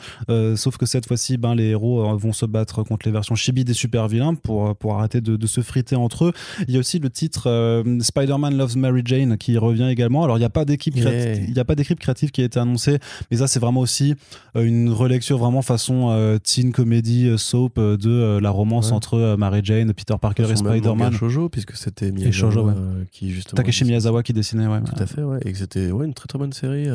sauf 0.56 0.78
que 0.78 0.86
cette 0.86 1.08
fois-ci 1.08 1.36
ben 1.36 1.56
les 1.56 1.72
héros 1.72 2.18
vont 2.18 2.32
se 2.32 2.46
battre 2.46 2.84
contre 2.84 3.06
les 3.06 3.12
versions 3.12 3.36
chibi 3.36 3.66
des 3.66 3.74
super 3.74 4.08
vilains 4.08 4.36
pour 4.36 4.78
arrêter 5.00 5.22
de, 5.22 5.36
de 5.36 5.48
se 5.48 5.62
friter 5.62 5.96
entre 5.96 6.26
eux 6.26 6.34
il 6.68 6.74
y 6.74 6.78
a 6.78 6.80
aussi 6.80 7.00
le 7.00 7.10
titre 7.10 7.50
euh, 7.50 8.00
Spider-Man 8.00 8.58
Loves 8.58 8.78
Mary 8.78 9.02
Jane 9.06 9.38
qui 9.38 9.58
revient 9.58 9.88
également 9.90 10.24
alors 10.24 10.38
il 10.38 10.42
n'y 10.42 10.46
a 10.46 10.50
pas 10.50 10.66
d'équipe 10.66 10.96
Yeah. 10.96 11.06
créative 11.06 11.46
il 11.50 11.56
y 11.56 11.60
a 11.60 11.66
pas 11.66 11.76
d'équipe 11.76 12.00
créative 12.00 12.32
qui 12.32 12.42
a 12.42 12.46
été 12.46 12.60
annoncée 12.60 13.00
mais 13.32 13.38
ça 13.38 13.48
c'est 13.48 13.60
vraiment 13.60 13.80
aussi 13.82 14.16
euh, 14.56 14.64
une 14.64 14.90
relecture 14.90 15.38
vraiment 15.38 15.62
façon 15.62 16.10
euh, 16.12 16.38
teen 16.38 16.72
comedy 16.72 17.38
soap 17.38 17.80
de 17.80 18.40
la 18.42 18.50
romance 18.50 18.88
Ouais. 18.90 18.94
entre 18.94 19.36
Mary 19.38 19.62
Jane 19.64 19.94
Peter 19.94 20.16
Parker 20.22 20.44
et 20.52 20.56
Spider-Man 20.56 21.14
Shoujo, 21.14 21.50
puisque 21.50 21.76
c'était 21.76 22.12
Miyazawa 22.12 22.52
Shoujo, 22.52 22.66
ouais. 22.68 22.74
qui 23.12 23.32
justement. 23.32 23.56
Takeshi 23.58 23.86
Miyazawa 23.86 24.24
qui 24.24 24.34
dessinait 24.34 24.68
ouais, 24.68 24.82
Tout 24.82 25.02
à 25.02 25.06
fait, 25.06 25.24
ouais. 25.24 25.40
Et 25.46 25.52
que 25.52 25.58
c'était 25.58 25.92
ouais, 25.92 26.06
une 26.06 26.14
très 26.14 26.28
très 26.28 26.38
bonne 26.40 26.54
série. 26.54 26.88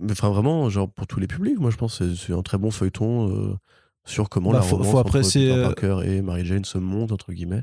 Mais 0.00 0.12
Enfin, 0.12 0.28
vraiment, 0.28 0.68
genre 0.70 0.90
pour 0.90 1.06
tous 1.06 1.20
les 1.20 1.26
publics, 1.26 1.58
moi 1.58 1.70
je 1.70 1.76
pense 1.76 1.98
que 1.98 2.14
c'est- 2.14 2.26
c'est 2.26 2.32
un 2.32 2.42
très 2.42 2.58
bon 2.58 2.70
feuilleton 2.70 3.28
euh, 3.30 3.54
sur 4.04 4.28
comment 4.28 4.50
Bah, 4.50 4.58
la 4.58 4.62
faut- 4.62 4.76
romance 4.76 4.90
faut 4.92 4.98
entre 4.98 5.08
apprécier, 5.08 5.48
Peter 5.48 5.58
euh, 5.60 5.64
Parker 5.64 5.98
et 6.08 6.22
Mary 6.22 6.44
Jane 6.44 6.64
se 6.64 6.78
monte, 6.78 7.12
entre 7.12 7.32
guillemets, 7.32 7.62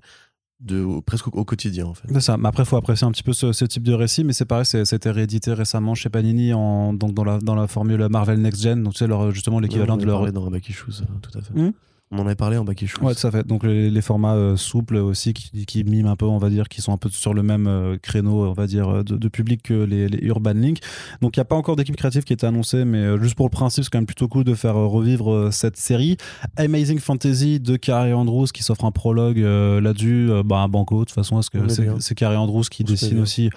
de, 0.59 0.81
au- 0.81 1.01
presque 1.01 1.27
au, 1.27 1.31
au 1.31 1.45
quotidien 1.45 1.85
en 1.87 1.93
fait. 1.93 2.07
C'est 2.11 2.21
ça, 2.21 2.37
mais 2.37 2.47
après, 2.47 2.63
il 2.63 2.65
faut 2.67 2.77
apprécier 2.77 3.05
un 3.07 3.11
petit 3.11 3.23
peu 3.23 3.33
ce, 3.33 3.51
ce 3.51 3.65
type 3.65 3.83
de 3.83 3.93
récit, 3.93 4.23
mais 4.23 4.33
c'est 4.33 4.45
pareil, 4.45 4.65
c'était 4.65 5.11
réédité 5.11 5.53
récemment 5.53 5.95
chez 5.95 6.09
Panini 6.09 6.53
en, 6.53 6.93
donc 6.93 7.13
dans, 7.13 7.23
la, 7.23 7.39
dans 7.39 7.55
la 7.55 7.67
formule 7.67 8.07
Marvel 8.09 8.39
Next 8.41 8.61
Gen, 8.61 8.83
donc 8.83 8.95
c'est 8.95 9.07
leur, 9.07 9.31
justement 9.31 9.59
l'équivalent 9.59 9.97
de 9.97 10.05
leur. 10.05 10.31
dans 10.31 10.41
Rabaki 10.43 10.71
Shoes, 10.73 11.01
euh, 11.01 11.05
tout 11.21 11.37
à 11.37 11.41
fait. 11.41 11.53
Mm. 11.53 11.73
On 12.11 12.19
en 12.19 12.25
avait 12.25 12.35
parlé 12.35 12.57
en 12.57 12.65
back 12.65 12.81
issues. 12.81 12.99
Ouais, 13.01 13.15
tout 13.15 13.25
à 13.25 13.31
fait. 13.31 13.47
Donc 13.47 13.63
les, 13.63 13.89
les 13.89 14.01
formats 14.01 14.35
euh, 14.35 14.57
souples 14.57 14.97
aussi 14.97 15.33
qui, 15.33 15.65
qui 15.65 15.83
miment 15.85 16.09
un 16.09 16.17
peu, 16.17 16.25
on 16.25 16.39
va 16.39 16.49
dire, 16.49 16.67
qui 16.67 16.81
sont 16.81 16.91
un 16.91 16.97
peu 16.97 17.09
sur 17.09 17.33
le 17.33 17.41
même 17.41 17.67
euh, 17.67 17.97
créneau, 18.01 18.49
on 18.49 18.53
va 18.53 18.67
dire, 18.67 18.89
euh, 18.89 19.03
de, 19.03 19.15
de 19.15 19.27
public 19.29 19.63
que 19.63 19.73
les, 19.73 20.09
les 20.09 20.17
Urban 20.27 20.53
Link. 20.53 20.79
Donc 21.21 21.37
il 21.37 21.39
n'y 21.39 21.43
a 21.43 21.45
pas 21.45 21.55
encore 21.55 21.77
d'équipe 21.77 21.95
créative 21.95 22.23
qui 22.23 22.33
a 22.33 22.35
été 22.35 22.45
annoncée, 22.45 22.83
mais 22.83 23.17
juste 23.19 23.35
pour 23.35 23.45
le 23.45 23.51
principe, 23.51 23.85
c'est 23.85 23.89
quand 23.89 23.99
même 23.99 24.05
plutôt 24.05 24.27
cool 24.27 24.43
de 24.43 24.53
faire 24.53 24.75
revivre 24.75 25.53
cette 25.53 25.77
série. 25.77 26.17
Amazing 26.57 26.99
Fantasy 26.99 27.59
de 27.61 27.77
Carrie 27.77 28.13
Andrews 28.13 28.47
qui 28.47 28.63
s'offre 28.63 28.83
un 28.83 28.91
prologue 28.91 29.37
là-dessus. 29.37 30.29
Bah, 30.43 30.57
un 30.57 30.67
banco, 30.67 30.99
de 30.99 31.05
toute 31.05 31.15
façon, 31.15 31.35
parce 31.35 31.49
que 31.49 31.57
est 31.59 32.01
c'est 32.01 32.15
Carrie 32.15 32.35
Andrews 32.35 32.63
qui 32.63 32.83
On 32.83 32.91
dessine 32.91 33.23
bien. 33.23 33.49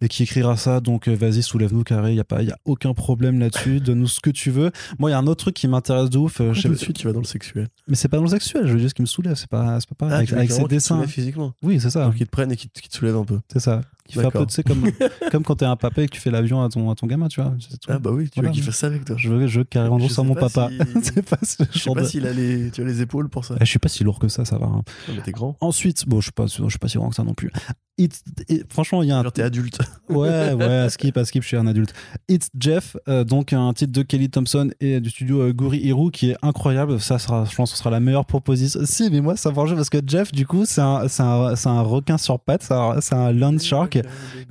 Et 0.00 0.08
qui 0.08 0.22
écrira 0.22 0.56
ça. 0.56 0.80
Donc 0.80 1.08
euh, 1.08 1.14
vas-y, 1.14 1.42
soulève-nous, 1.42 1.82
Carré. 1.84 2.10
Il 2.12 2.14
n'y 2.14 2.20
a, 2.20 2.24
pas- 2.24 2.42
y 2.42 2.50
a 2.50 2.58
aucun 2.64 2.94
problème 2.94 3.38
là-dessus. 3.38 3.80
Donne-nous 3.80 4.06
ce 4.08 4.20
que 4.20 4.30
tu 4.30 4.50
veux. 4.50 4.70
Moi, 4.98 5.10
il 5.10 5.12
y 5.12 5.16
a 5.16 5.18
un 5.18 5.26
autre 5.26 5.44
truc 5.44 5.54
qui 5.56 5.68
m'intéresse 5.68 6.10
de 6.10 6.18
ouf. 6.18 6.40
euh, 6.40 6.52
je 6.54 6.62
Tout 6.62 6.68
de 6.68 6.74
suite, 6.74 6.96
tu 6.98 7.06
vas 7.06 7.12
dans 7.12 7.20
le 7.20 7.24
sexuel? 7.26 7.68
mais 7.86 7.94
c'est 7.94 8.08
pas 8.08 8.16
dans 8.18 8.24
le 8.24 8.28
sexuel, 8.28 8.66
je 8.66 8.72
veux 8.72 8.78
dire 8.80 8.88
ce 8.90 8.94
qui 8.94 9.02
me 9.02 9.06
soulève. 9.06 9.34
C'est 9.34 9.48
pas, 9.48 9.78
pas 9.78 9.94
pareil. 9.96 10.14
avec 10.16 10.30
veux 10.30 10.36
avec 10.36 10.48
carrément 10.48 10.68
ses 10.68 10.74
dessins. 10.74 11.06
physiquement? 11.06 11.52
Oui, 11.62 11.80
c'est 11.80 11.90
ça. 11.90 12.12
Qu'ils 12.16 12.26
te 12.26 12.30
prennent 12.30 12.52
et 12.52 12.56
qu'ils 12.56 12.70
te 12.70 12.96
soulèvent 12.96 13.16
un 13.16 13.24
peu. 13.24 13.38
C'est 13.52 13.60
ça. 13.60 13.80
Qui 14.08 14.14
fait 14.14 14.24
un 14.24 14.30
peu, 14.30 14.46
tu 14.46 14.54
sais, 14.54 14.62
comme, 14.62 14.90
comme 15.30 15.42
quand 15.44 15.56
t'es 15.56 15.66
un 15.66 15.76
papa 15.76 16.02
et 16.02 16.06
que 16.06 16.14
tu 16.14 16.20
fais 16.20 16.30
l'avion 16.30 16.62
à 16.62 16.68
ton, 16.68 16.90
à 16.90 16.94
ton 16.94 17.06
gamin, 17.06 17.28
tu 17.28 17.40
vois. 17.42 17.54
Ah 17.88 17.98
bah 17.98 18.10
oui, 18.10 18.24
tu 18.24 18.40
Voilà. 18.40 18.48
veux 18.48 18.54
qu'il 18.54 18.62
fasse 18.64 18.76
ça 18.78 18.86
avec 18.86 19.04
toi. 19.04 19.16
Je 19.18 19.28
veux, 19.28 19.46
je 19.46 19.58
veux 19.60 19.64
carré 19.64 19.88
en 19.90 19.98
Je 19.98 20.08
sais 20.08 20.22
mon 20.24 20.34
papa. 20.34 20.70
si- 21.02 21.12
pas 21.22 21.36
ce 21.42 21.62
Je 21.72 21.78
sais 21.78 21.90
pas 21.92 22.00
de- 22.00 22.06
s'il 22.06 22.26
a 22.26 22.32
les, 22.32 22.70
tu 22.70 22.80
as 22.80 22.84
les 22.84 23.02
épaules 23.02 23.28
pour 23.28 23.44
ça. 23.44 23.54
Eh, 23.60 23.64
Je 23.64 23.70
suis 23.70 23.78
pas 23.78 23.88
si 23.88 24.04
lourd 24.04 24.18
que 24.18 24.28
ça, 24.28 24.44
ça 24.44 24.56
va. 24.58 24.66
hein. 24.66 24.82
Non, 25.08 25.14
mais 25.14 25.22
t'es 25.22 25.32
grand. 25.32 25.56
Ensuite, 25.60 26.08
bon, 26.08 26.20
je 26.20 26.24
suis 26.24 26.32
pas, 26.32 26.46
je 26.46 26.68
suis 26.68 26.78
pas 26.78 26.88
si 26.88 26.96
grand 26.96 27.10
que 27.10 27.16
ça 27.16 27.22
non 27.24 27.34
plus. 27.34 27.50
It's- 27.98 28.22
et 28.48 28.62
franchement, 28.68 29.02
il 29.02 29.08
y 29.08 29.12
a 29.12 29.18
un 29.18 29.22
Genre 29.24 29.32
t'es 29.32 29.42
adulte. 29.42 29.78
Ouais, 30.08 30.54
ouais, 30.54 30.64
à 30.64 30.88
skip, 30.88 31.16
à 31.18 31.24
skip, 31.26 31.42
je 31.42 31.48
suis 31.48 31.56
un 31.58 31.66
adulte. 31.66 31.92
It's 32.30 32.48
Jeff, 32.58 32.96
euh, 33.08 33.24
donc 33.24 33.52
un 33.52 33.72
titre 33.74 33.92
de 33.92 34.00
Kelly 34.02 34.30
Thompson 34.30 34.70
et 34.80 35.00
du 35.00 35.10
studio 35.10 35.42
euh, 35.42 35.52
Guri 35.52 35.78
Hiru 35.80 36.10
qui 36.10 36.30
est 36.30 36.36
incroyable. 36.40 36.98
Ça 37.00 37.18
sera, 37.18 37.44
je 37.44 37.54
pense, 37.54 37.70
que 37.72 37.76
ce 37.76 37.82
sera 37.82 37.90
la 37.90 38.00
meilleure 38.00 38.24
proposition. 38.24 38.80
Si, 38.84 39.10
mais 39.10 39.20
moi, 39.20 39.36
ça 39.36 39.50
va 39.50 39.64
parce 39.74 39.90
que 39.90 39.98
Jeff, 40.06 40.32
du 40.32 40.46
coup, 40.46 40.64
c'est 40.64 40.80
un, 40.80 41.02
un, 41.18 41.54
un 41.66 41.80
requin 41.82 42.16
sur 42.16 42.38
pattes, 42.40 42.62
c'est 42.62 42.72
un, 42.74 43.00
c'est 43.02 43.14
un 43.16 43.32
land 43.32 43.58
shark 43.58 43.97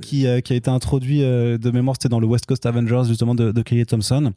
qui, 0.02 0.28
euh, 0.28 0.40
qui 0.42 0.54
a 0.54 0.56
été 0.56 0.70
introduit 0.70 1.24
euh, 1.24 1.58
de 1.58 1.72
mémoire, 1.72 1.96
c'était 2.00 2.10
dans 2.10 2.20
le 2.20 2.28
West 2.28 2.46
Coast 2.46 2.66
Avengers, 2.66 3.04
justement, 3.08 3.36
de, 3.36 3.52
de 3.52 3.62
Kelly 3.62 3.86
Thompson. 3.86 4.34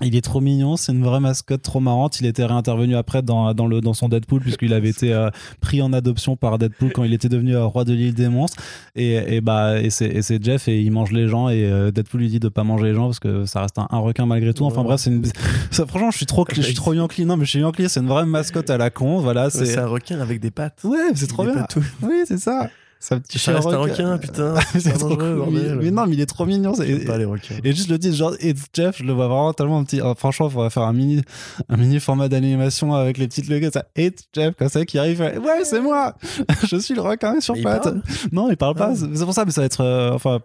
Il 0.00 0.14
est 0.14 0.20
trop 0.20 0.40
mignon, 0.40 0.76
c'est 0.76 0.92
une 0.92 1.02
vraie 1.02 1.18
mascotte 1.18 1.60
trop 1.62 1.80
marrante. 1.80 2.20
Il 2.20 2.26
était 2.26 2.44
réintervenu 2.44 2.94
après 2.94 3.20
dans, 3.20 3.52
dans, 3.52 3.66
le, 3.66 3.80
dans 3.80 3.94
son 3.94 4.08
Deadpool, 4.08 4.40
puisqu'il 4.40 4.72
avait 4.72 4.90
été 4.90 5.12
euh, 5.12 5.28
pris 5.60 5.82
en 5.82 5.92
adoption 5.92 6.36
par 6.36 6.56
Deadpool 6.56 6.92
quand 6.92 7.02
il 7.02 7.12
était 7.12 7.28
devenu 7.28 7.56
euh, 7.56 7.64
roi 7.64 7.84
de 7.84 7.92
l'île 7.94 8.14
des 8.14 8.28
monstres. 8.28 8.62
Et, 8.94 9.14
et, 9.34 9.40
bah, 9.40 9.80
et 9.80 9.90
c'est 9.90 10.40
Jeff, 10.40 10.68
et 10.68 10.80
il 10.80 10.92
mange 10.92 11.10
les 11.10 11.26
gens, 11.26 11.48
et 11.48 11.64
euh, 11.64 11.90
Deadpool 11.90 12.20
lui 12.20 12.28
dit 12.28 12.38
de 12.38 12.48
pas 12.48 12.62
manger 12.62 12.84
les 12.84 12.94
gens, 12.94 13.06
parce 13.06 13.18
que 13.18 13.44
ça 13.44 13.60
reste 13.62 13.76
un, 13.80 13.88
un 13.90 13.98
requin 13.98 14.24
malgré 14.24 14.54
tout. 14.54 14.64
Enfin 14.64 14.82
Ouais. 14.82 14.86
bref, 14.86 15.00
c'est 15.00 15.10
une. 15.10 15.24
ça, 15.72 15.84
franchement, 15.84 16.12
je 16.12 16.16
suis 16.18 16.26
trop, 16.26 16.46
je 16.48 16.62
suis 16.62 16.74
trop 16.74 16.92
Yankee. 16.94 17.24
Non, 17.24 17.36
mais 17.36 17.44
je 17.44 17.50
suis 17.50 17.58
Yankee, 17.58 17.88
c'est 17.88 17.98
une 17.98 18.06
vraie 18.06 18.24
mascotte 18.24 18.70
à 18.70 18.78
la 18.78 18.90
con. 18.90 19.18
Voilà, 19.18 19.50
C'est 19.50 19.78
un 19.78 19.86
requin 19.88 20.20
avec 20.20 20.38
des 20.38 20.52
pattes. 20.52 20.78
Ouais, 20.84 21.10
c'est 21.16 21.26
trop 21.26 21.42
bien. 21.42 21.66
Oui, 22.02 22.20
c'est 22.24 22.38
ça. 22.38 22.70
C'est 23.00 23.14
un 23.14 23.20
petit 23.20 23.38
Ça 23.38 23.52
reste 23.54 23.68
un 23.68 23.78
requin. 23.78 24.14
requin, 24.14 24.18
putain. 24.18 24.54
C'est 24.78 24.92
trop 24.92 25.10
dangereux, 25.10 25.16
cool. 25.44 25.52
mais, 25.54 25.60
bordel. 25.60 25.78
mais 25.82 25.90
non, 25.92 26.06
mais 26.06 26.14
il 26.14 26.20
est 26.20 26.26
trop 26.26 26.46
mignon. 26.46 26.74
c'est- 26.74 26.86
J'aime 26.86 27.04
pas 27.04 27.16
les 27.18 27.24
requins. 27.24 27.54
et 27.62 27.72
juste 27.72 27.88
le 27.90 27.98
titre, 27.98 28.16
genre 28.16 28.34
It's 28.40 28.66
Jeff, 28.74 28.98
je 28.98 29.04
le 29.04 29.12
vois 29.12 29.28
vraiment 29.28 29.52
tellement 29.52 29.84
petit. 29.84 30.00
euh, 30.00 30.14
franchement, 30.16 30.48
il 30.48 30.52
faudrait 30.52 30.70
faire 30.70 30.82
un 30.82 30.92
mini, 30.92 31.22
un 31.68 31.76
mini 31.76 32.00
format 32.00 32.28
d'animation 32.28 32.94
avec 32.94 33.18
les 33.18 33.28
petites 33.28 33.48
logos. 33.48 33.70
Ça, 33.72 33.84
It's 33.96 34.24
Jeff, 34.34 34.54
comme 34.56 34.68
ça, 34.68 34.84
qui 34.84 34.98
arrive. 34.98 35.18
fait, 35.18 35.38
Ouais, 35.38 35.64
c'est 35.64 35.80
moi. 35.80 36.14
je 36.68 36.76
suis 36.76 36.94
le 36.94 37.00
requin 37.02 37.40
sur 37.40 37.54
pattes. 37.62 37.88
Non, 38.32 38.50
il 38.50 38.56
parle 38.56 38.74
pas. 38.74 38.90
Ah. 38.92 38.96
C'est 38.96 39.16
c'est 39.16 39.24
pour 39.24 39.34
ça, 39.34 39.44
mais 39.44 39.52
ça 39.52 39.60
va 39.60 39.66
être. 39.66 39.80
euh, 39.82 40.12
enfin. 40.12 40.40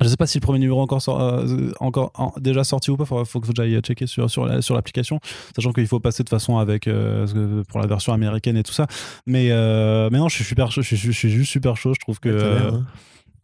Je 0.00 0.08
sais 0.08 0.16
pas 0.16 0.26
si 0.26 0.38
le 0.38 0.42
premier 0.42 0.58
numéro 0.58 0.80
encore, 0.80 1.00
sor- 1.00 1.20
euh, 1.20 1.70
encore 1.80 2.10
en- 2.14 2.32
déjà 2.40 2.64
sorti 2.64 2.90
ou 2.90 2.96
pas. 2.96 3.04
Il 3.10 3.24
faut 3.26 3.40
que 3.40 3.46
j'aille 3.56 3.78
checker 3.80 4.06
sur, 4.06 4.28
sur, 4.28 4.62
sur 4.62 4.74
l'application. 4.74 5.20
Sachant 5.54 5.72
qu'il 5.72 5.86
faut 5.86 6.00
passer 6.00 6.24
de 6.24 6.28
façon 6.28 6.58
avec 6.58 6.88
euh, 6.88 7.62
pour 7.68 7.78
la 7.80 7.86
version 7.86 8.12
américaine 8.12 8.56
et 8.56 8.62
tout 8.64 8.72
ça. 8.72 8.86
Mais, 9.26 9.48
euh, 9.52 10.08
mais 10.10 10.18
non, 10.18 10.28
je 10.28 10.34
suis 10.34 10.44
super 10.44 10.72
chaud. 10.72 10.82
Je 10.82 10.96
je 10.96 11.10
suis 11.12 11.30
juste 11.30 11.52
super 11.52 11.76
chaud. 11.76 11.94
Je 11.94 12.00
trouve 12.00 12.18
que. 12.18 12.28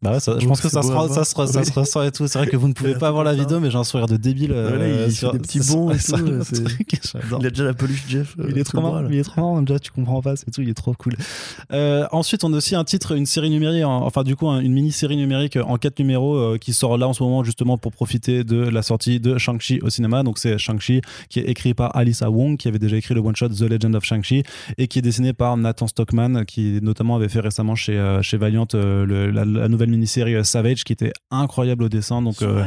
Bah 0.03 0.13
ouais, 0.13 0.21
ça- 0.21 0.39
je 0.39 0.47
pense 0.47 0.63
que 0.63 0.71
ça 0.71 0.81
se, 0.83 0.89
ça, 0.89 1.25
se, 1.25 1.35
ça 1.53 1.61
Oui. 1.61 1.67
se 1.67 1.73
ressent 1.79 2.03
et 2.05 2.11
tout. 2.11 2.27
C'est 2.27 2.39
vrai 2.39 2.49
que 2.49 2.57
vous 2.57 2.69
ne 2.69 2.73
pouvez 2.73 2.95
pas 2.99 3.09
tout 3.09 3.13
voir 3.13 3.25
la 3.25 3.35
vidéo, 3.35 3.61
mais 3.61 3.71
j'ai 3.71 3.77
un 3.77 3.85
sourire 3.85 4.07
de 4.07 4.17
débile. 4.17 4.51
Euh, 4.53 5.07
il 5.09 5.15
fait 5.15 5.31
des 5.33 5.39
petits 5.39 5.61
bonds 5.73 5.91
et 5.91 5.99
tout. 5.99 6.17
Il 7.41 7.47
a 7.47 7.51
déjà 7.51 7.65
la 7.65 7.75
peluche 7.75 8.05
Jeff. 8.09 8.35
euh, 8.39 8.47
Il 8.49 8.59
est 8.59 8.65
trop 8.65 8.81
marrant, 8.81 9.07
il 9.11 9.19
est 9.19 9.23
trop 9.25 9.41
marrant, 9.41 9.63
déjà 9.63 9.79
tu 9.79 9.91
comprends 9.91 10.23
pas, 10.23 10.37
c'est 10.37 10.51
tout, 10.51 10.63
il 10.63 10.69
est 10.71 10.75
trop 10.75 10.95
cool. 10.95 11.15
Euh, 11.73 12.07
ensuite, 12.13 12.45
on 12.45 12.53
a 12.53 12.57
aussi 12.57 12.75
un 12.75 12.85
titre, 12.85 13.13
une 13.17 13.27
série 13.27 13.51
numérique, 13.51 13.85
en- 13.85 14.05
enfin 14.07 14.23
du 14.23 14.37
coup 14.37 14.49
un- 14.49 14.61
une 14.61 14.73
mini-série 14.73 15.17
numérique 15.17 15.57
en 15.57 15.77
quatre 15.77 15.99
numéros 15.99 16.35
euh, 16.37 16.59
qui 16.59 16.73
sort 16.73 16.97
là 16.97 17.07
en 17.09 17.13
ce 17.13 17.23
moment 17.23 17.45
justement 17.45 17.77
pour 17.79 17.93
profiter 17.93 18.43
de 18.45 18.57
la 18.57 18.83
sortie 18.83 19.21
de 19.21 19.37
Shang-Chi 19.39 19.81
au 19.83 19.91
cinéma. 19.91 20.23
Donc 20.23 20.39
c'est 20.39 20.57
Shang-Chi 20.59 21.03
qui 21.29 21.41
est 21.41 21.45
écrit 21.45 21.75
par 21.75 21.95
Alyssa 21.97 22.31
Wong 22.31 22.57
qui 22.57 22.69
avait 22.69 22.79
déjà 22.79 22.97
écrit 22.97 23.15
le 23.15 23.21
one-shot 23.21 23.49
The 23.51 23.63
Legend 23.63 23.95
of 23.97 24.05
Shang-Chi 24.05 24.43
et 24.79 24.87
qui 24.89 24.99
est 24.99 25.03
dessiné 25.03 25.33
par 25.33 25.57
Nathan 25.57 25.87
Stockman 25.89 26.45
qui 26.47 26.79
notamment 26.83 27.17
avait 27.17 27.29
fait 27.29 27.41
récemment 27.41 27.75
chez, 27.75 28.19
chez 28.23 28.37
Valiant 28.39 28.67
le- 28.73 29.31
la, 29.31 29.45
la 29.45 29.69
nouvelle 29.69 29.90
mini-série 29.91 30.35
euh, 30.35 30.45
Savage 30.45 30.85
qui 30.85 30.93
était 30.93 31.13
incroyable 31.31 31.85
au 31.85 31.89
dessin. 31.89 32.23
Donc 32.23 32.43
euh, 32.43 32.65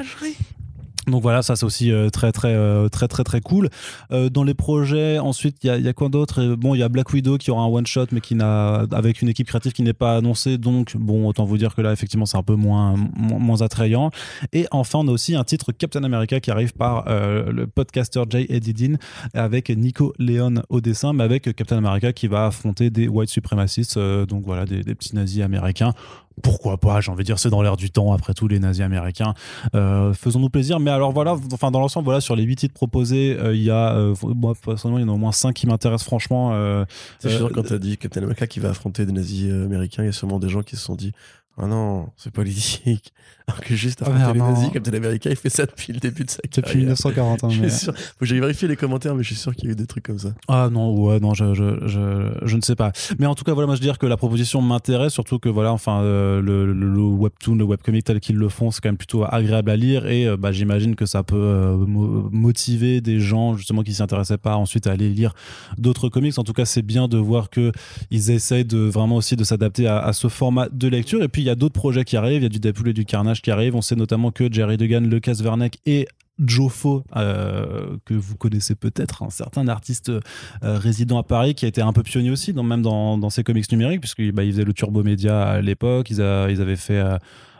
donc 1.05 1.21
voilà, 1.21 1.41
ça 1.41 1.57
c'est 1.57 1.65
aussi 1.65 1.91
euh, 1.91 2.09
très 2.09 2.32
très 2.32 2.55
très 2.89 3.09
très 3.09 3.26
très 3.26 3.41
cool. 3.41 3.69
Dans 4.09 4.45
les 4.45 4.53
projets, 4.53 5.19
ensuite 5.19 5.57
il 5.63 5.67
y 5.67 5.69
a, 5.69 5.78
il 5.78 5.84
y 5.84 5.89
a 5.89 5.93
quoi 5.93 6.07
d'autre? 6.07 6.55
Bon, 6.55 6.76
il 6.76 6.80
y 6.80 6.84
a 6.84 6.88
Black 6.88 7.11
Widow 7.11 7.38
qui 7.38 7.51
aura 7.51 7.63
un 7.63 7.67
one 7.67 7.86
shot, 7.86 8.05
mais 8.13 8.21
qui 8.21 8.36
n'a 8.36 8.86
avec 8.91 9.21
une 9.21 9.28
équipe 9.28 9.47
créative 9.47 9.74
qui 9.74 9.84
n'est 9.84 9.91
pas 9.91 10.15
annoncée. 10.15 10.57
Donc 10.57 10.95
bon, 10.95 11.28
autant 11.28 11.43
vous 11.43 11.57
dire 11.57 11.76
que 11.76 11.82
là 11.82 11.91
effectivement 11.91 12.26
c'est 12.26 12.38
un 12.38 12.43
peu 12.43 12.55
moins 12.55 12.95
moins, 13.17 13.61
attrayant. 13.61 14.11
Et 14.53 14.65
enfin, 14.71 14.99
on 14.99 15.07
a 15.09 15.11
aussi 15.11 15.36
un 15.36 15.43
titre 15.43 15.74
Captain 15.74 16.03
America 16.05 16.39
qui 16.39 16.51
arrive 16.51 16.74
par 16.74 17.05
euh, 17.09 17.51
le 17.51 17.67
podcaster 17.67 18.24
Jay 18.30 18.45
Edidin 18.47 18.95
avec 19.34 19.69
Nico 19.69 20.13
Leon 20.19 20.63
au 20.69 20.80
dessin, 20.80 21.11
mais 21.11 21.26
avec 21.26 21.53
Captain 21.53 21.78
America 21.80 22.13
qui 22.13 22.28
va 22.28 22.45
affronter 22.45 22.89
des 22.89 23.09
white 23.09 23.30
supremacists, 23.30 23.97
euh, 23.97 24.26
donc 24.26 24.45
voilà 24.45 24.65
des, 24.65 24.84
des 24.84 24.95
petits 24.95 25.15
nazis 25.15 25.43
américains. 25.43 25.93
Pourquoi 26.41 26.77
pas 26.77 26.99
J'ai 27.01 27.11
envie 27.11 27.23
de 27.23 27.27
dire 27.27 27.39
c'est 27.39 27.49
dans 27.49 27.61
l'air 27.61 27.77
du 27.77 27.91
temps 27.91 28.11
après 28.11 28.34
tout 28.34 28.47
les 28.47 28.59
nazis 28.59 28.84
américains. 28.84 29.34
Euh, 29.75 30.13
faisons-nous 30.13 30.49
plaisir. 30.49 30.79
Mais 30.79 30.91
alors 30.91 31.11
voilà, 31.11 31.36
enfin 31.51 31.71
dans 31.71 31.79
l'ensemble, 31.79 32.05
voilà 32.05 32.21
sur 32.21 32.36
les 32.36 32.43
8 32.43 32.55
titres 32.55 32.73
proposés, 32.73 33.38
euh, 33.39 33.55
il 33.55 33.61
y 33.61 33.69
a 33.69 33.95
euh, 33.95 34.15
moi 34.23 34.53
personnellement 34.55 34.99
il 34.99 35.07
y 35.07 35.09
en 35.09 35.11
a 35.11 35.15
au 35.15 35.19
moins 35.19 35.31
5 35.31 35.53
qui 35.53 35.67
m'intéressent 35.67 36.05
franchement. 36.05 36.51
Euh, 36.53 36.86
sûr 37.19 37.49
que 37.49 37.53
quand 37.53 37.63
t'as 37.63 37.77
dit 37.77 37.97
Captain 37.97 38.23
America 38.23 38.47
qui 38.47 38.59
va 38.59 38.69
affronter 38.69 39.05
des 39.05 39.11
nazis 39.11 39.51
américains, 39.51 40.03
il 40.03 40.07
y 40.07 40.09
a 40.09 40.13
sûrement 40.13 40.39
des 40.39 40.49
gens 40.49 40.63
qui 40.63 40.75
se 40.75 40.81
sont 40.81 40.95
dit 40.95 41.11
Ah 41.57 41.67
non, 41.67 42.09
c'est 42.17 42.31
politique. 42.31 43.13
Alors 43.48 43.60
que 43.62 43.76
juste 43.76 44.00
Ah, 44.02 44.06
affronter 44.10 44.24
merde, 44.24 44.36
les 44.36 44.41
nazis, 44.56 44.70
Captain 44.72 44.94
America, 44.94 45.30
il 45.30 45.36
fait 45.36 45.50
ça 45.50 45.66
depuis 45.66 45.91
le 45.94 46.00
début 46.00 46.24
de 46.24 46.30
sa 46.30 46.38
depuis 46.44 46.62
carrière. 46.62 46.78
1940. 46.82 47.44
hein, 47.44 47.50
Je 47.50 47.62
mais- 47.62 47.70
suis 47.70 47.80
sûr. 47.86 47.94
Faut 47.98 48.14
que 48.22 48.26
j'aille 48.26 48.39
vérifier 48.39 48.68
les 48.68 48.76
commentaires, 48.78 49.16
mais 49.16 49.24
je 49.24 49.28
suis 49.28 49.36
sûr 49.36 49.54
qu'il 49.56 49.66
y 49.66 49.68
a 49.70 49.72
eu 49.74 49.76
des 49.76 49.86
trucs 49.86 50.06
comme 50.06 50.20
ça. 50.20 50.30
Ah 50.48 50.70
non, 50.72 50.96
ouais, 50.98 51.20
non, 51.20 51.34
je, 51.34 51.54
je, 51.54 51.86
je, 51.88 52.32
je 52.46 52.56
ne 52.56 52.62
sais 52.62 52.76
pas. 52.76 52.91
Mais 53.20 53.26
en 53.26 53.36
tout 53.36 53.44
cas, 53.44 53.54
voilà, 53.54 53.68
moi 53.68 53.76
je 53.76 53.82
veux 53.82 53.86
dire 53.86 53.98
que 53.98 54.06
la 54.06 54.16
proposition 54.18 54.62
m'intéresse, 54.62 55.12
surtout 55.14 55.39
que 55.39 55.50
voilà, 55.50 55.74
enfin, 55.74 56.02
euh, 56.02 56.41
le, 56.41 56.66
le, 56.74 56.89
le 56.94 57.02
webtoon, 57.02 57.56
le 57.56 57.66
webcomic 57.66 58.06
tel 58.06 58.20
qu'ils 58.22 58.38
le 58.38 58.48
font, 58.50 58.72
c'est 58.72 58.80
quand 58.82 58.89
même 58.89 58.98
plutôt 58.98 59.26
agréable 59.26 59.70
à 59.72 59.76
lire 59.76 60.08
et 60.08 60.26
euh, 60.28 60.38
bah, 60.38 60.52
j'imagine 60.54 60.96
que 60.96 61.06
ça 61.06 61.24
peut 61.24 61.36
euh, 61.36 61.76
mo- 61.76 62.30
motiver 62.32 63.02
des 63.02 63.20
gens 63.20 63.56
justement 63.58 63.84
qui 63.84 63.94
s'y 63.94 64.02
intéressaient 64.02 64.38
pas 64.38 64.56
ensuite 64.56 64.88
à 64.88 64.91
aller 64.91 65.10
lire 65.10 65.34
d'autres 65.78 66.08
comics. 66.10 66.38
En 66.39 66.44
tout 66.44 66.54
cas, 66.54 66.66
c'est 66.66 66.82
bien 66.82 67.08
de 67.10 67.18
voir 67.18 67.50
que 67.50 67.72
ils 68.10 68.32
essayent 68.32 68.66
de 68.66 68.78
vraiment 68.80 69.18
aussi 69.18 69.36
de 69.36 69.44
s'adapter 69.44 69.88
à, 69.88 70.00
à 70.00 70.14
ce 70.14 70.28
format 70.30 70.70
de 70.70 70.88
lecture. 70.88 71.22
Et 71.24 71.28
puis 71.28 71.41
il 71.41 71.46
y 71.46 71.50
a 71.50 71.56
d'autres 71.56 71.74
projets 71.74 72.04
qui 72.06 72.16
arrivent, 72.16 72.39
il 72.41 72.44
y 72.44 72.46
a 72.46 72.50
du 72.50 72.60
Deadpool 72.60 72.89
et 72.89 72.94
du 72.94 73.04
Carnage 73.06 73.32
qui 73.41 73.51
arrivent. 73.51 73.75
On 73.75 73.81
sait 73.81 73.95
notamment 73.95 74.31
que 74.31 74.51
Jerry 74.51 74.77
Dugan, 74.77 75.01
Lucas 75.01 75.38
Verneck 75.41 75.79
et 75.86 76.07
Joffo, 76.43 77.03
euh, 77.15 77.97
que 78.05 78.13
vous 78.13 78.36
connaissez 78.36 78.75
peut-être, 78.75 79.23
un 79.23 79.29
certain 79.29 79.67
artiste 79.67 80.09
euh, 80.09 80.19
résident 80.63 81.17
à 81.19 81.23
Paris 81.23 81.53
qui 81.53 81.65
a 81.65 81.67
été 81.67 81.81
un 81.81 81.93
peu 81.93 82.03
pionnier 82.03 82.31
aussi, 82.31 82.53
même 82.53 82.81
dans, 82.81 83.17
dans 83.17 83.29
ses 83.29 83.43
comics 83.43 83.71
numériques, 83.71 84.01
puisqu'il 84.01 84.31
bah, 84.31 84.43
faisait 84.43 84.63
le 84.63 84.73
Turbo 84.73 85.03
Média 85.03 85.43
à 85.43 85.61
l'époque, 85.61 86.09
ils 86.09 86.21
avaient 86.21 86.75
fait. 86.75 86.99
euh, 86.99 87.17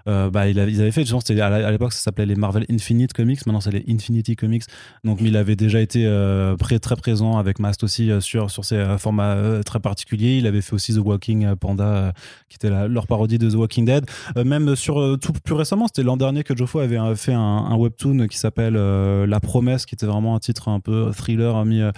euh, 0.08 0.30
bah, 0.30 0.47
ils 0.49 0.60
avaient 0.60 0.91
fait, 0.91 1.06
c'était 1.06 1.39
à 1.41 1.72
l'époque, 1.72 1.93
ça 1.93 2.01
s'appelait 2.01 2.26
les 2.26 2.36
Marvel 2.36 2.66
Infinite 2.70 3.14
Comics, 3.14 3.45
maintenant 3.45 3.62
c'est 3.62 3.72
les 3.72 3.86
Infinity 3.88 4.36
Comics. 4.36 4.64
Donc, 5.04 5.20
il 5.22 5.38
avait 5.38 5.56
déjà 5.56 5.80
été 5.80 6.06
euh, 6.06 6.56
très 6.58 6.80
présent 6.95 7.38
avec 7.38 7.60
Mast 7.60 7.84
aussi 7.84 8.12
euh, 8.12 8.20
sur, 8.20 8.51
sur 8.51 8.66
ces 8.66 8.84
formats 8.97 9.62
très 9.66 9.80
particuliers. 9.80 10.38
Il 10.38 10.47
avait 10.47 10.62
fait 10.62 10.74
aussi 10.74 10.93
The 10.93 10.99
Walking 10.99 11.56
Panda, 11.56 12.14
qui 12.49 12.56
était 12.56 12.70
leur 12.88 13.08
parodie 13.08 13.38
de 13.38 13.49
The 13.49 13.56
Walking 13.56 13.86
Dead. 13.86 14.06
Même 14.36 14.76
sur 14.76 15.18
tout 15.20 15.34
plus 15.34 15.56
récemment, 15.56 15.88
c'était 15.88 16.04
l'an 16.04 16.18
dernier 16.18 16.43
que 16.43 16.56
Joffo 16.56 16.80
avait 16.80 17.16
fait 17.16 17.34
un, 17.34 17.76
webtoon 17.76 18.28
qui 18.28 18.38
s'appelle 18.38 18.74
La 18.74 19.39
Promesse, 19.39 19.86
qui 19.86 19.95
était 19.95 20.06
vraiment 20.06 20.36
un 20.36 20.39
titre 20.39 20.68
un 20.68 20.80
peu 20.80 21.12
thriller, 21.12 21.56
hein, 21.56 21.66
mi, 21.66 21.82
euh, 21.82 21.91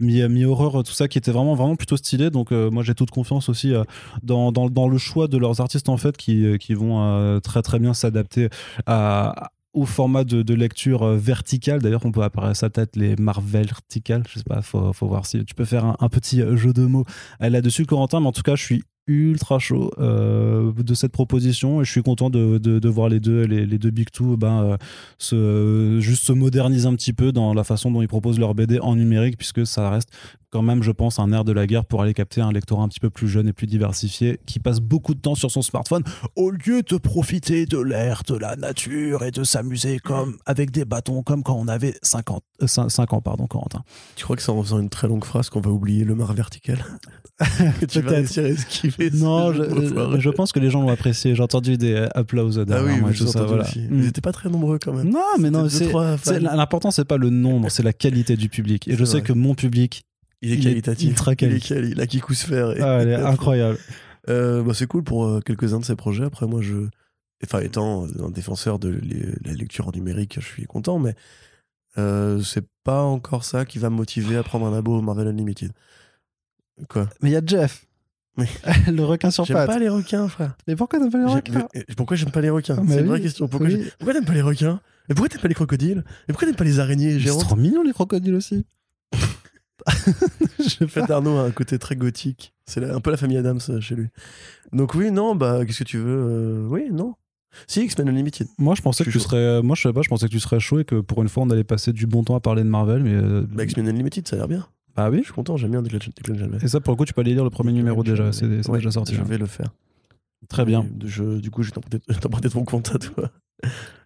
mi, 0.00 0.22
mi 0.28 0.44
horreur, 0.44 0.82
tout 0.82 0.92
ça, 0.92 1.08
qui 1.08 1.18
était 1.18 1.32
vraiment 1.32 1.54
vraiment 1.54 1.76
plutôt 1.76 1.96
stylé. 1.96 2.30
Donc 2.30 2.50
moi 2.50 2.82
j'ai 2.82 2.94
toute 2.94 3.10
confiance 3.10 3.48
aussi 3.48 3.72
dans, 4.22 4.52
dans, 4.52 4.88
le 4.88 4.98
choix 4.98 5.28
de 5.28 5.38
leurs 5.38 5.60
artistes 5.60 5.88
en 5.88 5.96
fait, 5.96 6.16
qui, 6.16 6.58
qui 6.58 6.74
vont 6.74 7.02
euh, 7.02 7.40
très 7.52 7.62
très 7.62 7.78
bien 7.78 7.92
s'adapter 7.92 8.48
au 9.74 9.86
format 9.86 10.24
de, 10.24 10.54
lecture 10.54 11.02
euh, 11.02 11.16
verticale. 11.16 11.80
D'ailleurs, 11.80 12.04
on 12.04 12.12
peut 12.12 12.22
apparaître 12.22 12.58
ça 12.58 12.70
peut-être 12.70 12.96
les 12.96 13.16
Marvel 13.16 13.66
verticales. 13.66 14.22
Je 14.28 14.38
sais 14.38 14.44
pas, 14.44 14.62
faut, 14.62 14.92
faut 14.92 15.06
voir 15.06 15.26
si 15.26 15.44
tu 15.44 15.54
peux 15.54 15.64
faire 15.64 15.96
un, 15.98 16.08
petit 16.08 16.42
euh, 16.42 16.56
jeu 16.56 16.72
de 16.72 16.84
mots 16.84 17.04
euh, 17.42 17.48
là-dessus, 17.48 17.86
Corentin. 17.86 18.20
Mais 18.20 18.26
en 18.26 18.32
tout 18.32 18.42
cas, 18.42 18.54
je 18.54 18.62
suis 18.62 18.82
ultra 19.08 19.58
chaud 19.58 19.90
de 19.98 20.94
cette 20.94 21.10
proposition 21.10 21.80
et 21.80 21.84
je 21.84 21.90
suis 21.90 22.02
content 22.02 22.30
de, 22.30 22.58
de, 22.58 22.88
voir 22.88 23.08
les 23.08 23.18
deux 23.18 23.42
les, 23.42 23.78
deux 23.78 23.90
big 23.90 24.10
two 24.10 24.36
ben 24.36 24.62
euh, 24.62 24.76
se 25.18 25.98
juste 26.00 26.22
se 26.22 26.32
moderniser 26.32 26.86
un 26.86 26.94
petit 26.94 27.12
peu 27.12 27.32
dans 27.32 27.52
la 27.52 27.64
façon 27.64 27.90
dont 27.90 28.00
ils 28.00 28.08
proposent 28.08 28.38
leur 28.38 28.54
BD 28.54 28.78
en 28.78 28.94
numérique 28.94 29.36
puisque 29.36 29.66
ça 29.66 29.90
reste 29.90 30.10
quand 30.52 30.62
même, 30.62 30.82
je 30.82 30.90
pense, 30.90 31.18
un 31.18 31.32
air 31.32 31.44
de 31.44 31.52
la 31.52 31.66
guerre 31.66 31.86
pour 31.86 32.02
aller 32.02 32.12
capter 32.12 32.42
un 32.42 32.52
lectorat 32.52 32.82
un 32.82 32.88
petit 32.88 33.00
peu 33.00 33.08
plus 33.08 33.26
jeune 33.26 33.48
et 33.48 33.54
plus 33.54 33.66
diversifié 33.66 34.38
qui 34.44 34.60
passe 34.60 34.80
beaucoup 34.80 35.14
de 35.14 35.20
temps 35.20 35.34
sur 35.34 35.50
son 35.50 35.62
smartphone 35.62 36.04
au 36.36 36.50
lieu 36.50 36.82
de 36.82 36.98
profiter 36.98 37.64
de 37.64 37.78
l'air, 37.78 38.22
de 38.28 38.36
la 38.36 38.54
nature 38.56 39.24
et 39.24 39.30
de 39.30 39.44
s'amuser 39.44 39.98
comme 39.98 40.36
avec 40.44 40.70
des 40.70 40.84
bâtons, 40.84 41.22
comme 41.22 41.42
quand 41.42 41.56
on 41.58 41.68
avait 41.68 41.94
50, 42.02 42.44
euh, 42.62 42.66
5, 42.66 43.14
ans, 43.14 43.22
pardon, 43.22 43.46
Corentin. 43.46 43.82
Tu 44.14 44.24
crois 44.24 44.36
que 44.36 44.42
c'est 44.42 44.52
en 44.52 44.62
faisant 44.62 44.78
une 44.78 44.90
très 44.90 45.08
longue 45.08 45.24
phrase 45.24 45.48
qu'on 45.48 45.62
va 45.62 45.70
oublier 45.70 46.04
le 46.04 46.14
mar 46.14 46.34
vertical 46.34 46.84
Que 47.80 47.86
tu 47.86 48.00
vas 48.00 48.10
Peut-être. 48.10 48.16
réussir 48.16 48.44
à 48.44 48.48
esquiver 48.48 49.10
Non, 49.10 49.52
je, 49.54 50.30
pense 50.30 50.52
que 50.52 50.60
les 50.60 50.68
gens 50.68 50.82
l'ont 50.82 50.90
apprécié. 50.90 51.34
J'ai 51.34 51.42
entendu 51.42 51.78
des 51.78 51.94
euh, 51.94 52.08
applauses 52.14 52.58
Ah 52.58 52.64
derrière 52.66 52.94
oui, 52.94 53.00
moi 53.00 53.10
et 53.10 53.14
tout 53.14 53.26
ça. 53.26 53.44
Voilà. 53.44 53.62
aussi. 53.62 53.80
Mm. 53.80 53.98
Ils 54.00 54.06
étaient 54.06 54.20
pas 54.20 54.32
très 54.32 54.50
nombreux 54.50 54.78
quand 54.78 54.92
même. 54.92 55.08
Non, 55.08 55.20
mais 55.38 55.50
non, 55.50 55.66
l'important, 56.26 56.90
c'est 56.90 57.06
pas 57.06 57.16
le 57.16 57.30
nombre, 57.30 57.70
c'est 57.70 57.82
la 57.82 57.94
qualité 57.94 58.36
du 58.36 58.50
public. 58.50 58.86
Et 58.88 58.96
je 58.96 59.04
sais 59.06 59.18
vrai. 59.18 59.22
que 59.22 59.32
mon 59.32 59.54
public, 59.54 60.04
Il 60.42 60.50
est 60.50 60.54
il 60.54 60.60
est 60.60 60.62
qualitatif. 60.70 61.08
ultra 61.10 61.32
Il 61.32 61.36
quali. 61.36 61.56
est 61.56 61.60
quali. 61.60 61.94
La 61.94 62.06
Kikusphère. 62.06 62.74
ah, 62.80 62.98
elle 63.00 63.08
est 63.10 63.14
incroyable. 63.14 63.78
Euh, 64.28 64.62
bah, 64.62 64.72
c'est 64.74 64.86
cool 64.86 65.02
pour 65.04 65.24
euh, 65.24 65.40
quelques-uns 65.40 65.80
de 65.80 65.84
ces 65.84 65.96
projets. 65.96 66.24
Après, 66.24 66.46
moi, 66.46 66.60
je. 66.62 66.88
Enfin, 67.44 67.60
étant 67.60 68.06
un 68.22 68.30
défenseur 68.30 68.78
de 68.78 69.00
la 69.44 69.52
lecture 69.52 69.88
en 69.88 69.90
numérique, 69.92 70.36
je 70.40 70.46
suis 70.46 70.64
content, 70.66 70.98
mais 71.00 71.14
euh, 71.98 72.40
c'est 72.40 72.64
pas 72.84 73.02
encore 73.02 73.42
ça 73.44 73.64
qui 73.64 73.78
va 73.78 73.90
me 73.90 73.96
motiver 73.96 74.36
à 74.36 74.42
prendre 74.44 74.66
un 74.66 74.76
abo 74.76 75.00
Marvel 75.02 75.26
Unlimited. 75.26 75.72
Quoi? 76.88 77.08
Mais 77.20 77.30
il 77.30 77.32
y 77.32 77.36
a 77.36 77.42
Jeff, 77.44 77.84
Oui. 78.38 78.46
le 78.92 79.02
requin 79.04 79.30
sur 79.32 79.44
J'aime 79.44 79.56
pattes. 79.56 79.66
pas 79.66 79.78
les 79.80 79.88
requins, 79.88 80.28
frère. 80.28 80.56
Mais 80.68 80.76
pourquoi 80.76 81.00
t'as 81.00 81.10
pas 81.10 81.18
les 81.18 81.24
requins? 81.32 81.68
mais- 81.74 81.84
Pourquoi 81.96 82.16
j'aime 82.16 82.30
pas 82.30 82.40
les 82.40 82.50
requins? 82.50 82.76
Ah, 82.78 82.82
mais 82.84 82.94
C'est 82.94 83.00
une 83.00 83.06
vraie 83.08 83.20
question. 83.20 83.48
Pourquoi 83.48 83.68
Oui. 83.68 83.90
pourquoi 83.98 84.14
t'aimes 84.14 84.24
pas 84.24 84.34
les 84.34 84.42
requins? 84.42 84.80
Et 85.08 85.14
pourquoi 85.14 85.28
t'aimes 85.28 85.40
pas 85.40 85.48
les 85.48 85.54
crocodiles? 85.54 86.04
Et 86.28 86.32
pourquoi 86.32 86.46
t'aimes 86.46 86.56
pas 86.56 86.64
les 86.64 86.78
araignées 86.80 87.12
C'est 87.14 87.18
géantes 87.20 87.40
trop 87.40 87.56
mignon 87.56 87.82
les 87.82 87.92
crocodiles 87.92 88.34
aussi. 88.34 88.64
je 90.58 90.84
pas. 90.84 91.12
Arnaud 91.14 91.38
a 91.38 91.42
un 91.44 91.50
côté 91.50 91.78
très 91.78 91.96
gothique. 91.96 92.52
C'est 92.66 92.84
un 92.88 93.00
peu 93.00 93.10
la 93.10 93.16
famille 93.16 93.36
Adams 93.36 93.60
euh, 93.68 93.80
chez 93.80 93.94
lui. 93.94 94.08
Donc 94.72 94.94
oui, 94.94 95.10
non, 95.10 95.34
bah 95.34 95.64
qu'est-ce 95.66 95.80
que 95.80 95.84
tu 95.84 95.98
veux 95.98 96.04
euh, 96.28 96.66
Oui, 96.68 96.88
non. 96.92 97.14
Si, 97.66 97.84
X-Men 97.84 98.08
Unlimited. 98.08 98.46
Moi, 98.58 98.74
je 98.74 98.80
pensais 98.82 99.04
Je 99.04 99.10
que 99.10 99.12
tu 99.12 99.20
serais. 99.20 99.60
Moi, 99.62 99.76
je 99.76 99.82
sais 99.82 99.92
pas. 99.92 100.00
Je 100.02 100.08
pensais 100.08 100.26
que 100.26 100.30
tu 100.32 100.40
serais 100.40 100.58
chaud 100.60 100.78
et 100.80 100.84
que 100.84 101.00
pour 101.00 101.22
une 101.22 101.28
fois, 101.28 101.42
on 101.42 101.50
allait 101.50 101.64
passer 101.64 101.92
du 101.92 102.06
bon 102.06 102.24
temps 102.24 102.34
à 102.34 102.40
parler 102.40 102.62
de 102.62 102.68
Marvel. 102.68 103.02
Mais 103.02 103.12
euh, 103.14 103.44
Bah, 103.50 103.64
X-Men 103.64 103.88
Unlimited, 103.88 104.26
ça 104.26 104.36
a 104.36 104.38
l'air 104.38 104.48
bien. 104.48 104.66
bah 104.96 105.10
oui. 105.10 105.18
Je 105.18 105.24
suis 105.24 105.32
content, 105.34 105.56
j'aime 105.58 105.72
bien 105.72 105.82
Declan 105.82 105.98
Shalvey. 106.00 106.58
Et 106.62 106.68
ça, 106.68 106.80
pour 106.80 106.92
le 106.92 106.96
coup, 106.96 107.04
tu 107.04 107.12
peux 107.12 107.20
aller 107.20 107.34
lire 107.34 107.44
le 107.44 107.50
premier 107.50 107.72
numéro 107.72 108.02
déjà. 108.02 108.32
C'est 108.32 108.46
Ouais, 108.68 108.78
déjà 108.78 108.90
sorti. 108.90 109.14
Je 109.14 109.20
hein. 109.20 109.24
vais 109.28 109.38
le 109.38 109.46
faire. 109.46 109.68
Très 110.48 110.64
bien. 110.64 110.86
Je- 111.04 111.38
du 111.40 111.50
coup, 111.50 111.62
je 111.62 111.70
vais 111.72 111.80
t'emprunter 112.20 112.48
ton 112.50 112.64
compte 112.64 112.94
à 112.94 112.98
toi. 112.98 113.30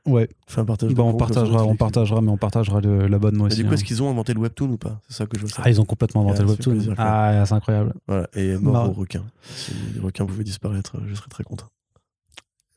Ouais. 0.06 0.28
Enfin, 0.48 0.64
partage. 0.64 0.92
Bah, 0.94 1.02
on 1.02 1.12
ça, 1.12 1.18
partagera, 1.18 1.64
on 1.64 1.76
partagera, 1.76 2.20
mais 2.20 2.30
on 2.30 2.36
partagera 2.36 2.80
le- 2.80 3.06
l'abonnement 3.08 3.44
Et 3.44 3.46
aussi. 3.48 3.56
du 3.58 3.64
coup, 3.64 3.70
hein. 3.70 3.74
est-ce 3.74 3.84
qu'ils 3.84 4.02
ont 4.02 4.08
inventé 4.10 4.32
le 4.34 4.40
webtoon 4.40 4.70
ou 4.70 4.76
pas? 4.78 5.00
C'est 5.08 5.16
ça 5.16 5.26
que 5.26 5.36
je 5.36 5.42
veux 5.42 5.48
savoir. 5.48 5.66
Ah, 5.66 5.70
ils 5.70 5.80
ont 5.80 5.84
complètement 5.84 6.22
inventé 6.22 6.38
Ah, 6.38 6.42
le 6.42 6.48
fait 6.48 6.52
webtoon. 6.54 6.72
plaisir. 6.72 6.94
Ah, 6.98 7.44
c'est 7.46 7.54
incroyable. 7.54 7.92
Voilà, 8.06 8.28
et 8.34 8.56
mort 8.56 8.72
Bah. 8.72 8.86
aux 8.88 8.92
requins. 8.92 9.24
Si 9.42 9.72
les 9.94 10.00
requins 10.00 10.24
pouvaient 10.26 10.44
disparaître, 10.44 10.96
je 11.06 11.14
serais 11.14 11.28
très 11.28 11.44
content. 11.44 11.66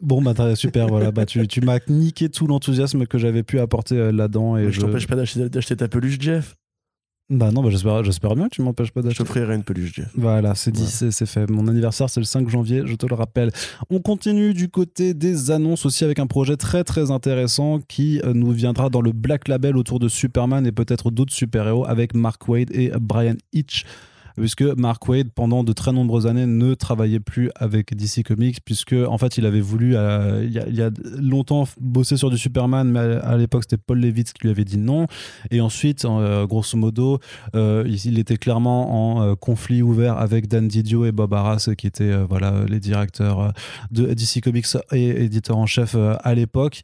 Bon, 0.02 0.22
bah, 0.22 0.56
super, 0.56 0.88
voilà. 0.88 1.12
Bah, 1.12 1.26
tu, 1.26 1.46
tu 1.48 1.60
m'as 1.62 1.80
niqué 1.90 2.30
tout 2.30 2.48
l'enthousiasme 2.48 3.06
que 3.06 3.18
j'avais 3.18 3.44
pu 3.44 3.60
apporter 3.60 3.96
euh, 3.98 4.12
là-dedans. 4.14 4.56
Et 4.56 4.66
je, 4.66 4.70
je 4.72 4.82
t'empêche 4.82 5.08
pas 5.08 5.16
d'acheter 5.16 5.76
ta 5.76 5.88
peluche, 5.90 6.20
Jeff. 6.20 6.56
Bah, 7.32 7.52
non, 7.52 7.62
bah, 7.62 7.70
j'espère, 7.70 8.04
j'espère 8.04 8.36
bien 8.36 8.46
que 8.50 8.56
tu 8.56 8.64
m'empêches 8.64 8.92
pas 8.92 9.02
Je 9.02 9.06
d'acheter. 9.08 9.24
t'offrirai 9.24 9.54
une 9.54 9.64
peluche. 9.64 10.02
Voilà, 10.16 10.56
c'est 10.56 10.72
dit, 10.72 10.82
Ouais. 10.82 10.88
c'est 10.88 11.12
c'est 11.12 11.28
fait. 11.28 11.48
Mon 11.50 11.68
anniversaire, 11.68 12.10
c'est 12.10 12.20
le 12.20 12.26
5 12.26 12.50
janvier, 12.50 12.82
je 12.86 12.96
te 12.96 13.06
le 13.06 13.14
rappelle. 13.14 13.52
On 13.92 14.00
continue 14.00 14.56
du 14.56 14.68
côté 14.70 15.14
des 15.14 15.52
annonces 15.52 15.86
aussi 15.86 16.04
avec 16.04 16.18
un 16.18 16.26
projet 16.26 16.58
très 16.58 16.84
très 16.84 17.12
intéressant 17.12 17.82
qui 17.88 18.20
euh, 18.24 18.34
nous 18.34 18.50
viendra 18.52 18.90
dans 18.90 19.02
le 19.02 19.12
Black 19.12 19.48
Label 19.48 19.78
autour 19.78 20.00
de 20.00 20.08
Superman 20.08 20.66
et 20.66 20.72
peut-être 20.72 21.12
d'autres 21.12 21.34
super-héros 21.34 21.86
avec 21.86 22.16
Mark 22.16 22.48
Wade 22.48 22.72
et 22.74 22.92
Brian 23.00 23.36
Hitch. 23.54 23.86
Puisque 24.40 24.62
Mark 24.62 25.08
Wade, 25.08 25.30
pendant 25.34 25.64
de 25.64 25.74
très 25.74 25.92
nombreuses 25.92 26.26
années, 26.26 26.46
ne 26.46 26.74
travaillait 26.74 27.20
plus 27.20 27.52
avec 27.56 27.96
DC 27.96 28.24
Comics, 28.24 28.60
puisque 28.64 28.94
en 28.94 29.18
fait, 29.18 29.38
il 29.38 29.46
avait 29.46 29.62
voulu, 29.62 29.96
euh, 29.96 30.44
il, 30.46 30.52
y 30.52 30.82
a, 30.82 30.90
longtemps, 31.18 31.68
bosser 31.80 32.18
sur 32.18 32.30
du 32.30 32.38
Superman, 32.38 32.90
mais 32.90 33.00
à, 33.00 33.38
l'époque, 33.38 33.64
c'était 33.64 33.78
Paul 33.78 34.00
Levitz 34.00 34.34
qui 34.34 34.44
lui 34.44 34.50
avait 34.50 34.66
dit 34.66 34.78
non. 34.78 35.08
Et 35.52 35.62
ensuite, 35.62 36.06
euh, 36.06 36.48
grosso 36.48 36.78
modo, 36.78 37.20
euh, 37.56 37.84
il, 37.86 38.18
était 38.20 38.38
clairement 38.38 39.30
en 39.30 39.36
conflit 39.36 39.82
ouvert 39.82 40.18
avec 40.18 40.48
Dan 40.48 40.68
Didio 40.68 41.06
et 41.06 41.12
Bob 41.12 41.34
Arras, 41.34 41.70
qui 41.78 41.88
étaient 41.88 42.16
voilà, 42.24 42.66
les 42.68 42.80
directeurs 42.80 43.54
de 43.92 44.14
DC 44.14 44.42
Comics 44.42 44.68
et 44.92 45.24
éditeurs 45.24 45.58
en 45.58 45.66
chef 45.66 45.96
à 45.96 46.34
l'époque. 46.34 46.82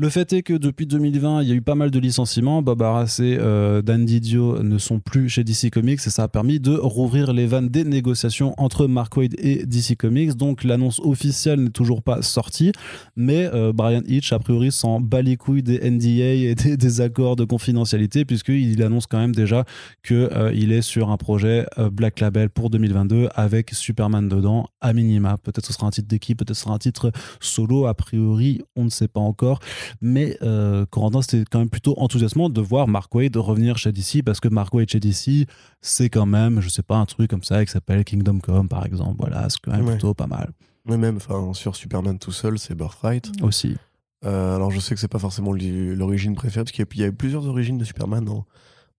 Le 0.00 0.10
fait 0.10 0.32
est 0.32 0.44
que 0.44 0.52
depuis 0.52 0.86
2020, 0.86 1.42
il 1.42 1.48
y 1.48 1.50
a 1.50 1.56
eu 1.56 1.60
pas 1.60 1.74
mal 1.74 1.90
de 1.90 1.98
licenciements. 1.98 2.62
Bob 2.62 2.80
Arras 2.82 3.18
et 3.18 3.36
euh, 3.40 3.82
Dan 3.82 4.06
Didio 4.06 4.62
ne 4.62 4.78
sont 4.78 5.00
plus 5.00 5.28
chez 5.28 5.42
DC 5.42 5.70
Comics 5.72 5.98
et 6.06 6.10
ça 6.10 6.22
a 6.22 6.28
permis 6.28 6.60
de 6.60 6.70
rouvrir 6.70 7.32
les 7.32 7.48
vannes 7.48 7.68
des 7.68 7.82
négociations 7.82 8.54
entre 8.58 8.86
Mark 8.86 9.18
et 9.18 9.66
DC 9.66 9.96
Comics. 9.96 10.34
Donc 10.34 10.62
l'annonce 10.62 11.00
officielle 11.00 11.64
n'est 11.64 11.70
toujours 11.70 12.04
pas 12.04 12.22
sortie, 12.22 12.70
mais 13.16 13.50
euh, 13.52 13.72
Brian 13.72 14.02
Hitch, 14.06 14.32
a 14.32 14.38
priori, 14.38 14.70
s'en 14.70 15.00
bat 15.00 15.20
les 15.20 15.36
couilles 15.36 15.64
des 15.64 15.80
NDA 15.90 16.04
et 16.06 16.54
des, 16.54 17.00
accords 17.00 17.34
de 17.34 17.44
confidentialité 17.44 18.24
puisqu'il 18.24 18.80
annonce 18.84 19.08
quand 19.08 19.18
même 19.18 19.34
déjà 19.34 19.64
qu'il 20.06 20.28
il 20.54 20.70
est 20.70 20.82
sur 20.82 21.10
un 21.10 21.16
projet 21.16 21.66
euh, 21.76 21.90
Black 21.90 22.20
Label 22.20 22.50
pour 22.50 22.70
2022 22.70 23.30
avec 23.34 23.70
Superman 23.70 24.28
dedans, 24.28 24.68
à 24.80 24.92
minima. 24.92 25.38
Peut-être 25.38 25.66
ce 25.66 25.72
sera 25.72 25.88
un 25.88 25.90
titre 25.90 26.06
d'équipe, 26.06 26.38
peut-être 26.38 26.54
ce 26.54 26.62
sera 26.62 26.74
un 26.74 26.78
titre 26.78 27.10
solo, 27.40 27.86
a 27.86 27.94
priori, 27.94 28.62
on 28.76 28.84
ne 28.84 28.90
sait 28.90 29.08
pas 29.08 29.18
encore. 29.18 29.58
Mais 30.00 30.36
euh, 30.42 30.84
Corentin, 30.90 31.22
c'était 31.22 31.44
quand 31.50 31.58
même 31.58 31.70
plutôt 31.70 31.94
enthousiasmant 31.98 32.48
de 32.50 32.60
voir 32.60 32.88
Mark 32.88 33.14
Wade 33.14 33.36
revenir 33.36 33.78
chez 33.78 33.92
DC 33.92 34.22
parce 34.24 34.40
que 34.40 34.48
Mark 34.48 34.72
Wade 34.74 34.88
chez 34.90 35.00
DC, 35.00 35.46
c'est 35.80 36.08
quand 36.10 36.26
même, 36.26 36.60
je 36.60 36.68
sais 36.68 36.82
pas, 36.82 36.96
un 36.96 37.06
truc 37.06 37.30
comme 37.30 37.42
ça 37.42 37.64
qui 37.64 37.70
s'appelle 37.72 38.04
Kingdom 38.04 38.38
Come 38.40 38.68
par 38.68 38.84
exemple. 38.86 39.16
Voilà, 39.18 39.48
c'est 39.48 39.58
quand 39.62 39.72
même 39.72 39.84
Ouais. 39.86 39.92
plutôt 39.92 40.14
pas 40.14 40.26
mal 40.26 40.52
Mais 40.86 40.96
même, 40.96 41.18
sur 41.52 41.76
Superman 41.76 42.18
tout 42.18 42.32
seul, 42.32 42.58
c'est 42.58 42.74
Birthright. 42.74 43.30
aussi. 43.42 43.76
Euh, 44.24 44.56
alors, 44.56 44.70
je 44.72 44.80
sais 44.80 44.94
que 44.94 45.00
c'est 45.00 45.06
pas 45.08 45.18
forcément 45.20 45.52
l'origine 45.52 46.34
préférée, 46.34 46.64
parce 46.64 46.72
qu'il 46.72 46.84
y 46.84 46.88
a- 46.88 46.90
il 46.94 47.00
y 47.00 47.04
a 47.04 47.06
eu 47.08 47.12
plusieurs 47.12 47.46
origines 47.46 47.78
de 47.78 47.84
Superman 47.84 48.28
en, 48.28 48.44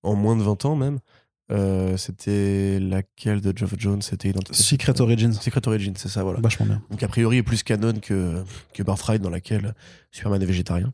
en 0.03 0.15
moins 0.15 0.35
de 0.37 0.43
20 0.43 0.63
ans 0.65 0.75
même. 0.77 0.99
Euh, 1.51 1.97
c'était 1.97 2.79
laquelle 2.79 3.41
de 3.41 3.51
Geoff 3.55 3.73
Jones? 3.77 4.01
C'était 4.01 4.31
Secret 4.51 5.01
Origins, 5.01 5.33
Secret 5.33 5.67
Origins, 5.67 5.93
c'est 5.97 6.07
ça, 6.09 6.23
voilà. 6.23 6.39
vachement 6.41 6.67
bien. 6.67 6.81
Donc 6.91 7.01
a 7.01 7.07
priori 7.07 7.37
est 7.37 7.43
plus 7.43 7.63
canon 7.63 7.93
que, 7.99 8.43
que 8.73 8.83
Birthright 8.83 9.21
dans 9.21 9.31
laquelle 9.31 9.73
Superman 10.11 10.41
est 10.41 10.45
végétarien. 10.45 10.93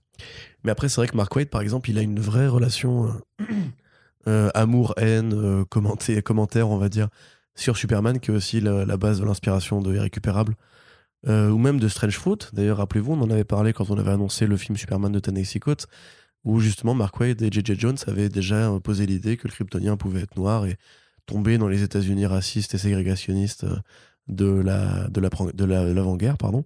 Mais 0.64 0.72
après 0.72 0.88
c'est 0.88 1.02
vrai 1.02 1.08
que 1.08 1.18
Mark 1.18 1.36
Waid 1.36 1.50
par 1.50 1.62
exemple 1.62 1.90
il 1.90 1.98
a 1.98 2.02
une 2.02 2.20
vraie 2.22 2.48
relation 2.48 3.08
euh, 3.42 3.46
euh, 4.28 4.50
amour-haine, 4.54 5.34
euh, 5.34 5.66
commenté- 5.66 6.22
commentaire 6.22 6.70
on 6.70 6.78
va 6.78 6.88
dire 6.88 7.10
sur 7.56 7.76
Superman 7.76 8.20
qui 8.20 8.32
est 8.32 8.34
aussi 8.34 8.62
la, 8.62 8.86
la 8.86 8.98
base 8.98 9.20
de 9.20 9.26
l'inspiration 9.26 9.82
de 9.82 9.94
Irrécupérable. 9.94 10.56
Ou 11.28 11.58
même 11.58 11.80
de 11.80 11.88
Strange 11.88 12.20
Fruit. 12.20 12.38
D'ailleurs 12.54 12.78
rappelez-vous 12.78 13.14
on 13.14 13.22
en 13.22 13.32
avait 13.32 13.44
parlé 13.44 13.74
quand 13.74 13.90
on 13.90 13.98
avait 13.98 14.12
annoncé 14.12 14.46
le 14.46 14.58
film 14.58 14.78
Superman 14.78 15.12
de 15.12 15.18
Ta-Nehisi 15.20 15.60
Coates 15.60 15.88
où 16.46 16.60
justement 16.60 16.94
Mark 16.94 17.20
Waid 17.20 17.42
et 17.42 17.50
J.J. 17.52 17.76
Jones 17.78 17.98
avaient 18.08 18.30
déjà 18.30 18.72
posé 18.84 19.06
l'idée 19.06 19.36
que 19.36 19.48
le 19.48 19.52
kryptonien 19.54 19.98
pouvait 19.98 20.22
être 20.22 20.36
noir 20.38 20.66
et 20.66 20.78
tomber 21.26 21.58
dans 21.58 21.68
les 21.68 21.82
États-Unis 21.84 22.26
racistes 22.28 22.74
et 22.76 22.78
ségrégationnistes 22.78 23.64
euh, 23.66 23.76
de 24.28 24.46
la 24.48 25.08
de 25.10 25.20
la 25.20 25.30
de 25.54 25.66
la- 25.66 25.92
l'avant-guerre 25.94 26.38
pardon. 26.38 26.64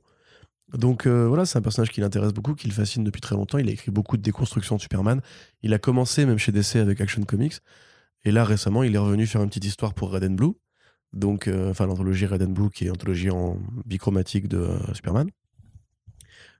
Donc 0.74 1.08
euh, 1.08 1.28
voilà 1.28 1.46
c'est 1.46 1.58
un 1.58 1.62
personnage 1.62 1.90
qui 1.90 2.02
l'intéresse 2.02 2.34
beaucoup 2.34 2.54
qui 2.56 2.68
le 2.68 2.74
fascine 2.74 3.04
depuis 3.04 3.22
très 3.22 3.36
longtemps. 3.36 3.58
Il 3.58 3.68
a 3.70 3.72
écrit 3.72 3.90
beaucoup 3.92 4.18
de 4.18 4.22
déconstructions 4.22 4.76
de 4.76 4.82
Superman. 4.82 5.22
Il 5.64 5.74
a 5.74 5.80
commencé 5.80 6.26
même 6.26 6.38
chez 6.38 6.52
DC 6.52 6.76
avec 6.76 7.02
Action 7.02 7.24
Comics. 7.24 7.56
Et 8.26 8.32
là 8.32 8.44
récemment 8.44 8.84
il 8.84 8.94
est 8.94 9.00
revenu 9.00 9.26
faire 9.28 9.42
une 9.42 9.48
petite 9.50 9.66
histoire 9.66 9.94
pour 9.94 10.12
Red 10.12 10.26
and 10.26 10.32
Blue. 10.36 10.54
Donc 11.14 11.48
euh, 11.48 11.72
enfin 11.72 11.88
l'anthologie 11.88 12.26
Red 12.28 12.44
and 12.44 12.52
Blue 12.52 12.70
qui 12.70 12.86
est 12.86 12.90
anthologie 12.90 13.32
en 13.32 13.58
bichromatique 13.86 14.48
de 14.50 14.68
Superman. 14.94 15.30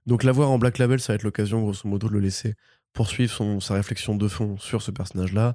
Donc 0.06 0.24
l'avoir 0.24 0.50
en 0.50 0.58
Black 0.58 0.78
Label 0.78 1.00
ça 1.00 1.12
va 1.12 1.16
être 1.16 1.22
l'occasion 1.22 1.60
grosso 1.60 1.86
modo 1.86 2.08
de 2.08 2.14
le 2.14 2.20
laisser 2.20 2.54
poursuivre 2.92 3.32
son, 3.32 3.60
sa 3.60 3.74
réflexion 3.74 4.16
de 4.16 4.28
fond 4.28 4.58
sur 4.58 4.82
ce 4.82 4.90
personnage 4.90 5.32
là 5.32 5.54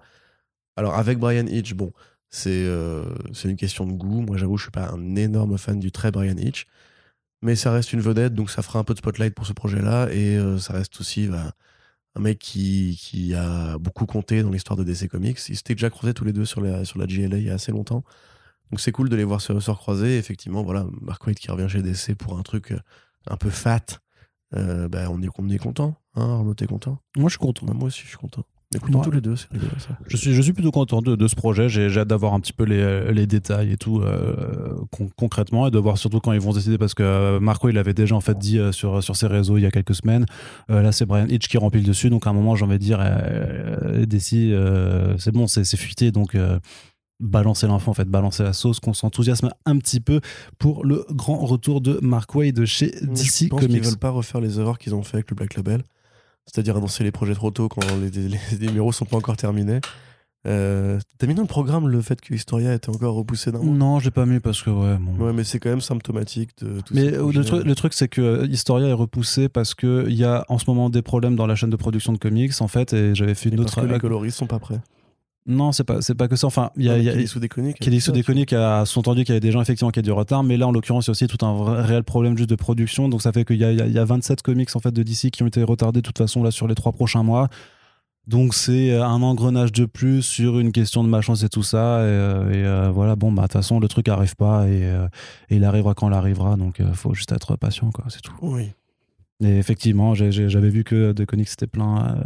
alors 0.76 0.96
avec 0.96 1.20
Brian 1.20 1.48
Hitch 1.48 1.74
bon 1.74 1.92
c'est 2.36 2.66
euh, 2.66 3.06
une 3.46 3.56
question 3.56 3.86
de 3.88 3.94
goût. 3.94 4.22
Moi, 4.22 4.38
j'avoue, 4.38 4.58
je 4.58 4.64
suis 4.64 4.72
pas 4.72 4.90
un 4.90 5.16
énorme 5.16 5.58
fan 5.58 5.80
du 5.80 5.92
trait 5.92 6.12
Brian 6.12 6.36
Hitch, 6.38 6.68
mais 7.42 7.56
ça 7.56 7.72
reste 7.72 7.94
une 7.94 8.02
vedette, 8.02 8.34
donc 8.34 8.50
ça 8.52 8.62
fera 8.62 8.80
un 8.80 8.84
peu 8.84 8.94
de 8.94 9.00
spotlight 9.00 9.34
pour 9.34 9.46
ce 9.48 9.54
projet-là, 9.54 10.10
et 10.12 10.38
euh, 10.38 10.60
ça 10.60 10.74
reste 10.74 11.00
aussi 11.00 11.28
bah, 11.28 11.54
un 12.16 12.22
mec 12.22 12.40
qui, 12.40 13.34
a 13.36 13.78
beaucoup 13.78 14.06
compté 14.06 14.44
dans 14.44 14.52
l'histoire 14.52 14.78
de 14.78 14.84
DC 14.84 15.08
Comics. 15.10 15.40
Ils 15.50 15.56
s'étaient 15.56 15.76
déjà 15.76 15.90
croisés 15.90 16.14
tous 16.14 16.26
les 16.26 16.34
deux 16.34 16.46
sur 16.46 16.62
la, 16.62 16.86
sur 16.86 17.00
la 17.00 17.08
GLA 17.08 17.38
il 17.38 17.46
y 17.46 17.50
a 17.50 17.54
assez 17.56 17.72
longtemps, 17.72 18.04
donc 18.72 18.82
c'est 18.82 18.92
cool 18.92 19.10
de 19.10 19.16
les 19.16 19.24
voir 19.24 19.42
se, 19.42 19.58
se 19.60 19.72
recroiser. 19.72 20.18
Effectivement, 20.18 20.64
voilà, 20.64 20.86
Mark 21.02 21.26
Waid 21.26 21.38
qui 21.40 21.50
revient 21.52 21.70
chez 21.70 21.82
DC 21.82 22.16
pour 22.18 22.38
un 22.38 22.44
truc 22.44 22.72
euh, 22.72 22.80
un 23.28 23.38
peu 23.38 23.50
fat. 23.50 23.86
Bah, 24.52 25.10
on, 25.10 25.22
est, 25.22 25.28
on 25.38 25.50
est 25.50 25.58
content, 25.58 25.98
hein, 26.16 26.30
Arnaud, 26.30 26.54
t'es 26.54 26.66
content? 26.68 27.00
Moi, 27.18 27.30
je 27.30 27.34
suis 27.34 27.40
content. 27.40 27.66
Bah, 27.66 27.74
Moi 27.74 27.88
aussi, 27.88 28.02
je 28.04 28.08
suis 28.10 28.18
content. 28.18 28.44
Écoutons 28.76 28.98
Ouais. 28.98 29.06
tous 29.06 29.12
les 29.12 29.22
deux, 29.22 29.36
c'est 29.36 29.48
rigolo 29.52 29.72
ça. 29.78 29.98
Je 30.08 30.18
suis, 30.18 30.34
je 30.34 30.42
suis 30.42 30.52
plutôt 30.52 30.72
content 30.72 31.02
de, 31.02 31.16
de 31.16 31.28
ce 31.28 31.36
projet. 31.36 31.70
J'ai 31.70 31.88
j'ai 31.90 32.00
hâte 32.02 32.08
d'avoir 32.10 32.34
un 32.34 32.40
petit 32.42 32.52
peu 32.52 32.64
les, 32.66 33.14
les 33.14 33.28
détails 33.28 33.72
et 33.72 33.78
tout 33.78 34.00
euh, 34.02 34.74
con- 34.92 35.08
concrètement 35.16 35.68
et 35.68 35.72
de 35.72 35.78
voir 35.78 35.98
surtout 36.00 36.20
quand 36.20 36.34
ils 36.34 36.42
vont 36.42 36.52
décider 36.52 36.78
parce 36.80 36.94
que 36.96 37.04
euh, 37.04 37.40
Marco 37.40 37.70
il 37.70 37.78
avait 37.78 37.94
déjà 37.94 38.16
en 38.16 38.22
fait 38.22 38.38
dit 38.38 38.58
euh, 38.58 38.72
sur, 38.74 39.02
sur 39.04 39.16
ses 39.16 39.28
réseaux 39.28 39.58
il 39.58 39.62
y 39.62 39.66
a 39.68 39.72
quelques 39.72 39.94
semaines. 39.96 40.26
Euh, 40.72 40.82
là 40.82 40.92
c'est 40.92 41.06
Brian 41.06 41.28
Hitch 41.30 41.48
qui 41.48 41.58
remplit 41.60 41.82
le 41.82 41.88
dessus 41.88 42.10
donc 42.10 42.26
à 42.28 42.32
un 42.32 42.34
moment 42.34 42.56
j'ai 42.56 42.66
envie 42.66 42.74
de 42.80 42.84
dire 42.84 42.98
euh, 43.02 44.06
DC 44.08 44.34
euh, 44.34 45.16
c'est 45.20 45.32
bon 45.32 45.48
c'est 45.48 45.64
fuité 45.78 46.12
donc 46.12 46.34
euh, 46.36 46.60
balancer 47.22 47.68
l'info, 47.68 47.92
en 47.92 47.94
fait, 47.94 48.10
balancer 48.10 48.44
la 48.44 48.52
sauce, 48.52 48.82
qu'on 48.82 48.94
s'enthousiasme 48.94 49.50
un 49.66 49.78
petit 49.78 50.02
peu 50.02 50.20
pour 50.58 50.86
le 50.86 51.06
grand 51.12 51.38
retour 51.38 51.80
de 51.80 51.98
Mark 52.02 52.34
Wade 52.36 52.66
chez 52.66 52.88
DC 52.88 52.98
je 53.04 53.48
pense 53.48 53.60
qu'ils 53.62 53.70
Comics. 53.70 53.86
veulent 53.86 53.98
pas 53.98 54.10
refaire 54.10 54.42
les 54.42 54.60
erreurs 54.60 54.80
qu'ils 54.80 54.94
ont 54.96 55.04
fait 55.04 55.18
avec 55.18 55.30
le 55.30 55.36
Black 55.36 55.56
Label. 55.56 55.84
C'est-à-dire 56.46 56.78
annoncer 56.78 57.04
les 57.04 57.12
projets 57.12 57.34
trop 57.36 57.52
tôt 57.52 57.68
quand 57.70 57.82
les, 58.02 58.10
les- 58.10 58.38
les 58.60 58.68
numéros 58.68 58.92
sont 58.92 59.06
pas 59.06 59.18
encore 59.18 59.38
terminés. 59.38 59.80
Euh, 60.48 61.00
T'as 61.18 61.26
mis 61.26 61.34
dans 61.34 61.42
le 61.42 61.48
programme 61.48 61.88
le 61.88 62.02
fait 62.02 62.22
que 62.22 62.32
Historia 62.36 62.72
était 62.76 62.90
encore 62.90 63.16
repoussé 63.16 63.52
d'un 63.52 63.58
mois? 63.64 63.76
Non, 63.76 64.00
je 64.00 64.06
l'ai 64.06 64.12
pas 64.12 64.28
mis 64.28 64.40
parce 64.40 64.62
que, 64.62 64.70
ouais, 64.70 64.96
bon. 65.00 65.26
Ouais, 65.26 65.34
mais 65.34 65.44
c'est 65.44 65.58
quand 65.60 65.70
même 65.72 65.82
symptomatique 65.82 66.52
de 66.62 66.82
tout 66.82 66.94
Mais 66.94 67.14
euh, 67.16 67.32
le 67.32 67.44
truc, 67.44 67.66
le 67.66 67.74
truc, 67.76 67.94
c'est 67.96 68.08
que 68.08 68.22
euh, 68.22 68.46
Historia 68.46 68.90
est 68.90 68.94
repoussé 68.94 69.50
parce 69.50 69.74
qu'il 69.74 70.14
y 70.14 70.24
a 70.24 70.46
en 70.48 70.60
ce 70.60 70.66
moment 70.68 70.92
des 70.92 71.02
problèmes 71.02 71.36
dans 71.36 71.48
la 71.48 71.56
chaîne 71.56 71.72
de 71.72 71.76
production 71.76 72.14
de 72.14 72.20
comics, 72.20 72.52
en 72.60 72.68
fait, 72.68 72.94
et 72.94 73.16
j'avais 73.16 73.34
fait 73.34 73.50
une 73.50 73.56
Parce 73.56 73.76
autre. 73.76 73.88
que 73.88 73.92
les 73.94 74.00
coloristes 74.00 74.38
sont 74.38 74.46
pas 74.46 74.60
prêts. 74.60 74.80
Non, 75.48 75.72
c'est 75.72 75.84
pas, 75.84 76.02
c'est 76.02 76.16
pas 76.16 76.28
que 76.28 76.36
ça. 76.36 76.48
Enfin, 76.48 76.72
il 76.76 76.86
y 76.86 76.90
a, 76.90 76.94
a- 76.94 76.96
Kelly 76.96 77.28
Sue 77.28 78.08
ça, 78.08 78.12
DeConnick 78.12 78.52
a 78.54 78.84
sous-entendu 78.86 79.24
qu'il 79.26 79.30
y 79.30 79.34
avait 79.34 79.40
des 79.42 79.52
gens 79.52 79.62
effectivement 79.62 79.92
qui 79.92 80.00
avaient 80.00 80.04
du 80.06 80.12
retard, 80.12 80.42
mais 80.44 80.58
là 80.58 80.68
en 80.68 80.72
l'occurrence 80.72 81.06
il 81.06 81.10
y 81.10 81.12
a 81.12 81.14
aussi 81.14 81.28
tout 81.28 81.46
un 81.46 81.54
vrai- 81.54 81.82
réel 81.84 82.04
problème 82.04 82.36
juste 82.36 82.50
de 82.50 82.56
production, 82.56 83.10
donc 83.10 83.22
ça 83.22 83.32
fait 83.32 83.46
qu'il 83.46 83.58
y 83.58 83.64
a, 83.64 83.72
y 83.72 83.80
a- 83.80 83.86
il 83.86 83.94
y 83.94 84.00
a 84.00 84.06
27 84.06 84.42
comics 84.42 84.76
en 84.76 84.80
fait 84.80 84.92
de 84.92 85.04
DC 85.04 85.30
qui 85.30 85.44
ont 85.44 85.48
été 85.48 85.62
retardés 85.62 86.02
de 86.02 86.06
toute 86.06 86.18
façon 86.18 86.42
là 86.44 86.50
sur 86.50 86.68
les 86.68 86.74
trois 86.74 86.94
prochains 86.94 87.22
mois. 87.22 87.48
Donc 88.28 88.56
c'est 88.56 88.90
euh, 88.92 89.06
un 89.06 89.22
engrenage 89.22 89.72
de 89.72 89.86
plus 89.86 90.24
sur 90.24 90.58
une 90.60 90.72
question 90.72 91.04
de 91.04 91.10
malchance 91.10 91.44
et 91.44 91.50
tout 91.50 91.62
ça, 91.62 92.00
et, 92.00 92.06
euh, 92.06 92.52
et, 92.52 92.66
euh, 92.66 92.90
voilà 92.90 93.16
bon 93.16 93.32
bah 93.32 93.44
de 93.44 93.48
toute 93.50 93.54
façon 93.54 93.80
le 93.80 93.88
truc 93.88 94.08
arrive 94.10 94.36
pas 94.36 94.68
et, 94.68 94.84
euh, 94.84 95.08
et 95.52 95.58
il 95.58 95.64
arrivera 95.64 95.94
quand 95.94 96.08
il 96.08 96.14
arrivera, 96.16 96.56
donc 96.56 96.78
il 96.80 96.92
faut 96.96 97.14
juste 97.14 97.32
être 97.32 97.56
patient 97.56 97.92
quoi, 97.92 98.06
c'est 98.10 98.22
tout. 98.22 98.34
Oui. 98.42 98.72
Et 99.44 99.58
effectivement 99.60 100.16
j'avais 100.16 100.70
vu 100.70 100.84
que 100.84 101.12
DeConnick 101.12 101.50
s'était 101.50 101.68
plein 101.68 102.18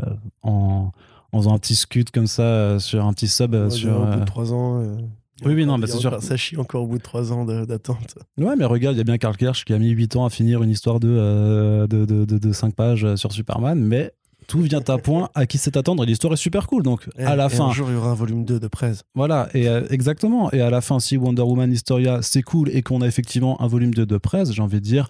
en, 0.41 0.91
en 1.31 1.39
faisant 1.39 1.53
un 1.53 1.59
petit 1.59 1.75
scut 1.75 2.05
comme 2.13 2.27
ça 2.27 2.43
euh, 2.43 2.79
sur 2.79 3.05
un 3.05 3.13
petit 3.13 3.27
sub 3.27 3.53
euh, 3.55 3.65
Ouais, 3.65 3.69
sur. 3.69 3.95
Au 4.01 4.05
bout 4.05 4.11
euh, 4.13 4.15
de 4.17 4.25
3 4.25 4.53
ans. 4.53 4.81
euh, 4.81 4.97
Oui, 5.45 5.53
oui, 5.53 5.65
non, 5.65 5.77
bah, 5.79 5.87
c'est 5.87 5.97
sûr. 5.97 6.21
Ça 6.21 6.37
chie 6.37 6.57
encore 6.57 6.83
au 6.83 6.87
bout 6.87 6.97
de 6.97 7.03
3 7.03 7.31
ans 7.31 7.45
d'attente. 7.45 8.17
Ouais, 8.37 8.55
mais 8.57 8.65
regarde, 8.65 8.95
il 8.95 8.99
y 8.99 9.01
a 9.01 9.05
bien 9.05 9.17
Karl 9.17 9.37
Kersch 9.37 9.63
qui 9.65 9.73
a 9.73 9.77
mis 9.79 9.89
8 9.89 10.15
ans 10.15 10.25
à 10.25 10.29
finir 10.29 10.63
une 10.63 10.69
histoire 10.69 10.99
de, 10.99 11.09
euh, 11.09 11.87
de, 11.87 12.05
de, 12.05 12.25
de, 12.25 12.37
de 12.37 12.51
5 12.51 12.73
pages 12.75 13.03
euh, 13.05 13.15
sur 13.15 13.31
Superman, 13.31 13.79
mais 13.79 14.11
tout 14.47 14.61
vient 14.61 14.81
à 14.87 14.97
point 14.97 15.29
à 15.35 15.45
qui 15.45 15.59
sait 15.59 15.77
attendre 15.77 16.01
et 16.03 16.07
l'histoire 16.07 16.33
est 16.33 16.37
super 16.37 16.65
cool. 16.65 16.81
Donc, 16.81 17.07
à 17.19 17.35
la 17.35 17.45
Et 17.45 17.49
fin, 17.49 17.67
Un 17.67 17.71
jour, 17.71 17.87
il 17.89 17.93
y 17.93 17.97
aura 17.97 18.09
un 18.09 18.15
volume 18.15 18.45
2 18.45 18.59
de 18.59 18.67
presse. 18.67 19.03
voilà, 19.13 19.47
et 19.53 19.67
euh, 19.69 19.85
exactement. 19.91 20.51
Et 20.51 20.61
à 20.61 20.71
la 20.71 20.81
fin, 20.81 20.99
si 20.99 21.17
Wonder 21.17 21.43
Woman 21.43 21.71
Historia 21.71 22.19
c'est 22.23 22.41
cool 22.41 22.69
et 22.69 22.81
qu'on 22.81 23.01
a 23.01 23.07
effectivement 23.07 23.61
un 23.61 23.67
volume 23.67 23.93
2 23.93 24.07
de 24.07 24.17
presse, 24.17 24.51
j'ai 24.51 24.61
envie 24.63 24.79
de 24.79 24.85
dire, 24.85 25.07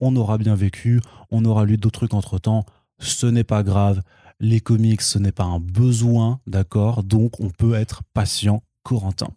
on 0.00 0.14
aura 0.16 0.36
bien 0.36 0.54
vécu, 0.54 1.00
on 1.30 1.44
aura 1.46 1.64
lu 1.64 1.78
d'autres 1.78 2.00
trucs 2.00 2.12
entre 2.14 2.38
temps, 2.38 2.66
ce 2.98 3.26
n'est 3.26 3.44
pas 3.44 3.62
grave. 3.62 4.02
Les 4.42 4.60
comics, 4.60 5.00
ce 5.02 5.18
n'est 5.20 5.32
pas 5.32 5.44
un 5.44 5.60
besoin, 5.60 6.40
d'accord? 6.46 7.04
Donc, 7.04 7.38
on 7.40 7.48
peut 7.48 7.74
être 7.74 8.02
patient, 8.12 8.62
Corentin. 8.82 9.28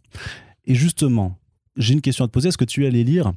Et 0.66 0.74
justement, 0.76 1.38
j'ai 1.78 1.94
une 1.94 2.02
question 2.02 2.26
à 2.26 2.28
te 2.28 2.34
poser. 2.34 2.50
Est-ce 2.50 2.58
que 2.58 2.66
tu 2.66 2.84
es 2.84 2.88
allé 2.88 3.04
lire 3.04 3.32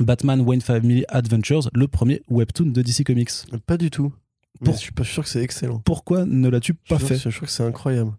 Batman 0.00 0.40
Wayne 0.40 0.60
Family 0.60 1.04
Adventures, 1.08 1.70
le 1.72 1.86
premier 1.88 2.22
webtoon 2.28 2.66
de 2.72 2.82
DC 2.82 3.04
Comics? 3.04 3.30
Pas 3.66 3.76
du 3.76 3.90
tout. 3.90 4.12
Pour- 4.64 4.74
je 4.74 4.78
suis 4.80 4.92
pas 4.92 5.04
sûr 5.04 5.22
que 5.22 5.28
c'est 5.28 5.42
excellent. 5.42 5.78
Pourquoi 5.84 6.24
ne 6.26 6.48
l'as-tu 6.48 6.74
pas 6.74 6.98
suis 6.98 7.06
sûr 7.06 7.08
fait? 7.16 7.22
que- 7.24 7.30
Je 7.30 7.36
crois 7.36 7.46
que 7.46 7.52
c'est 7.52 7.64
incroyable. 7.64 8.12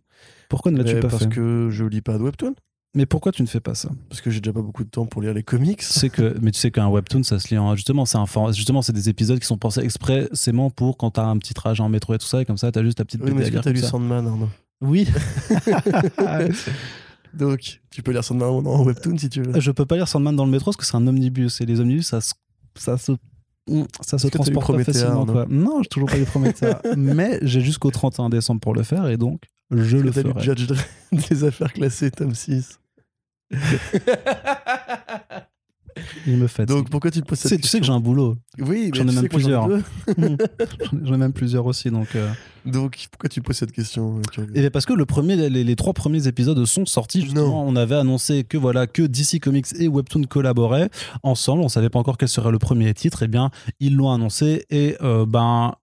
Pourquoi 0.47 0.71
ne 0.71 0.77
l'as-tu 0.77 0.95
Mais 0.95 0.99
pas 1.01 1.09
parce 1.09 1.23
fait? 1.23 1.30
que 1.30 1.67
je 1.69 1.84
lis 1.84 2.01
pas 2.01 2.17
de 2.17 2.23
webtoon. 2.23 2.55
Mais 2.95 3.05
pourquoi 3.05 3.31
tu 3.31 3.43
ne 3.43 3.47
fais 3.47 3.59
pas 3.59 3.75
ça? 3.75 3.89
Parce 4.09 4.19
que 4.19 4.31
j'ai 4.31 4.41
déjà 4.41 4.51
pas 4.51 4.61
beaucoup 4.63 4.83
de 4.83 4.89
temps 4.89 5.05
pour 5.05 5.21
lire 5.21 5.33
les 5.33 5.43
comics. 5.43 5.83
Que, 6.11 6.35
mais 6.41 6.49
tu 6.51 6.59
sais 6.59 6.71
qu'un 6.71 6.87
webtoon, 6.87 7.21
ça 7.23 7.37
se 7.37 7.49
lit 7.49 7.57
en. 7.59 7.75
Justement, 7.75 8.05
c'est 8.05 8.17
un 8.17 8.25
for- 8.25 8.51
justement, 8.51 8.81
c'est 8.81 8.93
des 8.93 9.09
épisodes 9.09 9.37
qui 9.39 9.45
sont 9.45 9.57
pensés 9.59 9.81
expressément 9.81 10.71
pour 10.71 10.97
quand 10.97 11.11
t'as 11.11 11.25
un 11.25 11.37
petit 11.37 11.53
trajet 11.53 11.83
en 11.83 11.89
métro 11.89 12.15
et 12.15 12.17
tout 12.17 12.25
ça, 12.25 12.41
et 12.41 12.45
comme 12.45 12.57
ça, 12.57 12.71
t'as 12.71 12.83
juste 12.83 12.97
ta 12.97 13.05
petite 13.05 13.21
Oui, 13.23 13.31
mais 13.35 13.43
est-ce 13.43 13.51
que 13.51 13.59
t'as 13.59 13.71
lu 13.71 13.79
ça. 13.79 13.89
Sandman, 13.89 14.25
Arnaud? 14.27 14.49
Oui. 14.81 15.07
Donc, 17.33 17.79
tu 17.91 18.01
peux 18.01 18.11
lire 18.11 18.23
Sandman 18.23 18.65
en 18.65 18.83
webtoon 18.83 19.17
si 19.17 19.29
tu 19.29 19.41
veux. 19.43 19.59
Je 19.59 19.71
peux 19.71 19.85
pas 19.85 19.95
lire 19.95 20.07
Sandman 20.07 20.35
dans 20.35 20.45
le 20.45 20.51
métro 20.51 20.65
parce 20.71 20.77
que 20.77 20.85
c'est 20.85 20.95
un 20.95 21.05
omnibus 21.05 21.61
et 21.61 21.65
les 21.65 21.79
omnibus, 21.79 22.07
ça 22.07 22.21
se, 22.21 22.33
ça 22.75 22.97
se, 22.97 23.11
ça 24.01 24.17
se 24.17 24.27
transporte 24.29 24.81
facilement. 24.83 25.25
Quoi. 25.27 25.45
Non, 25.47 25.83
j'ai 25.83 25.89
toujours 25.89 26.09
pas 26.09 26.17
lu 26.17 26.25
Promethea. 26.25 26.81
mais 26.97 27.37
j'ai 27.43 27.61
jusqu'au 27.61 27.91
31 27.91 28.29
décembre 28.29 28.61
pour 28.61 28.73
le 28.73 28.81
faire 28.81 29.07
et 29.07 29.17
donc 29.17 29.43
je 29.69 29.97
le 29.97 30.11
ferai. 30.11 30.33
Judge 30.41 30.67
des 31.29 31.43
affaires 31.43 31.71
classées, 31.71 32.09
tome 32.09 32.33
6. 32.33 32.78
Il 36.27 36.37
me 36.37 36.47
fait. 36.47 36.65
Donc, 36.65 36.89
pourquoi 36.89 37.11
tu 37.11 37.21
te 37.21 37.27
poses 37.27 37.39
tu 37.41 37.47
cette 37.47 37.57
sais, 37.57 37.61
tu 37.61 37.67
sais 37.67 37.79
que 37.79 37.85
j'ai 37.85 37.91
un 37.91 37.99
boulot. 37.99 38.37
Oui, 38.59 38.91
j'en 38.93 39.07
ai 39.07 39.09
tu 39.09 39.15
même 39.15 39.27
plusieurs. 39.27 39.67
J'en 41.03 41.13
ai 41.13 41.17
même 41.17 41.33
plusieurs 41.33 41.65
aussi. 41.65 41.89
Donc, 41.89 42.15
euh. 42.15 42.31
Donc, 42.65 43.07
pourquoi 43.11 43.29
tu 43.29 43.41
poses 43.41 43.57
cette 43.57 43.71
question 43.71 44.17
euh, 44.17 44.21
curieux 44.31 44.49
Et 44.55 44.61
bien 44.61 44.69
parce 44.69 44.85
que 44.85 44.93
le 44.93 45.05
premier, 45.05 45.35
les, 45.35 45.63
les 45.63 45.75
trois 45.75 45.93
premiers 45.93 46.27
épisodes 46.27 46.63
sont 46.65 46.85
sortis. 46.85 47.21
Justement, 47.21 47.65
on 47.67 47.75
avait 47.75 47.95
annoncé 47.95 48.43
que 48.43 48.57
voilà 48.57 48.87
que 48.87 49.01
DC 49.01 49.39
Comics 49.41 49.67
et 49.79 49.87
Webtoon 49.87 50.23
collaboraient 50.23 50.89
ensemble. 51.23 51.63
On 51.63 51.69
savait 51.69 51.89
pas 51.89 51.99
encore 51.99 52.17
quel 52.17 52.29
serait 52.29 52.51
le 52.51 52.59
premier 52.59 52.93
titre. 52.93 53.23
Et 53.23 53.27
bien, 53.27 53.49
ils 53.79 53.95
l'ont 53.95 54.11
annoncé. 54.11 54.65
Et 54.69 54.95
euh, 55.01 55.25
ben. 55.25 55.75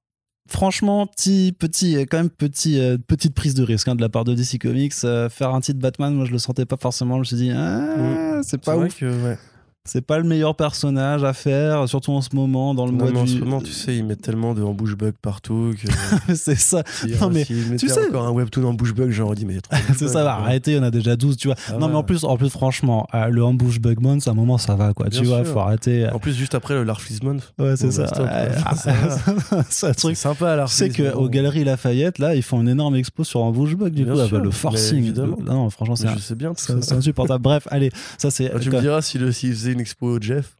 Franchement, 0.49 1.07
petit, 1.07 1.55
petit, 1.59 1.95
quand 2.09 2.19
même 2.19 2.31
petit, 2.31 2.79
euh, 2.81 2.99
petite 2.99 3.35
prise 3.35 3.55
de 3.55 3.63
risque 3.65 3.89
hein, 3.89 3.95
de 3.97 4.01
la 4.01 4.09
part 4.09 4.25
de 4.25 4.35
DC 4.35 4.59
Comics. 4.61 4.93
Euh, 5.05 5.29
faire 5.29 5.55
un 5.55 5.61
titre 5.61 5.81
Batman, 5.81 6.15
moi 6.15 6.25
je 6.25 6.33
le 6.33 6.39
sentais 6.39 6.67
pas 6.67 6.77
forcément. 6.77 7.15
Je 7.17 7.19
me 7.21 7.25
suis 7.25 7.37
dit, 7.37 7.51
ah, 7.51 8.41
c'est 8.43 8.51
C'est 8.51 8.65
pas 8.65 8.77
vrai 8.77 8.87
ouf. 8.87 8.97
que, 8.99 9.07
ouais. 9.25 9.39
C'est 9.87 10.01
pas 10.03 10.19
le 10.19 10.25
meilleur 10.25 10.55
personnage 10.57 11.25
à 11.25 11.33
faire, 11.33 11.89
surtout 11.89 12.13
en 12.13 12.21
ce 12.21 12.31
moment, 12.35 12.75
dans 12.75 12.87
le 12.87 12.93
Non, 12.93 12.99
mois 12.99 13.11
mais 13.13 13.19
en 13.21 13.25
du. 13.25 13.33
ce 13.33 13.39
moment, 13.39 13.61
tu 13.61 13.73
sais, 13.73 13.97
ils 13.97 14.05
mettent 14.05 14.21
tellement 14.23 14.53
de 14.55 14.63
en 14.63 14.73
bouche 14.73 14.97
bug 14.97 15.15
partout 15.23 15.73
que. 15.81 16.35
c'est 16.35 16.59
ça. 16.59 16.83
si, 16.87 17.07
Non, 17.21 17.29
euh, 17.29 17.31
mais 17.33 17.47
mettaient 17.71 17.89
sais- 17.89 18.09
encore 18.09 18.27
un 18.27 18.33
webtoon 18.33 18.65
en 18.65 18.75
bouche 18.75 18.95
bug, 18.95 19.11
j'aurais 19.11 19.37
dit, 19.37 19.47
mais 19.47 19.59
c'est 19.97 20.09
ça, 20.09 20.25
va 20.25 20.35
quoi. 20.37 20.45
arrêter, 20.47 20.73
il 20.73 20.77
y 20.77 20.81
en 20.81 20.83
a 20.83 20.91
déjà 20.91 21.17
12, 21.17 21.37
tu 21.37 21.49
vois. 21.49 21.57
Ça 21.57 21.79
non, 21.79 21.89
mais 21.89 21.95
en 21.95 22.03
plus, 22.03 22.25
en 22.25 22.37
plus 22.37 22.51
franchement, 22.51 23.07
euh, 23.15 23.29
le 23.29 23.45
Ambush 23.45 23.81
Bugman, 23.81 24.21
c'est 24.21 24.31
un 24.31 24.35
moment, 24.35 24.59
ça 24.59 24.75
va, 24.75 24.93
quoi. 24.93 25.07
Bien 25.09 25.21
tu 25.21 25.27
vois, 25.27 25.45
sûr. 25.45 25.53
faut 25.53 25.61
arrêter. 25.61 26.09
En 26.13 26.19
plus, 26.19 26.35
juste 26.35 26.55
après 26.55 26.75
le 26.75 26.83
Larfleeze 26.83 27.23
Month. 27.23 27.53
Ouais, 27.59 27.77
c'est 27.77 27.91
ça. 27.93 28.07
bah, 28.17 28.49
va. 28.75 29.63
c'est 29.71 29.87
un 29.89 29.93
truc. 29.93 30.17
sympa, 30.17 30.57
Tu 30.67 30.73
sais 30.75 30.89
Larfleeze. 30.89 31.13
qu'aux 31.13 31.21
bon. 31.23 31.29
Galeries 31.29 31.65
Lafayette, 31.65 32.19
là, 32.19 32.35
ils 32.35 32.43
font 32.43 32.61
une 32.61 32.69
énorme 32.69 32.97
expo 32.97 33.23
sur 33.25 33.41
Ambush 33.43 33.75
Bug, 33.77 33.93
du 33.93 34.05
coup, 34.05 34.19
ah 34.19 34.39
le 34.39 34.51
forcing. 34.51 35.13
Non, 35.45 35.71
franchement, 35.71 35.95
c'est 35.97 36.09
je 36.09 36.19
sais 36.19 36.35
bien 36.35 36.53
c'est 36.57 36.93
insupportable. 36.93 37.43
Bref, 37.43 37.69
allez, 37.71 37.91
ça 38.19 38.31
c'est. 38.31 38.51
Ah, 38.53 38.59
tu 38.59 38.71
me 38.71 38.81
diras 38.81 39.01
s'il 39.03 39.21
faisait 39.31 39.76
une 39.77 39.81
expo 39.81 40.19
Jeff. 40.21 40.57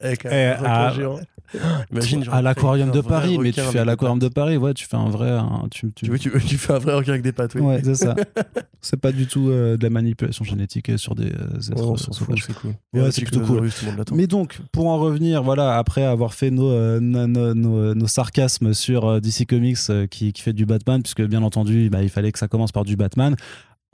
Avec 0.00 0.26
un, 0.26 0.30
Eh, 0.32 0.44
à- 0.66 0.92
géant. 0.92 1.20
Imagine, 1.92 2.24
à 2.32 2.42
l'aquarium 2.42 2.90
de 2.90 3.00
Paris, 3.00 3.38
mais 3.38 3.52
tu 3.52 3.60
fais 3.60 3.78
à 3.78 3.84
l'aquarium 3.84 4.18
de. 4.18 4.28
Paris, 4.28 4.56
ouais, 4.56 4.74
tu 4.74 4.86
fais 4.86 4.96
un 4.96 5.08
vrai. 5.08 5.30
un- 5.30 5.68
tu, 5.70 5.92
tu- 5.92 6.06
Tu, 6.06 6.10
veux, 6.10 6.18
tu, 6.18 6.30
veux- 6.30 6.40
tu 6.40 6.58
fais 6.58 6.72
un 6.72 6.78
vrai 6.78 6.94
requin 6.94 7.10
avec 7.12 7.22
des 7.22 7.30
pattes, 7.32 7.54
oui. 7.54 7.60
Ouais, 7.60 7.80
c'est 7.84 7.94
ça. 7.94 8.16
c'est 8.80 8.96
pas 8.98 9.12
du 9.12 9.26
tout 9.26 9.50
euh, 9.50 9.76
de 9.76 9.82
la 9.84 9.90
manipulation 9.90 10.44
génétique 10.44 10.88
euh, 10.90 10.96
sur 10.96 11.14
des 11.14 11.26
euh, 11.26 11.60
êtres 11.70 11.96
c'est 11.96 12.54
cool. 12.54 12.74
Ouais, 12.92 13.12
c'est 13.12 13.22
plutôt 13.22 13.40
cool. 13.46 13.68
Mais 14.12 14.26
donc, 14.26 14.58
pour 14.72 14.88
en 14.88 14.98
revenir, 14.98 15.42
voilà, 15.44 15.76
après 15.78 16.02
avoir 16.04 16.34
fait 16.34 16.50
nos, 16.50 16.70
euh, 16.72 16.98
nos, 17.00 17.54
nos- 17.54 18.06
sarcasmes 18.08 18.74
sur 18.74 19.20
DC 19.20 19.46
Comics 19.46 19.78
euh, 19.90 20.06
qui, 20.08 20.32
qui 20.32 20.42
fait 20.42 20.52
du 20.54 20.66
Batman, 20.66 21.02
puisque 21.02 21.22
bien 21.22 21.42
entendu, 21.42 21.88
bah, 21.88 22.02
il 22.02 22.08
fallait 22.10 22.32
que 22.32 22.38
ça 22.40 22.48
commence 22.48 22.72
par 22.72 22.84
du 22.84 22.96
Batman. 22.96 23.36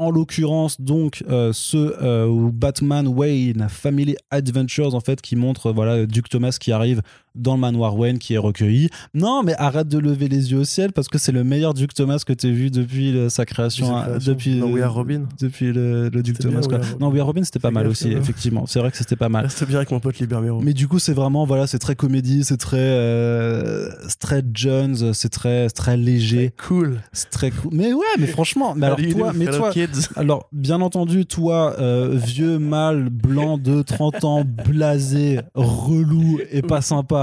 En 0.01 0.11
l'occurrence, 0.11 0.81
donc, 0.81 1.23
euh, 1.29 1.53
ce 1.53 1.77
euh, 1.77 2.49
Batman 2.51 3.07
Wayne 3.07 3.67
Family 3.69 4.17
Adventures, 4.31 4.95
en 4.95 5.01
fait, 5.01 5.21
qui 5.21 5.37
montre, 5.37 5.73
voilà, 5.73 6.07
Duke 6.07 6.31
Thomas 6.31 6.57
qui 6.59 6.73
arrive 6.73 7.03
dans 7.35 7.55
le 7.55 7.61
manoir 7.61 7.97
Wayne, 7.97 8.19
qui 8.19 8.35
est 8.35 8.39
recueilli. 8.39 8.89
Non, 9.15 9.43
mais 9.45 9.55
arrête 9.59 9.89
de 9.89 9.99
lever 9.99 10.29
les 10.29 10.53
yeux 10.53 10.59
au 10.59 10.65
ciel, 10.65 10.93
parce 10.93 11.09
que 11.09 11.19
c'est 11.19 11.33
le 11.33 11.45
meilleur 11.45 11.75
Duke 11.75 11.95
Thomas 11.95 12.23
que 12.27 12.33
tu 12.33 12.47
as 12.49 12.51
vu 12.51 12.71
depuis 12.71 13.13
le- 13.13 13.29
sa 13.29 13.45
création. 13.47 13.97
Hein, 13.97 14.03
création. 14.05 14.33
depuis, 14.33 14.61
euh, 14.61 14.65
We 14.67 14.83
Are 14.83 14.93
Robin. 14.95 15.23
Depuis 15.41 15.73
le, 15.73 16.09
le 16.09 16.23
Duke 16.23 16.37
C'était 16.37 16.49
bien, 16.49 16.61
Thomas. 16.61 16.77
We 16.79 16.87
Robin. 16.91 16.99
Non, 17.07 17.11
We 17.13 17.21
Are 17.21 17.27
Robin, 17.27 17.45
c'était 17.45 17.59
pas 17.59 17.71
mal 17.71 17.87
aussi, 17.87 18.11
effectivement. 18.13 18.67
C'est 18.67 18.79
vrai 18.81 18.91
que 18.91 18.97
c'était 18.97 19.17
pas 19.17 19.29
mal. 19.29 19.45
Reste 19.45 19.65
bien 19.67 19.77
avec 19.79 19.91
mon 19.91 20.01
pote 20.01 20.19
Libério. 20.19 20.61
Mais 20.63 20.73
du 20.75 20.89
coup, 20.89 20.99
c'est 20.99 21.13
vraiment, 21.15 21.45
voilà, 21.45 21.67
c'est 21.67 21.79
très 21.79 21.95
comédie, 21.95 22.45
c'est 22.45 22.57
très, 22.57 22.79
euh, 22.79 23.89
c'est 24.09 24.19
très 24.19 24.43
Jones, 24.55 25.13
c'est 25.15 25.29
très, 25.29 25.69
très 25.71 25.97
léger, 25.97 26.53
cool. 26.67 27.01
c'est 27.13 27.31
très 27.31 27.51
cool. 27.51 27.71
Mais 27.75 27.93
ouais, 27.93 28.05
mais 28.19 28.27
franchement, 28.27 28.75
mais 28.77 28.87
alors 28.87 28.99
toi, 28.99 29.33
mais 29.35 29.47
toi, 29.47 29.71
alors 30.17 30.49
bien 30.53 30.81
entendu, 30.81 31.27
toi, 31.27 31.77
euh, 31.79 32.11
vieux 32.17 32.59
mâle 32.59 33.09
blanc 33.11 33.59
de 33.59 33.83
30 33.83 34.25
ans, 34.25 34.45
blasé, 34.45 35.41
relou 35.55 36.39
et 36.51 36.63
pas 36.63 36.81
sympa, 36.81 37.20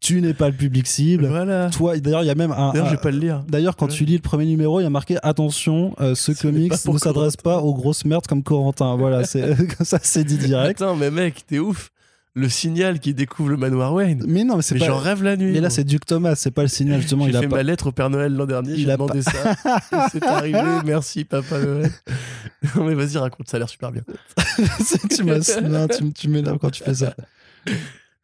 Tu 0.00 0.20
n'es 0.20 0.34
pas 0.34 0.48
le 0.48 0.54
public 0.56 0.86
cible. 0.86 1.26
Voilà. 1.26 1.70
Toi, 1.70 1.98
d'ailleurs, 1.98 2.22
il 2.22 2.26
y 2.26 2.30
a 2.30 2.34
même 2.34 2.52
un. 2.52 2.72
D'ailleurs, 2.72 2.86
je 2.86 2.92
vais 2.92 3.00
pas 3.00 3.10
le 3.10 3.18
lire. 3.18 3.42
D'ailleurs, 3.48 3.76
quand 3.76 3.86
Ouais. 3.86 3.92
tu 3.92 4.04
lis 4.04 4.14
le 4.16 4.20
premier 4.22 4.46
numéro, 4.46 4.80
il 4.80 4.84
y 4.84 4.86
a 4.86 4.90
marqué 4.90 5.16
attention, 5.22 5.94
euh, 6.00 6.14
ce 6.14 6.32
Ce 6.34 6.42
comics 6.42 6.72
ne 6.72 6.98
s'adresse 6.98 7.36
pas 7.36 7.58
aux 7.58 7.74
grosses 7.74 8.04
merdes 8.04 8.26
comme 8.26 8.42
Corentin. 8.42 8.96
Voilà, 8.96 9.24
c'est 9.24 9.56
comme 9.76 9.86
ça, 9.86 9.98
c'est 10.02 10.24
dit 10.24 10.38
direct. 10.38 10.80
Attends, 10.82 10.96
mais 10.96 11.10
mec, 11.10 11.44
t'es 11.46 11.58
ouf. 11.58 11.90
Le 12.34 12.48
signal 12.48 12.98
qui 12.98 13.12
découvre 13.12 13.50
le 13.50 13.58
manoir 13.58 13.92
Wayne. 13.92 14.24
Mais 14.26 14.42
non, 14.42 14.56
mais 14.56 14.62
c'est 14.62 14.78
pas. 14.78 14.86
j'en 14.86 14.96
rêve 14.96 15.22
la 15.22 15.36
nuit. 15.36 15.52
Mais 15.52 15.60
là, 15.60 15.68
c'est 15.68 15.84
Duke 15.84 16.06
Thomas, 16.06 16.34
c'est 16.34 16.50
pas 16.50 16.62
le 16.62 16.68
signal 16.68 16.98
justement. 17.02 17.26
A 17.26 17.28
fait 17.30 17.46
pas. 17.46 17.56
ma 17.56 17.62
lettre 17.62 17.88
au 17.88 17.92
Père 17.92 18.08
Noël 18.08 18.32
l'an 18.34 18.46
dernier, 18.46 18.72
Il 18.72 18.90
a 18.90 18.94
demandé 18.96 19.20
ça. 19.20 19.54
C'est 20.10 20.24
arrivé, 20.24 20.58
merci 20.86 21.24
Papa 21.24 21.60
Noël. 21.60 21.90
non 22.74 22.84
mais 22.84 22.94
vas-y, 22.94 23.18
raconte, 23.18 23.50
ça 23.50 23.58
a 23.58 23.60
l'air 23.60 23.68
super 23.68 23.92
bien. 23.92 24.00
tu 26.14 26.28
m'énerves 26.28 26.56
quand 26.58 26.70
tu 26.70 26.82
fais 26.82 26.94
ça. 26.94 27.14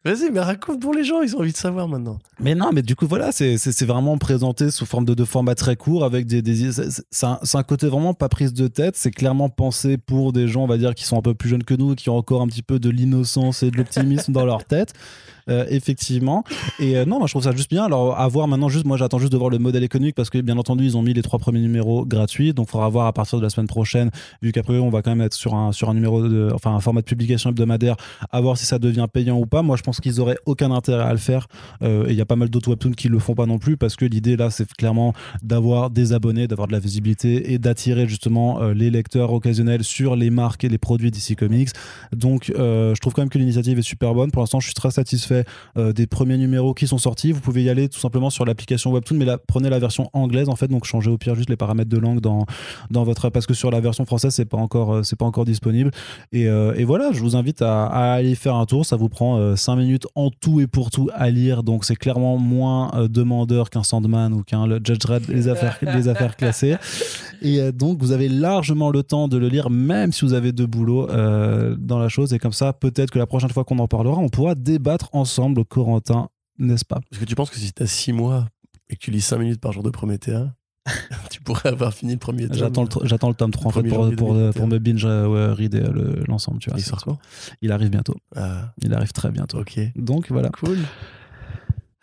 Vas-y, 0.05 0.31
mais 0.31 0.39
raconte 0.39 0.79
pour 0.79 0.93
les 0.93 1.03
gens, 1.03 1.21
ils 1.21 1.35
ont 1.35 1.39
envie 1.39 1.51
de 1.51 1.57
savoir 1.57 1.89
maintenant. 1.89 2.19
Mais 2.39 2.55
non, 2.55 2.69
mais 2.73 2.81
du 2.81 2.95
coup, 2.95 3.05
voilà, 3.05 3.33
c'est- 3.33 3.57
vraiment 3.85 4.17
présenté 4.17 4.71
sous 4.71 4.85
forme 4.85 5.03
de, 5.03 5.13
de 5.13 5.25
format 5.25 5.55
très 5.55 5.75
court 5.75 6.05
avec 6.05 6.25
des. 6.25 6.41
des 6.41 6.71
c'est- 6.71 7.25
un, 7.25 7.37
un 7.53 7.63
côté 7.63 7.87
vraiment 7.87 8.13
pas 8.13 8.29
prise 8.29 8.53
de 8.53 8.67
tête. 8.67 8.95
C'est 8.95 9.11
clairement 9.11 9.49
pensé 9.49 9.97
pour 9.97 10.31
des 10.31 10.47
gens, 10.47 10.63
on 10.63 10.67
va 10.67 10.77
dire, 10.77 10.95
qui 10.95 11.03
sont 11.03 11.17
un 11.17 11.21
peu 11.21 11.33
plus 11.33 11.49
jeunes 11.49 11.63
que 11.65 11.73
nous, 11.73 11.95
qui 11.95 12.09
ont 12.09 12.15
encore 12.17 12.41
un 12.41 12.47
petit 12.47 12.63
peu 12.63 12.79
de 12.79 12.89
l'innocence 12.89 13.61
et 13.61 13.71
de 13.71 13.77
l'optimisme 13.77 14.31
dans 14.31 14.45
leur 14.45 14.63
tête. 14.63 14.93
Euh, 15.49 15.65
effectivement. 15.69 16.43
Et 16.79 16.97
euh, 16.97 17.05
non, 17.05 17.17
moi 17.17 17.27
je 17.27 17.33
trouve 17.33 17.43
ça 17.43 17.51
juste 17.55 17.71
bien. 17.71 17.83
Alors, 17.83 18.19
à 18.19 18.27
voir 18.27 18.47
maintenant, 18.47 18.69
juste, 18.69 18.85
moi 18.85 18.97
j'attends 18.97 19.17
juste 19.17 19.31
de 19.31 19.37
voir 19.37 19.49
le 19.49 19.57
modèle 19.57 19.83
économique 19.83 20.15
parce 20.15 20.29
que 20.29 20.39
bien 20.39 20.57
entendu, 20.57 20.83
ils 20.83 20.95
ont 20.95 21.01
mis 21.01 21.13
les 21.13 21.21
trois 21.21 21.39
premiers 21.39 21.59
numéros 21.59 22.05
gratuits. 22.05 22.53
Donc, 22.53 22.67
il 22.67 22.71
faudra 22.71 22.87
voir 22.89 23.07
à 23.07 23.13
partir 23.13 23.39
de 23.39 23.43
la 23.43 23.49
semaine 23.49 23.67
prochaine, 23.67 24.11
vu 24.41 24.51
qu'après, 24.51 24.77
on 24.77 24.89
va 24.89 25.01
quand 25.01 25.11
même 25.11 25.21
être 25.21 25.33
sur 25.33 25.55
un, 25.55 25.71
sur 25.71 25.89
un 25.89 25.93
numéro 25.95 26.27
de. 26.27 26.51
Enfin, 26.53 26.75
un 26.75 26.79
format 26.79 27.01
de 27.01 27.05
publication 27.05 27.49
hebdomadaire, 27.49 27.95
à 28.31 28.41
voir 28.41 28.57
si 28.57 28.65
ça 28.65 28.77
devient 28.77 29.07
payant 29.11 29.39
ou 29.39 29.45
pas. 29.45 29.63
Moi, 29.63 29.75
je 29.75 29.81
pense 29.81 29.99
qu'ils 29.99 30.21
auraient 30.21 30.37
aucun 30.45 30.71
intérêt 30.71 31.03
à 31.03 31.11
le 31.11 31.17
faire. 31.17 31.47
Euh, 31.81 32.07
et 32.07 32.11
il 32.11 32.15
y 32.15 32.21
a 32.21 32.25
pas 32.25 32.35
mal 32.35 32.49
d'autres 32.49 32.69
webtoons 32.69 32.91
qui 32.91 33.07
le 33.07 33.17
font 33.17 33.33
pas 33.33 33.45
non 33.45 33.57
plus 33.57 33.77
parce 33.77 33.95
que 33.95 34.05
l'idée 34.05 34.35
là, 34.35 34.51
c'est 34.51 34.71
clairement 34.73 35.13
d'avoir 35.41 35.89
des 35.89 36.13
abonnés, 36.13 36.47
d'avoir 36.47 36.67
de 36.67 36.73
la 36.73 36.79
visibilité 36.79 37.53
et 37.53 37.57
d'attirer 37.57 38.07
justement 38.07 38.61
les 38.69 38.89
lecteurs 38.89 39.33
occasionnels 39.33 39.83
sur 39.83 40.15
les 40.15 40.29
marques 40.29 40.63
et 40.63 40.69
les 40.69 40.77
produits 40.77 41.11
DC 41.11 41.35
Comics. 41.35 41.69
Donc, 42.15 42.51
je 42.55 42.99
trouve 42.99 43.13
quand 43.13 43.21
même 43.21 43.29
que 43.29 43.37
l'initiative 43.37 43.79
est 43.79 43.83
super 43.83 44.13
bonne. 44.13 44.31
Pour 44.31 44.41
l'instant, 44.41 44.59
je 44.59 44.67
suis 44.67 44.73
très 44.73 44.91
satisfait 44.91 45.38
euh, 45.77 45.93
des 45.93 46.07
premiers 46.07 46.37
numéros 46.37 46.73
qui 46.73 46.87
sont 46.87 46.97
sortis. 46.97 47.31
Vous 47.31 47.41
pouvez 47.41 47.63
y 47.63 47.69
aller 47.69 47.89
tout 47.89 47.99
simplement 47.99 48.29
sur 48.29 48.45
l'application 48.45 48.91
Webtoon, 48.91 49.17
mais 49.17 49.25
prenez 49.47 49.69
la 49.69 49.79
version 49.79 50.09
anglaise 50.13 50.49
en 50.49 50.55
fait. 50.55 50.67
Donc, 50.67 50.85
changez 50.85 51.09
au 51.09 51.17
pire 51.17 51.35
juste 51.35 51.49
les 51.49 51.55
paramètres 51.55 51.89
de 51.89 51.97
langue 51.97 52.21
dans 52.21 52.45
dans 52.89 53.03
votre 53.03 53.29
parce 53.29 53.45
que 53.45 53.53
sur 53.53 53.71
la 53.71 53.79
version 53.79 54.05
française, 54.05 54.33
c'est 54.33 54.45
pas 54.45 54.57
encore 54.57 54.95
euh, 54.95 55.03
c'est 55.03 55.17
pas 55.17 55.25
encore 55.25 55.45
disponible. 55.45 55.91
Et, 56.31 56.47
euh, 56.47 56.73
voilà, 56.85 57.11
je 57.11 57.19
vous 57.19 57.35
invite 57.35 57.61
à, 57.61 57.85
aller 57.85 58.33
faire 58.33 58.55
un 58.55 58.65
tour. 58.65 58.85
Ça 58.85 58.95
vous 58.95 59.09
prend 59.09 59.55
5 59.55 59.75
minutes 59.75 60.07
en 60.15 60.31
tout 60.31 60.59
et 60.59 60.65
pour 60.65 60.89
tout 60.89 61.09
à 61.13 61.29
lire. 61.29 61.61
Donc, 61.61 61.85
c'est 61.85 61.95
clairement 61.95 62.37
moins 62.37 63.07
demandeur 63.09 63.69
qu'un 63.69 63.83
Sandman 63.83 64.33
ou 64.33 64.43
qu'un 64.43 64.67
Judge 64.67 64.97
Dredd, 64.97 65.27
les 65.27 65.47
affaires, 65.49 65.77
les 65.81 66.07
affaires 66.07 66.35
classées. 66.35 66.77
Et 67.41 67.71
donc, 67.71 67.99
vous 67.99 68.11
avez 68.11 68.27
largement 68.27 68.89
le 68.89 69.03
temps 69.03 69.27
de 69.27 69.37
le 69.37 69.49
lire, 69.49 69.69
même 69.69 70.11
si 70.11 70.25
vous 70.25 70.33
avez 70.33 70.51
deux 70.51 70.65
boulots 70.65 71.07
dans 71.77 71.99
la 71.99 72.09
chose. 72.09 72.33
Et 72.33 72.39
comme 72.39 72.53
ça, 72.53 72.73
peut-être 72.73 73.11
que 73.11 73.19
la 73.19 73.27
prochaine 73.27 73.51
fois 73.51 73.63
qu'on 73.63 73.79
en 73.79 73.87
parlera, 73.87 74.17
on 74.17 74.29
pourra 74.29 74.55
débattre 74.55 75.09
ensemble, 75.13 75.28
Corentin, 75.63 76.29
n'est-ce 76.57 76.85
pas? 76.85 76.99
Est-ce 77.11 77.19
que 77.19 77.25
tu 77.25 77.35
penses 77.35 77.49
que 77.49 77.57
si 77.57 77.71
t'as 77.73 77.85
6 77.87 78.13
mois 78.13 78.47
et 78.89 78.95
que 78.95 78.99
tu 78.99 79.11
lis 79.11 79.21
5 79.21 79.37
minutes 79.37 79.61
par 79.61 79.71
jour 79.71 79.83
de 79.83 79.89
Prométhée, 79.89 80.37
tu 81.29 81.41
pourrais 81.41 81.69
avoir 81.69 81.93
fini 81.93 82.13
le 82.13 82.17
premier 82.19 82.47
tome 82.47 82.57
J'attends 82.57 82.83
le, 82.83 82.89
j'attends 83.07 83.29
le 83.29 83.35
tome 83.35 83.51
3 83.51 83.67
en 83.67 83.71
fait, 83.71 83.81
1er 83.81 83.89
pour, 83.89 83.97
pour, 84.15 84.33
2021. 84.33 84.51
pour 84.53 84.67
me 84.67 84.79
binge 84.79 85.05
euh, 85.05 85.53
read 85.53 85.75
euh, 85.75 85.91
le- 85.91 86.23
l'ensemble. 86.27 86.59
Tu 86.59 86.69
vois, 86.69 86.79
Il 86.79 86.83
c'est 86.83 86.89
sort 86.89 87.03
tout. 87.03 87.11
quand 87.11 87.19
Il 87.61 87.71
arrive 87.71 87.89
bientôt. 87.89 88.15
Ah, 88.35 88.73
Il 88.81 88.93
arrive 88.93 89.11
très 89.11 89.29
bientôt. 89.31 89.59
ok. 89.59 89.79
Donc 89.95 90.31
voilà. 90.31 90.49
Cool. 90.49 90.79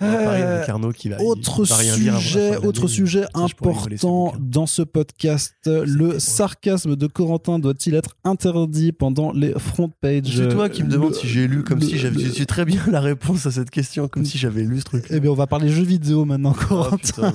Euh, 0.02 0.62
qui 0.94 1.08
va. 1.08 1.20
Autre 1.22 1.64
va 1.64 1.76
rien 1.76 1.94
sujet, 2.18 2.56
autre 2.58 2.86
sujet 2.86 3.24
important 3.34 4.34
dans 4.38 4.66
ce 4.66 4.82
podcast. 4.82 5.54
Le 5.64 6.18
sarcasme 6.18 6.96
de 6.96 7.06
Corentin 7.06 7.58
doit-il 7.58 7.94
être 7.94 8.14
interdit 8.24 8.92
pendant 8.92 9.32
les 9.32 9.52
front 9.58 9.90
pages? 10.00 10.36
C'est 10.36 10.48
toi 10.48 10.68
qui 10.68 10.82
me 10.82 10.90
demandes 10.90 11.10
Le- 11.10 11.14
si 11.16 11.26
j'ai 11.28 11.48
lu 11.48 11.62
comme 11.64 11.80
le- 11.80 11.86
si 11.86 11.96
j'avais. 11.98 12.16
le- 12.20 12.26
Je 12.26 12.32
sais 12.32 12.44
très 12.46 12.64
bien 12.66 12.82
la 12.90 13.00
réponse 13.00 13.46
à 13.46 13.50
cette 13.50 13.70
question, 13.70 14.06
comme 14.08 14.24
si 14.26 14.36
j'avais 14.36 14.62
lu 14.64 14.80
ce 14.80 14.84
truc. 14.84 15.06
Eh 15.10 15.18
bien, 15.20 15.30
on 15.30 15.34
va 15.34 15.46
parler 15.46 15.68
jeux 15.70 15.82
vidéo 15.84 16.24
maintenant, 16.26 16.54
Oh, 16.60 16.64
Corentin. 16.68 17.32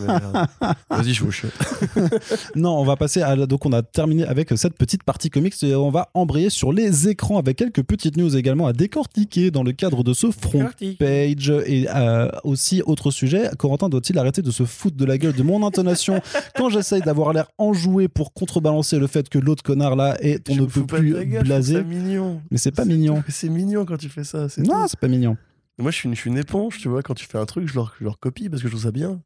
Vas-y, 0.90 1.14
je 1.14 1.30
chiotte. 1.32 1.54
Non, 2.56 2.78
on 2.78 2.84
va 2.84 2.96
passer 2.96 3.22
à. 3.22 3.36
Donc, 3.48 3.66
on 3.66 3.74
a 3.74 3.82
terminé 3.82 4.24
avec 4.26 4.50
cette 4.56 4.78
petite 4.78 5.04
partie 5.04 5.30
comics 5.30 5.56
et 5.64 5.76
on 5.76 5.90
va 5.90 6.10
embrayer 6.14 6.50
sur 6.50 6.72
les 6.72 7.08
écrans 7.08 7.38
avec 7.40 7.58
quelques 7.58 7.82
petites 7.84 8.18
news 8.18 8.36
également 8.36 8.68
à 8.68 8.74
décortiquer 8.74 9.50
dans 9.52 9.64
le 9.64 9.72
cadre 9.72 10.04
de 10.04 10.14
ce 10.14 10.30
front 10.32 10.68
page. 11.00 11.52
Et 11.66 11.88
euh, 11.90 12.30
aussi, 12.52 12.82
autre 12.86 13.10
sujet, 13.10 13.50
Corentin 13.58 13.90
doit-il 13.90 14.18
arrêter 14.20 14.42
de 14.42 14.52
se 14.52 14.64
foutre 14.64 14.98
de 14.98 15.06
la 15.06 15.18
gueule 15.18 15.34
de 15.34 15.44
mon 15.44 15.66
intonation 15.66 16.22
quand 16.56 16.70
j'essaye 16.70 17.02
d'avoir 17.02 17.34
l'air 17.34 17.48
enjoué 17.58 18.08
pour 18.08 18.34
contrebalancer 18.34 19.00
le 19.00 19.08
fait 19.08 19.28
que 19.30 19.40
l'autre 19.40 19.64
connard 19.64 19.96
là 19.96 20.18
est 20.22 20.48
on 20.50 20.54
Je 20.54 20.62
ne 20.62 20.66
peut 20.68 20.86
plus 20.86 21.26
gueule, 21.26 21.44
blasé. 21.44 21.84
mignon. 21.84 22.42
Mais 22.52 22.58
c'est 22.58 22.72
pas 22.72 22.86
mignon. 22.86 23.24
C'est 23.30 23.50
mignon 23.50 23.86
quand 23.86 23.98
tu 23.98 24.10
fais 24.10 24.24
ça. 24.24 24.50
c'est 24.50 24.62
Non, 24.62 24.86
c'est 24.88 25.00
pas 25.00 25.08
mignon. 25.08 25.38
Moi, 25.80 25.90
je 25.90 25.96
suis, 25.96 26.08
une, 26.10 26.14
je 26.16 26.20
suis 26.22 26.30
une 26.30 26.38
éponge, 26.38 26.78
tu 26.78 26.90
vois. 26.90 27.02
Quand 27.02 27.16
tu 27.16 27.26
fais 27.26 27.40
un 27.40 27.46
truc, 27.46 27.68
je 27.68 27.74
leur, 27.74 27.94
je 27.98 28.04
leur 28.04 28.20
copie 28.20 28.50
parce 28.50 28.62
que 28.62 28.68
je 28.68 28.74
trouve 28.74 28.84
ça 28.84 28.92
bien. 28.92 29.20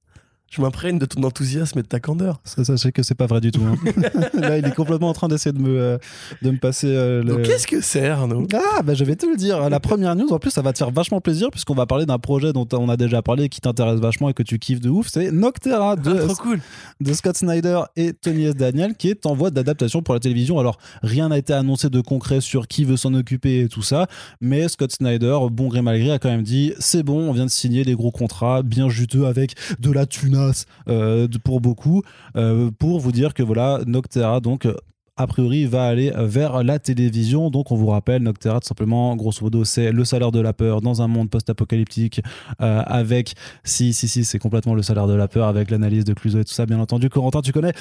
Je 0.55 0.61
m'imprègne 0.61 0.97
de 0.99 1.05
ton 1.05 1.21
enthousiasme 1.23 1.79
et 1.79 1.81
de 1.81 1.87
ta 1.87 1.99
candeur. 1.99 2.39
Ça, 2.45 2.63
sachez 2.63 2.91
que 2.91 3.03
c'est 3.03 3.15
pas 3.15 3.25
vrai 3.25 3.41
du 3.41 3.51
tout. 3.51 3.61
hein. 3.63 3.75
là, 4.39 4.57
il 4.57 4.65
est 4.65 4.73
complètement 4.73 5.09
en 5.09 5.13
train 5.13 5.27
d'essayer 5.27 5.51
de 5.51 5.59
me, 5.61 5.77
euh, 5.79 5.97
de 6.41 6.51
me 6.51 6.57
passer. 6.57 6.87
euh, 6.87 7.21
le- 7.23 7.37
qu'est-ce 7.37 7.67
que 7.67 7.81
c'est, 7.81 8.07
Arnaud? 8.07 8.47
Ah, 8.53 8.81
bah 8.83 8.93
je 8.93 9.03
vais 9.03 9.15
te 9.17 9.25
le 9.25 9.35
dire. 9.35 9.69
La 9.69 9.79
première 9.81 10.15
news, 10.15 10.31
en 10.31 10.39
plus, 10.39 10.51
ça 10.51 10.61
va 10.61 10.71
te 10.71 10.77
faire 10.77 10.91
vachement 10.91 11.19
plaisir 11.19 11.49
puisqu'on 11.51 11.73
va 11.75 11.85
parler 11.85 12.05
d'un 12.05 12.19
projet 12.19 12.53
dont 12.53 12.67
on 12.73 12.87
a 12.87 12.95
déjà 12.95 13.21
parlé 13.21 13.45
et 13.45 13.49
qui 13.49 13.59
t'intéresse 13.59 13.99
vachement 13.99 14.29
et 14.29 14.33
que 14.33 14.43
tu 14.43 14.57
kiffes 14.59 14.79
de 14.79 14.89
ouf. 14.89 15.07
C'est 15.09 15.31
Noctera 15.31 15.95
de, 15.97 16.19
Ah, 16.21 16.25
Trop 16.25 16.35
cool. 16.35 16.59
de 17.01 17.13
Scott 17.13 17.35
Snyder 17.35 17.81
et 17.97 18.13
Tony 18.13 18.45
S. 18.45 18.55
Daniel 18.55 18.95
qui 18.95 19.09
est 19.09 19.25
en 19.25 19.35
voie 19.35 19.51
d'adaptation 19.51 20.01
pour 20.01 20.13
la 20.13 20.19
télévision. 20.21 20.57
Alors, 20.59 20.77
rien 21.03 21.27
n'a 21.29 21.37
été 21.37 21.51
annoncé 21.51 21.89
de 21.89 21.99
concret 21.99 22.39
sur 22.39 22.67
qui 22.69 22.85
veut 22.85 22.97
s'en 22.97 23.13
occuper 23.13 23.61
et 23.61 23.67
tout 23.67 23.81
ça. 23.83 24.07
Mais 24.39 24.69
Scott 24.69 24.93
Snyder, 24.93 25.37
bon 25.51 25.67
gré 25.67 25.81
mal 25.81 25.99
gré, 25.99 26.11
a 26.11 26.19
quand 26.19 26.29
même 26.29 26.43
dit 26.43 26.73
c'est 26.79 27.03
bon, 27.03 27.29
on 27.29 27.33
vient 27.33 27.45
de 27.45 27.51
signer 27.51 27.83
des 27.83 27.95
gros 27.95 28.11
contrats 28.11 28.61
bien 28.63 28.87
juteux 28.87 29.25
avec 29.25 29.55
de 29.79 29.91
la 29.91 30.05
tunasse 30.05 30.44
euh, 30.87 31.27
pour 31.43 31.61
beaucoup 31.61 32.01
euh, 32.35 32.71
pour 32.77 32.99
vous 32.99 33.11
dire 33.11 33.33
que 33.33 33.43
voilà, 33.43 33.79
Noctera, 33.85 34.39
donc. 34.39 34.65
euh, 34.65 34.75
a 35.17 35.27
priori, 35.27 35.65
va 35.65 35.85
aller 35.87 36.11
vers 36.13 36.61
la 36.61 36.77
télévision. 36.77 37.49
Donc, 37.49 37.71
on 37.71 37.77
vous 37.77 37.87
rappelle, 37.87 38.21
Noctera, 38.21 38.59
tout 38.59 38.67
simplement, 38.67 39.15
grosso 39.15 39.45
modo, 39.45 39.63
c'est 39.63 39.93
le 39.93 40.03
salaire 40.03 40.33
de 40.33 40.41
la 40.41 40.51
peur 40.51 40.81
dans 40.81 41.01
un 41.01 41.07
monde 41.07 41.29
post-apocalyptique 41.29 42.19
avec, 42.59 43.33
si, 43.63 43.93
si, 43.93 44.09
si, 44.09 44.25
c'est 44.25 44.39
complètement 44.39 44.73
le 44.73 44.81
salaire 44.81 45.07
de 45.07 45.13
la 45.13 45.29
peur 45.29 45.47
avec 45.47 45.71
l'analyse 45.71 46.03
de 46.03 46.13
Cluzo 46.13 46.39
et 46.39 46.43
tout 46.43 46.51
ça, 46.51 46.65
bien 46.65 46.81
entendu. 46.81 47.09
Corentin, 47.09 47.39
tu 47.39 47.53
connais 47.53 47.71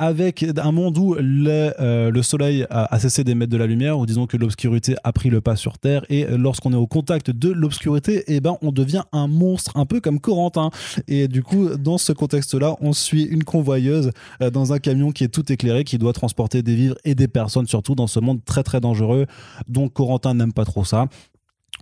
avec 0.00 0.44
un 0.56 0.72
monde 0.72 0.96
où 0.98 1.14
le, 1.18 1.72
euh, 1.78 2.10
le 2.10 2.22
soleil 2.22 2.66
a, 2.70 2.92
a 2.92 2.98
cessé 2.98 3.22
d'émettre 3.22 3.52
de 3.52 3.58
la 3.58 3.66
lumière, 3.66 3.98
ou 3.98 4.06
disons 4.06 4.26
que 4.26 4.38
l'obscurité 4.38 4.96
a 5.04 5.12
pris 5.12 5.28
le 5.28 5.42
pas 5.42 5.56
sur 5.56 5.78
Terre, 5.78 6.04
et 6.08 6.26
lorsqu'on 6.30 6.72
est 6.72 6.76
au 6.76 6.86
contact 6.86 7.30
de 7.30 7.50
l'obscurité, 7.50 8.24
eh 8.26 8.40
ben, 8.40 8.56
on 8.62 8.72
devient 8.72 9.02
un 9.12 9.28
monstre, 9.28 9.76
un 9.76 9.84
peu 9.84 10.00
comme 10.00 10.18
Corentin. 10.18 10.70
Et 11.06 11.28
du 11.28 11.42
coup, 11.42 11.68
dans 11.76 11.98
ce 11.98 12.12
contexte-là, 12.12 12.76
on 12.80 12.94
suit 12.94 13.24
une 13.24 13.44
convoyeuse 13.44 14.10
euh, 14.42 14.50
dans 14.50 14.72
un 14.72 14.78
camion 14.78 15.12
qui 15.12 15.24
est 15.24 15.28
tout 15.28 15.52
éclairé, 15.52 15.84
qui 15.84 15.98
doit 15.98 16.14
transporter 16.14 16.62
des 16.62 16.74
vivres 16.74 16.96
et 17.04 17.14
des 17.14 17.28
personnes, 17.28 17.66
surtout 17.66 17.94
dans 17.94 18.06
ce 18.06 18.20
monde 18.20 18.40
très 18.44 18.62
très 18.62 18.80
dangereux. 18.80 19.26
Donc 19.68 19.92
Corentin 19.92 20.32
n'aime 20.32 20.54
pas 20.54 20.64
trop 20.64 20.84
ça. 20.84 21.06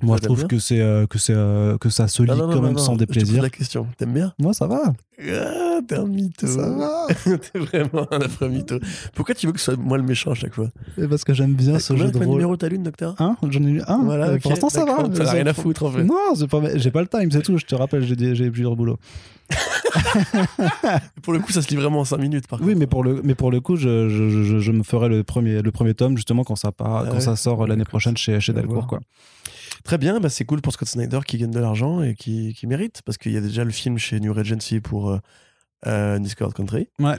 Moi, 0.02 0.16
je 0.20 0.22
trouve 0.26 0.46
que 0.46 0.58
c'est 0.58 0.80
euh, 0.80 1.06
que 1.06 1.18
c'est 1.18 1.34
euh, 1.34 1.76
que 1.78 1.88
ça 1.90 2.06
se 2.08 2.22
lit 2.22 2.28
Non, 2.28 2.36
non, 2.36 2.46
non, 2.46 2.52
quand 2.54 2.60
non, 2.60 2.68
même 2.68 2.78
sans 2.78 2.94
je 2.94 2.98
te 3.00 3.04
pose 3.04 3.16
déplaisir. 3.16 3.42
la 3.42 3.50
question. 3.50 3.86
T'aimes 3.96 4.12
bien 4.12 4.32
Moi, 4.38 4.52
ça 4.54 4.66
va. 4.68 4.92
Ah, 5.20 5.80
t'es 5.86 5.96
un 5.96 6.06
mytho. 6.06 6.46
Ça 6.46 6.70
va. 6.70 7.06
t'es 7.38 7.58
vraiment 7.58 8.06
un 8.12 8.20
affreux 8.20 8.48
mytho. 8.48 8.78
Pourquoi 9.14 9.34
tu 9.34 9.46
veux 9.46 9.52
que 9.52 9.58
ce 9.58 9.72
soit 9.72 9.76
moi 9.76 9.96
le 9.98 10.04
méchant 10.04 10.30
à 10.30 10.34
chaque 10.34 10.54
fois 10.54 10.68
Et 10.96 11.06
Parce 11.08 11.24
que 11.24 11.34
j'aime 11.34 11.54
bien 11.54 11.78
ce 11.80 11.88
Combien 11.92 12.06
jeu 12.06 12.12
de 12.12 12.18
rôle. 12.18 12.28
numéro 12.28 12.56
t'as 12.56 12.68
lu, 12.68 12.78
Docteur 12.78 13.14
Hein 13.18 13.36
J'en 13.50 13.62
ai 13.64 13.72
lu 13.72 13.82
un. 13.88 14.04
Voilà, 14.04 14.28
Euh, 14.28 14.38
Pour 14.38 14.50
l'instant, 14.52 14.68
ça 14.68 14.84
va. 14.84 14.92
d'accord, 14.96 15.10
T'en 15.10 15.20
as 15.22 15.26
Ça- 15.26 15.32
rien 15.32 15.46
à 15.46 15.52
foutre 15.54 15.82
en 15.84 15.90
fait. 15.90 16.04
Non, 16.04 16.14
c'est 16.36 16.46
pas... 16.46 16.60
j'ai 16.76 16.90
pas 16.92 17.00
le 17.02 17.08
time, 17.08 17.30
c'est 17.32 17.42
tout. 17.42 17.58
Je 17.58 17.66
te 17.66 17.74
rappelle, 17.74 18.04
j'ai 18.04 18.50
plusieurs 18.50 18.76
boulots. 18.76 18.98
Pour 21.22 21.32
le 21.32 21.38
coup, 21.40 21.52
ça 21.52 21.62
se 21.62 21.68
lit 21.68 21.76
vraiment 21.76 22.00
en 22.00 22.04
5 22.04 22.18
minutes 22.18 22.46
par 22.46 22.60
Oui, 22.60 22.66
contre. 22.68 22.78
mais 22.78 22.86
pour 22.86 23.02
le, 23.02 23.20
mais 23.24 23.34
pour 23.34 23.50
le 23.50 23.60
coup, 23.60 23.76
je, 23.76 24.08
je, 24.08 24.28
je, 24.42 24.58
je 24.58 24.72
me 24.72 24.82
ferai 24.82 25.08
le 25.08 25.24
premier, 25.24 25.62
le 25.62 25.70
premier 25.72 25.94
tome 25.94 26.16
justement 26.16 26.44
quand 26.44 26.56
ça, 26.56 26.70
part, 26.72 26.98
Ah 26.98 27.04
quand 27.08 27.14
ouais. 27.14 27.20
ça 27.20 27.36
sort 27.36 27.66
l'année 27.66 27.84
prochaine 27.84 28.16
chez, 28.16 28.40
chez 28.40 28.52
Delcourt. 28.52 28.86
Quoi. 28.86 29.00
Très 29.88 29.96
bien, 29.96 30.20
bah 30.20 30.28
c'est 30.28 30.44
cool 30.44 30.60
pour 30.60 30.74
Scott 30.74 30.86
Snyder 30.86 31.20
qui 31.26 31.38
gagne 31.38 31.50
de 31.50 31.58
l'argent 31.58 32.02
et 32.02 32.14
qui, 32.14 32.52
qui 32.52 32.66
mérite 32.66 33.00
parce 33.06 33.16
qu'il 33.16 33.32
y 33.32 33.38
a 33.38 33.40
déjà 33.40 33.64
le 33.64 33.70
film 33.70 33.96
chez 33.96 34.20
New 34.20 34.34
Regency 34.34 34.80
pour 34.80 35.08
euh, 35.08 35.18
euh, 35.86 36.18
Discord 36.18 36.52
Country. 36.52 36.88
Ouais. 36.98 37.14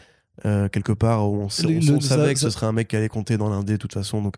Euh, 0.45 0.69
quelque 0.69 0.91
part, 0.91 1.27
on, 1.27 1.47
Le- 1.63 1.89
on- 1.89 1.95
le- 1.95 1.99
savait 1.99 2.27
ça- 2.27 2.33
que 2.35 2.39
ce 2.39 2.49
serait 2.51 2.67
un 2.67 2.71
mec 2.71 2.87
qui 2.87 2.95
allait 2.95 3.09
compter 3.09 3.37
dans 3.37 3.49
l'indé 3.49 3.73
de 3.73 3.77
toute 3.77 3.93
façon. 3.95 4.21
Donc, 4.21 4.35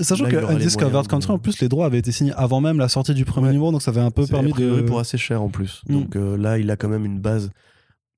Sachant 0.00 0.24
que 0.24 0.36
Undiscovered 0.36 1.06
Country, 1.06 1.30
en 1.32 1.38
plus, 1.38 1.60
les 1.60 1.68
droits 1.68 1.84
avaient 1.84 1.98
été 1.98 2.12
signés 2.12 2.32
avant 2.34 2.62
même 2.62 2.78
la 2.78 2.88
sortie 2.88 3.12
du 3.12 3.26
premier 3.26 3.48
Ouais. 3.48 3.52
numéro, 3.52 3.70
donc 3.72 3.82
ça 3.82 3.90
avait 3.90 4.00
un 4.00 4.10
peu 4.10 4.26
permis 4.26 4.54
de. 4.54 4.80
pour 4.80 4.98
assez 4.98 5.18
cher 5.18 5.42
en 5.42 5.50
plus. 5.50 5.82
Mm. 5.86 5.92
Donc 5.92 6.16
euh, 6.16 6.38
là, 6.38 6.56
il 6.58 6.70
a 6.70 6.76
quand 6.76 6.88
même 6.88 7.04
une 7.04 7.20
base. 7.20 7.50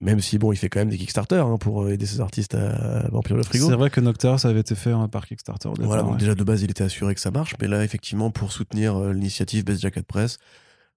Même 0.01 0.21
si 0.21 0.39
bon, 0.39 0.53
il 0.53 0.57
fait 0.57 0.69
quand 0.69 0.79
même 0.79 0.91
des 0.91 0.97
Kickstarter 0.97 1.37
hein, 1.41 1.57
pour 1.59 1.83
euh, 1.83 1.91
aider 1.91 2.07
ses 2.07 2.21
artistes 2.21 2.55
à 2.55 3.09
remplir 3.09 3.37
le 3.37 3.43
frigo. 3.43 3.67
C'est 3.69 3.75
vrai 3.75 3.91
que 3.91 4.01
Noctera, 4.01 4.39
ça 4.39 4.49
avait 4.49 4.61
été 4.61 4.77
fait 4.77 4.93
hein, 4.93 5.09
par 5.09 5.27
Kickstarter. 5.27 5.71
Voilà, 5.79 6.03
donc 6.03 6.13
ouais. 6.13 6.19
déjà 6.19 6.37
de 6.37 6.45
base, 6.45 6.63
il 6.63 6.71
était 6.71 6.85
assuré 6.85 7.15
que 7.15 7.21
ça 7.21 7.33
marche, 7.33 7.57
mais 7.61 7.67
là, 7.67 7.83
effectivement, 7.83 8.31
pour 8.31 8.53
soutenir 8.53 8.97
euh, 8.97 9.13
l'initiative 9.13 9.65
Best 9.65 9.81
Jacket 9.81 10.07
Press, 10.07 10.39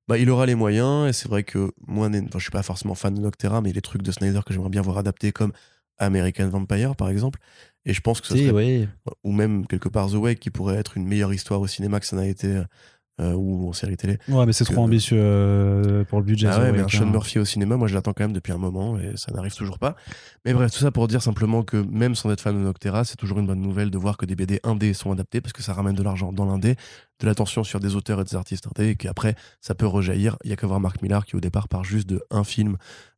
bah, 0.07 0.19
il 0.19 0.30
aura 0.30 0.45
les 0.45 0.56
moyens, 0.56 1.10
et 1.10 1.14
c'est 1.14 1.28
vrai 1.28 1.44
que 1.44 1.72
moi, 1.88 2.07
enfin, 2.07 2.28
je 2.36 2.40
suis 2.40 2.52
pas 2.52 2.61
forcément 2.64 2.94
fan 2.94 3.15
de 3.15 3.22
Noctera, 3.22 3.61
mais 3.61 3.72
les 3.72 3.82
trucs 3.82 4.03
de 4.03 4.11
Snyder 4.11 4.41
que 4.45 4.53
j'aimerais 4.53 4.69
bien 4.69 4.82
voir 4.84 4.99
adaptés, 4.99 5.32
comme 5.32 5.52
American 5.98 6.49
Vampire, 6.49 6.95
par 6.95 7.10
exemple, 7.10 7.40
et 7.86 7.94
je 7.94 8.02
pense 8.02 8.22
que 8.22 8.28
ce 8.28 8.36
Si, 8.36 8.48
serait, 8.48 8.52
oui. 8.52 8.88
ou 9.23 9.32
même 9.32 9.65
quelque 9.65 9.90
part 9.90 10.10
The 10.11 10.15
Wake, 10.15 10.40
qui 10.40 10.52
pourrait 10.52 10.76
être 10.76 10.98
une 10.98 11.07
meilleure 11.07 11.34
histoire 11.34 11.60
au 11.60 11.68
cinéma 11.68 11.99
que 11.99 12.06
ça 12.06 12.15
n'a 12.15 12.28
été 12.28 12.61
euh, 13.22 13.34
ou 13.34 13.69
en 13.69 13.73
série 13.73 13.98
télé. 13.98 14.18
Ouais, 14.27 14.45
mais 14.45 14.53
c'est 14.53 14.65
trop 14.65 14.81
ambitieux 14.81 15.19
euh, 15.19 16.03
pour 16.06 16.19
le 16.19 16.26
budget. 16.26 16.48
Ah 16.52 16.60
ouais, 16.60 16.72
mais 16.72 16.80
un 16.80 16.88
Sean. 16.88 17.06
Murphy 17.06 17.39
au 17.39 17.45
cinéma, 17.45 17.77
moi 17.77 17.88
je 17.88 17.93
l'attends 17.93 18.14
quand 18.14 18.23
même 18.23 18.34
depuis 18.34 18.52
un 18.52 18.57
moment 18.57 18.98
et 18.98 19.15
ça 19.15 19.31
n'arrive 19.31 19.53
toujours 19.53 19.80
pas. 19.80 19.95
Mais 20.45 20.53
bref, 20.53 20.72
tout 20.72 20.80
ça 20.80 20.91
pour 20.91 21.07
dire 21.07 21.22
simplement 21.22 21.64
que 21.64 21.77
même 21.77 22.15
sans 22.15 22.31
être 22.31 22.41
fan 22.41 22.56
de 22.56 22.64
Noctera, 22.64 23.03
c'est 23.03 23.15
toujours 23.15 23.39
une 23.39 23.48
bonne 23.48 23.61
nouvelle 23.61 23.91
de 23.91 23.98
voir 23.98 24.18
que 24.18 24.26
des 24.26 24.35
BD 24.35 24.60
indés 24.64 24.93
sont 24.93 25.11
adaptés 25.11 25.39
parce 25.39 25.53
que 25.53 25.61
ça 25.61 25.73
ramène 25.73 25.95
de 25.95 26.03
l'argent 26.03 26.34
dans 26.34 26.45
l'indé, 26.45 26.76
de 27.19 27.26
l'attention 27.26 27.64
sur 27.64 27.80
des 27.80 27.95
auteurs 27.95 28.19
et 28.22 28.23
des 28.23 28.35
artistes 28.35 28.68
indés 28.68 28.89
et 28.89 28.95
qu'après 28.95 29.35
ça 29.61 29.76
peut 29.76 29.88
rejaillir. 29.88 30.38
Il 30.43 30.49
y 30.49 30.53
a 30.53 30.56
qu'à 30.56 30.68
voir 30.68 30.80
Mark 30.80 31.02
Millar 31.02 31.26
qui 31.26 31.35
au 31.35 31.41
départ 31.41 31.68
part 31.68 31.84
juste 31.84 32.10
de 32.10 32.22
un 32.31 32.43
film 32.43 32.77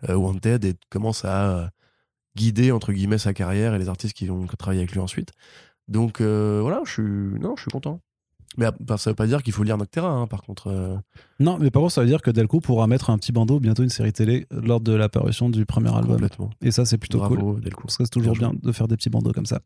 euh, 0.10 0.16
Wanted 0.16 0.66
et 0.66 0.74
commence 0.90 1.24
à 1.24 1.50
euh, 1.50 1.68
guider 2.36 2.72
entre 2.72 2.92
guillemets 2.92 3.18
sa 3.18 3.34
carrière 3.34 3.74
et 3.74 3.80
les 3.80 3.90
artistes 3.90 4.16
qui 4.16 4.28
vont 4.28 4.46
travailler 4.48 4.82
avec 4.82 4.92
lui 4.92 5.00
ensuite. 5.00 5.32
Donc 5.88 6.22
euh, 6.22 6.60
voilà, 6.62 6.82
je 6.86 6.92
suis 6.92 7.04
non, 7.40 7.56
je 7.56 7.62
suis 7.62 7.72
content. 7.72 8.02
Mais 8.58 8.68
ça 8.98 9.10
veut 9.10 9.16
pas 9.16 9.26
dire 9.28 9.42
qu'il 9.44 9.54
faut 9.54 9.64
lire 9.64 9.78
Noctera, 9.78 10.10
hein, 10.10 10.28
par 10.28 10.42
contre. 10.44 10.68
euh, 10.68 10.96
Non, 11.40 11.58
mais 11.60 11.72
par 11.72 11.82
contre, 11.82 11.94
ça 11.94 12.02
veut 12.02 12.08
dire 12.08 12.22
que 12.22 12.32
Delco 12.32 12.60
pourra 12.60 12.88
mettre 12.88 13.10
un 13.10 13.18
petit 13.18 13.32
bandeau, 13.32 13.60
bientôt 13.60 13.84
une 13.84 13.90
série 13.90 14.14
télé, 14.14 14.46
lors 14.52 14.80
de 14.80 14.94
l'apparition 14.94 15.50
du 15.50 15.66
premier 15.66 15.90
album. 15.94 16.14
complètement. 16.14 16.50
Et 16.62 16.72
ça, 16.72 16.86
c'est 16.86 16.98
plutôt 16.98 17.20
cool. 17.20 17.38
Bravo. 17.40 17.60
Parce 17.82 17.98
que 17.98 18.04
c'est 18.04 18.10
toujours 18.10 18.34
Bien 18.34 18.50
bien 18.52 18.60
de 18.62 18.72
faire 18.72 18.88
des 18.88 18.96
petits 18.96 19.10
bandeaux 19.10 19.32
comme 19.32 19.46
ça. 19.46 19.60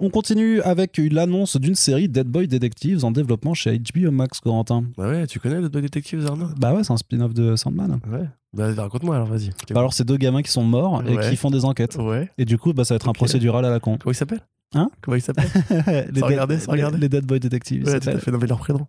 On 0.00 0.10
continue 0.10 0.60
avec 0.62 0.98
l'annonce 0.98 1.56
d'une 1.56 1.74
série 1.74 2.08
Dead 2.08 2.26
Boy 2.26 2.48
Detectives 2.48 3.04
en 3.04 3.10
développement 3.10 3.54
chez 3.54 3.78
HBO 3.78 4.10
Max, 4.10 4.40
Corentin. 4.40 4.84
Bah 4.96 5.08
ouais, 5.08 5.26
tu 5.26 5.38
connais 5.40 5.60
le 5.60 5.68
Boy 5.68 5.82
Detectives, 5.82 6.26
Arnaud? 6.26 6.48
Bah 6.58 6.74
ouais, 6.74 6.84
c'est 6.84 6.92
un 6.92 6.96
spin-off 6.96 7.32
de 7.34 7.56
Sandman. 7.56 8.00
Ouais. 8.10 8.28
Bah 8.54 8.68
raconte-moi 8.76 9.14
alors, 9.16 9.28
vas-y. 9.28 9.48
Bah 9.70 9.78
alors, 9.80 9.94
c'est 9.94 10.04
deux 10.04 10.18
gamins 10.18 10.42
qui 10.42 10.50
sont 10.50 10.62
morts 10.64 11.02
et 11.06 11.16
Ouais. 11.16 11.30
qui 11.30 11.36
font 11.36 11.50
des 11.50 11.64
enquêtes. 11.64 11.96
Ouais. 11.96 12.30
Et 12.36 12.44
du 12.44 12.58
coup, 12.58 12.72
bah, 12.74 12.84
ça 12.84 12.94
va 12.94 12.96
être 12.96 13.06
un 13.06 13.10
Ok. 13.12 13.16
procédural 13.16 13.64
à 13.64 13.70
la 13.70 13.80
con. 13.80 13.96
Comment 13.98 14.12
il 14.12 14.16
s'appelle? 14.16 14.42
Hein 14.74 14.90
Comment 15.02 15.16
il 15.16 15.22
s'appelle 15.22 15.48
les, 16.12 16.20
Sans 16.20 16.26
regarder, 16.26 16.58
sans 16.58 16.72
les- 16.72 16.78
regarder. 16.84 16.98
les 16.98 17.08
Dead 17.08 17.24
Boy 17.26 17.40
Detectives. 17.40 17.84
Ouais, 17.86 18.00
tout 18.00 18.08
à 18.08 18.18
fait, 18.18 18.30
non 18.30 18.38
mais 18.38 18.46
leur 18.46 18.58
prénom. 18.58 18.86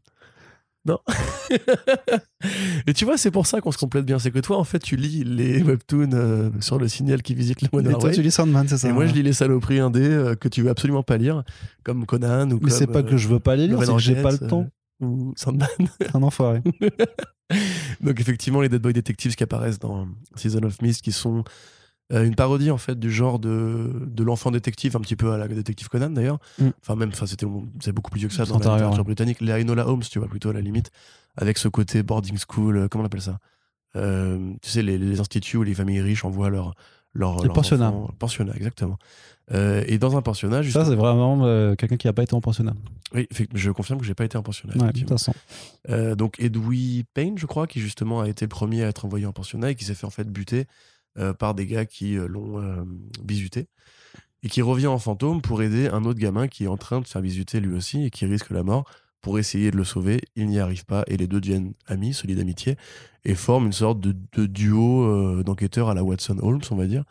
Non. 0.85 0.99
Et 2.87 2.93
tu 2.93 3.05
vois, 3.05 3.17
c'est 3.17 3.31
pour 3.31 3.47
ça 3.47 3.61
qu'on 3.61 3.71
se 3.71 3.77
complète 3.77 4.05
bien. 4.05 4.19
C'est 4.19 4.31
que 4.31 4.39
toi, 4.39 4.57
en 4.57 4.63
fait, 4.65 4.79
tu 4.79 4.97
lis 4.97 5.23
les 5.23 5.61
webtoons 5.63 6.09
euh, 6.13 6.49
sur 6.59 6.77
le 6.77 6.89
signal 6.89 7.21
qui 7.21 7.35
visite 7.35 7.61
le 7.61 7.67
Et 7.89 7.93
toi, 7.93 8.11
tu 8.11 8.21
lis 8.21 8.31
Sandman, 8.31 8.67
c'est 8.67 8.77
ça 8.77 8.89
Et 8.89 8.91
moi, 8.91 9.05
je 9.05 9.13
lis 9.13 9.23
les 9.23 9.31
saloperies 9.33 9.79
indés 9.79 10.01
euh, 10.09 10.35
que 10.35 10.49
tu 10.49 10.61
veux 10.61 10.69
absolument 10.69 11.03
pas 11.03 11.15
lire, 11.17 11.43
comme 11.83 12.05
Conan 12.05 12.51
ou 12.51 12.59
Mais 12.61 12.69
c'est 12.69 12.87
pas 12.87 12.99
euh, 12.99 13.03
que 13.03 13.15
je 13.15 13.27
veux 13.29 13.39
pas 13.39 13.55
les 13.55 13.67
lire, 13.67 13.77
Love 13.79 13.85
c'est 13.85 13.93
que 13.93 13.99
j'ai 13.99 14.21
pas 14.21 14.31
le 14.31 14.39
temps. 14.39 14.67
euh, 15.01 15.05
ou 15.05 15.33
Sandman. 15.37 15.69
Un 16.13 16.21
enfoiré. 16.23 16.61
Donc 18.01 18.19
effectivement, 18.19 18.59
les 18.61 18.67
Dead 18.69 18.81
Boy 18.81 18.91
Detectives 18.93 19.35
qui 19.35 19.43
apparaissent 19.43 19.79
dans 19.79 20.07
Season 20.35 20.63
of 20.63 20.81
Mist, 20.81 21.01
qui 21.01 21.11
sont 21.13 21.39
euh, 21.39 21.43
une 22.11 22.35
parodie 22.35 22.69
en 22.69 22.77
fait 22.77 22.99
du 22.99 23.09
genre 23.11 23.39
de, 23.39 23.91
de 24.05 24.23
l'enfant 24.23 24.51
détective, 24.51 24.95
un 24.95 24.99
petit 24.99 25.15
peu 25.15 25.31
à 25.31 25.37
la 25.37 25.47
détective 25.47 25.87
Conan 25.89 26.09
d'ailleurs. 26.11 26.39
Mm. 26.59 26.67
Enfin 26.81 26.95
même, 26.95 27.09
enfin 27.09 27.25
c'était 27.25 27.47
c'est 27.79 27.91
beaucoup 27.91 28.11
plus 28.11 28.19
vieux 28.19 28.27
que 28.29 28.33
ça 28.35 28.45
dans 28.45 28.59
la 28.59 28.65
littérature 28.71 28.99
ouais. 28.99 29.03
britannique. 29.03 29.41
Les 29.41 29.53
Enola 29.61 29.87
Holmes, 29.87 30.01
tu 30.09 30.19
vois 30.19 30.27
plutôt 30.27 30.49
à 30.49 30.53
la 30.53 30.61
limite, 30.61 30.91
avec 31.37 31.57
ce 31.57 31.67
côté 31.67 32.03
boarding 32.03 32.37
school, 32.37 32.77
euh, 32.77 32.87
comment 32.87 33.03
on 33.03 33.07
appelle 33.07 33.21
ça? 33.21 33.39
Euh, 33.95 34.51
Tu 34.61 34.69
sais 34.69 34.81
les, 34.81 34.97
les 34.97 35.19
instituts 35.19 35.57
où 35.57 35.63
les 35.63 35.73
familles 35.73 36.01
riches 36.01 36.25
envoient 36.25 36.49
leurs 36.49 36.73
leurs 37.15 37.43
Les 37.43 37.49
enfants- 37.49 38.09
pensionnats 38.17 38.53
exactement. 38.55 38.97
Euh, 39.51 39.83
et 39.87 39.97
dans 39.99 40.17
un 40.17 40.21
pensionnat, 40.23 40.57
Ça, 40.57 40.61
justement- 40.63 40.85
c'est 40.85 40.95
vraiment 40.95 41.45
euh, 41.45 41.75
quelqu'un 41.75 41.97
qui 41.97 42.07
a 42.07 42.13
pas 42.13 42.23
été 42.23 42.33
en 42.33 42.41
pensionnat. 42.41 42.73
oui, 43.13 43.27
je 43.53 43.69
confirme 43.71 43.99
que 43.99 44.05
j'ai 44.05 44.15
pas 44.15 44.25
été 44.25 44.35
en 44.37 44.41
pensionnat. 44.41 44.73
Ouais, 44.83 44.91
de 44.93 45.07
façon. 45.07 45.33
Euh, 45.89 46.15
donc 46.15 46.39
Edoui 46.39 47.05
Payne, 47.13 47.37
je 47.37 47.45
crois, 47.45 47.67
qui 47.67 47.79
justement 47.81 48.21
a 48.21 48.29
été 48.29 48.45
le 48.45 48.49
premier 48.49 48.83
à 48.83 48.87
être 48.87 49.05
envoyé 49.05 49.25
en 49.27 49.33
pensionnat 49.33 49.71
et 49.71 49.75
qui 49.75 49.85
s'est 49.85 49.93
fait 49.95 50.07
en 50.07 50.11
fait 50.11 50.27
buter 50.27 50.61
euh, 50.61 50.65
par 51.39 51.55
des 51.55 51.65
gars 51.65 51.85
qui 51.85 52.17
euh, 52.17 52.27
l'ont 52.27 52.59
euh, 52.59 52.83
bisuté 53.21 53.67
et 54.43 54.49
qui 54.49 54.61
revient 54.61 54.87
en 54.87 54.99
fantôme 54.99 55.41
pour 55.41 55.61
aider 55.61 55.87
un 55.87 56.03
autre 56.03 56.19
gamin 56.19 56.47
qui 56.47 56.65
est 56.65 56.67
en 56.67 56.77
train 56.77 56.99
de 57.01 57.07
se 57.07 57.11
faire 57.13 57.21
bisuter 57.21 57.59
lui 57.59 57.75
aussi 57.75 58.05
et 58.05 58.09
qui 58.09 58.25
risque 58.25 58.51
la 58.51 58.63
mort 58.63 58.85
pour 59.21 59.39
essayer 59.39 59.71
de 59.71 59.77
le 59.77 59.85
sauver. 59.85 60.21
Il 60.35 60.47
n'y 60.47 60.59
arrive 60.59 60.85
pas 60.85 61.03
et 61.07 61.17
les 61.17 61.27
deux 61.27 61.39
deviennent 61.39 61.73
amis, 61.87 62.13
se 62.13 62.27
lient 62.27 62.35
d'amitié 62.35 62.77
et 63.23 63.35
forment 63.35 63.67
une 63.67 63.73
sorte 63.73 63.99
de, 64.01 64.45
duo 64.45 65.03
euh, 65.03 65.43
d'enquêteurs 65.43 65.89
à 65.89 65.93
la 65.93 66.03
Watson 66.03 66.37
Holmes, 66.41 66.61
on 66.71 66.75
va 66.75 66.85
dire. 66.85 67.05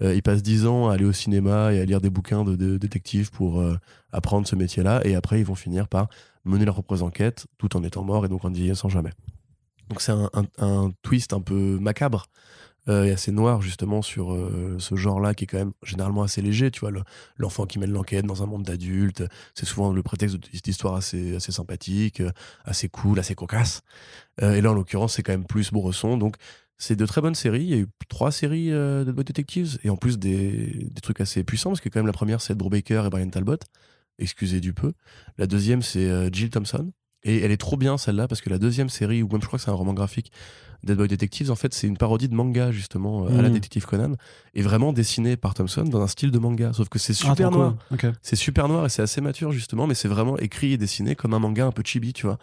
Euh, 0.00 0.14
ils 0.14 0.22
passent 0.22 0.42
dix 0.42 0.64
ans 0.64 0.88
à 0.88 0.94
aller 0.94 1.04
au 1.04 1.12
cinéma 1.12 1.74
et 1.74 1.80
à 1.80 1.84
lire 1.84 2.00
des 2.00 2.08
bouquins 2.08 2.44
de, 2.44 2.78
détectives 2.78 3.30
pour 3.30 3.60
euh, 3.60 3.76
apprendre 4.12 4.48
ce 4.48 4.56
métier-là 4.56 5.02
et 5.04 5.14
après 5.14 5.40
ils 5.40 5.44
vont 5.44 5.56
finir 5.56 5.88
par 5.88 6.08
mener 6.44 6.64
leurs 6.64 6.74
propres 6.74 7.02
enquêtes 7.02 7.46
tout 7.58 7.76
en 7.76 7.82
étant 7.82 8.02
morts 8.02 8.24
et 8.24 8.28
donc 8.28 8.44
en 8.44 8.50
vieillissant 8.50 8.88
jamais. 8.88 9.10
Donc 9.90 10.00
c'est 10.00 10.12
un 10.58 10.92
twist 11.02 11.32
un 11.32 11.40
peu 11.40 11.78
macabre 11.80 12.26
euh, 12.88 13.04
et 13.04 13.12
assez 13.12 13.32
noir 13.32 13.60
justement 13.62 14.02
sur 14.02 14.32
euh, 14.32 14.76
ce 14.78 14.96
genre-là 14.96 15.34
qui 15.34 15.44
est 15.44 15.46
quand 15.46 15.58
même 15.58 15.72
généralement 15.82 16.22
assez 16.22 16.42
léger. 16.42 16.70
Tu 16.70 16.80
vois, 16.80 16.90
le- 16.90 17.02
l'enfant 17.36 17.66
qui 17.66 17.78
mène 17.78 17.92
l'enquête 17.92 18.24
dans 18.26 18.42
un 18.42 18.46
monde 18.46 18.62
d'adultes, 18.64 19.24
c'est 19.54 19.66
souvent 19.66 19.92
le 19.92 20.02
prétexte 20.02 20.38
d'histoires 20.64 20.94
assez, 20.94 21.36
assez 21.36 21.52
sympathiques, 21.52 22.20
euh, 22.20 22.30
assez 22.64 22.88
cool, 22.88 23.18
assez 23.18 23.34
cocasse. 23.34 23.82
Euh, 24.42 24.54
et 24.54 24.60
là 24.60 24.70
en 24.70 24.74
l'occurrence 24.74 25.14
c'est 25.14 25.22
quand 25.22 25.32
même 25.32 25.46
plus 25.46 25.70
Bourresson. 25.72 26.16
Donc 26.16 26.36
c'est 26.78 26.96
de 26.96 27.06
très 27.06 27.20
bonnes 27.20 27.34
séries. 27.34 27.62
Il 27.62 27.68
y 27.68 27.74
a 27.74 27.78
eu 27.78 27.88
trois 28.08 28.30
séries 28.32 28.72
euh, 28.72 29.04
de 29.04 29.12
Boy 29.12 29.24
Detectives 29.24 29.78
et 29.82 29.90
en 29.90 29.96
plus 29.96 30.18
des, 30.18 30.88
trucs 31.02 31.20
assez 31.20 31.44
puissants 31.44 31.70
parce 31.70 31.80
que 31.80 31.88
quand 31.88 31.98
même 31.98 32.06
la 32.06 32.12
première 32.12 32.40
c'est 32.40 32.52
Ed 32.52 32.58
Brubaker 32.58 33.04
et 33.06 33.10
Brian 33.10 33.28
Talbot. 33.28 33.58
Excusez 34.18 34.60
du 34.60 34.72
peu. 34.72 34.92
La 35.36 35.46
deuxième 35.46 35.82
c'est 35.82 36.08
euh, 36.08 36.30
Jill 36.32 36.50
Thompson. 36.50 36.92
Et 37.24 37.40
elle 37.40 37.50
est 37.50 37.56
trop 37.56 37.76
bien 37.76 37.98
celle-là 37.98 38.28
parce 38.28 38.40
que 38.40 38.48
la 38.48 38.58
deuxième 38.58 38.88
série, 38.88 39.24
ou 39.24 39.28
même 39.28 39.42
je 39.42 39.46
crois 39.48 39.58
que 39.58 39.64
c'est 39.64 39.72
un 39.72 39.74
roman 39.74 39.92
graphique, 39.92 40.30
Dead 40.84 40.96
Boy 40.96 41.08
Detectives, 41.08 41.50
en 41.50 41.56
fait 41.56 41.74
c'est 41.74 41.86
une 41.86 41.96
parodie 41.96 42.28
de 42.28 42.34
manga 42.34 42.70
justement 42.70 43.26
euh, 43.26 43.38
à 43.38 43.42
la 43.42 43.48
Mhm. 43.48 43.54
Détective 43.54 43.84
Conan 43.86 44.12
et 44.54 44.62
vraiment 44.62 44.92
dessinée 44.92 45.36
par 45.36 45.54
Thompson 45.54 45.84
dans 45.84 46.00
un 46.02 46.06
style 46.06 46.30
de 46.30 46.38
manga. 46.38 46.72
Sauf 46.72 46.88
que 46.88 46.98
c'est 46.98 47.12
Ah, 47.12 47.30
super 47.30 47.50
noir. 47.50 47.74
C'est 48.22 48.36
super 48.36 48.68
noir 48.68 48.86
et 48.86 48.88
c'est 48.88 49.02
assez 49.02 49.20
mature 49.20 49.50
justement, 49.52 49.86
mais 49.86 49.94
c'est 49.94 50.08
vraiment 50.08 50.38
écrit 50.38 50.72
et 50.72 50.76
dessiné 50.78 51.14
comme 51.16 51.34
un 51.34 51.38
manga 51.40 51.66
un 51.66 51.72
peu 51.72 51.82
chibi, 51.84 52.12
tu 52.12 52.26
vois. 52.26 52.38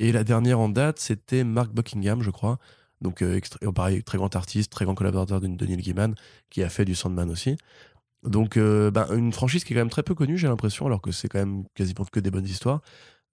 Et 0.00 0.12
la 0.12 0.24
dernière 0.24 0.58
en 0.60 0.68
date, 0.68 0.98
c'était 0.98 1.44
Mark 1.44 1.72
Buckingham, 1.72 2.22
je 2.22 2.30
crois. 2.30 2.58
Donc, 3.00 3.22
euh, 3.22 3.36
extra- 3.36 3.58
pareil, 3.72 4.02
très 4.02 4.18
grand 4.18 4.34
artiste, 4.34 4.72
très 4.72 4.84
grand 4.84 4.94
collaborateur 4.94 5.40
de, 5.40 5.46
de 5.46 5.66
Neil 5.66 5.76
Gaiman, 5.82 6.14
qui 6.50 6.62
a 6.62 6.68
fait 6.68 6.84
du 6.84 6.94
Sandman 6.94 7.28
aussi. 7.30 7.56
Donc, 8.22 8.56
euh, 8.56 8.90
ben, 8.90 9.06
une 9.14 9.32
franchise 9.32 9.64
qui 9.64 9.72
est 9.72 9.76
quand 9.76 9.80
même 9.82 9.90
très 9.90 10.02
peu 10.02 10.14
connue, 10.14 10.38
j'ai 10.38 10.48
l'impression, 10.48 10.86
alors 10.86 11.02
que 11.02 11.12
c'est 11.12 11.28
quand 11.28 11.38
même 11.38 11.64
quasiment 11.74 12.04
que 12.10 12.20
des 12.20 12.30
bonnes 12.30 12.46
histoires. 12.46 12.80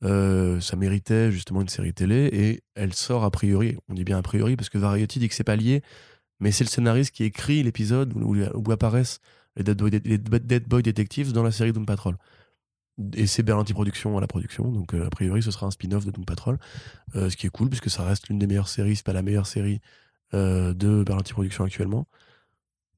Euh, 0.04 0.60
ça 0.60 0.76
méritait 0.76 1.32
justement 1.32 1.62
une 1.62 1.70
série 1.70 1.94
télé 1.94 2.30
et 2.34 2.64
elle 2.74 2.94
sort 2.94 3.24
a 3.24 3.30
priori, 3.30 3.78
on 3.88 3.94
dit 3.94 4.04
bien 4.04 4.18
a 4.18 4.22
priori, 4.22 4.56
parce 4.56 4.70
que 4.70 4.80
Variety 4.80 5.20
dit 5.20 5.30
que 5.30 5.36
c'est 5.36 5.44
pas 5.44 5.56
lié, 5.56 5.84
mais 6.40 6.52
c'est 6.52 6.64
le 6.64 6.70
scénariste 6.70 7.14
qui 7.14 7.24
écrit 7.24 7.62
l'épisode 7.62 8.14
où, 8.16 8.36
où 8.36 8.72
apparaissent 8.72 9.20
les 9.56 9.64
Dead 9.64 9.78
Boy, 9.78 9.92
les 9.92 10.18
Dead 10.18 10.68
Boy 10.68 10.82
Detectives 10.82 11.34
dans 11.34 11.44
la 11.44 11.52
série 11.52 11.72
Doom 11.72 11.86
Patrol. 11.86 12.18
Et 13.14 13.28
c'est 13.28 13.44
Berlanti 13.44 13.74
Productions 13.74 14.18
à 14.18 14.22
la 14.22 14.28
production, 14.28 14.72
donc 14.72 14.94
euh, 14.94 15.08
a 15.08 15.10
priori 15.10 15.42
ce 15.42 15.50
sera 15.50 15.66
un 15.66 15.72
spin-off 15.72 16.06
de 16.06 16.12
Doom 16.12 16.26
Patrol, 16.26 16.60
euh, 17.16 17.30
ce 17.30 17.38
qui 17.38 17.48
est 17.48 17.50
cool 17.50 17.70
puisque 17.70 17.90
ça 17.90 18.04
reste 18.04 18.28
l'une 18.28 18.38
des 18.38 18.48
meilleures 18.48 18.68
séries, 18.68 18.96
c'est 18.96 19.06
pas 19.06 19.14
la 19.14 19.22
meilleure 19.22 19.48
série 19.48 19.82
euh, 20.34 20.74
de 20.74 21.04
Berlanti 21.04 21.34
Productions 21.34 21.64
actuellement. 21.64 22.08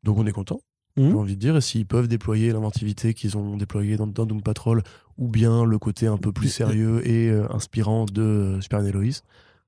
Donc 0.03 0.17
on 0.17 0.25
est 0.25 0.31
content, 0.31 0.61
j'ai 0.97 1.13
envie 1.13 1.35
de 1.35 1.39
dire, 1.39 1.55
et 1.55 1.61
s'ils 1.61 1.85
peuvent 1.85 2.07
déployer 2.07 2.51
l'inventivité 2.51 3.13
qu'ils 3.13 3.37
ont 3.37 3.55
déployée 3.55 3.95
dans, 3.97 4.07
dans 4.07 4.25
Doom 4.25 4.41
Patrol, 4.41 4.83
ou 5.17 5.27
bien 5.27 5.63
le 5.65 5.77
côté 5.79 6.07
un 6.07 6.17
peu 6.17 6.31
plus 6.31 6.49
sérieux 6.49 7.07
et 7.07 7.29
euh, 7.29 7.45
inspirant 7.53 8.05
de 8.05 8.21
euh, 8.21 8.61
Superman 8.61 8.87
et 8.87 8.91
Lois, 8.91 9.03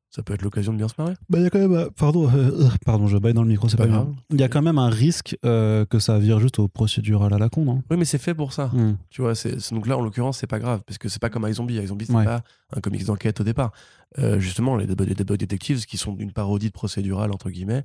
ça 0.10 0.24
peut 0.24 0.34
être 0.34 0.44
l'occasion 0.44 0.72
de 0.72 0.78
bien 0.78 0.88
se 0.88 0.94
marrer. 0.98 1.14
Bah, 1.30 1.40
il 1.40 1.44
y 1.44 1.46
a 1.46 1.50
quand 1.50 1.60
même. 1.60 1.74
euh, 1.74 1.90
pardon, 1.98 2.30
euh, 2.30 2.66
euh, 2.66 2.70
pardon, 2.86 3.06
je 3.08 3.18
baille 3.18 3.34
dans 3.34 3.42
le 3.44 3.50
micro, 3.50 3.68
c'est 3.68 3.76
Pas 3.76 3.84
pas 3.84 3.90
grave. 3.90 4.14
Il 4.32 4.40
y 4.40 4.44
a 4.44 4.48
quand 4.48 4.62
même 4.62 4.78
un 4.78 4.90
risque 4.90 5.38
euh, 5.44 5.84
que 5.86 6.00
ça 6.00 6.18
vire 6.20 6.40
juste 6.40 6.58
au 6.60 6.68
procédural 6.70 7.34
à 7.34 7.38
la 7.38 7.50
con, 7.50 7.66
non 7.66 7.84
Oui, 7.92 7.98
mais 7.98 8.06
c'est 8.06 8.18
fait 8.18 8.34
pour 8.34 8.54
ça. 8.54 8.68
Hmm. 8.68 8.96
Tu 9.10 9.22
vois, 9.22 9.36
c'est, 9.36 9.74
donc 9.74 9.88
là, 9.88 9.98
en 9.98 10.02
l'occurrence, 10.02 10.38
c'est 10.38 10.48
pas 10.48 10.60
grave, 10.60 10.82
parce 10.88 10.98
que 10.98 11.10
c'est 11.10 11.20
pas 11.22 11.30
comme 11.30 11.46
iZombie. 11.48 11.76
iZombie, 11.82 12.06
c'est 12.06 12.14
Ouais. 12.14 12.24
pas 12.24 12.44
un 12.74 12.80
comics 12.80 13.04
d'enquête 13.06 13.42
au 13.42 13.44
départ. 13.44 13.72
Euh, 14.20 14.40
justement, 14.40 14.78
les 14.78 14.88
Dead 14.88 14.98
Boy- 14.98 15.08
Dead 15.14 15.28
Boy 15.28 15.38
Detectives, 15.38 15.86
qui 15.86 15.98
sont 15.98 16.16
une 16.18 16.32
parodie 16.32 16.68
de 16.68 16.74
procédurale, 16.74 17.32
entre 17.34 17.50
guillemets, 17.50 17.84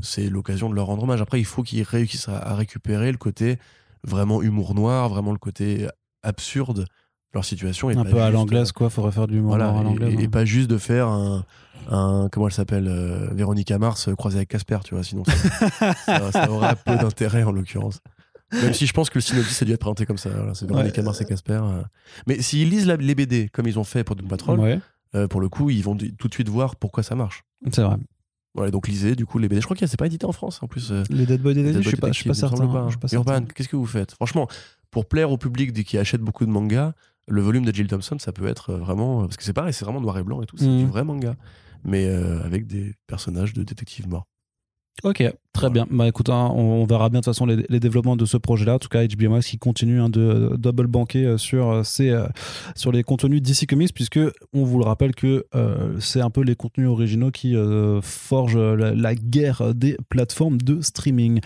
c'est 0.00 0.28
l'occasion 0.28 0.68
de 0.70 0.74
leur 0.74 0.86
rendre 0.86 1.04
hommage. 1.04 1.20
Après, 1.22 1.38
il 1.40 1.44
faut 1.44 1.62
qu'ils 1.62 1.82
réussissent 1.84 2.28
à, 2.28 2.38
à 2.38 2.54
récupérer 2.56 3.12
le 3.12 3.18
côté 3.18 3.58
vraiment 4.04 4.42
humour 4.42 4.74
noir, 4.74 5.08
vraiment 5.08 5.32
le 5.32 5.38
côté 5.38 5.88
absurde 6.22 6.80
de 6.80 6.86
leur 7.34 7.44
situation. 7.44 7.90
Et 7.90 7.96
Un 7.96 8.04
peu 8.04 8.20
à 8.20 8.30
l'anglaise, 8.30 8.72
quoi, 8.72 8.90
faudrait 8.90 9.12
faire 9.12 9.26
du 9.26 9.40
voilà, 9.40 9.70
à 9.70 9.80
et- 9.80 9.84
l'anglaise. 9.84 10.14
et, 10.18 10.24
hein. 10.24 10.28
pas 10.30 10.44
juste 10.44 10.70
de 10.70 10.78
faire 10.78 11.08
un, 11.08 11.44
un 11.90 12.28
comment 12.32 12.46
elle 12.48 12.52
s'appelle, 12.54 12.86
euh, 12.88 13.28
Véronica 13.32 13.78
Mars 13.78 14.08
euh, 14.08 14.14
croisée 14.14 14.38
avec 14.38 14.48
Casper, 14.48 14.78
tu 14.84 14.94
vois, 14.94 15.04
sinon 15.04 15.24
ça, 15.24 15.92
ça, 16.06 16.32
ça 16.32 16.50
aurait 16.50 16.74
peu 16.84 16.96
d'intérêt 16.96 17.42
en 17.42 17.52
l'occurrence. 17.52 18.00
Même 18.52 18.72
si 18.72 18.86
je 18.86 18.94
pense 18.94 19.10
que 19.10 19.16
le 19.18 19.20
synopsis 19.20 19.60
a 19.60 19.66
dû 19.66 19.72
être 19.72 19.80
présenté 19.80 20.06
comme 20.06 20.16
ça, 20.16 20.30
voilà, 20.30 20.54
c'est 20.54 20.66
Véronica 20.66 21.00
Ouais. 21.00 21.04
Mars 21.04 21.20
et 21.20 21.26
Casper. 21.26 21.60
euh. 21.62 21.82
Mais 22.26 22.40
s'ils 22.40 22.70
lisent 22.70 22.86
la- 22.86 22.96
les 22.96 23.14
BD 23.14 23.50
comme 23.52 23.66
ils 23.66 23.78
ont 23.78 23.84
fait 23.84 24.04
pour 24.04 24.16
Doom 24.16 24.26
Patrol, 24.28 24.58
Ouais, 24.58 24.80
euh, 25.14 25.28
pour 25.28 25.42
le 25.42 25.50
coup, 25.50 25.68
ils 25.68 25.82
vont 25.84 25.96
tout 25.96 26.28
de 26.28 26.34
suite 26.34 26.48
voir 26.48 26.76
pourquoi 26.76 27.02
ça 27.02 27.14
marche. 27.14 27.44
c'est 27.72 27.82
vrai. 27.82 27.96
Voilà, 28.54 28.70
donc 28.70 28.88
lisez 28.88 29.14
du 29.14 29.26
coup 29.26 29.38
les 29.38 29.48
BD. 29.48 29.60
Je 29.60 29.66
crois 29.66 29.76
que 29.76 29.86
c'est 29.86 29.98
pas 29.98 30.06
édité 30.06 30.24
en 30.24 30.32
France 30.32 30.60
en 30.62 30.66
plus. 30.66 30.90
euh, 30.90 31.04
Les 31.10 31.26
Dead 31.26 31.40
Boy 31.42 31.54
Boy 31.54 31.72
je 31.74 31.82
je 31.82 31.88
suis 31.90 32.28
pas 32.28 32.34
certain. 32.34 32.64
hein, 32.64 32.88
pas. 32.98 33.08
Urban, 33.12 33.42
qu'est-ce 33.54 33.68
que 33.68 33.76
vous 33.76 33.86
faites? 33.86 34.12
Franchement, 34.14 34.48
pour 34.90 35.06
plaire 35.06 35.30
au 35.30 35.38
public 35.38 35.72
qui 35.84 35.98
achète 35.98 36.20
beaucoup 36.20 36.46
de 36.46 36.50
mangas, 36.50 36.92
le 37.26 37.40
volume 37.42 37.64
de 37.64 37.74
Jill 37.74 37.86
Thompson, 37.88 38.18
ça 38.18 38.32
peut 38.32 38.46
être 38.46 38.70
euh, 38.70 38.78
vraiment. 38.78 39.22
Parce 39.22 39.36
que 39.36 39.42
c'est 39.44 39.52
pareil, 39.52 39.72
c'est 39.72 39.84
vraiment 39.84 40.00
noir 40.00 40.16
et 40.18 40.22
blanc 40.22 40.40
et 40.42 40.46
tout, 40.46 40.56
c'est 40.56 40.66
Mhm. 40.66 40.78
du 40.78 40.86
vrai 40.86 41.04
manga. 41.04 41.36
Mais 41.84 42.06
euh, 42.06 42.42
avec 42.42 42.66
des 42.66 42.94
personnages 43.06 43.52
de 43.52 43.62
détectives 43.62 44.08
morts. 44.08 44.26
Ok, 45.04 45.22
très 45.52 45.70
bien. 45.70 45.86
Bah 45.90 46.08
écoute, 46.08 46.28
hein, 46.28 46.50
on, 46.56 46.84
verra 46.84 47.08
bien 47.08 47.20
de 47.20 47.24
toute 47.24 47.32
façon 47.32 47.46
les, 47.46 47.78
développements 47.78 48.16
de 48.16 48.24
ce 48.24 48.36
projet-là. 48.36 48.74
En 48.74 48.78
tout 48.80 48.88
cas, 48.88 49.06
HBO 49.06 49.30
Max 49.30 49.46
qui 49.46 49.56
continue 49.56 50.00
hein, 50.00 50.08
de, 50.08 50.56
double 50.56 50.88
banquer 50.88 51.24
euh, 51.24 51.38
sur, 51.38 51.70
euh, 51.70 51.82
euh, 52.00 52.28
sur 52.74 52.90
les 52.90 53.04
contenus 53.04 53.40
DC 53.40 53.68
Comics, 53.68 53.94
puisque 53.94 54.18
on 54.52 54.64
vous 54.64 54.78
le 54.80 54.84
rappelle 54.84 55.14
que 55.14 55.46
c'est 56.00 56.20
un 56.20 56.30
peu 56.30 56.42
les 56.42 56.56
contenus 56.56 56.88
originaux 56.88 57.30
qui 57.30 57.54
forgent 58.02 58.58
la, 58.58 58.92
la, 58.92 59.14
guerre 59.14 59.74
des 59.74 59.96
plateformes 60.08 60.58
de 60.58 60.80
streaming. 60.80 61.40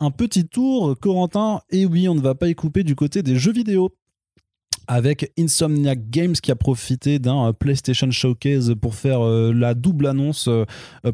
Un 0.00 0.10
petit 0.10 0.46
tour, 0.46 0.94
Corentin, 1.00 1.60
et 1.70 1.86
oui, 1.86 2.08
on 2.08 2.14
ne 2.14 2.20
va 2.20 2.34
pas 2.34 2.48
y 2.48 2.54
couper 2.54 2.84
du 2.84 2.94
côté 2.94 3.22
des 3.22 3.36
jeux 3.36 3.52
vidéo 3.52 3.90
avec 4.88 5.30
Insomniac 5.38 6.08
Games 6.10 6.32
qui 6.32 6.50
a 6.50 6.56
profité 6.56 7.18
d'un 7.18 7.48
euh, 7.48 7.52
PlayStation 7.52 8.10
Showcase 8.10 8.74
pour 8.80 8.94
faire 8.94 9.20
euh, 9.20 9.52
la 9.54 9.74
double 9.74 10.06
annonce 10.06 10.48
euh, 10.48 10.64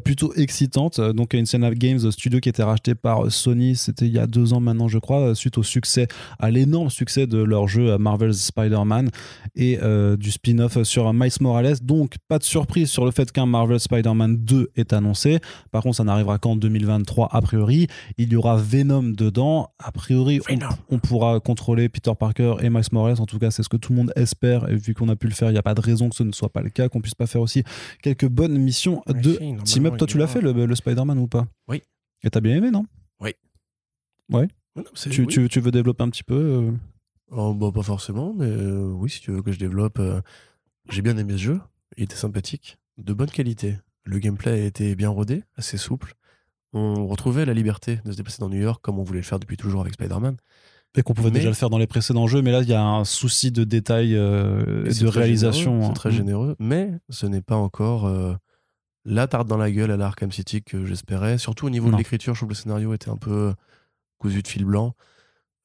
plutôt 0.03 0.33
excitante. 0.35 0.99
Donc 0.99 1.35
Insomniac 1.35 1.77
Games, 1.77 1.99
studio 2.11 2.39
qui 2.39 2.47
était 2.47 2.63
racheté 2.63 2.95
par 2.95 3.29
Sony, 3.31 3.75
c'était 3.75 4.05
il 4.05 4.13
y 4.13 4.19
a 4.19 4.27
deux 4.27 4.53
ans 4.53 4.61
maintenant 4.61 4.87
je 4.87 4.97
crois, 4.97 5.35
suite 5.35 5.57
au 5.57 5.63
succès, 5.63 6.07
à 6.39 6.49
l'énorme 6.49 6.89
succès 6.89 7.27
de 7.27 7.37
leur 7.37 7.67
jeu 7.67 7.97
Marvel's 7.97 8.37
Spider-Man 8.37 9.09
et 9.55 9.77
du 10.17 10.31
spin-off 10.31 10.81
sur 10.83 11.11
Miles 11.13 11.31
Morales. 11.41 11.77
Donc 11.81 12.15
pas 12.29 12.39
de 12.39 12.43
surprise 12.43 12.89
sur 12.89 13.03
le 13.03 13.11
fait 13.11 13.31
qu'un 13.31 13.45
Marvel 13.45 13.79
Spider-Man 13.79 14.37
2 14.37 14.71
est 14.75 14.93
annoncé. 14.93 15.39
Par 15.71 15.83
contre 15.83 15.97
ça 15.97 16.03
n'arrivera 16.03 16.37
qu'en 16.37 16.55
2023 16.55 17.29
a 17.31 17.41
priori. 17.41 17.87
Il 18.17 18.31
y 18.31 18.35
aura 18.35 18.55
Venom 18.55 19.03
dedans. 19.03 19.69
A 19.79 19.91
priori 19.91 20.39
on, 20.49 20.95
on 20.95 20.99
pourra 20.99 21.39
contrôler 21.39 21.89
Peter 21.89 22.11
Parker 22.17 22.55
et 22.61 22.69
Miles 22.69 22.83
Morales. 22.91 23.19
En 23.19 23.25
tout 23.25 23.39
cas 23.39 23.51
c'est 23.51 23.64
ce 23.65 23.69
que 23.69 23.77
tout 23.77 23.91
le 23.91 23.97
monde 23.97 24.13
espère, 24.15 24.69
et 24.69 24.75
vu 24.75 24.93
qu'on 24.93 25.09
a 25.09 25.15
pu 25.15 25.27
le 25.27 25.33
faire, 25.33 25.49
il 25.49 25.53
n'y 25.53 25.59
a 25.59 25.63
pas 25.63 25.75
de 25.75 25.81
raison 25.81 26.09
que 26.09 26.15
ce 26.15 26.23
ne 26.23 26.31
soit 26.31 26.49
pas 26.49 26.61
le 26.61 26.69
cas, 26.69 26.89
qu'on 26.89 27.01
puisse 27.01 27.15
pas 27.15 27.27
faire 27.27 27.41
aussi 27.41 27.63
quelques 28.01 28.27
bonnes 28.27 28.57
missions 28.57 29.03
de 29.07 29.61
team 29.63 29.85
up. 29.87 29.97
Toi, 29.97 30.07
tu 30.07 30.17
l'as 30.17 30.27
fait 30.27 30.41
le, 30.41 30.75
Spider-Man 30.75 31.19
ou 31.19 31.27
pas? 31.27 31.45
Oui. 31.67 31.81
Et 32.23 32.29
t'as 32.29 32.39
bien 32.39 32.55
aimé, 32.55 32.71
non? 32.71 32.85
Oui. 33.19 33.33
Ouais. 34.31 34.47
tu, 35.09 35.27
tu, 35.27 35.59
veux 35.59 35.71
développer 35.71 36.03
un 36.03 36.09
petit 36.09 36.23
peu 36.23 36.35
euh? 36.35 36.71
Oh, 37.31 37.53
bah, 37.53 37.71
Pas 37.73 37.83
forcément, 37.83 38.33
mais 38.33 38.47
euh, 38.47 38.91
oui, 38.93 39.09
si 39.09 39.19
tu 39.19 39.31
veux 39.31 39.41
que 39.41 39.51
je 39.51 39.59
développe. 39.59 39.99
Euh, 39.99 40.21
j'ai 40.89 41.01
bien 41.01 41.17
aimé 41.17 41.33
ce 41.33 41.37
jeu, 41.37 41.61
il 41.97 42.03
était 42.03 42.15
sympathique, 42.15 42.77
de 42.97 43.13
bonne 43.13 43.29
qualité. 43.29 43.77
Le 44.03 44.19
gameplay 44.19 44.67
était 44.67 44.95
bien 44.95 45.09
rodé, 45.09 45.43
assez 45.55 45.77
souple. 45.77 46.13
On 46.73 47.07
retrouvait 47.07 47.45
la 47.45 47.53
liberté 47.53 47.99
de 48.05 48.11
se 48.11 48.17
déplacer 48.17 48.39
dans 48.39 48.49
New 48.49 48.61
York 48.61 48.81
comme 48.83 48.99
on 48.99 49.03
voulait 49.03 49.19
le 49.19 49.25
faire 49.25 49.39
depuis 49.39 49.57
toujours 49.57 49.81
avec 49.81 49.93
Spider-Man. 49.93 50.37
Et 50.97 51.03
qu'on 51.03 51.13
pouvait 51.13 51.31
déjà 51.31 51.49
le 51.49 51.55
faire 51.55 51.69
dans 51.69 51.77
les 51.77 51.87
précédents 51.87 52.27
jeux, 52.27 52.41
mais 52.41 52.51
là, 52.51 52.61
il 52.61 52.69
y 52.69 52.73
a 52.73 52.81
un 52.81 53.03
souci 53.03 53.51
de 53.51 53.63
détail 53.63 54.15
euh, 54.15 54.85
et 54.85 54.93
de 54.93 55.07
réalisation. 55.07 55.87
C'est 55.87 55.93
très 55.93 56.09
hein. 56.09 56.13
généreux, 56.13 56.55
mais 56.59 56.91
ce 57.09 57.25
n'est 57.25 57.41
pas 57.41 57.55
encore 57.55 58.05
euh, 58.05 58.33
la 59.03 59.27
tarte 59.27 59.47
dans 59.47 59.57
la 59.57 59.71
gueule 59.71 59.91
à 59.91 59.97
l'Arkham 59.97 60.31
City 60.31 60.63
que 60.63 60.85
j'espérais. 60.85 61.37
Surtout 61.37 61.67
au 61.67 61.69
niveau 61.69 61.91
de 61.91 61.97
l'écriture, 61.97 62.33
je 62.33 62.39
trouve 62.39 62.49
que 62.49 62.53
le 62.53 62.59
scénario 62.59 62.93
était 62.93 63.09
un 63.09 63.17
peu 63.17 63.53
cousu 64.19 64.41
de 64.41 64.47
fil 64.47 64.63
blanc. 64.63 64.95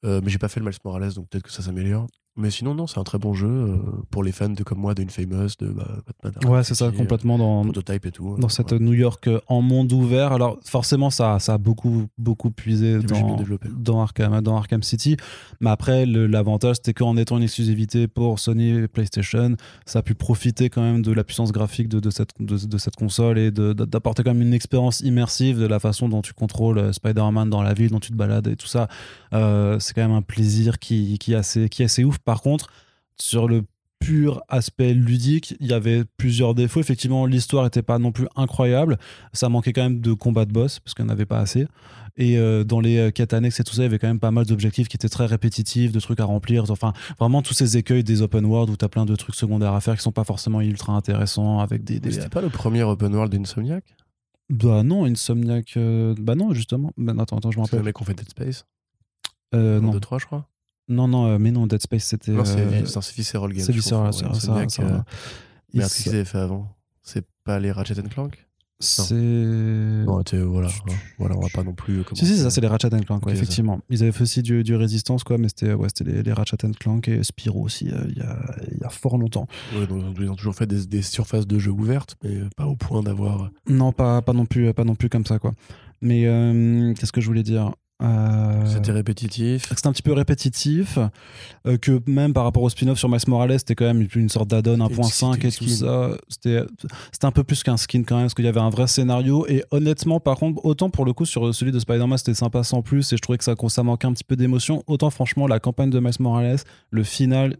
Euh, 0.03 0.19
mais 0.23 0.31
j'ai 0.31 0.39
pas 0.39 0.47
fait 0.47 0.59
le 0.59 0.65
Miles 0.65 0.75
Morales, 0.83 1.13
donc 1.13 1.29
peut-être 1.29 1.43
que 1.43 1.51
ça 1.51 1.61
s'améliore. 1.61 2.07
Mais 2.37 2.49
sinon, 2.49 2.73
non, 2.73 2.87
c'est 2.87 2.97
un 2.97 3.03
très 3.03 3.17
bon 3.17 3.33
jeu 3.33 3.49
euh, 3.49 3.77
pour 4.09 4.23
les 4.23 4.31
fans 4.31 4.47
de 4.47 4.63
comme 4.63 4.79
moi 4.79 4.93
d'Infamous, 4.93 5.49
de 5.59 5.67
bah, 5.67 5.97
Batman. 6.23 6.49
Ouais, 6.49 6.63
c'est 6.63 6.75
ça, 6.75 6.89
complètement 6.89 7.37
dans, 7.37 7.63
prototype 7.63 8.05
et 8.05 8.11
tout. 8.11 8.37
Dans 8.39 8.47
cette 8.47 8.71
New 8.71 8.93
York 8.93 9.27
euh, 9.27 9.41
en 9.47 9.61
monde 9.61 9.91
ouvert. 9.91 10.31
Alors, 10.31 10.57
forcément, 10.63 11.09
ça, 11.09 11.39
ça 11.39 11.55
a 11.55 11.57
beaucoup, 11.57 12.07
beaucoup 12.17 12.49
puisé 12.49 12.99
dans, 12.99 13.37
dans, 13.69 14.01
Arkham, 14.01 14.39
dans 14.39 14.55
Arkham 14.55 14.81
City. 14.81 15.17
Mais 15.59 15.71
après, 15.71 16.05
l'avantage, 16.05 16.77
c'était 16.77 16.93
qu'en 16.93 17.17
étant 17.17 17.35
une 17.35 17.43
exclusivité 17.43 18.07
pour 18.07 18.39
Sony 18.39 18.69
et 18.69 18.87
PlayStation, 18.87 19.57
ça 19.85 19.99
a 19.99 20.01
pu 20.01 20.15
profiter 20.15 20.69
quand 20.69 20.81
même 20.81 21.01
de 21.01 21.11
la 21.11 21.25
puissance 21.25 21.51
graphique 21.51 21.89
de, 21.89 21.99
de 21.99 22.09
cette, 22.11 22.29
de, 22.39 22.77
cette 22.77 22.95
console 22.95 23.39
et 23.39 23.51
d'apporter 23.51 24.23
quand 24.23 24.33
même 24.33 24.41
une 24.41 24.53
expérience 24.53 25.01
immersive 25.01 25.59
de 25.59 25.67
la 25.67 25.81
façon 25.81 26.07
dont 26.07 26.21
tu 26.21 26.31
contrôles 26.31 26.77
euh, 26.77 26.93
Spider-Man 26.93 27.49
dans 27.49 27.61
la 27.61 27.73
ville, 27.73 27.89
dont 27.89 27.99
tu 27.99 28.11
te 28.11 28.15
balades 28.15 28.47
et 28.47 28.55
tout 28.55 28.67
ça. 28.67 28.87
c'est 29.33 29.93
quand 29.93 30.01
même 30.01 30.11
un 30.11 30.21
plaisir 30.21 30.79
qui, 30.79 31.19
qui, 31.19 31.33
est 31.33 31.35
assez, 31.35 31.67
qui 31.67 31.81
est 31.81 31.85
assez 31.85 32.05
ouf 32.05 32.19
par 32.31 32.41
contre, 32.41 32.69
sur 33.17 33.45
le 33.49 33.63
pur 33.99 34.41
aspect 34.47 34.93
ludique, 34.93 35.53
il 35.59 35.67
y 35.67 35.73
avait 35.73 36.05
plusieurs 36.15 36.55
défauts. 36.55 36.79
Effectivement, 36.79 37.25
l'histoire 37.25 37.65
n'était 37.65 37.81
pas 37.81 37.99
non 37.99 38.13
plus 38.13 38.25
incroyable. 38.37 38.97
Ça 39.33 39.49
manquait 39.49 39.73
quand 39.73 39.83
même 39.83 39.99
de 39.99 40.13
combat 40.13 40.45
de 40.45 40.53
boss, 40.53 40.79
parce 40.79 40.93
qu'on 40.93 41.03
n'avait 41.03 41.25
pas 41.25 41.39
assez. 41.39 41.67
Et 42.15 42.37
euh, 42.37 42.63
dans 42.63 42.79
les 42.79 42.99
euh, 42.99 43.11
quêtes 43.11 43.33
annexes 43.33 43.59
et 43.59 43.65
tout 43.65 43.73
ça, 43.73 43.81
il 43.81 43.83
y 43.83 43.87
avait 43.87 43.99
quand 43.99 44.07
même 44.07 44.21
pas 44.21 44.31
mal 44.31 44.45
d'objectifs 44.45 44.87
qui 44.87 44.95
étaient 44.95 45.09
très 45.09 45.25
répétitifs, 45.25 45.91
de 45.91 45.99
trucs 45.99 46.21
à 46.21 46.23
remplir. 46.23 46.71
Enfin, 46.71 46.93
vraiment 47.19 47.41
tous 47.41 47.53
ces 47.53 47.75
écueils 47.75 48.05
des 48.05 48.21
open 48.21 48.45
world 48.45 48.69
où 48.69 48.77
tu 48.77 48.85
as 48.85 48.89
plein 48.89 49.05
de 49.05 49.15
trucs 49.17 49.35
secondaires 49.35 49.73
à 49.73 49.81
faire 49.81 49.97
qui 49.97 50.03
sont 50.03 50.13
pas 50.13 50.23
forcément 50.23 50.61
ultra 50.61 50.93
intéressants 50.93 51.59
avec 51.59 51.83
des. 51.83 51.99
des... 51.99 52.13
C'était 52.13 52.29
pas 52.29 52.39
le 52.39 52.49
premier 52.49 52.83
open 52.83 53.13
world 53.13 53.35
d'Insomniac? 53.35 53.83
Bah 54.49 54.83
non, 54.83 55.03
Insomniac. 55.03 55.73
Euh, 55.75 56.15
bah 56.17 56.35
non, 56.35 56.53
justement. 56.53 56.93
Bah, 56.95 57.11
attends, 57.19 57.39
attends, 57.39 57.51
je 57.51 57.57
me 57.57 57.63
rappelle. 57.63 57.71
C'est 57.71 57.77
le 57.79 57.83
mec 57.83 57.95
qui 57.97 58.05
fait 58.05 58.13
Dead 58.13 58.29
Space? 58.29 58.65
Euh, 59.53 59.79
non. 59.79 59.91
2, 59.91 59.99
3, 59.99 60.19
je 60.19 60.25
crois. 60.25 60.47
Non, 60.87 61.07
non, 61.07 61.27
euh, 61.27 61.37
mais 61.37 61.51
non, 61.51 61.67
Dead 61.67 61.81
Space, 61.81 62.03
c'était. 62.03 62.31
Non, 62.31 62.45
c'est 62.45 62.59
euh, 62.59 62.83
Visceral 63.15 63.53
Games. 63.53 63.63
C'est 63.65 63.71
Visceral, 63.71 64.13
c'est 64.13 64.33
ça. 64.35 64.53
Mais 65.73 65.81
qu'est-ce 65.81 66.03
qu'ils 66.03 66.13
avaient 66.13 66.25
fait 66.25 66.39
avant 66.39 66.67
C'est 67.01 67.25
pas 67.43 67.59
les 67.59 67.71
Ratchet 67.71 67.95
Clank? 68.09 68.47
C'est. 68.79 69.13
Bon, 70.05 70.23
voilà, 70.47 70.67
hein. 70.67 70.93
voilà, 71.19 71.37
on 71.37 71.41
va 71.41 71.49
pas 71.53 71.63
non 71.63 71.73
plus. 71.73 72.03
Si, 72.13 72.25
si, 72.25 72.37
ça, 72.37 72.49
c'est 72.49 72.61
les 72.61 72.67
Ratchet 72.67 72.89
Clank, 72.89 73.21
quoi, 73.21 73.31
effectivement. 73.31 73.79
Ils 73.89 74.01
avaient 74.01 74.11
fait 74.11 74.23
aussi 74.23 74.41
du, 74.41 74.63
du 74.63 74.75
Résistance, 74.75 75.23
quoi, 75.23 75.37
mais 75.37 75.49
c'était 75.49 75.73
ouais, 75.73 75.87
les, 76.03 76.23
les 76.23 76.33
Ratchet 76.33 76.57
Clank 76.79 77.07
et 77.07 77.23
Spyro 77.23 77.61
aussi, 77.61 77.85
il 77.85 78.17
y, 78.17 78.21
a, 78.21 78.37
y, 78.81 78.83
a, 78.83 78.89
fort 78.89 79.19
longtemps. 79.19 79.45
Ouais, 79.75 79.85
donc, 79.85 80.17
ils 80.19 80.29
ont 80.29 80.35
toujours 80.35 80.55
fait 80.55 80.65
des, 80.65 80.87
des, 80.87 81.03
surfaces 81.03 81.45
de 81.45 81.59
jeux 81.59 81.71
ouvertes, 81.71 82.15
mais 82.23 82.39
pas 82.57 82.65
au 82.65 82.75
point 82.75 83.03
d'avoir. 83.03 83.51
Non, 83.67 83.91
pas, 83.91 84.23
pas, 84.23 84.33
non 84.33 84.47
plus, 84.47 84.73
pas 84.73 84.83
non 84.83 84.95
plus 84.95 85.09
comme 85.09 85.27
ça, 85.27 85.37
quoi. 85.37 85.53
Mais 86.01 86.23
qu'est-ce 86.97 87.11
que 87.11 87.21
je 87.21 87.27
voulais 87.27 87.43
dire? 87.43 87.71
Euh, 88.01 88.65
c'était 88.65 88.91
répétitif. 88.91 89.67
C'était 89.69 89.87
un 89.87 89.91
petit 89.91 90.01
peu 90.01 90.13
répétitif. 90.13 90.97
Euh, 91.67 91.77
que 91.77 92.01
même 92.07 92.33
par 92.33 92.43
rapport 92.43 92.63
au 92.63 92.69
spin-off 92.69 92.97
sur 92.97 93.09
Miles 93.09 93.19
Morales, 93.27 93.59
c'était 93.59 93.75
quand 93.75 93.85
même 93.85 94.07
une 94.15 94.29
sorte 94.29 94.49
d'add-on 94.49 94.77
1.5 94.77 95.45
et 95.45 95.51
tout 95.51 95.67
ça. 95.67 96.11
C'était 96.29 96.65
un 97.23 97.31
peu 97.31 97.43
plus 97.43 97.63
qu'un 97.63 97.77
skin 97.77 98.03
quand 98.03 98.15
même, 98.15 98.25
parce 98.25 98.33
qu'il 98.33 98.45
y 98.45 98.47
avait 98.47 98.59
un 98.59 98.69
vrai 98.69 98.87
scénario. 98.87 99.45
Et 99.47 99.63
honnêtement, 99.71 100.19
par 100.19 100.37
contre, 100.37 100.65
autant 100.65 100.89
pour 100.89 101.05
le 101.05 101.13
coup 101.13 101.25
sur 101.25 101.53
celui 101.53 101.71
de 101.71 101.79
Spider-Man, 101.79 102.17
c'était 102.17 102.33
sympa 102.33 102.63
sans 102.63 102.81
plus, 102.81 103.13
et 103.13 103.17
je 103.17 103.21
trouvais 103.21 103.37
que 103.37 103.43
ça, 103.43 103.55
ça 103.67 103.83
manquait 103.83 104.07
un 104.07 104.13
petit 104.13 104.23
peu 104.23 104.35
d'émotion. 104.35 104.83
Autant 104.87 105.09
franchement, 105.09 105.47
la 105.47 105.59
campagne 105.59 105.89
de 105.89 105.99
Miles 105.99 106.11
Morales, 106.19 106.59
le 106.89 107.03
final, 107.03 107.57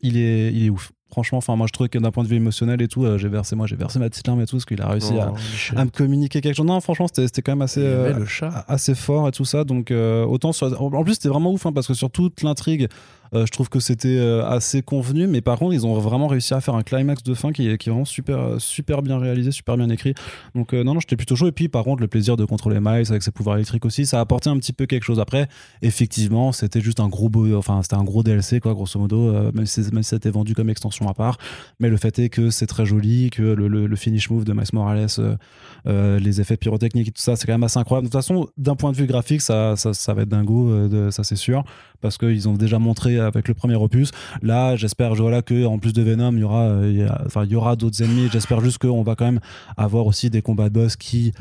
il 0.00 0.16
est, 0.16 0.52
il 0.52 0.66
est 0.66 0.70
ouf 0.70 0.92
franchement 1.14 1.38
enfin 1.38 1.54
moi 1.54 1.68
je 1.68 1.72
trouvais 1.72 1.88
que 1.88 1.98
d'un 1.98 2.10
point 2.10 2.24
de 2.24 2.28
vue 2.28 2.34
émotionnel 2.34 2.82
et 2.82 2.88
tout 2.88 3.04
euh, 3.04 3.18
j'ai 3.18 3.28
versé 3.28 3.54
moi 3.54 3.68
j'ai 3.68 3.76
versé 3.76 4.00
ma 4.00 4.10
petite 4.10 4.26
larme 4.26 4.40
et 4.40 4.46
tout 4.46 4.56
parce 4.56 4.64
qu'il 4.64 4.82
a 4.82 4.88
réussi 4.88 5.16
à, 5.16 5.32
oh, 5.32 5.78
me 5.78 5.90
communiquer 5.90 6.40
quelque 6.40 6.56
chose. 6.56 6.66
Non 6.66 6.80
franchement 6.80 7.06
c'était 7.06 7.40
quand 7.40 7.52
même 7.52 7.62
assez 7.62 7.82
euh, 7.84 8.12
assez 8.66 8.96
fort 8.96 9.28
et 9.28 9.30
tout 9.30 9.44
ça. 9.44 9.62
Donc 9.62 9.92
euh, 9.92 10.24
autant 10.24 10.50
en 10.50 11.04
plus 11.04 11.14
c'était 11.14 11.28
vraiment 11.28 11.52
ouf 11.52 11.66
hein, 11.66 11.72
parce 11.72 11.86
que 11.86 11.94
sur 11.94 12.10
toute 12.10 12.42
l'intrigue 12.42 12.88
je 13.32 13.50
trouve 13.50 13.68
que 13.68 13.80
c'était 13.80 14.16
euh, 14.16 14.46
assez 14.46 14.82
convenu, 14.82 15.26
mais 15.26 15.40
par 15.40 15.58
contre, 15.58 15.74
ils 15.74 15.86
ont 15.86 15.98
vraiment 15.98 16.26
réussi 16.26 16.54
à 16.54 16.60
faire 16.60 16.74
un 16.74 16.82
climax 16.82 17.22
de 17.22 17.34
fin 17.34 17.52
qui 17.52 17.68
est, 17.68 17.88
vraiment 17.88 18.04
super, 18.04 18.38
euh, 18.38 18.58
super 18.58 19.02
bien 19.02 19.18
réalisé, 19.18 19.50
super 19.50 19.76
bien 19.76 19.88
écrit. 19.88 20.14
Donc, 20.54 20.72
non, 20.72 20.94
non, 20.94 21.00
j'étais 21.00 21.16
plutôt 21.16 21.36
chaud. 21.36 21.48
Et 21.48 21.52
puis, 21.52 21.68
par 21.68 21.84
contre, 21.84 22.00
le 22.00 22.08
plaisir 22.08 22.36
de 22.36 22.44
contrôler 22.44 22.80
Miles 22.80 23.06
avec 23.10 23.22
ses 23.22 23.30
pouvoirs 23.30 23.56
électriques 23.56 23.84
aussi, 23.84 24.06
ça 24.06 24.18
a 24.18 24.20
apporté 24.20 24.50
un 24.50 24.56
petit 24.58 24.72
peu 24.72 24.86
quelque 24.86 25.04
chose. 25.04 25.20
Après, 25.20 25.48
effectivement, 25.82 26.52
c'était 26.52 26.80
juste 26.80 27.00
un 27.00 27.08
gros, 27.08 27.30
enfin, 27.56 27.82
c'était 27.82 27.96
un 27.96 28.04
gros 28.04 28.22
DLC, 28.22 28.60
quoi, 28.60 28.74
grosso 28.74 28.98
modo, 28.98 29.32
même, 29.52 29.66
si, 29.66 29.80
même 29.92 30.02
si 30.02 30.10
ça 30.10 30.16
était 30.16 30.30
vendu 30.30 30.54
comme 30.54 30.70
extension 30.70 31.08
à 31.08 31.14
part. 31.14 31.38
Mais 31.80 31.88
le 31.88 31.96
fait 31.96 32.18
est 32.18 32.28
que 32.28 32.50
c'est 32.50 32.66
très 32.66 32.86
joli, 32.86 33.30
que 33.30 33.42
le, 33.42 33.96
finish 33.96 34.30
move 34.30 34.44
de 34.44 34.52
Miles 34.52 34.64
Morales, 34.72 35.08
les 35.86 36.40
effets 36.40 36.56
pyrotechniques 36.56 37.08
et 37.08 37.12
tout 37.12 37.22
ça, 37.22 37.36
c'est 37.36 37.46
quand 37.46 37.54
même 37.54 37.64
assez 37.64 37.78
incroyable. 37.78 38.06
De 38.06 38.12
toute 38.12 38.18
façon, 38.18 38.48
d'un 38.56 38.76
point 38.76 38.92
de 38.92 38.96
vue 38.96 39.06
graphique, 39.06 39.40
ça, 39.40 39.74
ça, 39.76 40.14
va 40.14 40.22
être 40.22 40.28
dingo, 40.28 41.10
ça 41.10 41.24
c'est 41.24 41.36
sûr, 41.36 41.64
parce 42.00 42.18
qu'ils 42.18 42.48
ont 42.48 42.54
déjà 42.54 42.78
montré 42.78 43.18
avec 43.24 43.48
le 43.48 43.54
premier 43.54 43.74
opus. 43.74 44.10
Là, 44.42 44.76
j'espère 44.76 45.14
voilà, 45.14 45.42
que 45.42 45.64
en 45.64 45.78
plus 45.78 45.92
de 45.92 46.02
Venom, 46.02 46.32
il 46.32 46.40
y 46.40 46.44
aura, 46.44 46.62
euh, 46.62 47.08
il 47.44 47.52
y 47.52 47.56
aura 47.56 47.76
d'autres 47.76 48.02
ennemis. 48.02 48.28
J'espère 48.32 48.60
juste 48.60 48.78
qu'on 48.78 49.02
va 49.02 49.14
quand 49.14 49.26
même 49.26 49.40
avoir 49.76 50.06
aussi 50.06 50.30
des 50.30 50.42
combats 50.42 50.68
de 50.68 50.74
boss 50.74 50.96
qui 50.96 51.32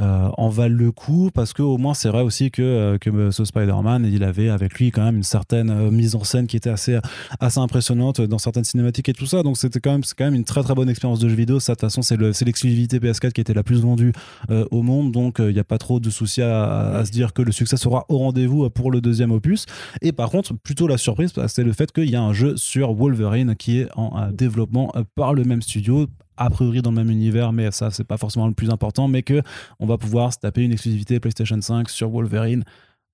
euh, 0.00 0.30
en 0.38 0.48
valent 0.48 0.74
le 0.74 0.90
coup 0.90 1.30
parce 1.34 1.52
que 1.52 1.60
au 1.60 1.76
moins 1.76 1.92
c'est 1.92 2.08
vrai 2.08 2.22
aussi 2.22 2.50
que, 2.50 2.62
euh, 2.62 2.96
que 2.96 3.30
ce 3.30 3.44
Spider-Man 3.44 4.08
il 4.10 4.24
avait 4.24 4.48
avec 4.48 4.72
lui 4.78 4.90
quand 4.90 5.04
même 5.04 5.16
une 5.16 5.22
certaine 5.22 5.68
euh, 5.68 5.90
mise 5.90 6.14
en 6.14 6.24
scène 6.24 6.46
qui 6.46 6.56
était 6.56 6.70
assez, 6.70 6.98
assez 7.40 7.58
impressionnante 7.58 8.22
dans 8.22 8.38
certaines 8.38 8.64
cinématiques 8.64 9.10
et 9.10 9.12
tout 9.12 9.26
ça. 9.26 9.42
Donc 9.42 9.58
c'était 9.58 9.80
quand 9.80 9.92
même, 9.92 10.00
quand 10.16 10.24
même 10.24 10.34
une 10.34 10.44
très 10.44 10.62
très 10.62 10.74
bonne 10.74 10.88
expérience 10.88 11.20
de 11.20 11.28
jeu 11.28 11.36
vidéo. 11.36 11.60
Ça 11.60 11.74
de 11.74 11.76
toute 11.76 11.90
façon 11.90 12.00
c'est 12.00 12.16
l'exclusivité 12.16 13.00
PS4 13.00 13.32
qui 13.32 13.42
était 13.42 13.52
la 13.52 13.62
plus 13.62 13.82
vendue 13.82 14.14
au 14.48 14.82
monde. 14.82 15.12
Donc 15.12 15.36
il 15.40 15.52
n'y 15.52 15.60
a 15.60 15.64
pas 15.64 15.78
trop 15.78 16.00
de 16.00 16.08
soucis 16.08 16.40
à, 16.40 16.96
à, 16.96 17.04
se 17.04 17.10
dire 17.10 17.34
que 17.34 17.42
le 17.42 17.52
succès 17.52 17.76
sera 17.76 18.06
au 18.08 18.16
rendez-vous 18.16 18.70
pour 18.70 18.90
le 18.90 19.02
deuxième 19.02 19.30
opus. 19.30 19.66
Et 20.00 20.12
par 20.12 20.30
contre 20.30 20.54
plutôt 20.54 20.88
la 20.88 20.96
surprise 20.96 21.34
bah, 21.34 21.48
c'est 21.48 21.64
le 21.64 21.74
fait 21.74 21.92
qu'il 21.92 22.08
y 22.08 22.16
a 22.16 22.22
un 22.22 22.32
jeu 22.32 22.56
sur 22.56 22.94
Wolverine 22.94 23.56
qui 23.56 23.80
est 23.80 23.88
en 23.94 24.30
développement 24.32 24.90
par 25.14 25.34
le 25.34 25.44
même 25.44 25.60
studio 25.60 26.08
a 26.36 26.50
priori 26.50 26.82
dans 26.82 26.90
le 26.90 26.96
même 26.96 27.10
univers, 27.10 27.52
mais 27.52 27.70
ça, 27.70 27.90
c'est 27.90 28.04
pas 28.04 28.16
forcément 28.16 28.46
le 28.46 28.54
plus 28.54 28.70
important, 28.70 29.08
mais 29.08 29.22
que 29.22 29.42
on 29.80 29.86
va 29.86 29.98
pouvoir 29.98 30.32
se 30.32 30.38
taper 30.38 30.62
une 30.62 30.72
exclusivité 30.72 31.20
PlayStation 31.20 31.60
5 31.60 31.88
sur 31.88 32.10
Wolverine. 32.10 32.64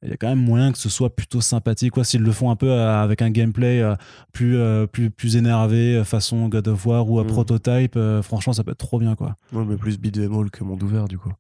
Il 0.03 0.11
y 0.11 0.13
a 0.13 0.17
quand 0.17 0.29
même 0.29 0.39
moyen 0.39 0.71
que 0.71 0.79
ce 0.79 0.89
soit 0.89 1.15
plutôt 1.15 1.41
sympathique, 1.41 1.91
quoi, 1.91 2.05
s'ils 2.05 2.23
le 2.23 2.31
font 2.31 2.51
un 2.53 2.57
peu 2.57 2.71
euh, 2.71 3.03
avec 3.03 3.21
un 3.21 3.31
gameplay 3.31 3.81
euh, 3.81 3.97
plus, 4.33 4.57
euh, 4.57 4.87
plus, 4.87 5.11
plus 5.11 5.37
énervé, 5.37 6.03
façon 6.05 6.49
God 6.49 6.69
of 6.69 6.87
War 6.87 7.11
ou 7.11 7.19
un 7.19 7.25
mm. 7.25 7.27
Prototype. 7.27 7.99
franchement, 8.23 8.53
ça 8.53 8.63
peut 8.63 8.71
être 8.71 8.79
trop 8.79 9.01
bien, 9.01 9.17
quoi. 9.17 9.35
Ouais, 9.53 9.65
mais 9.65 9.77
plus 9.77 9.99
beat'em 9.99 10.33
all 10.39 10.51
que 10.51 10.63
monde 10.63 10.83
ouvert, 10.85 11.09
du 11.09 11.19
coup. 11.19 11.33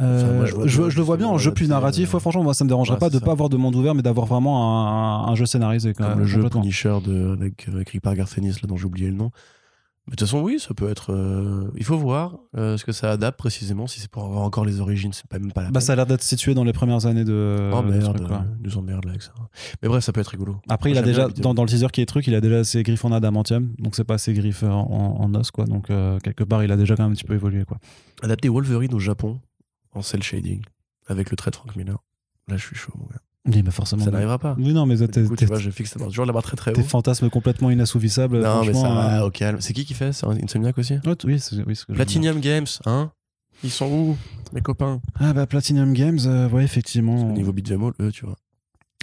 Euh, 0.00 0.22
Enfin, 0.22 0.32
moi, 0.32 0.46
je 0.46 0.54
vois 0.54 0.66
je, 0.66 0.80
bien, 0.80 0.88
je 0.90 0.96
le 0.96 1.02
vois 1.02 1.16
bien 1.16 1.26
en 1.26 1.38
jeu 1.38 1.52
plus 1.52 1.68
narratif. 1.68 2.10
euh, 2.10 2.16
Ouais, 2.16 2.20
franchement, 2.20 2.42
moi, 2.44 2.54
ça 2.54 2.64
me 2.64 2.68
dérangerait 2.68 2.94
ouais, 2.94 3.00
pas 3.00 3.08
de 3.08 3.14
c'est 3.14 3.20
pas 3.20 3.26
ça. 3.26 3.32
avoir 3.32 3.48
de 3.48 3.56
monde 3.56 3.74
ouvert, 3.74 3.94
mais 3.94 4.02
d'avoir 4.02 4.26
vraiment 4.26 5.26
un, 5.26 5.30
un 5.30 5.34
jeu 5.34 5.46
scénarisé. 5.46 5.92
quand 5.92 6.04
Comme 6.04 6.10
même, 6.12 6.20
le 6.20 6.26
jeu. 6.26 6.48
Punisher 6.48 6.98
de, 7.04 7.32
avec, 7.32 7.68
écrit 7.80 8.00
par 8.00 8.14
Garcenis, 8.14 8.54
là 8.62 8.68
dont 8.68 8.76
j'ai 8.76 8.86
oublié 8.86 9.08
le 9.08 9.16
nom. 9.16 9.30
De 10.08 10.12
toute 10.16 10.20
façon, 10.26 10.40
oui, 10.40 10.58
ça 10.58 10.72
peut 10.72 10.88
être. 10.88 11.12
euh, 11.12 11.70
il 11.76 11.84
faut 11.84 11.98
voir 11.98 12.38
euh, 12.56 12.78
ce 12.78 12.84
que 12.86 12.92
ça 12.92 13.10
adapte 13.10 13.38
précisément. 13.38 13.86
Si 13.86 14.00
c'est 14.00 14.10
pour 14.10 14.24
avoir 14.24 14.40
encore 14.40 14.64
les 14.64 14.80
origines, 14.80 15.12
c'est 15.12 15.26
pas 15.26 15.38
même 15.38 15.52
pas 15.52 15.60
la 15.60 15.66
Bah, 15.68 15.72
peine. 15.74 15.80
ça 15.82 15.92
a 15.92 15.96
l'air 15.96 16.06
d'être 16.06 16.22
situé 16.22 16.54
dans 16.54 16.64
les 16.64 16.72
premières 16.72 17.04
années 17.04 17.24
de. 17.24 17.70
Oh 17.74 17.82
du 17.82 17.90
merde, 17.90 18.16
truc, 18.16 18.26
quoi. 18.26 18.44
ils 18.58 18.62
nous 18.66 18.78
emmerde 18.78 19.04
là 19.04 19.10
avec 19.10 19.22
ça. 19.22 19.32
Mais 19.82 19.88
bref, 19.88 20.02
ça 20.02 20.12
peut 20.12 20.20
être 20.20 20.28
rigolo. 20.28 20.56
Après, 20.68 20.90
il 20.90 20.98
a 20.98 21.02
J'aime 21.04 21.12
bien 21.14 21.28
déjà, 21.28 21.42
dans, 21.42 21.52
dans 21.52 21.62
le 21.62 21.68
teaser 21.68 21.88
qui 21.92 22.00
est 22.00 22.06
truc, 22.06 22.26
il 22.26 22.34
a 22.34 22.40
déjà 22.40 22.64
ses 22.64 22.82
griffes 22.82 23.04
en 23.04 23.12
adamantium, 23.12 23.74
donc 23.78 23.96
c'est 23.96 24.04
pas 24.04 24.16
ses 24.16 24.32
griffes 24.32 24.62
en, 24.62 24.68
en- 24.90 25.20
en 25.20 25.34
os, 25.34 25.50
quoi. 25.50 25.66
Donc, 25.66 25.90
euh, 25.90 26.18
quelque 26.20 26.42
part, 26.44 26.64
il 26.64 26.72
a 26.72 26.76
déjà 26.78 26.96
quand 26.96 27.02
même 27.02 27.12
un 27.12 27.14
petit 27.14 27.24
peu 27.24 27.34
évolué, 27.34 27.64
quoi. 27.66 27.76
Adapter 28.22 28.48
Wolverine 28.48 28.94
au 28.94 28.98
Japon 28.98 29.40
en 29.92 30.00
cell 30.00 30.22
shading 30.22 30.62
avec 31.06 31.30
le 31.30 31.36
trait 31.36 31.50
de 31.50 31.56
Frank 31.56 31.76
Miller. 31.76 31.98
Là, 32.48 32.56
je 32.56 32.64
suis 32.66 32.76
chaud, 32.76 32.92
mon 32.98 33.04
gars. 33.06 33.20
Oui, 33.46 33.62
mais 33.64 33.70
forcément. 33.70 34.04
Ça 34.04 34.10
n'arrira 34.10 34.38
pas. 34.38 34.54
Oui, 34.58 34.72
non, 34.74 34.84
mais 34.84 34.96
Du 34.96 35.08
t'es- 35.08 35.22
coup, 35.24 35.30
tu 35.30 35.36
t'es- 35.36 35.46
vois, 35.46 35.58
je 35.58 35.70
fixe 35.70 35.94
toujours 35.94 36.26
la 36.26 36.32
barre 36.32 36.42
très 36.42 36.56
très 36.56 36.72
tes 36.72 36.80
haut. 36.82 36.84
fantasmes 36.84 37.30
complètement 37.30 37.70
inassouvissables. 37.70 38.42
Non, 38.42 38.64
mais 38.64 38.74
ça 38.74 38.88
va 38.90 39.22
euh, 39.22 39.26
au 39.26 39.30
calme. 39.30 39.60
C'est 39.60 39.72
qui 39.72 39.84
qui 39.86 39.94
fait 39.94 40.12
C'est 40.12 40.26
Insomniac 40.26 40.76
aussi 40.76 40.94
ouais, 41.04 41.16
t- 41.16 41.26
oui, 41.26 41.40
ce 41.40 41.54
que 41.56 41.62
je. 41.66 41.92
Platinum 41.94 42.40
Games, 42.40 42.66
hein 42.84 43.10
Ils 43.64 43.70
sont 43.70 43.86
où, 43.90 44.16
mes 44.52 44.60
copains 44.60 45.00
Ah, 45.18 45.32
bah, 45.32 45.46
Platinum 45.46 45.92
Games, 45.94 46.18
euh, 46.26 46.48
ouais, 46.50 46.64
effectivement. 46.64 47.30
Au 47.30 47.32
niveau 47.32 47.52
beat'em 47.52 47.82
all, 47.82 47.92
eux, 48.00 48.12
tu 48.12 48.26
vois. 48.26 48.36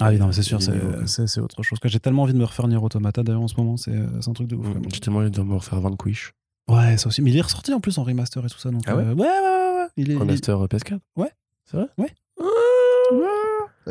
Ah 0.01 0.09
oui, 0.09 0.19
non, 0.19 0.27
mais 0.27 0.33
c'est 0.33 0.43
sûr, 0.43 0.59
c'est 0.61 1.39
autre 1.41 1.63
chose. 1.63 1.79
J'ai 1.85 1.99
tellement 1.99 2.23
envie 2.23 2.33
de 2.33 2.37
me 2.37 2.43
refaire 2.45 2.67
Nier 2.67 2.77
Automata 2.77 3.23
d'ailleurs 3.23 3.41
en 3.41 3.47
ce 3.47 3.55
moment, 3.55 3.77
c'est 3.77 3.91
euh, 3.95 4.07
un 4.27 4.33
truc 4.33 4.47
de 4.47 4.55
ouf. 4.55 4.67
quoi. 4.69 4.81
J'ai 4.93 4.99
tellement 4.99 5.19
envie 5.19 5.31
de 5.31 5.41
me 5.41 5.55
refaire 5.55 5.79
Vanquish. 5.81 6.33
Ouais, 6.67 6.97
ça 6.97 7.07
aussi. 7.07 7.21
Mais 7.21 7.31
il 7.31 7.37
est 7.37 7.41
ressorti 7.41 7.73
en 7.73 7.79
plus 7.79 7.97
en 7.97 8.03
remaster 8.03 8.45
et 8.45 8.49
tout 8.49 8.59
ça. 8.59 8.69
Donc, 8.71 8.81
Ah 8.87 8.95
ouais 8.95 9.03
euh, 9.03 9.13
ouais, 9.13 9.21
ouais, 9.21 9.25
ouais, 9.27 9.75
ouais. 9.81 9.87
Il 9.97 10.09
est, 10.09 10.13
il 10.13 10.17
est- 10.17 10.19
Remaster 10.19 10.57
PS4 10.67 10.99
Ouais. 11.15 11.29
C'est 11.65 11.77
vrai 11.77 11.87
Ouais. 11.97 12.13
Ah. 12.41 12.43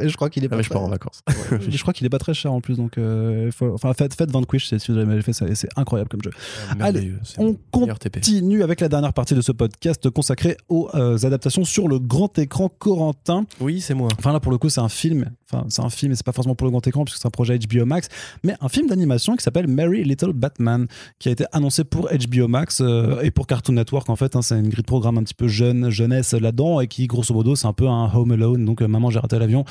Et 0.00 0.08
je 0.08 0.16
crois 0.16 0.28
qu'il 0.30 0.42
est 0.44 0.46
Ah, 0.46 0.50
pas 0.50 0.56
mais 0.56 0.62
je 0.62 0.68
très- 0.68 0.74
pars 0.78 0.84
en 0.84 0.88
vacances. 0.88 1.20
je 1.68 1.80
crois 1.82 1.92
qu'il 1.92 2.06
est 2.06 2.10
pas 2.10 2.18
très 2.18 2.34
cher 2.34 2.52
en 2.52 2.60
plus, 2.60 2.76
donc 2.76 2.98
euh, 2.98 3.50
faut- 3.52 3.72
enfin 3.74 3.92
faites, 3.94 4.14
faites 4.14 4.30
Vanquish 4.30 4.68
si 4.74 4.92
vous 4.92 4.98
avez 4.98 5.22
fait 5.22 5.32
ça, 5.32 5.46
c'est 5.54 5.68
incroyable 5.76 6.08
comme 6.10 6.22
jeu. 6.22 6.30
Merveilleux. 6.76 7.18
C'est 7.22 7.40
On 7.40 7.56
continue 7.70 8.62
avec 8.62 8.80
la 8.80 8.88
dernière 8.88 9.12
partie 9.12 9.34
de 9.34 9.40
ce 9.40 9.52
podcast 9.52 10.08
consacré 10.10 10.56
aux 10.68 10.88
euh, 10.94 11.16
adaptations 11.22 11.64
sur 11.64 11.88
le 11.88 11.98
grand 11.98 12.36
écran 12.38 12.68
Corentin. 12.68 13.46
Oui, 13.60 13.80
c'est 13.80 13.94
moi. 13.94 14.08
Enfin 14.18 14.32
là 14.32 14.40
pour 14.40 14.52
le 14.52 14.58
coup 14.58 14.68
c'est 14.68 14.80
un 14.80 14.88
film, 14.88 15.30
enfin 15.50 15.64
c'est 15.68 15.82
un 15.82 15.90
film 15.90 16.12
et 16.12 16.14
c'est 16.16 16.24
pas 16.26 16.32
forcément 16.32 16.54
pour 16.54 16.66
le 16.66 16.70
grand 16.70 16.86
écran 16.86 17.04
puisque 17.04 17.18
c'est 17.20 17.26
un 17.26 17.30
projet 17.30 17.58
HBO 17.58 17.84
Max, 17.86 18.08
mais 18.42 18.54
un 18.60 18.68
film 18.68 18.88
d'animation 18.88 19.36
qui 19.36 19.42
s'appelle 19.42 19.68
Mary 19.68 20.04
Little 20.04 20.32
Batman 20.32 20.86
qui 21.18 21.28
a 21.28 21.32
été 21.32 21.44
annoncé 21.52 21.84
pour 21.84 22.08
HBO 22.08 22.48
Max 22.48 22.80
euh, 22.80 23.20
et 23.22 23.30
pour 23.30 23.46
Cartoon 23.46 23.74
Network 23.74 24.08
en 24.10 24.16
fait. 24.16 24.36
hein, 24.36 24.42
c'est 24.42 24.56
une 24.56 24.68
grille 24.68 24.82
de 24.82 24.86
programme 24.86 25.18
un 25.18 25.22
petit 25.22 25.34
peu 25.34 25.48
jeune, 25.48 25.90
jeunesse 25.90 26.32
là-dedans 26.32 26.80
et 26.80 26.86
qui 26.88 27.06
grosso 27.06 27.32
modo 27.34 27.54
c'est 27.56 27.66
un 27.66 27.72
peu 27.72 27.88
un 27.88 28.10
Home 28.14 28.32
Alone, 28.32 28.64
donc 28.64 28.82
euh, 28.82 28.88
maman 28.88 29.10
j'ai 29.10 29.18
raté 29.18 29.38
l'avion 29.38 29.64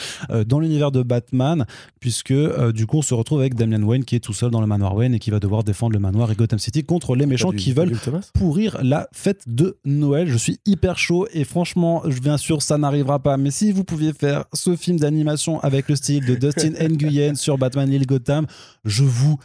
dans 0.46 0.60
l'univers 0.60 0.92
de 0.92 1.04
Batman 1.04 1.66
puisque 2.00 2.32
euh, 2.32 2.72
du 2.72 2.86
coup 2.86 2.98
on 2.98 3.02
se 3.02 3.14
retrouve 3.14 3.40
avec 3.40 3.56
Damian 3.56 3.82
Wayne 3.84 4.04
qui 4.06 4.16
est 4.16 4.20
tout 4.20 4.34
seul 4.34 4.52
dans 4.52 4.62
le 4.62 4.68
manoir 4.68 4.96
Wayne 4.96 5.14
et 5.14 5.20
qui 5.20 5.30
va 5.32 5.40
devoir 5.40 5.64
défendre 5.64 5.94
le 5.94 6.00
manoir 6.00 6.32
et 6.32 6.36
Gotham 6.36 6.60
City 6.60 6.84
contre 6.84 7.16
les 7.16 7.26
méchants 7.26 7.52
du- 7.52 7.58
qui 7.58 7.72
veulent 7.74 7.90
pourrir 8.34 8.78
la 8.84 9.08
fête 9.12 9.44
de 9.48 9.78
Noël. 9.86 10.28
Je 10.28 10.38
suis 10.38 10.60
hyper 10.66 10.98
chaud 10.98 11.28
et 11.34 11.44
franchement, 11.44 12.02
je 12.08 12.20
bien 12.20 12.38
sûr, 12.38 12.62
ça 12.62 12.78
n'arrivera 12.78 13.20
pas. 13.20 13.38
Mais 13.38 13.52
si 13.52 13.72
vous 13.72 13.84
pouviez 13.84 14.14
faire 14.14 14.46
ce 14.54 14.76
film 14.76 15.00
d'animation 15.00 15.60
avec 15.62 15.90
le 15.90 15.96
style 15.96 16.26
de 16.26 16.36
Dustin 16.36 16.72
Nguyen 16.90 17.36
sur 17.36 17.58
Batman 17.58 17.90
Lille 17.90 18.06
Gotham, 18.06 18.46
je 18.86 19.04
vous 19.04 19.38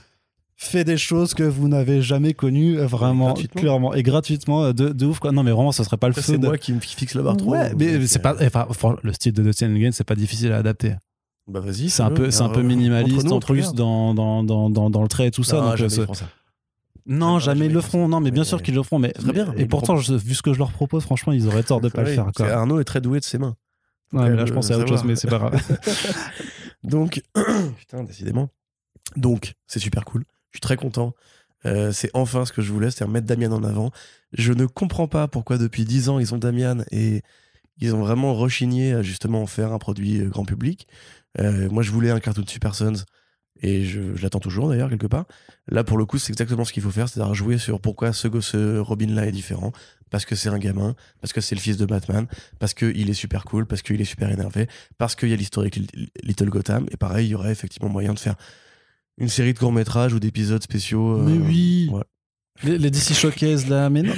fais 0.61 0.85
des 0.85 0.97
choses 0.97 1.33
que 1.35 1.43
vous 1.45 1.69
n'avez 1.69 2.03
jamais 2.03 2.35
connues, 2.35 2.77
vraiment, 2.79 3.27
gratuitement. 3.27 3.61
clairement, 3.63 3.95
et 3.95 4.03
gratuitement, 4.03 4.73
de, 4.73 4.91
de 4.91 5.07
ouf. 5.07 5.19
Quoi. 5.21 5.33
Non, 5.33 5.43
mais 5.43 5.53
vraiment, 5.53 5.73
ce 5.73 5.83
serait 5.85 5.97
pas 5.97 6.09
le 6.09 6.15
feu. 6.15 6.21
C'est 6.23 6.39
de- 6.39 6.47
moi 6.47 6.59
qui 6.59 6.73
me 6.73 6.81
fixe 6.81 7.15
la 7.15 7.23
barre 7.23 7.37
trop. 7.37 7.53
Ouais, 7.53 7.73
mais 7.79 8.07
c'est 8.07 8.19
euh, 8.27 8.51
pas. 8.51 8.67
Enfin, 8.69 8.97
le 9.03 9.13
style 9.13 9.33
de 9.33 9.43
Dustin 9.43 9.69
Nguyen, 9.69 9.93
c'est 9.93 10.05
pas 10.05 10.17
difficile 10.17 10.53
à 10.53 10.57
adapter. 10.59 10.95
Bah 11.47 11.61
vas-y. 11.61 11.89
C'est 11.89 12.03
un 12.03 12.11
peu, 12.11 12.31
c'est 12.31 12.43
un 12.43 12.51
peu 12.51 12.61
minimaliste 12.63 13.31
en 13.33 13.41
plus 13.41 13.73
dans, 13.73 14.13
dans, 14.13 14.43
dans, 14.45 14.69
dans, 14.69 14.91
dans 14.91 15.03
le 15.03 15.09
trait 15.09 15.29
et 15.29 15.31
tout 15.31 15.45
ça. 15.45 15.57
Non, 15.61 15.69
donc, 15.69 15.77
jamais 15.77 15.87
euh, 15.87 15.95
ce- 15.95 16.01
ils 16.01 16.05
feront 16.05 16.15
ça. 16.15 16.29
non, 17.07 17.37
Ah, 17.37 17.39
jamais 17.39 17.61
jamais 17.61 17.67
ils 17.71 17.73
le 17.75 17.81
feront. 17.81 18.09
Non, 18.09 18.21
mais 18.21 18.31
bien 18.31 18.45
sûr 18.45 18.61
qu'ils 18.63 18.75
le 18.75 18.83
feront. 18.83 18.99
Mais, 18.99 19.15
bien, 19.33 19.55
et 19.57 19.65
pourtant, 19.65 19.97
je- 19.97 20.13
vu 20.13 20.35
ce 20.35 20.43
que 20.43 20.53
je 20.53 20.59
leur 20.59 20.73
propose, 20.73 21.05
franchement, 21.05 21.33
ils 21.33 21.47
auraient 21.47 21.63
tort 21.63 21.81
de 21.81 21.89
pas 21.89 22.03
le 22.03 22.09
faire. 22.13 22.27
Quoi. 22.37 22.51
Arnaud 22.51 22.81
est 22.81 22.85
très 22.85 23.01
doué 23.01 23.21
de 23.21 23.25
ses 23.25 23.39
mains. 23.39 23.57
Ouais, 24.13 24.29
mais 24.31 24.37
là, 24.37 24.43
euh, 24.43 24.47
je 24.47 24.53
pensais 24.53 24.75
à 24.75 24.79
autre 24.79 24.89
chose, 24.89 25.05
mais 25.05 25.15
c'est 25.17 25.29
pas 25.29 25.39
grave. 25.39 25.61
Donc, 26.83 27.23
putain, 27.79 28.03
décidément. 28.05 28.49
Donc, 29.17 29.53
c'est 29.67 29.79
super 29.79 30.05
cool. 30.05 30.25
Je 30.51 30.57
suis 30.57 30.61
très 30.61 30.77
content. 30.77 31.15
Euh, 31.67 31.93
c'est 31.93 32.11
enfin 32.15 32.45
ce 32.45 32.53
que 32.53 32.63
je 32.63 32.73
voulais, 32.73 32.91
c'est-à-dire 32.91 33.13
mettre 33.13 33.27
Damian 33.27 33.53
en 33.53 33.65
avant. 33.65 33.91
Je 34.33 34.53
ne 34.53 34.67
comprends 34.67 35.09
pas 35.09 35.27
pourquoi 35.29 35.59
depuis 35.59 35.85
10 35.85 36.09
ans 36.09 36.19
ils 36.19 36.35
ont 36.35 36.39
Damian 36.39 36.85
et 36.93 37.23
ils 37.81 37.95
ont 37.95 38.01
vraiment 38.01 38.35
rechigné 38.35 38.93
à 38.93 39.03
justement 39.03 39.43
en 39.43 39.47
faire 39.47 39.73
un 39.73 39.79
produit 39.79 40.21
euh, 40.21 40.29
grand 40.29 40.45
public. 40.45 40.87
Euh, 41.39 41.69
moi, 41.71 41.83
je 41.83 41.91
voulais 41.91 42.11
un 42.11 42.21
cartoon 42.21 42.45
Super 42.47 42.75
Sons 42.75 43.05
et 43.61 43.85
je, 43.85 44.01
l'attends 44.23 44.39
toujours 44.39 44.69
d'ailleurs 44.69 44.89
quelque 44.89 45.07
part. 45.07 45.27
Là, 45.69 45.85
pour 45.85 45.99
le 45.99 46.07
coup, 46.07 46.19
c'est 46.19 46.33
exactement 46.33 46.65
ce 46.65 46.73
qu'il 46.73 46.83
faut 46.83 46.91
faire, 46.91 47.09
c'est-à-dire 47.09 47.35
jouer 47.35 47.59
sur 47.59 47.81
pourquoi 47.81 48.13
ce, 48.13 48.29
ce 48.41 48.79
Robin-là 48.79 49.27
est 49.27 49.33
différent. 49.33 49.73
Parce 50.11 50.25
que 50.25 50.35
c'est 50.35 50.49
un 50.49 50.59
gamin, 50.59 50.95
parce 51.21 51.35
que 51.35 51.41
c'est 51.43 51.55
le 51.55 51.61
fils 51.61 51.77
de 51.77 51.85
Batman, 51.85 52.27
parce 52.59 52.73
qu'il 52.73 53.11
est 53.11 53.15
super 53.15 53.45
cool, 53.45 53.67
parce 53.67 53.83
qu'il 53.83 54.01
est 54.01 54.07
super 54.07 54.31
énervé, 54.31 54.67
parce 54.97 55.15
qu'il 55.15 55.29
y 55.29 55.35
a 55.35 55.37
l'historique 55.37 55.77
Li- 55.77 56.11
Little 56.23 56.49
Gotham. 56.49 56.87
Et 56.91 56.97
pareil, 56.97 57.27
il 57.27 57.31
y 57.31 57.35
aurait 57.35 57.53
effectivement 57.53 57.91
moyen 57.91 58.15
de 58.15 58.19
faire 58.19 58.37
une 59.19 59.29
série 59.29 59.53
de 59.55 59.59
courts-métrages 59.59 60.13
ou 60.15 60.21
d'épisodes 60.21 60.63
spéciaux. 60.63 61.19
euh, 61.19 61.25
mais 61.27 61.39
oui 61.39 61.91
ouais. 61.93 62.03
les, 62.65 62.79
les 62.79 62.91
DC 62.91 63.13
Showcase 63.15 63.69
là, 63.69 63.91
mais 63.91 64.03
non 64.03 64.13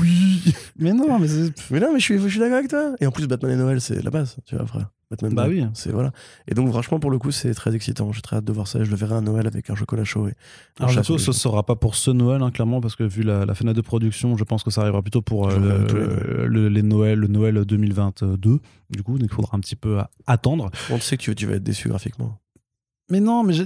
Oui 0.00 0.42
Mais 0.78 0.92
non, 0.92 1.18
mais. 1.18 1.28
Mais 1.70 1.80
non, 1.80 1.92
mais 1.92 2.00
je 2.00 2.04
suis, 2.04 2.18
je 2.18 2.28
suis 2.28 2.38
d'accord 2.40 2.58
avec 2.58 2.68
toi. 2.70 2.94
Et 3.00 3.06
en 3.06 3.10
plus, 3.12 3.26
Batman 3.26 3.52
et 3.52 3.56
Noël, 3.56 3.80
c'est 3.80 4.02
la 4.02 4.10
base, 4.10 4.36
tu 4.46 4.56
vois, 4.56 4.66
frère. 4.66 4.90
Batman 5.10 5.34
Bah 5.34 5.46
Noël, 5.48 5.64
oui. 5.64 5.70
C'est 5.74 5.90
voilà. 5.90 6.12
Et 6.46 6.54
donc, 6.54 6.70
franchement, 6.70 7.00
pour 7.00 7.10
le 7.10 7.18
coup, 7.18 7.32
c'est 7.32 7.52
très 7.52 7.74
excitant. 7.74 8.12
J'ai 8.12 8.20
très 8.22 8.36
hâte 8.36 8.44
de 8.44 8.52
voir 8.52 8.68
ça. 8.68 8.84
Je 8.84 8.90
le 8.90 8.96
verrai 8.96 9.16
à 9.16 9.20
Noël 9.20 9.44
avec 9.48 9.68
un 9.68 9.74
chocolat 9.74 10.04
chaud. 10.04 10.28
Et 10.28 10.34
Alors, 10.78 10.92
bientôt, 10.92 11.18
ce 11.18 11.32
sera 11.32 11.66
pas 11.66 11.74
pour 11.74 11.96
ce 11.96 12.12
Noël, 12.12 12.40
hein, 12.42 12.52
clairement, 12.52 12.80
parce 12.80 12.94
que 12.94 13.02
vu 13.02 13.22
la, 13.24 13.44
la 13.44 13.54
fenêtre 13.56 13.76
de 13.76 13.80
production, 13.82 14.36
je 14.36 14.44
pense 14.44 14.62
que 14.62 14.70
ça 14.70 14.82
arrivera 14.82 15.02
plutôt 15.02 15.20
pour 15.20 15.48
euh, 15.48 15.50
Genre, 15.50 15.60
le, 15.60 16.46
les 16.46 16.46
le- 16.48 16.68
les 16.68 16.82
Noël, 16.82 17.18
le 17.18 17.26
Noël 17.26 17.64
2022. 17.64 18.60
Du 18.90 19.02
coup, 19.02 19.18
donc 19.18 19.28
il 19.30 19.34
faudra 19.34 19.56
un 19.56 19.60
petit 19.60 19.74
peu 19.74 19.98
à- 19.98 20.10
attendre. 20.28 20.70
On 20.90 21.00
sait 21.00 21.16
que 21.16 21.22
tu, 21.22 21.34
tu 21.34 21.46
vas 21.46 21.54
être 21.56 21.64
déçu 21.64 21.88
graphiquement. 21.88 22.38
Mais 23.10 23.20
non, 23.20 23.42
mais 23.42 23.52
je... 23.52 23.64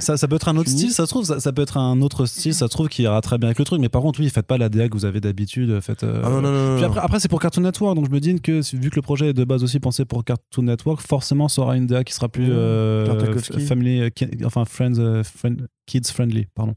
Ça, 0.00 0.16
ça 0.16 0.26
peut 0.28 0.36
être 0.36 0.48
un 0.48 0.56
autre 0.56 0.70
style, 0.70 0.90
ça 0.92 1.04
se 1.04 1.10
trouve, 1.10 1.24
ça, 1.26 1.40
ça 1.40 1.52
peut 1.52 1.60
être 1.60 1.76
un 1.76 2.00
autre 2.00 2.24
style, 2.24 2.54
ça 2.54 2.66
se 2.66 2.70
trouve 2.70 2.88
qui 2.88 3.02
ira 3.02 3.20
très 3.20 3.36
bien 3.36 3.48
avec 3.48 3.58
le 3.58 3.66
truc. 3.66 3.80
Mais 3.82 3.90
par 3.90 4.00
contre, 4.00 4.18
oui, 4.18 4.30
faites 4.30 4.46
pas 4.46 4.56
la 4.56 4.70
DA 4.70 4.88
que 4.88 4.94
vous 4.94 5.04
avez 5.04 5.20
d'habitude. 5.20 5.78
Faites, 5.82 6.04
euh, 6.04 6.22
Ah 6.24 6.30
non, 6.30 6.40
non, 6.40 6.50
non. 6.50 6.68
non, 6.70 6.76
Puis 6.76 6.84
après, 6.86 7.00
après, 7.00 7.20
c'est 7.20 7.28
pour 7.28 7.38
Cartoon 7.38 7.60
Network, 7.62 7.94
donc 7.94 8.06
je 8.06 8.10
me 8.10 8.18
dis 8.18 8.34
que 8.40 8.60
vu 8.76 8.88
que 8.88 8.96
le 8.96 9.02
projet 9.02 9.28
est 9.28 9.32
de 9.34 9.44
base 9.44 9.62
aussi 9.62 9.80
pensé 9.80 10.06
pour 10.06 10.24
Cartoon 10.24 10.62
Network, 10.62 11.00
forcément 11.06 11.48
ça 11.48 11.60
aura 11.60 11.76
une 11.76 11.86
DA 11.86 12.02
qui 12.02 12.14
sera 12.14 12.28
plus 12.30 12.46
Mmh. 12.48 12.52
euh, 12.52 13.38
family, 13.66 14.00
euh, 14.00 14.08
ki- 14.08 14.28
enfin 14.44 14.64
friends, 14.64 14.98
euh, 14.98 15.22
friend- 15.22 15.66
kids 15.86 16.10
friendly, 16.10 16.46
pardon. 16.54 16.74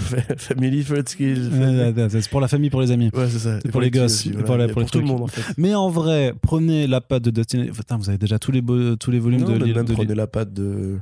Family 0.36 0.84
euh, 0.90 2.08
c'est 2.10 2.28
pour 2.30 2.40
la 2.40 2.48
famille, 2.48 2.70
pour 2.70 2.80
les 2.80 2.90
amis. 2.90 3.10
Ouais, 3.14 3.28
c'est 3.28 3.38
ça. 3.38 3.60
C'est 3.60 3.68
Et 3.68 3.70
pour 3.70 3.80
les 3.80 3.90
gosses, 3.92 4.12
aussi, 4.12 4.30
pour 4.30 4.44
voilà. 4.46 4.64
les- 4.66 4.70
Et 4.70 4.72
pour 4.72 4.82
les 4.82 4.88
tout 4.88 4.98
le 4.98 5.04
monde, 5.06 5.22
en 5.22 5.26
fait. 5.28 5.42
Mais 5.56 5.74
en 5.76 5.88
vrai, 5.88 6.34
prenez 6.42 6.86
la 6.88 7.00
patte 7.00 7.22
de 7.22 7.30
Dustin. 7.30 7.66
Putain, 7.72 7.96
vous 7.96 8.08
avez 8.08 8.18
déjà 8.18 8.38
tous 8.40 8.50
les 8.50 8.62
tous 8.98 9.10
les 9.12 9.20
volumes 9.20 9.40
Non, 9.42 9.56
de 9.56 9.64
même 9.64 9.84
de 9.84 9.92
prenez 9.92 10.14
la 10.14 10.26
patte 10.26 10.52
de, 10.52 10.98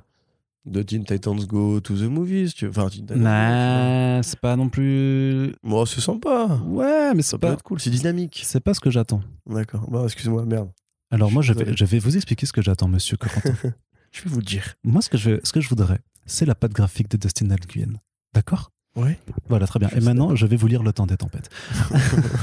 de 0.65 0.83
Teen 0.83 1.05
Titans 1.05 1.47
Go 1.47 1.81
to 1.81 1.95
the 1.97 2.03
Movies. 2.11 2.53
Tu... 2.55 2.69
Enfin, 2.69 2.89
Teen 2.89 3.03
Titans 3.07 3.17
Go, 3.19 3.23
Nah, 3.25 4.23
c'est 4.23 4.39
pas 4.41 4.57
non 4.57 4.69
plus. 4.69 5.47
vois. 5.63 5.71
Moi, 5.79 5.87
c'est 5.87 6.01
sympa. 6.01 6.61
Ouais, 6.67 7.15
mais 7.15 7.23
Ça 7.23 7.31
c'est 7.33 7.39
pas. 7.39 7.53
être 7.53 7.63
cool. 7.63 7.81
C'est 7.81 7.91
dynamique. 7.91 8.43
C'est 8.45 8.61
pas 8.61 8.75
ce 8.75 8.81
que 8.81 8.91
j'attends. 8.91 9.23
D'accord. 9.47 9.89
Bon, 9.91 10.05
excuse-moi, 10.05 10.45
merde. 10.45 10.71
Alors 11.11 11.33
moi, 11.33 11.41
je 11.43 11.53
vais, 11.55 11.75
je 11.77 11.85
vais 11.87 11.99
vous 11.99 12.17
expliquer 12.17 12.45
ce 12.45 12.53
que 12.53 12.61
j'attends, 12.63 12.89
Monsieur 12.89 13.17
Corentin. 13.17 13.55
Je 14.11 14.23
vais 14.23 14.31
vous 14.31 14.41
dire. 14.41 14.75
moi, 14.85 15.03
ce 15.03 15.11
que 15.11 15.19
je, 15.19 15.39
ce 15.45 15.53
que 15.53 15.61
je 15.61 15.69
voudrais, 15.69 16.01
c'est 16.25 16.47
la 16.47 16.55
patte 16.55 16.73
graphique 16.73 17.11
de 17.11 17.19
Dustin 17.19 17.45
Nguyen. 17.47 17.99
D'accord? 18.35 18.71
Ouais. 18.97 19.19
Voilà, 19.49 19.67
très 19.67 19.79
bien. 19.79 19.89
Je 19.93 19.99
Et 19.99 20.01
maintenant, 20.01 20.35
je 20.35 20.45
vais 20.47 20.57
vous 20.57 20.67
lire 20.67 20.83
Le 20.83 20.93
temps 20.93 21.07
des 21.07 21.17
tempêtes. 21.17 21.49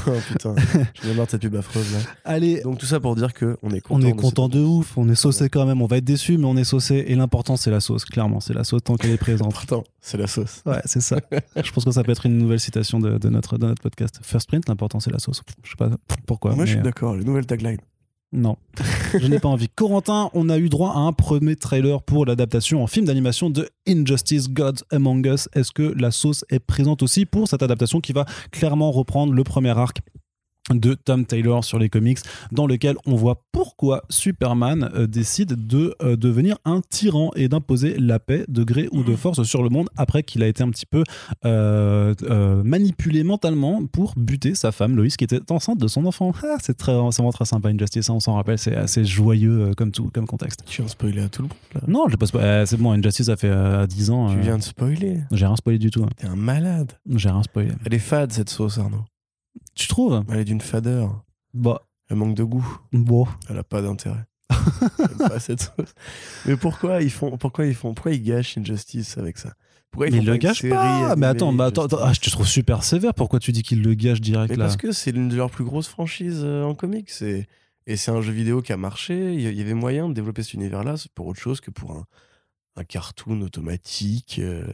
oh 0.07 0.11
putain. 0.27 0.55
J'en 1.03 1.09
ai 1.09 1.13
marre 1.13 1.25
de 1.25 1.31
cette 1.31 1.41
pub 1.41 1.55
affreuse 1.55 1.91
là. 1.93 1.99
Allez, 2.23 2.61
Donc 2.61 2.77
tout 2.77 2.85
ça 2.85 2.99
pour 2.99 3.15
dire 3.15 3.33
que 3.33 3.57
on 3.61 3.71
est 3.71 3.81
content. 3.81 4.05
on 4.05 4.07
est 4.07 4.13
de 4.13 4.17
content 4.17 4.47
de 4.47 4.59
ouf, 4.59 4.97
on 4.97 5.09
est 5.09 5.15
saucé 5.15 5.49
quand 5.49 5.65
même, 5.65 5.81
on 5.81 5.85
va 5.85 5.97
être 5.97 6.05
déçu, 6.05 6.37
mais 6.37 6.45
on 6.45 6.55
est 6.55 6.63
saucé. 6.63 7.03
Et 7.07 7.15
l'important, 7.15 7.57
c'est 7.57 7.71
la 7.71 7.81
sauce, 7.81 8.05
clairement. 8.05 8.39
C'est 8.39 8.53
la 8.53 8.63
sauce 8.63 8.83
tant 8.83 8.95
qu'elle 8.95 9.11
est 9.11 9.17
présente. 9.17 9.53
Pourtant, 9.53 9.83
c'est 10.01 10.17
la 10.17 10.27
sauce. 10.27 10.61
Ouais, 10.65 10.81
c'est 10.85 11.01
ça. 11.01 11.19
je 11.61 11.71
pense 11.71 11.83
que 11.83 11.91
ça 11.91 12.03
peut 12.03 12.11
être 12.11 12.25
une 12.25 12.37
nouvelle 12.37 12.59
citation 12.59 12.99
de, 12.99 13.17
de 13.17 13.29
notre, 13.29 13.57
de 13.57 13.65
notre 13.65 13.81
podcast. 13.81 14.19
First 14.21 14.47
print, 14.47 14.67
l'important, 14.69 14.99
c'est 14.99 15.11
la 15.11 15.19
sauce. 15.19 15.41
Je 15.63 15.71
sais 15.71 15.75
pas 15.77 15.89
pourquoi. 16.25 16.55
Moi, 16.55 16.65
je 16.65 16.73
suis 16.73 16.81
d'accord. 16.81 17.15
Les 17.15 17.25
nouvelles 17.25 17.47
taglines. 17.47 17.79
Non, 18.31 18.57
je 19.13 19.27
n'ai 19.27 19.39
pas 19.39 19.47
envie. 19.47 19.69
Corentin, 19.69 20.29
on 20.33 20.49
a 20.49 20.57
eu 20.57 20.69
droit 20.69 20.91
à 20.91 20.99
un 20.99 21.13
premier 21.13 21.55
trailer 21.55 22.01
pour 22.01 22.25
l'adaptation 22.25 22.83
en 22.83 22.87
film 22.87 23.05
d'animation 23.05 23.49
de 23.49 23.69
Injustice 23.87 24.49
Gods 24.49 24.83
Among 24.91 25.25
Us. 25.25 25.47
Est-ce 25.53 25.71
que 25.71 25.93
la 25.97 26.11
sauce 26.11 26.43
est 26.49 26.59
présente 26.59 27.01
aussi 27.03 27.25
pour 27.25 27.47
cette 27.47 27.63
adaptation 27.63 28.01
qui 28.01 28.13
va 28.13 28.25
clairement 28.51 28.91
reprendre 28.91 29.33
le 29.33 29.43
premier 29.43 29.77
arc 29.77 30.01
de 30.73 30.93
Tom 30.95 31.25
Taylor 31.25 31.63
sur 31.63 31.77
les 31.77 31.89
comics, 31.89 32.19
dans 32.51 32.65
lequel 32.67 32.95
on 33.05 33.15
voit 33.15 33.43
pourquoi 33.51 34.03
Superman 34.09 34.89
euh, 34.95 35.05
décide 35.07 35.67
de 35.67 35.95
euh, 36.01 36.15
devenir 36.15 36.57
un 36.65 36.81
tyran 36.89 37.31
et 37.35 37.47
d'imposer 37.47 37.97
la 37.99 38.19
paix 38.19 38.45
de 38.47 38.63
gré 38.63 38.89
ou 38.91 39.03
de 39.03 39.15
force 39.15 39.43
sur 39.43 39.61
le 39.61 39.69
monde 39.69 39.89
après 39.95 40.23
qu'il 40.23 40.41
a 40.41 40.47
été 40.47 40.63
un 40.63 40.69
petit 40.69 40.85
peu 40.87 41.03
euh, 41.45 42.63
manipulé 42.63 43.23
mentalement 43.23 43.85
pour 43.85 44.13
buter 44.17 44.55
sa 44.55 44.71
femme 44.71 44.95
Loïs 44.95 45.17
qui 45.17 45.23
était 45.23 45.51
enceinte 45.51 45.77
de 45.79 45.87
son 45.87 46.05
enfant. 46.05 46.31
Ah, 46.43 46.57
c'est 46.61 46.77
très, 46.77 46.93
vraiment 46.93 47.31
très 47.31 47.45
sympa 47.45 47.69
Injustice, 47.69 48.09
hein, 48.09 48.13
on 48.15 48.19
s'en 48.19 48.33
rappelle, 48.35 48.57
c'est 48.57 48.75
assez 48.75 49.05
joyeux 49.05 49.71
comme 49.77 49.91
tout, 49.91 50.09
comme 50.13 50.25
contexte. 50.27 50.63
Tu 50.65 50.77
viens 50.77 50.85
de 50.85 50.89
spoiler 50.91 51.21
à 51.21 51.29
tout 51.29 51.43
le 51.43 51.47
monde 51.49 51.57
là. 51.75 51.81
Non, 51.87 52.07
je 52.09 52.15
pas 52.15 52.65
c'est 52.65 52.77
bon, 52.77 52.91
Injustice 52.91 53.25
ça 53.25 53.35
fait 53.37 53.49
euh, 53.49 53.85
10 53.87 54.09
ans. 54.11 54.29
Tu 54.33 54.39
viens 54.39 54.57
de 54.57 54.63
spoiler. 54.63 55.19
J'ai 55.31 55.45
rien 55.45 55.55
spoilé 55.55 55.79
du 55.79 55.89
tout. 55.89 56.03
hein. 56.03 56.09
T'es 56.17 56.27
un 56.27 56.35
malade. 56.35 56.93
J'ai 57.09 57.29
rien 57.29 57.43
spoilé. 57.43 57.71
Elle 57.85 57.93
est 57.93 57.99
fade 57.99 58.31
cette 58.31 58.49
sauce, 58.49 58.77
Arnaud. 58.77 59.03
Tu 59.73 59.87
trouves? 59.87 60.23
Elle 60.29 60.39
est 60.39 60.45
d'une 60.45 60.61
fadeur. 60.61 61.23
Bah, 61.53 61.81
Elle 62.09 62.17
manque 62.17 62.35
de 62.35 62.43
goût. 62.43 62.65
bon. 62.93 63.27
Elle 63.49 63.57
a 63.57 63.63
pas 63.63 63.81
d'intérêt. 63.81 64.25
Pas 65.17 65.39
cette 65.39 65.61
sauce. 65.61 65.93
Mais 66.45 66.55
pourquoi 66.55 67.01
ils 67.01 67.11
font 67.11 67.37
Pourquoi 67.37 67.65
ils 67.65 67.75
font 67.75 67.93
Pourquoi 67.93 68.13
ils 68.13 68.21
gâchent 68.21 68.57
Injustice 68.57 69.17
avec 69.17 69.37
ça? 69.37 69.53
Pourquoi 69.91 70.07
ils 70.07 70.15
Mais 70.15 70.21
le 70.21 70.33
une 70.33 70.39
gâche 70.39 70.61
série 70.61 70.73
pas. 70.73 71.15
Mais 71.15 71.25
attends, 71.27 71.51
bah 71.53 71.65
attends, 71.65 71.85
attends. 71.85 71.99
Ah, 72.01 72.13
je 72.13 72.19
te 72.19 72.29
trouve 72.29 72.47
super 72.47 72.83
sévère. 72.83 73.13
Pourquoi 73.13 73.39
tu 73.39 73.51
dis 73.51 73.63
qu'il 73.63 73.81
le 73.81 73.93
gâche 73.95 74.21
direct 74.21 74.49
Mais 74.51 74.55
là? 74.57 74.65
parce 74.65 74.77
que 74.77 74.91
c'est 74.91 75.11
l'une 75.11 75.29
de 75.29 75.35
leurs 75.35 75.49
plus 75.51 75.63
grosses 75.63 75.87
franchises 75.87 76.41
euh, 76.43 76.63
en 76.63 76.75
comics. 76.75 77.09
Et, 77.21 77.47
et 77.87 77.95
c'est 77.95 78.11
un 78.11 78.21
jeu 78.21 78.31
vidéo 78.31 78.61
qui 78.61 78.71
a 78.73 78.77
marché. 78.77 79.33
Il 79.33 79.41
y 79.41 79.45
il 79.45 79.57
y 79.57 79.61
avait 79.61 79.73
moyen 79.73 80.09
de 80.09 80.13
développer 80.13 80.43
cet 80.43 80.53
univers-là 80.55 80.95
pour 81.15 81.27
autre 81.27 81.39
chose 81.39 81.59
que 81.61 81.71
pour 81.71 81.91
un, 81.91 82.05
un 82.75 82.83
cartoon 82.83 83.41
automatique. 83.41 84.37
euh, 84.39 84.65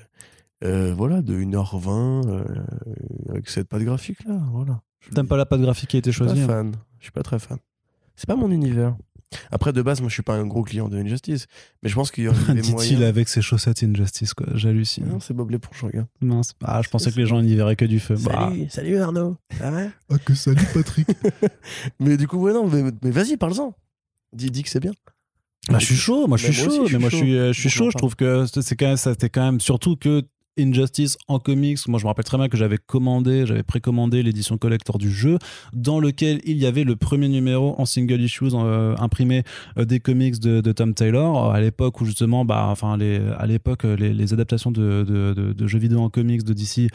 euh, 0.64 0.94
voilà, 0.96 1.22
de 1.22 1.38
1h20 1.40 2.28
euh, 2.28 2.44
avec 3.30 3.50
cette 3.50 3.68
patte 3.68 3.82
graphique-là. 3.84 4.40
Voilà. 4.52 4.82
Je 5.00 5.10
T'aimes 5.16 5.28
pas 5.28 5.38
la 5.38 5.46
patte 5.46 5.62
graphique 5.62 5.90
qui 5.90 5.98
a 5.98 6.00
été 6.00 6.12
je 6.12 6.16
suis 6.16 6.24
pas 6.24 6.28
choisie 6.30 6.44
hein 6.44 6.48
fan. 6.48 6.72
Je 7.00 7.06
suis 7.06 7.12
pas 7.12 7.24
très 7.24 7.40
fan. 7.40 7.58
C'est 8.16 8.28
pas 8.28 8.36
mon 8.36 8.52
univers. 8.52 8.96
Après, 9.50 9.72
de 9.72 9.82
base, 9.82 10.02
moi, 10.02 10.10
je 10.10 10.14
suis 10.14 10.24
pas 10.24 10.36
un 10.36 10.46
gros 10.46 10.62
client 10.62 10.90
de 10.90 10.98
Injustice. 10.98 11.48
Mais 11.82 11.90
je 11.90 11.96
pense 11.96 12.12
qu'il 12.12 12.26
y 12.26 12.28
aurait 12.28 12.38
des 12.54 12.62
Dit-il 12.62 12.74
moyens. 12.74 13.02
avec 13.04 13.30
ses 13.30 13.42
chaussettes 13.42 13.82
Injustice, 13.82 14.34
quoi. 14.34 14.46
J'hallucine. 14.54 15.06
Non, 15.08 15.20
c'est 15.22 15.34
Bob 15.34 15.50
l'éponge, 15.52 15.82
regarde. 15.84 16.08
Mince. 16.20 16.54
Ah, 16.64 16.82
je 16.84 16.90
pensais 16.90 17.12
que 17.12 17.18
les 17.18 17.26
gens 17.26 17.42
n'y 17.42 17.56
verraient 17.56 17.78
que 17.78 17.86
du 17.86 18.00
feu. 18.02 18.16
Bah. 18.26 18.50
Salut, 18.50 18.70
salut 18.70 18.98
Arnaud. 18.98 19.38
Ça 19.58 19.72
va? 19.72 19.84
Ah, 20.10 20.18
que 20.20 20.36
salut 20.36 20.66
Patrick. 20.74 21.08
Mais 22.00 22.18
du 22.18 22.28
coup, 22.28 22.38
ouais, 22.38 22.52
non, 22.54 22.68
mais, 22.68 22.84
mais 23.02 23.12
vas-y, 23.12 23.38
parle-en. 23.38 23.74
Dis, 24.34 24.52
dis 24.52 24.64
que 24.64 24.70
c'est 24.70 24.80
bien. 24.82 24.92
Bah, 25.70 25.80
je 25.80 25.86
suis 25.86 25.96
chaud, 25.96 26.28
moi 26.28 26.38
je 26.38 26.48
Mais 26.48 26.54
suis 26.54 26.64
chaud, 26.64 26.88
je 26.88 26.94
mais 26.98 27.00
moi 27.02 27.10
je 27.10 27.52
suis 27.54 27.70
chaud. 27.70 27.90
trouve 27.92 28.16
que 28.16 28.46
c'est 28.48 28.76
quand 28.76 28.88
même, 28.88 28.98
ça, 28.98 29.12
c'était 29.12 29.30
quand 29.30 29.44
même 29.44 29.60
surtout 29.60 29.96
que 29.96 30.24
Injustice 30.58 31.18
en 31.28 31.40
comics. 31.40 31.80
Moi 31.88 32.00
je 32.00 32.06
me 32.06 32.08
rappelle 32.10 32.26
très 32.26 32.38
bien 32.38 32.50
que 32.50 32.58
j'avais 32.58 32.78
commandé, 32.78 33.46
j'avais 33.46 33.64
précommandé 33.64 34.24
l'édition 34.24 34.58
collector 34.58 34.98
du 34.98 35.12
jeu, 35.12 35.38
dans 35.74 36.00
lequel 36.00 36.42
il 36.46 36.58
y 36.58 36.66
avait 36.66 36.84
le 36.84 36.96
premier 36.96 37.30
numéro 37.30 37.76
en 37.80 37.86
single 37.86 38.22
issues 38.22 38.54
euh, 38.54 38.96
imprimé 38.98 39.44
euh, 39.78 39.86
des 39.86 40.00
comics 40.00 40.40
de, 40.40 40.72
Tom 40.72 40.94
Taylor 40.94 41.52
à 41.52 41.60
l'époque 41.60 42.02
où 42.02 42.06
justement, 42.06 42.46
bah, 42.46 42.66
enfin 42.68 42.98
à 43.38 43.46
l'époque 43.46 43.84
les, 43.84 44.34
adaptations 44.34 44.72
de 44.72 45.68
jeux 45.68 45.80
vidéo 45.80 46.00
en 46.00 46.10
comics 46.10 46.44
de 46.44 46.54
DC 46.54 46.90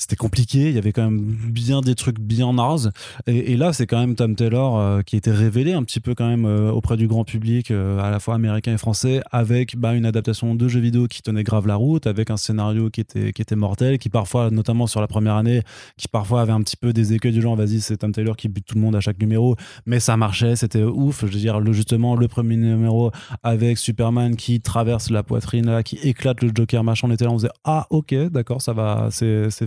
c'était 0.00 0.16
compliqué, 0.16 0.70
il 0.70 0.74
y 0.74 0.78
avait 0.78 0.92
quand 0.92 1.04
même 1.04 1.20
bien 1.20 1.82
des 1.82 1.94
trucs 1.94 2.18
bien 2.18 2.54
nazes. 2.54 2.90
Et, 3.26 3.54
là, 3.58 3.74
c'est 3.74 3.86
quand 3.86 4.00
même 4.00 4.14
Tom 4.14 4.34
Taylor 4.34 4.78
euh, 4.78 5.02
qui 5.02 5.14
était 5.14 5.30
révélé 5.30 5.74
un 5.74 5.82
petit 5.82 6.00
peu 6.00 6.14
quand 6.14 6.26
même 6.26 6.46
euh, 6.46 6.70
auprès 6.70 6.96
du 6.96 7.06
grand 7.06 7.24
public, 7.24 7.70
euh, 7.70 7.98
à 8.00 8.10
la 8.10 8.18
fois 8.18 8.34
américain 8.34 8.72
et 8.72 8.78
français, 8.78 9.20
avec 9.30 9.76
bah, 9.76 9.94
une 9.94 10.06
adaptation 10.06 10.54
de 10.54 10.68
jeux 10.68 10.80
vidéo 10.80 11.06
qui 11.06 11.20
tenait 11.20 11.42
grave 11.42 11.66
la 11.66 11.76
route, 11.76 12.06
avec 12.06 12.30
un 12.30 12.38
scénario 12.38 12.88
qui 12.88 13.02
était, 13.02 13.34
qui 13.34 13.42
était 13.42 13.56
mortel, 13.56 13.98
qui 13.98 14.08
parfois, 14.08 14.50
notamment 14.50 14.86
sur 14.86 15.02
la 15.02 15.06
première 15.06 15.34
année, 15.34 15.62
qui 15.98 16.08
parfois 16.08 16.40
avait 16.40 16.52
un 16.52 16.62
petit 16.62 16.78
peu 16.78 16.94
des 16.94 17.12
écueils 17.12 17.32
du 17.32 17.42
genre, 17.42 17.54
vas-y, 17.54 17.82
c'est 17.82 17.98
Tom 17.98 18.12
Taylor 18.12 18.36
qui 18.36 18.48
bute 18.48 18.64
tout 18.64 18.76
le 18.76 18.80
monde 18.80 18.96
à 18.96 19.00
chaque 19.00 19.20
numéro, 19.20 19.54
mais 19.84 20.00
ça 20.00 20.16
marchait, 20.16 20.56
c'était 20.56 20.82
ouf. 20.82 21.20
Je 21.20 21.26
veux 21.26 21.38
dire, 21.38 21.60
justement, 21.74 22.16
le 22.16 22.26
premier 22.26 22.56
numéro 22.56 23.10
avec 23.42 23.76
Superman 23.76 24.34
qui 24.34 24.62
traverse 24.62 25.10
la 25.10 25.22
poitrine, 25.22 25.82
qui 25.84 25.96
éclate 25.96 26.40
le 26.42 26.52
Joker, 26.54 26.82
machin, 26.84 27.08
on 27.10 27.12
était 27.12 27.26
là, 27.26 27.32
on 27.32 27.38
faisait, 27.38 27.50
ah, 27.64 27.86
ok, 27.90 28.14
d'accord, 28.30 28.62
ça 28.62 28.72
va, 28.72 29.08
c'est 29.10 29.50
c'est 29.50 29.66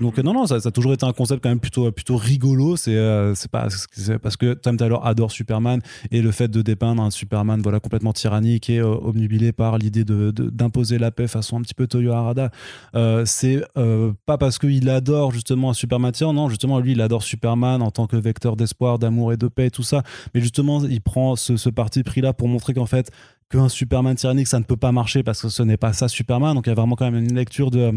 Donc 0.00 0.18
euh, 0.18 0.22
non, 0.22 0.32
non, 0.32 0.46
ça, 0.46 0.56
a 0.56 0.70
toujours 0.70 0.92
été 0.92 1.04
un 1.06 1.12
concept 1.12 1.42
quand 1.42 1.48
même 1.48 1.60
plutôt, 1.60 1.90
rigolo. 2.16 2.76
C'est 2.76 2.96
euh, 2.96 3.34
parce 4.22 4.36
que 4.36 4.54
Tom 4.54 4.76
Taylor 4.76 5.06
adore 5.06 5.30
Superman 5.30 5.80
et 6.10 6.22
le 6.22 6.30
fait 6.30 6.48
de 6.48 6.62
dépeindre 6.62 7.02
un 7.02 7.10
Superman 7.10 7.60
voilà 7.62 7.80
complètement 7.80 8.12
tyrannique 8.12 8.70
et 8.70 8.78
euh, 8.78 8.86
obnubilé 8.86 9.52
par 9.52 9.78
l'idée 9.78 10.04
de 10.04 10.30
de- 10.30 10.50
d'imposer 10.50 10.98
la 10.98 11.10
paix 11.10 11.26
façon 11.26 11.58
un 11.58 11.62
petit 11.62 11.74
peu 11.74 11.86
Toyo 11.86 12.12
Harada. 12.12 12.50
Euh, 12.94 13.24
c'est 13.26 13.62
pas 14.26 14.38
parce 14.38 14.58
qu'il 14.58 14.88
adore 14.88 15.32
justement 15.32 15.70
un 15.70 15.74
Superman 15.74 16.12
tyran, 16.12 16.32
non, 16.32 16.48
justement 16.48 16.78
lui 16.80 16.92
il 16.92 17.00
adore 17.00 17.22
Superman 17.22 17.82
en 17.82 17.90
tant 17.90 18.06
que 18.06 18.16
vecteur 18.16 18.56
d'espoir, 18.56 18.98
d'amour 18.98 19.32
et 19.32 19.36
de 19.36 19.48
paix 19.48 19.66
et 19.66 19.70
tout 19.70 19.82
ça. 19.82 20.02
Mais 20.34 20.40
justement, 20.40 20.82
il 20.84 21.00
prend 21.00 21.36
ce, 21.36 21.56
ce 21.56 21.68
parti 21.70 22.02
pris 22.02 22.20
là 22.20 22.32
pour 22.32 22.48
montrer 22.48 22.74
qu'en 22.74 22.86
fait 22.86 23.10
qu'un 23.50 23.68
Superman 23.68 24.14
tyrannique 24.16 24.46
ça 24.48 24.58
ne 24.58 24.64
peut 24.64 24.76
pas 24.76 24.92
marcher 24.92 25.22
parce 25.22 25.42
que 25.42 25.48
ce 25.48 25.62
n'est 25.62 25.76
pas 25.76 25.92
ça 25.92 26.08
Superman. 26.08 26.54
Donc 26.54 26.66
il 26.66 26.70
y 26.70 26.72
a 26.72 26.74
vraiment 26.74 26.96
quand 26.96 27.10
même 27.10 27.22
une 27.22 27.34
lecture 27.34 27.70
de 27.70 27.92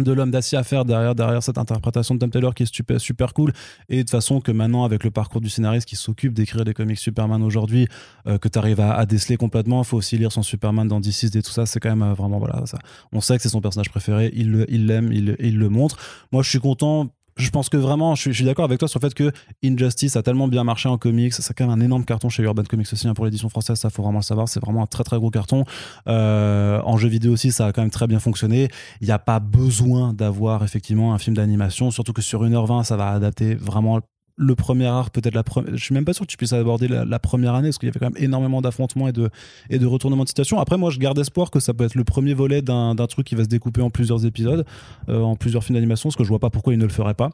de 0.00 0.12
l'homme 0.12 0.30
d'acier 0.30 0.58
à 0.58 0.62
faire 0.62 0.84
derrière, 0.84 1.14
derrière 1.14 1.42
cette 1.42 1.58
interprétation 1.58 2.14
de 2.14 2.20
Tom 2.20 2.30
Taylor 2.30 2.54
qui 2.54 2.64
est 2.64 2.74
super, 2.74 3.00
super 3.00 3.32
cool 3.32 3.52
et 3.88 4.04
de 4.04 4.10
façon 4.10 4.40
que 4.40 4.52
maintenant 4.52 4.84
avec 4.84 5.04
le 5.04 5.10
parcours 5.10 5.40
du 5.40 5.48
scénariste 5.48 5.88
qui 5.88 5.96
s'occupe 5.96 6.34
d'écrire 6.34 6.64
des 6.64 6.74
comics 6.74 6.98
Superman 6.98 7.42
aujourd'hui 7.42 7.88
euh, 8.26 8.38
que 8.38 8.48
tu 8.48 8.58
arrives 8.58 8.80
à, 8.80 8.94
à 8.94 9.06
déceler 9.06 9.36
complètement 9.36 9.82
il 9.82 9.86
faut 9.86 9.96
aussi 9.96 10.18
lire 10.18 10.32
son 10.32 10.42
Superman 10.42 10.86
dans 10.86 11.00
DC 11.00 11.34
et 11.34 11.42
tout 11.42 11.50
ça 11.50 11.66
c'est 11.66 11.80
quand 11.80 11.90
même 11.90 12.02
euh, 12.02 12.14
vraiment 12.14 12.38
voilà 12.38 12.66
ça. 12.66 12.78
on 13.12 13.20
sait 13.20 13.36
que 13.36 13.42
c'est 13.42 13.48
son 13.48 13.60
personnage 13.60 13.90
préféré 13.90 14.30
il 14.34 14.86
l'aime 14.86 15.12
il, 15.12 15.36
il 15.40 15.58
le 15.58 15.68
montre 15.68 15.98
moi 16.32 16.42
je 16.42 16.50
suis 16.50 16.60
content 16.60 17.10
je 17.36 17.50
pense 17.50 17.68
que 17.68 17.76
vraiment, 17.76 18.14
je 18.14 18.30
suis, 18.30 18.44
d'accord 18.44 18.64
avec 18.64 18.78
toi 18.78 18.88
sur 18.88 18.98
le 18.98 19.08
fait 19.08 19.14
que 19.14 19.30
Injustice 19.62 20.16
a 20.16 20.22
tellement 20.22 20.48
bien 20.48 20.64
marché 20.64 20.88
en 20.88 20.96
comics. 20.96 21.34
C'est 21.34 21.54
quand 21.54 21.66
même 21.66 21.78
un 21.78 21.84
énorme 21.84 22.04
carton 22.04 22.30
chez 22.30 22.42
Urban 22.42 22.64
Comics 22.64 22.90
aussi 22.90 23.06
hein, 23.06 23.14
pour 23.14 23.26
l'édition 23.26 23.50
française. 23.50 23.78
Ça, 23.78 23.90
faut 23.90 24.02
vraiment 24.02 24.20
le 24.20 24.24
savoir. 24.24 24.48
C'est 24.48 24.60
vraiment 24.60 24.82
un 24.82 24.86
très 24.86 25.04
très 25.04 25.18
gros 25.18 25.30
carton. 25.30 25.64
Euh, 26.08 26.80
en 26.82 26.96
jeu 26.96 27.08
vidéo 27.08 27.32
aussi, 27.32 27.52
ça 27.52 27.66
a 27.66 27.72
quand 27.72 27.82
même 27.82 27.90
très 27.90 28.06
bien 28.06 28.20
fonctionné. 28.20 28.68
Il 29.02 29.06
n'y 29.06 29.12
a 29.12 29.18
pas 29.18 29.38
besoin 29.38 30.14
d'avoir 30.14 30.64
effectivement 30.64 31.12
un 31.12 31.18
film 31.18 31.36
d'animation, 31.36 31.90
surtout 31.90 32.14
que 32.14 32.22
sur 32.22 32.42
1h20, 32.42 32.84
ça 32.84 32.96
va 32.96 33.10
adapter 33.10 33.54
vraiment 33.54 34.00
le 34.36 34.54
premier 34.54 34.86
arc, 34.86 35.14
peut-être 35.14 35.34
la 35.34 35.42
première. 35.42 35.76
Je 35.76 35.82
suis 35.82 35.94
même 35.94 36.04
pas 36.04 36.12
sûr 36.12 36.26
que 36.26 36.30
tu 36.30 36.36
puisses 36.36 36.52
aborder 36.52 36.88
la, 36.88 37.18
première 37.18 37.54
année, 37.54 37.68
parce 37.68 37.78
qu'il 37.78 37.88
y 37.88 37.90
avait 37.90 37.98
quand 37.98 38.12
même 38.12 38.22
énormément 38.22 38.60
d'affrontements 38.60 39.08
et 39.08 39.12
de, 39.12 39.30
et 39.70 39.78
de 39.78 39.86
retournements 39.86 40.24
de 40.24 40.28
situation. 40.28 40.60
Après, 40.60 40.76
moi, 40.76 40.90
je 40.90 40.98
garde 40.98 41.18
espoir 41.18 41.50
que 41.50 41.60
ça 41.60 41.72
peut 41.72 41.84
être 41.84 41.94
le 41.94 42.04
premier 42.04 42.34
volet 42.34 42.62
d'un 42.62 42.94
truc 43.08 43.26
qui 43.26 43.34
va 43.34 43.44
se 43.44 43.48
découper 43.48 43.80
en 43.80 43.90
plusieurs 43.90 44.26
épisodes, 44.26 44.64
euh, 45.08 45.20
en 45.20 45.36
plusieurs 45.36 45.64
films 45.64 45.76
d'animation, 45.76 46.08
parce 46.08 46.16
que 46.16 46.24
je 46.24 46.28
vois 46.28 46.38
pas 46.38 46.50
pourquoi 46.50 46.74
ils 46.74 46.78
ne 46.78 46.84
le 46.84 46.92
feraient 46.92 47.14
pas. 47.14 47.30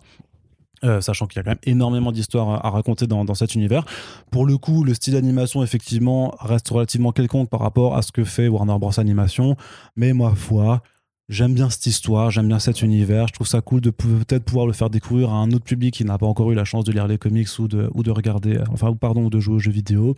Euh, 0.85 1.01
sachant 1.01 1.29
qu'il 1.29 1.37
y 1.37 1.41
a 1.41 1.45
quand 1.45 1.51
même 1.51 1.59
énormément 1.63 2.11
d'histoires 2.11 2.51
à, 2.51 2.67
à 2.67 2.71
raconter 2.71 3.07
dans, 3.07 3.25
dans 3.25 3.35
cet 3.35 3.55
univers. 3.55 3.85
Pour 4.33 4.47
le 4.47 4.59
coup, 4.59 4.83
le 4.83 4.95
style 4.95 5.15
d'animation, 5.15 5.63
effectivement, 5.63 6.35
reste 6.41 6.69
relativement 6.71 7.13
quelconque 7.13 7.49
par 7.49 7.61
rapport 7.61 7.97
à 7.97 8.03
ce 8.03 8.11
que 8.11 8.25
fait 8.25 8.49
Warner 8.49 8.77
Bros. 8.81 8.99
Animation. 8.99 9.57
Mais 9.95 10.13
ma 10.13 10.35
foi, 10.35 10.83
j'aime 11.29 11.55
bien 11.55 11.71
cette 11.71 11.87
histoire, 11.87 12.31
j'aime 12.31 12.49
bien 12.49 12.59
cet 12.59 12.83
univers. 12.83 13.29
Je 13.29 13.33
trouve 13.33 13.47
ça 13.47 13.61
cool 13.61 13.81
de 13.81 13.91
peut-être 13.91 14.45
pouvoir 14.45 14.67
le 14.67 14.73
faire 14.73 14.91
découvrir 14.91 15.31
à 15.31 15.37
un 15.37 15.51
autre 15.53 15.65
public 15.65 15.95
qui 15.95 16.05
n'a 16.05 16.19
pas 16.19 16.27
encore 16.27 16.51
eu 16.53 16.55
la 16.55 16.65
chance 16.65 16.85
de 16.85 16.93
lire 16.93 17.07
les 17.07 17.19
comics 17.19 17.49
ou 17.59 17.69
de, 17.69 17.91
ou 17.95 18.03
de 18.03 18.11
regarder, 18.11 18.57
euh, 18.59 18.65
enfin, 18.73 18.93
pardon, 18.95 19.25
ou 19.27 19.31
de 19.31 19.41
jouer 19.41 19.55
aux 19.57 19.59
jeux 19.59 19.71
vidéo. 19.73 20.15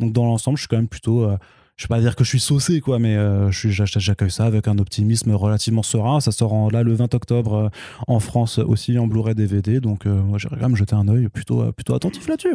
Donc, 0.00 0.12
dans 0.12 0.24
l'ensemble, 0.24 0.56
je 0.56 0.62
suis 0.62 0.68
quand 0.68 0.76
même 0.76 0.88
plutôt. 0.88 1.24
euh, 1.24 1.36
je 1.76 1.84
vais 1.84 1.88
pas 1.88 2.00
dire 2.00 2.16
que 2.16 2.24
je 2.24 2.28
suis 2.30 2.40
saucé, 2.40 2.80
quoi, 2.80 2.98
mais 2.98 3.14
euh, 3.16 3.52
j'accueille 3.52 4.32
ça 4.32 4.46
avec 4.46 4.66
un 4.66 4.78
optimisme 4.78 5.30
relativement 5.32 5.84
serein. 5.84 6.18
Ça 6.20 6.32
sort 6.32 6.52
en- 6.52 6.70
là 6.70 6.82
le 6.82 6.92
20 6.92 7.14
octobre 7.14 7.54
euh, 7.54 7.68
en 8.08 8.18
France 8.18 8.58
aussi 8.58 8.98
en 8.98 9.06
Blu-ray 9.06 9.36
DVD. 9.36 9.78
Donc, 9.80 10.04
euh, 10.06 10.20
moi, 10.20 10.38
j'irai 10.38 10.56
quand 10.56 10.62
même 10.68 10.76
jeter 10.76 10.96
un 10.96 11.06
œil 11.06 11.28
plutôt, 11.28 11.70
plutôt 11.72 11.94
attentif 11.94 12.26
là-dessus. 12.26 12.54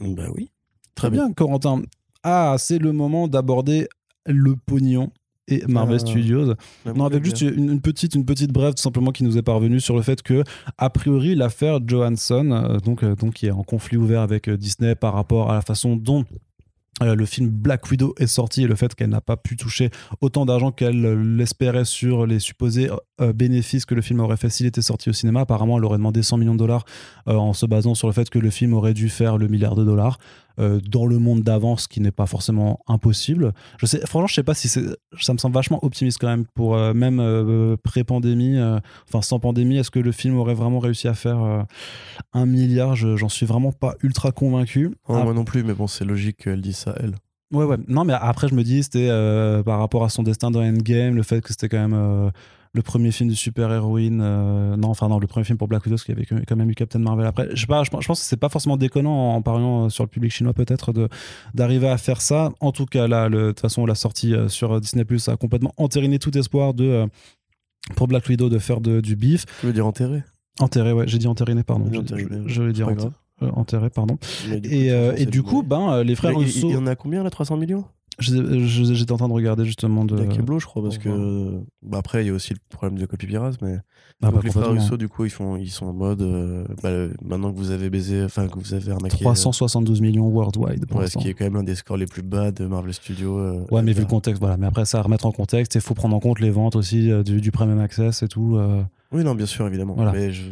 Bah 0.00 0.24
oui. 0.34 0.50
Très 0.94 1.10
bien, 1.10 1.30
Corentin. 1.34 1.82
Ah, 2.22 2.56
c'est 2.58 2.78
le 2.78 2.92
moment 2.92 3.28
d'aborder 3.28 3.88
le 4.24 4.56
pognon 4.56 5.10
et 5.48 5.62
Marvel 5.68 5.96
Ah. 6.02 6.06
Studios. 6.06 6.54
Bah, 6.84 6.92
Non, 6.96 7.04
avec 7.04 7.24
juste 7.24 7.40
une, 7.40 7.70
une 7.72 7.80
petite, 7.80 8.14
une 8.14 8.24
petite 8.24 8.52
brève 8.52 8.74
tout 8.74 8.82
simplement 8.82 9.12
qui 9.12 9.24
nous 9.24 9.38
est 9.38 9.42
parvenue 9.42 9.80
sur 9.80 9.96
le 9.96 10.02
fait 10.02 10.22
que, 10.22 10.42
a 10.78 10.90
priori, 10.90 11.34
l'affaire 11.34 11.78
Johansson, 11.86 12.50
euh, 12.50 12.78
donc, 12.78 13.02
euh, 13.02 13.14
donc 13.14 13.34
qui 13.34 13.46
est 13.46 13.50
en 13.52 13.62
conflit 13.62 13.96
ouvert 13.96 14.20
avec 14.20 14.48
euh, 14.48 14.56
Disney 14.56 14.94
par 14.94 15.14
rapport 15.14 15.50
à 15.50 15.54
la 15.54 15.62
façon 15.62 15.96
dont 15.96 16.24
euh, 17.02 17.14
le 17.14 17.26
film 17.26 17.48
Black 17.50 17.90
Widow 17.90 18.14
est 18.18 18.26
sorti 18.26 18.62
et 18.62 18.66
le 18.66 18.74
fait 18.74 18.94
qu'elle 18.94 19.10
n'a 19.10 19.20
pas 19.20 19.36
pu 19.36 19.54
toucher 19.56 19.90
autant 20.22 20.46
d'argent 20.46 20.72
qu'elle 20.72 21.04
euh, 21.04 21.22
l'espérait 21.36 21.84
sur 21.84 22.24
les 22.26 22.38
supposés 22.38 22.88
euh, 23.20 23.34
bénéfices 23.34 23.84
que 23.84 23.94
le 23.94 24.00
film 24.00 24.20
aurait 24.20 24.38
fait 24.38 24.48
s'il 24.48 24.64
était 24.64 24.80
sorti 24.80 25.10
au 25.10 25.12
cinéma. 25.12 25.40
Apparemment, 25.42 25.76
elle 25.76 25.84
aurait 25.84 25.98
demandé 25.98 26.22
100 26.22 26.38
millions 26.38 26.54
de 26.54 26.58
dollars 26.58 26.86
euh, 27.28 27.34
en 27.34 27.52
se 27.52 27.66
basant 27.66 27.94
sur 27.94 28.06
le 28.08 28.14
fait 28.14 28.30
que 28.30 28.38
le 28.38 28.48
film 28.48 28.72
aurait 28.72 28.94
dû 28.94 29.10
faire 29.10 29.36
le 29.36 29.46
milliard 29.46 29.74
de 29.74 29.84
dollars 29.84 30.18
euh, 30.58 30.80
dans 30.80 31.06
le 31.06 31.18
monde 31.18 31.42
d'avance, 31.42 31.82
ce 31.82 31.88
qui 31.88 32.00
n'est 32.00 32.10
pas 32.10 32.26
forcément 32.26 32.80
impossible. 32.86 33.52
Je 33.78 33.86
sais, 33.86 34.00
franchement, 34.06 34.26
je 34.26 34.34
sais 34.34 34.42
pas 34.42 34.54
si 34.54 34.68
c'est, 34.68 34.84
ça 35.20 35.32
me 35.32 35.38
semble 35.38 35.54
vachement 35.54 35.84
optimiste 35.84 36.18
quand 36.20 36.28
même 36.28 36.44
pour 36.54 36.74
euh, 36.76 36.94
même 36.94 37.20
euh, 37.20 37.76
pré-pandémie, 37.82 38.58
enfin 39.08 39.22
sans 39.22 39.38
pandémie, 39.38 39.76
est-ce 39.78 39.90
que 39.90 39.98
le 39.98 40.12
film 40.12 40.36
aurait 40.38 40.54
vraiment 40.54 40.78
réussi 40.78 41.08
à 41.08 41.14
faire 41.14 41.66
un 42.32 42.46
milliard? 42.46 42.96
Je- 42.96 43.16
J'en 43.16 43.28
suis 43.28 43.46
vraiment 43.46 43.72
pas 43.72 43.94
ultra 44.02 44.32
convaincu. 44.32 44.90
Oh, 45.08 45.14
Ah, 45.16 45.24
Moi 45.24 45.34
non 45.34 45.44
plus, 45.44 45.62
mais 45.64 45.74
bon, 45.74 45.86
c'est 45.86 46.04
logique 46.04 46.36
qu'elle 46.38 46.60
dise 46.60 46.76
ça, 46.76 46.94
elle. 47.00 47.14
Ouais, 47.52 47.64
ouais. 47.64 47.76
Non, 47.86 48.04
mais 48.04 48.12
après, 48.12 48.48
je 48.48 48.54
me 48.54 48.64
dis, 48.64 48.82
c'était 48.82 49.08
euh, 49.08 49.62
par 49.62 49.78
rapport 49.78 50.04
à 50.04 50.08
son 50.08 50.22
destin 50.24 50.50
dans 50.50 50.62
Endgame, 50.62 51.14
le 51.14 51.22
fait 51.22 51.40
que 51.40 51.50
c'était 51.50 51.68
quand 51.68 51.78
même 51.78 51.94
euh, 51.94 52.30
le 52.76 52.82
premier 52.82 53.10
film 53.10 53.28
de 53.30 53.34
super-héroïne. 53.34 54.20
euh, 54.22 54.76
non, 54.76 54.88
enfin, 54.90 55.08
non, 55.08 55.18
le 55.18 55.26
premier 55.26 55.42
film 55.44 55.58
pour 55.58 55.66
Black 55.66 55.84
Widow, 55.84 55.94
parce 55.96 56.04
qu'il 56.04 56.14
y 56.14 56.18
avait 56.18 56.44
quand 56.46 56.56
même 56.56 56.70
eu 56.70 56.74
Captain 56.74 56.98
Marvel 57.00 57.26
après. 57.26 57.48
Je 57.54 57.60
sais 57.62 57.66
pas, 57.66 57.82
je, 57.82 57.90
pense- 57.90 58.02
je 58.02 58.06
pense 58.06 58.20
que 58.20 58.26
c'est 58.26 58.36
pas 58.36 58.48
forcément 58.48 58.76
déconnant 58.76 59.34
en 59.34 59.42
parlant 59.42 59.86
euh, 59.86 59.88
sur 59.88 60.04
le 60.04 60.08
public 60.08 60.30
chinois, 60.30 60.52
peut-être, 60.52 60.92
de- 60.92 61.08
d'arriver 61.54 61.88
à 61.88 61.96
faire 61.98 62.20
ça. 62.20 62.50
En 62.60 62.70
tout 62.70 62.86
cas, 62.86 63.08
là, 63.08 63.28
le- 63.28 63.38
de 63.38 63.48
toute 63.48 63.60
façon, 63.60 63.86
la 63.86 63.94
sortie 63.96 64.34
euh, 64.34 64.48
sur 64.48 64.80
Disney 64.80 65.04
Plus 65.04 65.28
a 65.28 65.36
complètement 65.36 65.72
entériné 65.78 66.18
tout 66.18 66.36
espoir 66.38 66.74
de. 66.74 66.84
euh, 66.84 67.06
pour 67.94 68.08
Black 68.08 68.26
Widow 68.28 68.48
de 68.48 68.58
faire 68.58 68.80
de- 68.80 69.00
du 69.00 69.16
bif. 69.16 69.44
Tu 69.60 69.66
veux 69.66 69.72
dire 69.72 69.86
enterré? 69.86 70.22
Enterré, 70.60 70.92
ouais, 70.92 71.06
j'ai 71.08 71.18
dit 71.18 71.26
entériné, 71.28 71.62
pardon. 71.62 71.86
Oui, 71.90 72.00
Je- 72.08 72.16
je, 72.16 72.48
je 72.48 72.62
vais 72.62 72.72
dire 72.72 72.86
enterré, 73.40 73.90
pardon. 73.90 74.18
Et, 74.64 74.86
et 75.22 75.26
du 75.26 75.42
coup, 75.42 75.62
ben, 75.62 76.02
les 76.02 76.14
frères 76.14 76.32
il, 76.32 76.40
il- 76.40 76.44
Russo. 76.44 76.68
il 76.68 76.72
y 76.74 76.76
en 76.76 76.86
a 76.86 76.96
combien 76.96 77.22
là 77.22 77.30
300 77.30 77.56
millions? 77.58 77.84
J'étais 78.18 79.12
en 79.12 79.16
train 79.18 79.28
de 79.28 79.32
regarder 79.34 79.64
justement 79.64 80.04
de. 80.04 80.16
Keblo, 80.24 80.58
je 80.58 80.66
crois, 80.66 80.82
parce 80.82 80.98
que. 80.98 81.60
Bah, 81.82 81.98
après, 81.98 82.24
il 82.24 82.28
y 82.28 82.30
a 82.30 82.32
aussi 82.32 82.54
le 82.54 82.58
problème 82.70 82.98
de 82.98 83.06
copie 83.06 83.26
pirate, 83.26 83.56
mais. 83.60 83.76
Ah, 84.22 84.28
Donc 84.30 84.36
bah, 84.36 84.40
les 84.44 84.50
frères. 84.50 84.70
Russo, 84.70 84.96
du 84.96 85.08
coup, 85.08 85.24
ils, 85.26 85.30
font, 85.30 85.56
ils 85.56 85.68
sont 85.70 85.86
en 85.86 85.92
mode. 85.92 86.22
euh, 86.22 86.64
bah, 86.82 86.88
euh, 86.88 87.10
maintenant 87.22 87.52
que 87.52 87.58
vous 87.58 87.70
avez 87.70 87.90
baisé, 87.90 88.24
enfin, 88.24 88.48
que 88.48 88.58
vous 88.58 88.72
avez 88.72 88.90
arnaqué. 88.92 89.18
372 89.18 90.00
millions 90.00 90.28
worldwide 90.28 90.86
pour 90.86 90.98
euh, 91.00 91.02
ouais, 91.02 91.10
ce 91.10 91.18
qui 91.18 91.28
est 91.28 91.34
quand 91.34 91.44
même 91.44 91.54
l'un 91.54 91.62
des 91.62 91.74
scores 91.74 91.98
les 91.98 92.06
plus 92.06 92.22
bas 92.22 92.50
de 92.52 92.64
Marvel 92.66 92.94
Studios. 92.94 93.38
euh, 93.38 93.64
Ouais, 93.70 93.82
mais 93.82 93.92
vu 93.92 94.00
le 94.00 94.06
euh, 94.06 94.08
contexte, 94.08 94.40
voilà. 94.40 94.56
Mais 94.56 94.66
après, 94.66 94.86
ça 94.86 94.98
à 94.98 95.02
remettre 95.02 95.26
en 95.26 95.32
contexte, 95.32 95.74
il 95.74 95.80
faut 95.82 95.94
prendre 95.94 96.16
en 96.16 96.20
compte 96.20 96.40
les 96.40 96.50
ventes 96.50 96.76
aussi 96.76 97.10
euh, 97.12 97.22
du, 97.22 97.40
du 97.42 97.50
Premium 97.52 97.80
Access 97.80 98.22
et 98.22 98.28
tout. 98.28 98.58
Oui, 99.12 99.24
non, 99.24 99.34
bien 99.34 99.46
sûr, 99.46 99.66
évidemment. 99.66 99.94
Voilà. 99.94 100.12
Mais 100.12 100.32
je... 100.32 100.42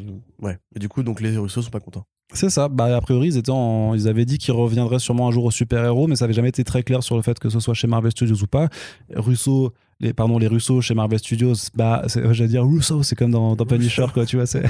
ouais. 0.41 0.59
Et 0.75 0.79
du 0.79 0.89
coup, 0.89 1.03
donc 1.03 1.21
les 1.21 1.37
Russo 1.37 1.61
sont 1.63 1.71
pas 1.71 1.81
contents. 1.81 2.05
C'est 2.33 2.51
ça. 2.51 2.69
Bah, 2.69 2.97
a 2.97 3.01
priori, 3.01 3.29
ils, 3.29 3.37
étaient 3.37 3.51
en- 3.51 3.95
ils 3.95 4.09
avaient 4.09 4.25
dit 4.25 4.39
qu'ils 4.39 4.55
reviendraient 4.55 4.99
sûrement 4.99 5.29
un 5.29 5.31
jour 5.31 5.45
aux 5.45 5.51
super-héros, 5.51 6.07
mais 6.07 6.17
ça 6.17 6.25
avait 6.25 6.35
jamais 6.35 6.49
été 6.49 6.65
très 6.65 6.83
clair 6.83 7.03
sur 7.03 7.17
le 7.17 7.23
fait 7.23 7.39
que 7.39 7.49
ce 7.51 7.61
soit 7.61 7.75
chez 7.75 7.87
Marvel 7.87 8.11
Studios 8.13 8.43
ou 8.43 8.47
pas. 8.47 8.69
Russo, 9.15 9.73
les, 10.01 10.13
pardon, 10.15 10.39
les 10.39 10.47
Russo 10.49 10.81
chez 10.81 10.95
Marvel 10.95 11.19
Studios, 11.19 11.55
bah, 11.75 12.03
j'allais 12.33 12.49
dire 12.49 12.65
Russo, 12.65 13.03
c'est 13.03 13.15
comme 13.15 13.31
dans, 13.31 13.55
dans 13.57 13.67
Punisher, 13.67 14.07
quoi, 14.13 14.25
tu 14.25 14.37
vois, 14.37 14.47
c'est 14.47 14.65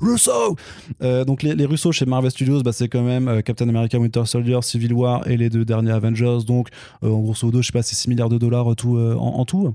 Russo 0.00 0.56
Euh, 1.02 1.24
Donc, 1.24 1.42
les, 1.42 1.54
les 1.54 1.66
Russo 1.66 1.92
chez 1.92 2.06
Marvel 2.06 2.30
Studios, 2.30 2.62
bah, 2.62 2.72
c'est 2.72 2.88
quand 2.88 3.02
même 3.02 3.28
euh, 3.28 3.40
Captain 3.42 3.68
America 3.68 3.98
Winter 3.98 4.24
Soldier, 4.24 4.58
Civil 4.62 4.92
War 4.94 5.28
et 5.28 5.36
les 5.36 5.50
deux 5.50 5.64
derniers 5.66 5.92
Avengers. 5.92 6.38
Donc, 6.46 6.68
euh, 7.04 7.10
en 7.10 7.20
grosso 7.20 7.46
modo, 7.46 7.60
je 7.60 7.66
sais 7.66 7.72
pas, 7.72 7.82
c'est 7.82 7.94
6 7.94 8.08
milliards 8.08 8.30
de 8.30 8.38
dollars 8.38 8.72
euh, 8.72 8.74
tout, 8.74 8.96
en, 8.98 9.18
en 9.38 9.44
tout. 9.44 9.74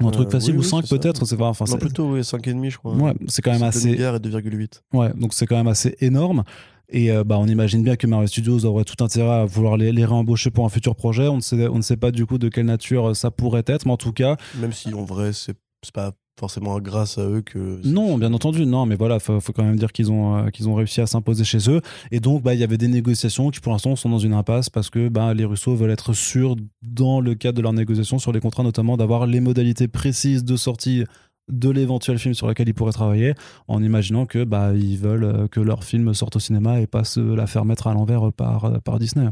Un 0.00 0.10
truc 0.10 0.28
Euh, 0.28 0.30
facile, 0.30 0.52
oui, 0.52 0.58
ou 0.58 0.62
oui, 0.62 0.66
5 0.68 0.82
c'est 0.82 0.88
ça. 0.88 0.98
peut-être, 0.98 1.24
c'est 1.24 1.36
pas. 1.36 1.48
Enfin, 1.48 1.64
non, 1.68 1.76
plutôt, 1.76 2.12
oui, 2.12 2.20
5,5, 2.20 2.70
je 2.70 2.78
crois. 2.78 2.94
Ouais, 2.94 3.14
c'est 3.26 3.42
quand 3.42 3.50
même 3.58 3.70
C'est 3.72 3.94
2 3.96 4.04
assez. 4.04 4.26
et 4.26 4.28
2,8. 4.30 4.82
Ouais, 4.92 5.12
donc 5.14 5.34
c'est 5.34 5.46
quand 5.46 5.56
même 5.56 5.66
assez 5.68 5.96
énorme. 6.00 6.44
Et 6.90 7.10
euh, 7.12 7.22
bah, 7.24 7.36
on 7.38 7.46
imagine 7.46 7.82
bien 7.82 7.96
que 7.96 8.06
Marvel 8.06 8.28
Studios 8.28 8.64
aurait 8.64 8.84
tout 8.84 9.02
intérêt 9.04 9.40
à 9.40 9.44
vouloir 9.44 9.76
les, 9.76 9.92
les 9.92 10.04
réembaucher 10.06 10.50
pour 10.50 10.64
un 10.64 10.70
futur 10.70 10.94
projet. 10.96 11.28
On 11.28 11.36
ne, 11.36 11.40
sait, 11.42 11.68
on 11.68 11.76
ne 11.76 11.82
sait 11.82 11.98
pas 11.98 12.10
du 12.10 12.24
coup 12.24 12.38
de 12.38 12.48
quelle 12.48 12.64
nature 12.66 13.14
ça 13.14 13.30
pourrait 13.30 13.64
être, 13.66 13.84
mais 13.84 13.92
en 13.92 13.96
tout 13.98 14.12
cas, 14.12 14.36
Même 14.58 14.72
si 14.72 14.94
en 14.94 15.04
vrai, 15.04 15.32
c'est 15.34 15.54
pas 15.92 16.12
forcément 16.38 16.78
grâce 16.80 17.18
à 17.18 17.22
eux 17.22 17.42
que. 17.42 17.80
non, 17.84 18.16
bien 18.16 18.32
entendu, 18.32 18.64
non, 18.64 18.86
mais 18.86 18.96
voilà, 18.96 19.18
faut, 19.18 19.40
faut 19.40 19.52
quand 19.52 19.64
même 19.64 19.76
dire 19.76 19.92
qu'ils 19.92 20.10
ont, 20.10 20.36
euh, 20.36 20.50
qu'ils 20.50 20.68
ont 20.68 20.74
réussi 20.74 21.00
à 21.00 21.06
s'imposer 21.06 21.44
chez 21.44 21.70
eux. 21.70 21.80
Et 22.10 22.20
donc, 22.20 22.42
bah, 22.42 22.54
il 22.54 22.60
y 22.60 22.64
avait 22.64 22.78
des 22.78 22.88
négociations 22.88 23.50
qui 23.50 23.60
pour 23.60 23.72
l'instant 23.72 23.96
sont 23.96 24.08
dans 24.08 24.18
une 24.18 24.32
impasse 24.32 24.70
parce 24.70 24.90
que 24.90 25.08
bah, 25.08 25.34
les 25.34 25.44
Russos 25.44 25.74
veulent 25.74 25.90
être 25.90 26.12
sûrs, 26.12 26.56
dans 26.82 27.20
le 27.20 27.34
cadre 27.34 27.58
de 27.58 27.62
leurs 27.62 27.72
négociations 27.72 28.18
sur 28.18 28.32
les 28.32 28.40
contrats, 28.40 28.62
notamment 28.62 28.96
d'avoir 28.96 29.26
les 29.26 29.40
modalités 29.40 29.88
précises 29.88 30.44
de 30.44 30.56
sortie 30.56 31.04
de 31.48 31.70
l'éventuel 31.70 32.18
film 32.18 32.34
sur 32.34 32.46
lequel 32.46 32.68
ils 32.68 32.74
pourraient 32.74 32.92
travailler, 32.92 33.34
en 33.68 33.82
imaginant 33.82 34.26
que 34.26 34.44
bah 34.44 34.72
ils 34.74 34.98
veulent 34.98 35.24
euh, 35.24 35.48
que 35.48 35.60
leur 35.60 35.82
film 35.82 36.12
sorte 36.12 36.36
au 36.36 36.40
cinéma 36.40 36.80
et 36.80 36.86
pas 36.86 37.04
se 37.04 37.20
la 37.20 37.46
faire 37.46 37.64
mettre 37.64 37.86
à 37.86 37.94
l'envers 37.94 38.32
par, 38.32 38.66
euh, 38.66 38.78
par 38.78 38.98
Disney. 38.98 39.28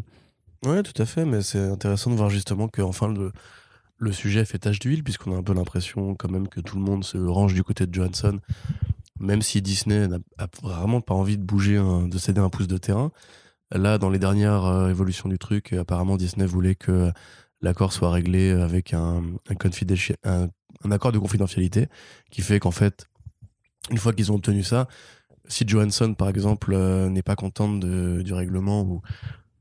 Ouais, 0.65 0.83
tout 0.83 1.01
à 1.01 1.05
fait, 1.05 1.25
mais 1.25 1.43
c'est 1.43 1.61
intéressant 1.61 2.11
de 2.11 2.17
voir 2.17 2.31
justement 2.31 2.69
que 2.69 2.81
enfin 2.81 3.09
le, 3.09 3.33
le 3.99 4.13
sujet 4.13 4.45
fait 4.45 4.59
tache 4.59 4.79
d'huile, 4.79 5.03
puisqu'on 5.03 5.35
a 5.35 5.37
un 5.37 5.43
peu 5.43 5.55
l'impression 5.55 6.15
quand 6.15 6.31
même 6.31 6.49
que 6.49 6.61
tout 6.61 6.77
le 6.77 6.83
monde 6.83 7.05
se 7.05 7.17
range 7.19 7.55
du 7.55 7.63
côté 7.63 7.87
de 7.87 7.95
Johansson, 7.95 8.41
même 9.19 9.43
si 9.43 9.63
Disney 9.63 10.09
n'a 10.09 10.19
vraiment 10.63 11.01
pas 11.01 11.15
envie 11.15 11.39
de 11.39 11.43
bouger, 11.43 11.77
de 11.77 12.19
céder 12.19 12.41
un 12.41 12.51
pouce 12.51 12.69
de 12.69 12.79
terrain. 12.79 13.11
Là, 13.73 13.99
dans 13.99 14.11
les 14.11 14.19
dernières 14.19 14.65
euh, 14.65 14.91
évolutions 14.91 15.29
du 15.29 15.39
truc, 15.39 15.73
apparemment 15.73 16.17
Disney 16.17 16.47
voulait 16.47 16.77
que 16.77 17.11
l'accord 17.63 17.93
soit 17.93 18.13
réglé 18.13 18.51
avec 18.51 18.95
un, 18.95 19.23
accord 20.89 21.11
de 21.11 21.19
confidentialité, 21.19 21.89
qui 22.31 22.43
fait 22.43 22.61
qu'en 22.61 22.71
fait, 22.71 23.07
une 23.91 23.99
fois 23.99 24.13
qu'ils 24.13 24.31
ont 24.31 24.37
obtenu 24.37 24.63
ça, 24.63 24.87
si 25.49 25.67
Johansson, 25.67 26.15
par 26.15 26.29
exemple, 26.29 26.73
euh, 26.75 27.09
n'est 27.09 27.23
pas 27.23 27.37
contente 27.37 27.81
du 27.81 28.33
règlement 28.33 28.83
ou, 28.83 29.01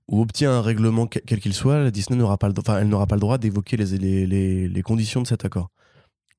ou 0.08 0.22
obtient 0.22 0.52
un 0.52 0.62
règlement 0.62 1.08
que- 1.08 1.20
quel 1.20 1.40
qu'il 1.40 1.54
soit, 1.54 1.80
la 1.84 1.92
Disney 1.92 2.18
n'aura 2.20 2.38
pas, 2.38 2.48
le, 2.48 2.54
enfin, 2.58 2.80
elle 2.80 2.90
n'aura 2.90 3.08
pas 3.08 3.16
le 3.16 3.22
droit 3.22 3.38
d'évoquer 3.38 3.78
les, 3.78 3.98
les, 3.98 4.28
les, 4.28 4.68
les 4.68 4.82
conditions 4.82 5.22
de 5.22 5.28
cet 5.28 5.46
accord. 5.46 5.70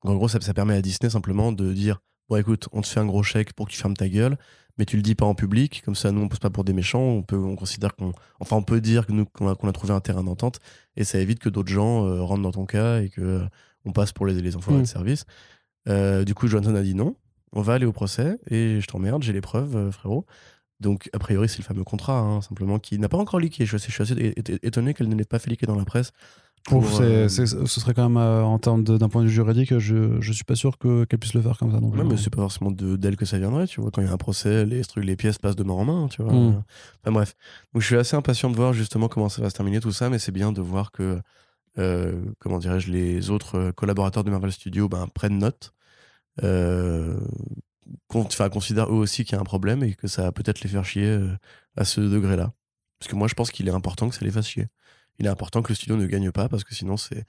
En 0.03 0.15
gros, 0.15 0.27
ça, 0.27 0.39
ça 0.39 0.53
permet 0.53 0.75
à 0.75 0.81
Disney 0.81 1.09
simplement 1.09 1.51
de 1.51 1.73
dire 1.73 1.99
bon, 2.29 2.37
écoute, 2.37 2.67
on 2.71 2.81
te 2.81 2.87
fait 2.87 2.99
un 2.99 3.05
gros 3.05 3.23
chèque 3.23 3.53
pour 3.53 3.67
que 3.67 3.71
tu 3.71 3.77
fermes 3.77 3.95
ta 3.95 4.07
gueule, 4.09 4.37
mais 4.77 4.85
tu 4.85 4.95
le 4.95 5.01
dis 5.01 5.15
pas 5.15 5.25
en 5.25 5.33
public, 5.35 5.81
comme 5.83 5.95
ça, 5.95 6.11
nous, 6.11 6.21
on 6.21 6.27
pose 6.27 6.39
pas 6.39 6.49
pour 6.51 6.63
des 6.63 6.73
méchants, 6.73 7.01
on 7.01 7.23
peut, 7.23 7.37
on 7.37 7.55
considère 7.55 7.95
qu'on, 7.95 8.11
enfin, 8.39 8.55
on 8.57 8.61
peut 8.63 8.79
dire 8.79 9.05
que 9.07 9.11
nous, 9.11 9.25
qu'on 9.25 9.49
a, 9.49 9.55
qu'on 9.55 9.67
a 9.67 9.71
trouvé 9.73 9.91
un 9.93 9.99
terrain 10.01 10.23
d'entente, 10.23 10.59
et 10.95 11.03
ça 11.03 11.19
évite 11.19 11.39
que 11.39 11.49
d'autres 11.49 11.71
gens 11.71 12.05
euh, 12.05 12.21
rentrent 12.21 12.43
dans 12.43 12.51
ton 12.51 12.65
cas 12.65 13.01
et 13.01 13.09
que 13.09 13.21
euh, 13.21 13.45
on 13.85 13.91
passe 13.91 14.11
pour 14.11 14.25
les, 14.27 14.39
les 14.41 14.55
enfants 14.55 14.73
Mm. 14.73 14.81
de 14.81 14.85
service. 14.85 15.25
Euh, 15.89 16.23
du 16.25 16.35
coup, 16.35 16.47
Johnson 16.47 16.75
a 16.75 16.81
dit 16.83 16.93
non, 16.95 17.15
on 17.53 17.61
va 17.61 17.73
aller 17.73 17.85
au 17.85 17.93
procès, 17.93 18.37
et 18.51 18.79
je 18.81 18.87
t'emmerde, 18.87 19.23
j'ai 19.23 19.33
les 19.33 19.41
preuves, 19.41 19.75
euh, 19.75 19.91
frérot. 19.91 20.25
Donc, 20.79 21.09
a 21.13 21.19
priori, 21.19 21.49
c'est 21.49 21.57
le 21.57 21.63
fameux 21.63 21.83
contrat, 21.83 22.19
hein, 22.19 22.41
simplement, 22.41 22.77
qui 22.79 22.99
n'a 22.99 23.09
pas 23.09 23.17
encore 23.17 23.39
leaké. 23.39 23.65
Je, 23.65 23.77
suis- 23.77 23.91
je 23.91 24.03
suis 24.03 24.03
assez 24.13 24.33
étonné 24.61 24.93
qu'elle 24.93 25.09
ne 25.09 25.15
l'ait 25.15 25.23
pas 25.25 25.39
fait 25.39 25.49
leaker 25.49 25.67
dans 25.67 25.75
la 25.75 25.85
presse. 25.85 26.11
pour, 26.65 26.79
Ouf, 26.79 26.99
euh, 26.99 27.29
ce 27.29 27.45
serait 27.45 27.93
quand 27.93 28.09
même, 28.09 28.17
euh, 28.17 28.43
en 28.43 28.59
termes 28.59 28.83
d'un 28.83 29.07
point 29.07 29.21
de 29.21 29.27
vue 29.27 29.33
juridique, 29.33 29.77
je, 29.79 30.19
je 30.19 30.31
suis 30.33 30.43
pas 30.43 30.55
sûr 30.55 30.77
que- 30.77 31.05
qu'elle 31.05 31.17
puisse 31.19 31.33
le 31.33 31.41
faire 31.41 31.57
comme 31.57 31.71
ça. 31.71 31.79
Non. 31.79 31.87
Ouais, 31.89 32.03
mais 32.03 32.17
c'est 32.17 32.29
pas 32.29 32.41
forcément 32.41 32.71
de- 32.71 32.97
d'elle 32.97 33.15
que 33.15 33.25
ça 33.25 33.37
viendrait, 33.39 33.67
tu 33.67 33.79
vois. 33.79 33.89
Quand 33.89 34.01
il 34.01 34.05
y 34.05 34.09
a 34.09 34.13
un 34.13 34.17
procès, 34.17 34.65
les, 34.65 34.83
trucs, 34.83 35.05
les 35.05 35.15
pièces 35.15 35.37
passent 35.37 35.55
de 35.55 35.63
main 35.63 35.73
en 35.75 35.85
main, 35.85 36.07
tu 36.09 36.21
vois. 36.21 36.33
Mm. 36.33 36.61
Enfin 37.03 37.11
bref. 37.13 37.35
Donc 37.73 37.81
je 37.81 37.87
suis 37.87 37.95
assez 37.95 38.15
impatient 38.17 38.49
de 38.49 38.55
voir 38.57 38.73
justement 38.73 39.07
comment 39.07 39.29
ça 39.29 39.41
va 39.41 39.49
se 39.49 39.55
terminer 39.55 39.79
tout 39.79 39.93
ça, 39.93 40.09
mais 40.09 40.19
c'est 40.19 40.33
bien 40.33 40.51
de 40.51 40.59
voir 40.61 40.91
que, 40.91 41.19
euh, 41.79 42.21
comment 42.39 42.57
dirais-je, 42.59 42.91
les 42.91 43.29
autres 43.29 43.71
collaborateurs 43.71 44.25
de 44.25 44.29
Marvel 44.31 44.51
Studios 44.51 44.89
ben, 44.89 45.07
prennent 45.13 45.37
note, 45.37 45.73
euh, 46.43 47.17
considèrent 48.07 48.89
eux 48.89 48.97
aussi 48.97 49.23
qu'il 49.25 49.33
y 49.35 49.37
a 49.37 49.41
un 49.41 49.45
problème 49.45 49.83
et 49.83 49.93
que 49.93 50.07
ça 50.07 50.23
va 50.23 50.31
peut-être 50.31 50.61
les 50.61 50.69
faire 50.69 50.85
chier 50.85 51.05
euh, 51.05 51.29
à 51.75 51.85
ce 51.85 52.01
degré-là. 52.01 52.53
Parce 52.99 53.11
que 53.11 53.15
moi, 53.15 53.27
je 53.27 53.33
pense 53.35 53.51
qu'il 53.51 53.67
est 53.67 53.71
important 53.71 54.09
que 54.09 54.15
ça 54.15 54.25
les 54.25 54.31
fasse 54.31 54.47
chier. 54.47 54.67
Il 55.19 55.25
est 55.25 55.29
important 55.29 55.61
que 55.61 55.69
le 55.69 55.75
studio 55.75 55.95
ne 55.97 56.05
gagne 56.05 56.31
pas 56.31 56.49
parce 56.49 56.63
que 56.63 56.73
sinon, 56.75 56.97
c'est 56.97 57.23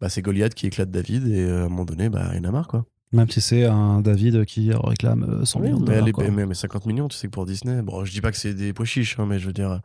bah, 0.00 0.08
c'est 0.08 0.22
Goliath 0.22 0.54
qui 0.54 0.66
éclate 0.66 0.90
David 0.90 1.28
et 1.28 1.40
euh, 1.42 1.62
à 1.62 1.66
un 1.66 1.68
moment 1.68 1.84
donné, 1.84 2.08
bah, 2.08 2.30
il 2.34 2.40
en 2.40 2.48
a 2.48 2.52
marre, 2.52 2.68
quoi. 2.68 2.86
Même 3.12 3.28
si 3.30 3.40
c'est 3.42 3.66
un 3.66 4.00
David 4.00 4.46
qui 4.46 4.72
réclame 4.72 5.24
euh, 5.24 5.44
100 5.44 5.60
millions 5.60 5.76
de 5.78 5.82
mais, 5.82 5.86
dollars. 5.92 6.06
les- 6.06 6.12
quoi. 6.12 6.30
mais, 6.30 6.46
mais 6.46 6.54
50 6.54 6.86
millions, 6.86 7.08
tu 7.08 7.16
sais 7.16 7.26
que 7.28 7.32
pour 7.32 7.44
Disney, 7.46 7.82
bon, 7.82 8.04
je 8.04 8.10
dis 8.12 8.20
pas 8.22 8.32
que 8.32 8.38
c'est 8.38 8.54
des 8.54 8.72
pois 8.72 8.86
chiches, 8.86 9.18
hein, 9.18 9.26
mais 9.26 9.38
je 9.38 9.46
veux 9.46 9.52
dire, 9.52 9.80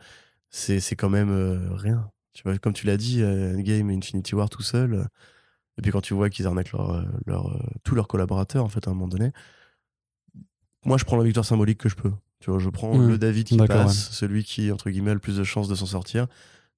c'est 0.50 0.80
c'est 0.80 0.96
quand 0.96 1.10
même 1.10 1.30
euh, 1.30 1.60
rien. 1.74 2.10
Tu 2.34 2.44
vois, 2.44 2.58
comme 2.58 2.74
tu 2.74 2.86
l'as 2.88 2.98
dit, 2.98 3.22
euh, 3.22 3.56
Endgame 3.56 3.92
et 3.92 3.96
Infinity 3.98 4.34
War 4.34 4.50
tout 4.50 4.62
seul. 4.64 4.94
euh, 4.94 5.04
et 5.78 5.82
puis 5.84 5.92
quand 5.92 6.02
tu 6.02 6.14
vois 6.14 6.30
qu'ils 6.30 6.48
arnaquent 6.48 6.72
leur, 6.72 6.92
euh, 6.92 7.04
leur, 7.26 7.48
euh, 7.50 7.60
tous 7.84 7.96
leurs 7.96 8.08
collaborateurs, 8.08 8.64
en 8.64 8.70
fait, 8.70 8.88
à 8.88 8.92
un 8.92 8.94
moment 8.94 9.08
donné, 9.10 9.32
moi, 10.88 10.98
je 10.98 11.04
prends 11.04 11.18
la 11.18 11.24
victoire 11.24 11.46
symbolique 11.46 11.78
que 11.80 11.90
je 11.90 11.96
peux. 11.96 12.12
Tu 12.40 12.50
vois, 12.50 12.60
je 12.60 12.70
prends 12.70 12.98
Mm. 12.98 13.08
le 13.10 13.18
David 13.18 13.46
qui 13.48 13.58
passe, 13.58 14.10
celui 14.12 14.44
qui, 14.44 14.72
entre 14.72 14.90
guillemets, 14.90 15.12
a 15.12 15.14
le 15.16 15.20
plus 15.20 15.38
de 15.38 15.44
chances 15.44 15.68
de 15.68 15.76
s'en 15.76 15.86
sortir. 15.86 16.28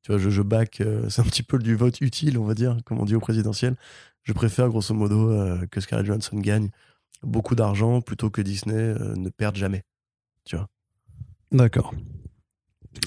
Tu 0.01 0.11
vois, 0.11 0.19
je, 0.19 0.29
je 0.29 0.41
back, 0.41 0.81
euh, 0.81 1.07
c'est 1.09 1.21
un 1.21 1.25
petit 1.25 1.43
peu 1.43 1.59
du 1.59 1.75
vote 1.75 2.01
utile, 2.01 2.37
on 2.37 2.45
va 2.45 2.55
dire, 2.55 2.77
comme 2.85 2.99
on 2.99 3.05
dit 3.05 3.15
au 3.15 3.19
présidentiel. 3.19 3.75
Je 4.23 4.33
préfère, 4.33 4.67
grosso 4.69 4.93
modo, 4.95 5.29
euh, 5.29 5.65
que 5.67 5.79
Scarlett 5.79 6.07
Johansson 6.07 6.37
gagne 6.39 6.69
beaucoup 7.21 7.53
d'argent 7.55 8.01
plutôt 8.01 8.29
que 8.29 8.41
Disney 8.41 8.73
euh, 8.75 9.15
ne 9.15 9.29
perde 9.29 9.55
jamais. 9.55 9.83
D'accord. 11.51 11.93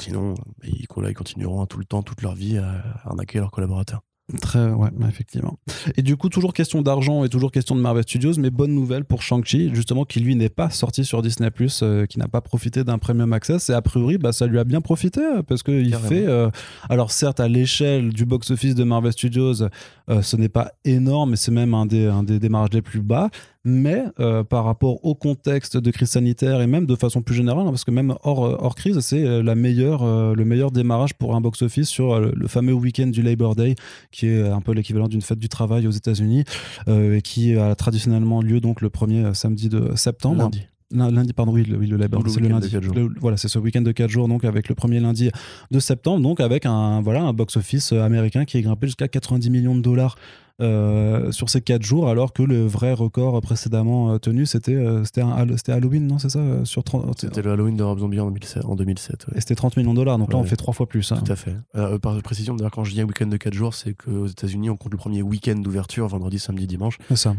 Sinon, 0.00 0.34
bah, 0.34 0.66
ils, 0.68 0.86
là, 1.02 1.10
ils 1.10 1.14
continueront 1.14 1.66
tout 1.66 1.78
le 1.78 1.84
temps, 1.84 2.02
toute 2.02 2.22
leur 2.22 2.34
vie, 2.34 2.58
à 2.58 3.00
arnaquer 3.04 3.38
leurs 3.38 3.50
collaborateurs. 3.50 4.02
Très, 4.40 4.70
ouais, 4.70 4.88
effectivement. 5.08 5.58
Et 5.96 6.02
du 6.02 6.16
coup, 6.16 6.28
toujours 6.28 6.54
question 6.54 6.82
d'argent 6.82 7.24
et 7.24 7.28
toujours 7.28 7.50
question 7.52 7.74
de 7.74 7.80
Marvel 7.80 8.02
Studios, 8.02 8.32
mais 8.38 8.50
bonne 8.50 8.74
nouvelle 8.74 9.04
pour 9.04 9.22
Shang-Chi, 9.22 9.74
justement, 9.74 10.04
qui 10.04 10.20
lui 10.20 10.36
n'est 10.36 10.48
pas 10.48 10.70
sorti 10.70 11.04
sur 11.04 11.22
Disney, 11.22 11.50
euh, 11.82 12.06
qui 12.06 12.18
n'a 12.18 12.28
pas 12.28 12.40
profité 12.40 12.84
d'un 12.84 12.98
premium 12.98 13.32
access. 13.32 13.68
Et 13.70 13.74
a 13.74 13.82
priori, 13.82 14.18
bah, 14.18 14.32
ça 14.32 14.46
lui 14.46 14.58
a 14.58 14.64
bien 14.64 14.80
profité, 14.80 15.20
euh, 15.20 15.42
parce 15.42 15.62
qu'il 15.62 15.94
fait. 15.94 16.26
euh, 16.26 16.50
alors, 16.88 17.10
certes, 17.10 17.40
à 17.40 17.48
l'échelle 17.48 18.12
du 18.12 18.24
box-office 18.24 18.74
de 18.74 18.84
Marvel 18.84 19.12
Studios, 19.12 19.62
euh, 19.62 20.22
ce 20.22 20.36
n'est 20.36 20.48
pas 20.48 20.72
énorme, 20.84 21.30
mais 21.30 21.36
c'est 21.36 21.52
même 21.52 21.74
un 21.74 21.86
des, 21.86 22.06
un 22.06 22.22
des 22.22 22.38
démarrages 22.38 22.72
les 22.72 22.82
plus 22.82 23.00
bas. 23.00 23.30
Mais 23.64 24.02
euh, 24.18 24.42
par 24.42 24.64
rapport 24.64 25.04
au 25.04 25.14
contexte 25.14 25.76
de 25.76 25.90
crise 25.92 26.08
sanitaire 26.10 26.60
et 26.60 26.66
même 26.66 26.84
de 26.84 26.96
façon 26.96 27.22
plus 27.22 27.34
générale, 27.36 27.64
hein, 27.66 27.70
parce 27.70 27.84
que 27.84 27.92
même 27.92 28.14
hors, 28.24 28.44
euh, 28.44 28.56
hors 28.58 28.74
crise, 28.74 28.98
c'est 28.98 29.24
euh, 29.24 29.40
la 29.40 29.54
meilleure, 29.54 30.02
euh, 30.02 30.34
le 30.34 30.44
meilleur 30.44 30.72
démarrage 30.72 31.14
pour 31.14 31.36
un 31.36 31.40
box-office 31.40 31.88
sur 31.88 32.12
euh, 32.12 32.32
le 32.34 32.48
fameux 32.48 32.72
week-end 32.72 33.06
du 33.06 33.22
Labor 33.22 33.54
Day, 33.54 33.76
qui 34.10 34.26
est 34.26 34.42
un 34.48 34.60
peu 34.60 34.72
l'équivalent 34.72 35.06
d'une 35.06 35.22
fête 35.22 35.38
du 35.38 35.48
travail 35.48 35.86
aux 35.86 35.92
États-Unis, 35.92 36.42
et 36.88 37.22
qui 37.22 37.54
a 37.54 37.74
traditionnellement 37.76 38.42
lieu 38.42 38.60
donc 38.60 38.80
le 38.80 38.90
premier 38.90 39.32
samedi 39.34 39.68
de 39.68 39.92
septembre. 39.94 40.42
Lundi. 40.42 40.62
Lundi, 40.94 41.32
pardon, 41.32 41.52
oui, 41.52 41.64
le, 41.64 41.78
oui, 41.78 41.86
le 41.86 41.96
le 41.96 42.08
c'est 42.26 42.40
le 42.40 42.48
lundi. 42.48 42.68
Le- 42.70 43.08
voilà, 43.18 43.38
c'est 43.38 43.48
ce 43.48 43.58
week-end 43.58 43.80
de 43.80 43.92
4 43.92 44.10
jours, 44.10 44.28
donc 44.28 44.44
avec 44.44 44.68
le 44.68 44.74
premier 44.74 45.00
lundi 45.00 45.30
de 45.70 45.78
septembre, 45.78 46.20
donc 46.20 46.38
avec 46.40 46.66
un, 46.66 47.00
voilà, 47.00 47.22
un 47.22 47.32
box-office 47.32 47.92
américain 47.92 48.44
qui 48.44 48.58
est 48.58 48.62
grimpé 48.62 48.88
jusqu'à 48.88 49.08
90 49.08 49.48
millions 49.48 49.74
de 49.74 49.80
dollars 49.80 50.16
euh, 50.62 51.32
sur 51.32 51.50
ces 51.50 51.60
4 51.60 51.82
jours, 51.82 52.08
alors 52.08 52.32
que 52.32 52.42
le 52.42 52.64
vrai 52.66 52.92
record 52.92 53.40
précédemment 53.42 54.12
euh, 54.12 54.18
tenu, 54.18 54.46
c'était 54.46 54.74
euh, 54.74 55.04
c'était 55.04 55.72
Halloween, 55.72 56.06
non 56.06 56.18
C'est 56.18 56.30
ça 56.30 56.40
sur 56.64 56.84
30, 56.84 57.18
C'était 57.20 57.42
le 57.42 57.50
Halloween 57.52 57.76
de 57.76 57.82
Rob 57.82 57.98
Zombie 57.98 58.20
en 58.20 58.26
2007. 58.26 58.64
En 58.64 58.76
2007 58.76 59.26
ouais. 59.28 59.34
Et 59.36 59.40
c'était 59.40 59.54
30 59.56 59.76
millions 59.76 59.92
de 59.92 59.96
dollars, 59.98 60.18
donc 60.18 60.32
là 60.32 60.38
on 60.38 60.42
Ouais. 60.42 60.48
fait 60.48 60.56
trois 60.56 60.72
fois 60.72 60.86
plus. 60.86 61.10
hein. 61.12 61.20
Tout 61.24 61.32
à 61.32 61.36
fait. 61.36 61.54
Euh, 61.76 61.98
par 61.98 62.20
précision, 62.22 62.54
d'ailleurs, 62.54 62.70
quand 62.70 62.84
je 62.84 62.92
dis 62.92 63.00
un 63.00 63.04
week-end 63.04 63.26
de 63.26 63.36
4 63.36 63.52
jours, 63.52 63.74
c'est 63.74 63.94
qu'aux 63.94 64.26
États-Unis, 64.26 64.70
on 64.70 64.76
compte 64.76 64.92
le 64.92 64.98
premier 64.98 65.22
week-end 65.22 65.56
d'ouverture, 65.56 66.06
vendredi, 66.08 66.38
samedi, 66.38 66.66
dimanche, 66.66 66.98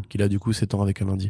qui 0.09 0.17
là, 0.17 0.27
du 0.27 0.37
coup, 0.39 0.53
s'étend 0.53 0.81
avec 0.81 1.01
un 1.01 1.05
lundi. 1.05 1.29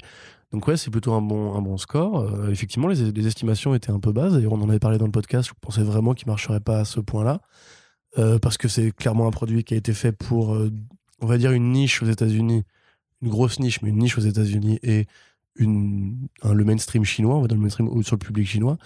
Donc, 0.51 0.67
ouais, 0.67 0.77
c'est 0.77 0.91
plutôt 0.91 1.13
un 1.13 1.21
bon, 1.21 1.55
un 1.55 1.61
bon 1.61 1.77
score. 1.77 2.19
Euh, 2.19 2.49
effectivement, 2.51 2.87
les, 2.87 3.11
les 3.11 3.27
estimations 3.27 3.73
étaient 3.73 3.89
un 3.91 3.99
peu 3.99 4.11
basses. 4.11 4.33
D'ailleurs, 4.33 4.53
on 4.53 4.61
en 4.61 4.69
avait 4.69 4.77
parlé 4.79 4.99
dans 4.99 5.05
le 5.05 5.11
podcast. 5.11 5.49
Je 5.49 5.53
pensais 5.59 5.81
vraiment 5.81 6.13
qu'il 6.13 6.27
marcherait 6.27 6.59
pas 6.59 6.79
à 6.79 6.85
ce 6.85 6.99
point-là. 6.99 7.41
Euh, 8.19 8.37
parce 8.37 8.57
que 8.59 8.67
c'est 8.67 8.91
clairement 8.91 9.25
un 9.27 9.31
produit 9.31 9.63
qui 9.63 9.73
a 9.73 9.77
été 9.77 9.93
fait 9.93 10.11
pour, 10.11 10.53
euh, 10.53 10.69
on 11.23 11.25
va 11.25 11.37
dire, 11.37 11.51
une 11.53 11.71
niche 11.71 12.03
aux 12.03 12.05
États-Unis, 12.05 12.63
une 13.21 13.29
grosse 13.29 13.59
niche, 13.59 13.81
mais 13.81 13.89
une 13.89 13.97
niche 13.97 14.17
aux 14.17 14.21
États-Unis 14.21 14.79
et 14.83 15.07
le 15.55 16.63
mainstream 16.63 17.05
chinois, 17.05 17.35
on 17.35 17.41
va 17.41 17.47
dire 17.47 17.57
le 17.57 17.63
mainstream 17.63 17.87
ou 17.87 18.03
sur 18.03 18.15
le 18.15 18.19
public 18.19 18.47
chinois. 18.47 18.77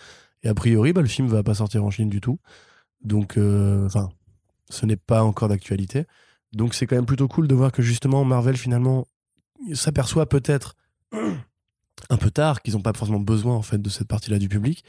Et 0.43 0.47
a 0.47 0.53
priori, 0.53 0.93
bah, 0.93 1.01
le 1.01 1.07
film 1.07 1.27
va 1.27 1.41
pas 1.41 1.55
sortir 1.55 1.83
en 1.83 1.89
Chine 1.89 2.09
du 2.09 2.21
tout. 2.21 2.39
Donc, 3.01 3.37
euh, 3.37 3.85
enfin, 3.87 4.09
ce 4.69 4.85
n'est 4.85 4.97
pas 4.97 5.23
encore 5.23 5.49
d'actualité. 5.49 6.05
Donc, 6.53 6.75
c'est 6.75 6.85
quand 6.85 6.95
même 6.95 7.05
plutôt 7.07 7.27
cool 7.27 7.47
de 7.47 7.55
voir 7.55 7.71
que 7.71 7.81
justement, 7.81 8.23
Marvel, 8.23 8.55
finalement, 8.55 9.07
s'aperçoit 9.73 10.29
peut-être 10.29 10.75
un 12.09 12.17
peu 12.17 12.29
tard 12.29 12.61
qu'ils 12.61 12.75
n'ont 12.75 12.81
pas 12.81 12.93
forcément 12.93 13.19
besoin 13.19 13.55
en 13.55 13.63
fait 13.63 13.81
de 13.81 13.89
cette 13.89 14.07
partie-là 14.07 14.37
du 14.37 14.47
public. 14.47 14.83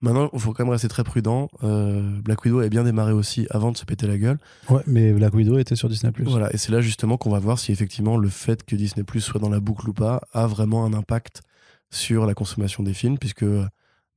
Maintenant, 0.00 0.30
il 0.32 0.38
faut 0.38 0.52
quand 0.52 0.64
même 0.64 0.72
rester 0.72 0.88
très 0.88 1.02
prudent. 1.02 1.48
Euh, 1.64 2.20
Black 2.22 2.44
Widow 2.44 2.60
a 2.60 2.68
bien 2.68 2.84
démarré 2.84 3.12
aussi 3.12 3.46
avant 3.50 3.72
de 3.72 3.76
se 3.76 3.84
péter 3.84 4.06
la 4.06 4.16
gueule. 4.16 4.38
Ouais, 4.70 4.82
mais 4.86 5.12
Black 5.12 5.34
Widow 5.34 5.58
était 5.58 5.74
sur 5.74 5.88
Disney+. 5.88 6.12
Voilà, 6.20 6.52
et 6.52 6.56
c'est 6.56 6.70
là 6.70 6.80
justement 6.80 7.16
qu'on 7.16 7.30
va 7.30 7.40
voir 7.40 7.58
si 7.58 7.72
effectivement 7.72 8.16
le 8.16 8.28
fait 8.28 8.64
que 8.64 8.76
Disney 8.76 9.02
Plus 9.02 9.20
soit 9.20 9.40
dans 9.40 9.50
la 9.50 9.58
boucle 9.58 9.88
ou 9.88 9.92
pas 9.92 10.22
a 10.32 10.46
vraiment 10.46 10.84
un 10.84 10.92
impact 10.92 11.42
sur 11.90 12.26
la 12.26 12.34
consommation 12.34 12.82
des 12.82 12.94
films, 12.94 13.18
puisque 13.18 13.44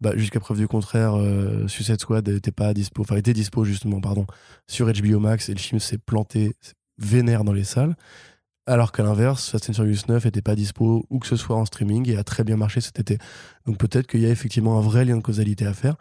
bah, 0.02 0.12
jusqu'à 0.16 0.40
preuve 0.40 0.58
du 0.58 0.68
contraire, 0.68 1.16
euh, 1.16 1.68
Suicide 1.68 2.00
Squad 2.00 2.28
était 2.28 2.52
pas 2.52 2.74
dispo, 2.74 3.02
enfin 3.02 3.16
était 3.16 3.34
dispo 3.34 3.64
justement, 3.64 4.02
pardon, 4.02 4.26
sur 4.68 4.92
HBO 4.92 5.20
Max 5.20 5.50
et 5.50 5.54
le 5.54 5.60
film 5.60 5.80
s'est 5.80 5.98
planté 6.00 6.54
vénère 6.98 7.44
dans 7.44 7.54
les 7.54 7.64
salles. 7.64 7.96
Alors 8.72 8.94
qu'à 8.94 9.04
l'inverse, 9.04 9.50
Fast 9.50 9.70
and 9.70 9.74
Furious 9.74 10.04
9 10.08 10.26
était 10.28 10.42
pas 10.42 10.56
dispo 10.56 11.06
où 11.10 11.20
que 11.20 11.28
ce 11.28 11.36
soit 11.36 11.58
en 11.58 11.66
streaming 11.66 12.10
et 12.10 12.16
a 12.16 12.24
très 12.24 12.46
bien 12.46 12.56
marché 12.56 12.80
cet 12.80 13.02
été. 13.02 13.18
Donc 13.66 13.78
peut-être 13.78 14.08
qu'il 14.08 14.22
y 14.22 14.26
a 14.26 14.30
effectivement 14.30 14.78
un 14.78 14.82
vrai 14.82 15.04
lien 15.04 15.18
de 15.18 15.22
causalité 15.22 15.66
à 15.66 15.74
faire. 15.74 15.98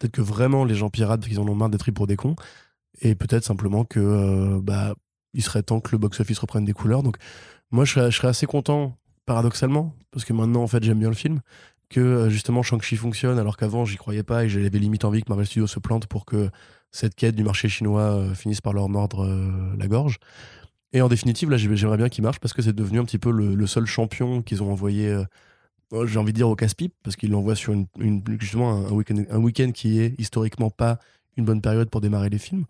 Peut-être 0.00 0.12
que 0.12 0.22
vraiment 0.22 0.64
les 0.64 0.74
gens 0.74 0.88
piratent 0.88 1.22
qu'ils 1.22 1.38
en 1.38 1.46
ont 1.46 1.54
marre 1.54 1.68
d'être 1.68 1.82
pris 1.82 1.92
pour 1.92 2.06
des 2.06 2.16
cons. 2.16 2.34
Et 3.02 3.14
peut-être 3.14 3.44
simplement 3.44 3.84
que 3.84 4.00
euh, 4.00 4.58
bah, 4.62 4.94
il 5.34 5.42
serait 5.42 5.62
temps 5.62 5.80
que 5.80 5.90
le 5.92 5.98
box-office 5.98 6.38
reprenne 6.38 6.64
des 6.64 6.72
couleurs. 6.72 7.02
Donc 7.02 7.18
moi 7.70 7.84
je 7.84 8.08
serais, 8.10 8.28
assez 8.28 8.46
content, 8.46 8.96
paradoxalement, 9.26 9.94
parce 10.10 10.24
que 10.24 10.32
maintenant 10.32 10.62
en 10.62 10.66
fait 10.66 10.82
j'aime 10.82 11.00
bien 11.00 11.10
le 11.10 11.14
film, 11.14 11.40
que 11.90 12.00
euh, 12.00 12.30
justement 12.30 12.62
Shang-Chi 12.62 12.96
fonctionne 12.96 13.38
alors 13.38 13.58
qu'avant 13.58 13.84
j'y 13.84 13.98
croyais 13.98 14.22
pas 14.22 14.46
et 14.46 14.48
j'avais 14.48 14.70
limite 14.70 15.04
envie 15.04 15.22
que 15.22 15.28
Marvel 15.28 15.44
Studios 15.44 15.66
se 15.66 15.78
plante 15.78 16.06
pour 16.06 16.24
que 16.24 16.48
cette 16.90 17.16
quête 17.16 17.34
du 17.34 17.44
marché 17.44 17.68
chinois 17.68 18.00
euh, 18.00 18.34
finisse 18.34 18.62
par 18.62 18.72
leur 18.72 18.88
mordre 18.88 19.28
la 19.76 19.88
gorge. 19.88 20.18
Et 20.94 21.02
en 21.02 21.08
définitive, 21.08 21.50
là, 21.50 21.56
j'ai- 21.58 21.74
j'aimerais 21.76 21.96
bien 21.98 22.08
qu'il 22.08 22.22
marche 22.24 22.38
parce 22.40 22.54
que 22.54 22.62
c'est 22.62 22.72
devenu 22.72 23.00
un 23.00 23.04
petit 23.04 23.18
peu 23.18 23.30
le, 23.30 23.54
le 23.54 23.66
seul 23.66 23.84
champion 23.84 24.40
qu'ils 24.42 24.62
ont 24.62 24.70
envoyé, 24.72 25.08
euh, 25.08 25.24
euh, 25.92 26.06
j'ai 26.06 26.18
envie 26.18 26.32
de 26.32 26.36
dire, 26.36 26.48
au 26.48 26.54
casse-pipe, 26.56 26.94
parce 27.02 27.16
qu'ils 27.16 27.30
l'envoient 27.32 27.56
sur 27.56 27.72
une, 27.72 27.86
une- 27.98 28.22
justement 28.40 28.70
un, 28.86 28.90
week-end, 28.92 29.16
un 29.28 29.38
week-end 29.38 29.70
qui 29.72 29.98
est 30.00 30.14
historiquement 30.18 30.70
pas 30.70 30.98
une 31.36 31.44
bonne 31.44 31.60
période 31.60 31.90
pour 31.90 32.00
démarrer 32.00 32.30
les 32.30 32.38
films, 32.38 32.64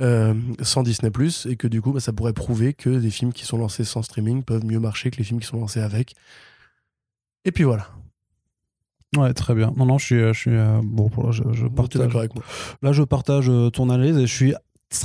euh, 0.00 0.32
sans 0.62 0.82
Disney+, 0.82 1.10
et 1.46 1.56
que 1.56 1.68
du 1.68 1.82
coup, 1.82 1.92
bah, 1.92 2.00
ça 2.00 2.12
pourrait 2.14 2.32
prouver 2.32 2.72
que 2.72 2.88
des 2.98 3.10
films 3.10 3.34
qui 3.34 3.44
sont 3.44 3.58
lancés 3.58 3.84
sans 3.84 4.02
streaming 4.02 4.42
peuvent 4.44 4.64
mieux 4.64 4.80
marcher 4.80 5.10
que 5.10 5.18
les 5.18 5.24
films 5.24 5.40
qui 5.40 5.46
sont 5.46 5.60
lancés 5.60 5.80
avec. 5.80 6.14
Et 7.44 7.52
puis 7.52 7.64
voilà. 7.64 7.88
Ouais, 9.16 9.32
très 9.34 9.54
bien. 9.54 9.72
Non, 9.76 9.86
non, 9.86 9.98
je 9.98 10.04
suis, 10.04 10.18
je 10.18 10.32
suis 10.32 10.50
euh, 10.54 10.80
bon. 10.84 11.08
Pour 11.08 11.24
là, 11.26 11.32
je, 11.32 11.42
je 11.52 11.66
partage. 11.66 12.00
d'accord 12.02 12.20
avec 12.20 12.34
moi 12.34 12.44
Là, 12.82 12.92
je 12.92 13.02
partage 13.02 13.50
ton 13.72 13.88
analyse 13.90 14.16
et 14.18 14.26
je 14.26 14.34
suis 14.34 14.54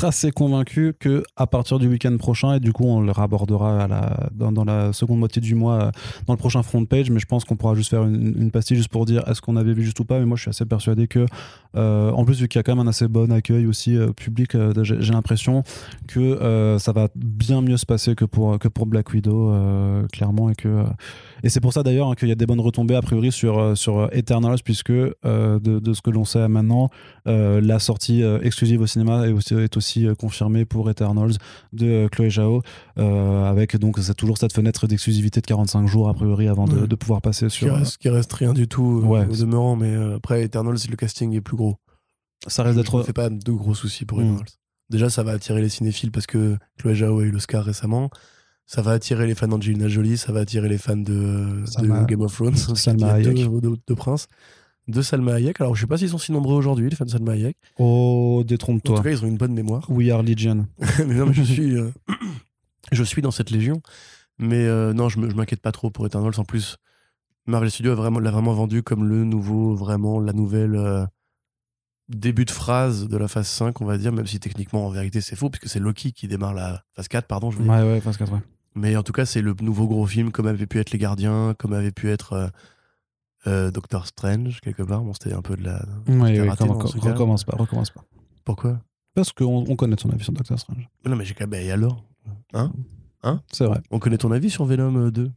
assez 0.04 0.32
convaincu 0.32 0.94
que 1.00 1.24
à 1.36 1.48
partir 1.48 1.80
du 1.80 1.88
week-end 1.88 2.16
prochain 2.18 2.56
et 2.56 2.60
du 2.60 2.74
coup 2.74 2.86
on 2.86 3.02
le 3.02 3.12
rabordera 3.12 3.88
dans, 4.34 4.64
la 4.64 4.94
seconde 4.94 5.20
moitié 5.20 5.42
du 5.42 5.56
mois 5.56 5.76
euh, 5.76 5.92
dans 6.28 6.34
le 6.34 6.38
prochain 6.38 6.64
front 6.64 6.86
page 6.86 7.10
mais 7.10 7.20
je 7.20 7.26
pense 7.26 7.46
qu'on 7.46 7.56
pourra 7.56 7.76
juste 7.76 7.90
faire 7.90 8.04
une, 8.04 8.52
pastille 8.52 8.78
juste 8.78 8.90
pour 8.90 9.06
dire 9.06 9.28
est-ce 9.28 9.42
qu'on 9.42 9.56
avait 9.56 9.74
vu 9.74 9.84
juste 9.84 10.00
ou 10.00 10.06
pas? 10.06 10.20
Mais 10.20 10.26
moi 10.26 10.38
je 10.38 10.44
suis 10.44 10.50
assez 10.50 10.66
persuadé 10.66 11.08
que 11.08 11.26
euh, 11.76 12.12
en 12.12 12.26
plus 12.26 12.40
vu 12.40 12.48
qu'il 12.48 12.60
y 12.60 12.62
a 12.62 12.64
quand 12.64 12.76
même 12.76 12.86
un 12.86 12.90
assez 12.90 13.08
bon 13.08 13.32
accueil 13.32 13.66
aussi 13.66 13.98
euh, 13.98 14.12
public 14.12 14.56
j'ai 14.84 15.14
l'impression 15.14 15.64
que 16.08 16.78
ça 16.80 16.92
va 16.92 17.08
bien 17.16 17.62
mieux 17.62 17.78
se 17.78 17.86
passer 17.86 18.16
que 18.16 18.26
pour 18.26 18.60
que 18.60 18.68
pour 18.68 18.86
Black 18.86 19.12
Widow 19.12 19.54
clairement 20.12 20.50
et 20.50 20.56
que 20.56 20.86
et 21.44 21.49
c'est 21.49 21.60
pour 21.60 21.74
ça 21.74 21.84
d'ailleurs 21.84 22.07
hein, 22.10 22.15
qu'il 22.15 22.30
y 22.30 22.32
a 22.32 22.36
des 22.36 22.45
bonnes 22.45 22.60
retombées 22.61 22.95
a 22.95 23.02
priori 23.02 23.32
sur 23.32 23.60
euh, 23.60 23.76
sur 23.76 24.07
Eternals 24.14 24.60
puisque 24.64 24.90
euh, 24.91 25.14
de, 25.60 25.80
de 25.80 25.94
ce 25.94 26.02
que 26.02 26.10
l'on 26.10 26.26
sait 26.26 26.48
maintenant 26.48 26.90
euh, 27.28 27.60
la 27.61 27.80
sortie 27.80 28.24
euh, 28.24 28.40
exclusive 28.41 28.82
au 28.82 28.88
cinéma 28.88 29.28
est 29.28 29.32
aussi, 29.32 29.53
est 29.56 29.76
aussi 29.78 30.07
euh, 30.07 30.15
confirmée 30.15 30.65
pour 30.65 30.90
Eternals 30.90 31.34
de 31.74 31.86
euh, 31.88 32.07
Chloé 32.10 32.30
Zhao, 32.30 32.61
euh, 32.98 33.44
avec 33.45 33.76
donc 33.78 33.99
toujours 34.15 34.38
cette 34.38 34.53
fenêtre 34.53 34.88
d'exclusivité 34.88 35.41
de 35.41 35.45
45 35.45 35.86
jours 35.88 36.10
a 36.10 36.14
priori 36.14 36.48
avant 36.48 36.65
de, 36.65 36.74
Ouais. 36.82 36.88
de 36.88 36.95
pouvoir 36.95 37.22
passer 37.22 37.48
qui 37.48 37.52
sur. 37.52 37.76
reste, 37.76 37.98
qui 37.98 38.10
reste 38.10 38.32
rien 38.34 38.53
du 38.53 38.68
tout 38.68 39.02
euh, 39.03 39.07
Ouais. 39.07 39.26
au 39.30 39.36
demeurant, 39.36 39.76
mais 39.76 39.90
euh, 39.94 40.15
après, 40.18 40.44
Eternals, 40.44 40.78
le 40.90 40.95
casting 40.95 41.34
est 41.36 41.41
plus 41.41 41.57
gros. 41.57 41.76
ça 42.48 42.64
me 42.64 42.74
d'être. 42.74 43.03
fais 43.03 43.14
pas 43.14 43.30
de 43.30 43.52
gros 43.52 43.76
soucis 43.76 44.06
pour 44.06 44.20
Mm. 44.20 44.24
Eternals. 44.24 44.45
Déjà, 44.90 45.10
ça 45.10 45.24
va 45.24 45.32
attirer 45.32 45.61
les 45.61 45.70
cinéphiles 45.70 46.11
parce 46.11 46.28
que 46.28 46.57
Chloé 46.78 46.95
Zhao 46.95 47.20
a 47.20 47.24
eu 47.24 47.32
l'Oscar 47.32 47.64
récemment. 47.64 48.10
Ça 48.65 48.81
va 48.81 48.91
attirer 48.91 49.27
les 49.27 49.35
fans 49.35 49.48
d'Angelina 49.48 49.88
Jolie, 49.88 50.18
ça 50.18 50.31
va 50.31 50.40
attirer 50.41 50.69
les 50.69 50.77
fans 50.77 50.95
de, 50.98 51.64
de 51.81 52.06
Game 52.06 52.22
of 52.22 52.34
Thrones, 52.34 52.56
Salma 52.56 53.14
Hayek. 53.14 53.38
deux 53.88 53.95
princes. 53.95 54.27
De 54.88 55.02
Salma 55.02 55.35
Hayek. 55.35 55.61
Alors, 55.61 55.76
je 55.76 55.81
sais 55.81 55.88
pas 55.88 55.98
s'ils 55.98 56.10
sont 56.10 56.18
si 56.18 56.31
nombreux 56.31 56.56
aujourd'hui, 56.56 56.90
les 56.90 56.95
fans 56.95 57.06
de 57.06 57.10
Salma 57.11 57.34
Hayek. 57.34 57.57
Oh, 57.77 58.40
En 58.41 58.44
détrompe-toi. 58.44 58.98
tout 58.98 59.03
cas, 59.03 59.11
ils 59.11 59.23
ont 59.23 59.27
une 59.27 59.38
bonne 59.38 59.53
mémoire. 59.53 59.90
We 59.90 60.10
are 60.11 60.23
Legion. 60.23 60.68
mais 61.07 61.14
non, 61.15 61.26
mais 61.27 61.34
je 61.34 61.44
suis, 61.44 61.77
euh, 61.77 61.91
je 62.91 63.03
suis 63.03 63.22
dans 63.22 63.31
cette 63.31 63.49
légion. 63.52 63.81
Mais 64.40 64.65
euh, 64.65 64.94
non, 64.94 65.07
je 65.10 65.19
me- 65.19 65.30
je 65.30 65.35
m'inquiète 65.35 65.61
pas 65.61 65.72
trop 65.72 65.90
pour 65.90 66.06
Eternals. 66.06 66.34
En 66.38 66.44
plus, 66.44 66.77
Marvel 67.45 67.69
Studios 67.72 67.95
vraiment- 67.95 68.19
l'a 68.19 68.31
vraiment 68.31 68.53
vendu 68.53 68.81
comme 68.84 69.06
le 69.07 69.23
nouveau, 69.23 69.76
vraiment 69.76 70.19
la 70.19 70.34
nouvelle 70.34 70.76
euh, 70.76 71.06
début 72.10 72.44
de 72.45 72.52
phrase 72.52 73.07
de 73.07 73.15
la 73.18 73.27
phase 73.30 73.48
5, 73.48 73.80
on 73.81 73.85
va 73.85 73.98
dire, 73.98 74.11
même 74.11 74.27
si 74.27 74.40
techniquement, 74.40 74.85
en 74.85 74.90
vérité, 74.90 75.22
c'est 75.22 75.35
faux, 75.38 75.49
puisque 75.49 75.69
c'est 75.69 75.80
Loki 75.80 76.11
qui 76.11 76.27
démarre 76.27 76.53
la 76.53 76.84
phase 76.95 77.07
4, 77.07 77.26
pardon, 77.27 77.52
je 77.52 77.57
veux 77.57 77.64
dire. 77.64 77.72
Ouais, 77.72 77.84
ouais, 77.84 78.02
phase 78.02 78.18
4, 78.18 78.34
ouais. 78.34 78.40
Mais 78.76 78.95
en 78.95 79.04
tout 79.04 79.14
cas, 79.14 79.26
c'est 79.26 79.41
le 79.41 79.54
nouveau 79.62 79.88
gros 79.88 80.06
film, 80.06 80.32
comme 80.32 80.48
avait 80.48 80.66
pu 80.66 80.80
être 80.80 80.91
Les 80.91 80.98
Gardiens, 80.98 81.54
comme 81.58 81.74
avait 81.74 81.91
pu 81.91 82.10
être 82.10 82.34
euh, 82.34 82.48
euh, 83.48 83.72
Doctor 83.72 84.08
Strange, 84.08 84.60
quelque 84.62 84.84
part. 84.84 85.02
Bon, 85.04 85.14
c'était 85.14 85.34
un 85.34 85.41
peu 85.41 85.56
de 85.56 85.64
la. 85.64 85.86
Ouais, 86.08 86.40
ouais, 86.40 86.50
raté 86.50 86.66
cas. 86.68 86.74
recommence 86.74 87.44
pas, 87.44 87.56
recommence 87.58 87.91
pas. 87.91 88.04
Pourquoi? 88.45 88.80
Parce 89.16 89.32
qu'on 89.32 89.66
on 89.68 89.76
connaît 89.76 89.95
ton 89.95 90.10
avis 90.10 90.24
sur 90.24 90.34
Doctor 90.34 90.58
Strange. 90.60 90.90
Non, 91.06 91.16
mais 91.16 91.26
j'ai 91.26 91.34
qu'à. 91.36 91.45
Ben, 91.45 91.64
et 91.64 91.72
alors? 91.72 92.04
Hein? 92.54 92.72
C'est 93.52 93.66
vrai. 93.66 93.80
On 93.91 94.00
connaît 94.00 94.18
ton 94.18 94.32
avis 94.32 94.50
sur 94.50 94.66
Venom 94.66 94.95
euh, 94.98 95.12
2 95.12 95.32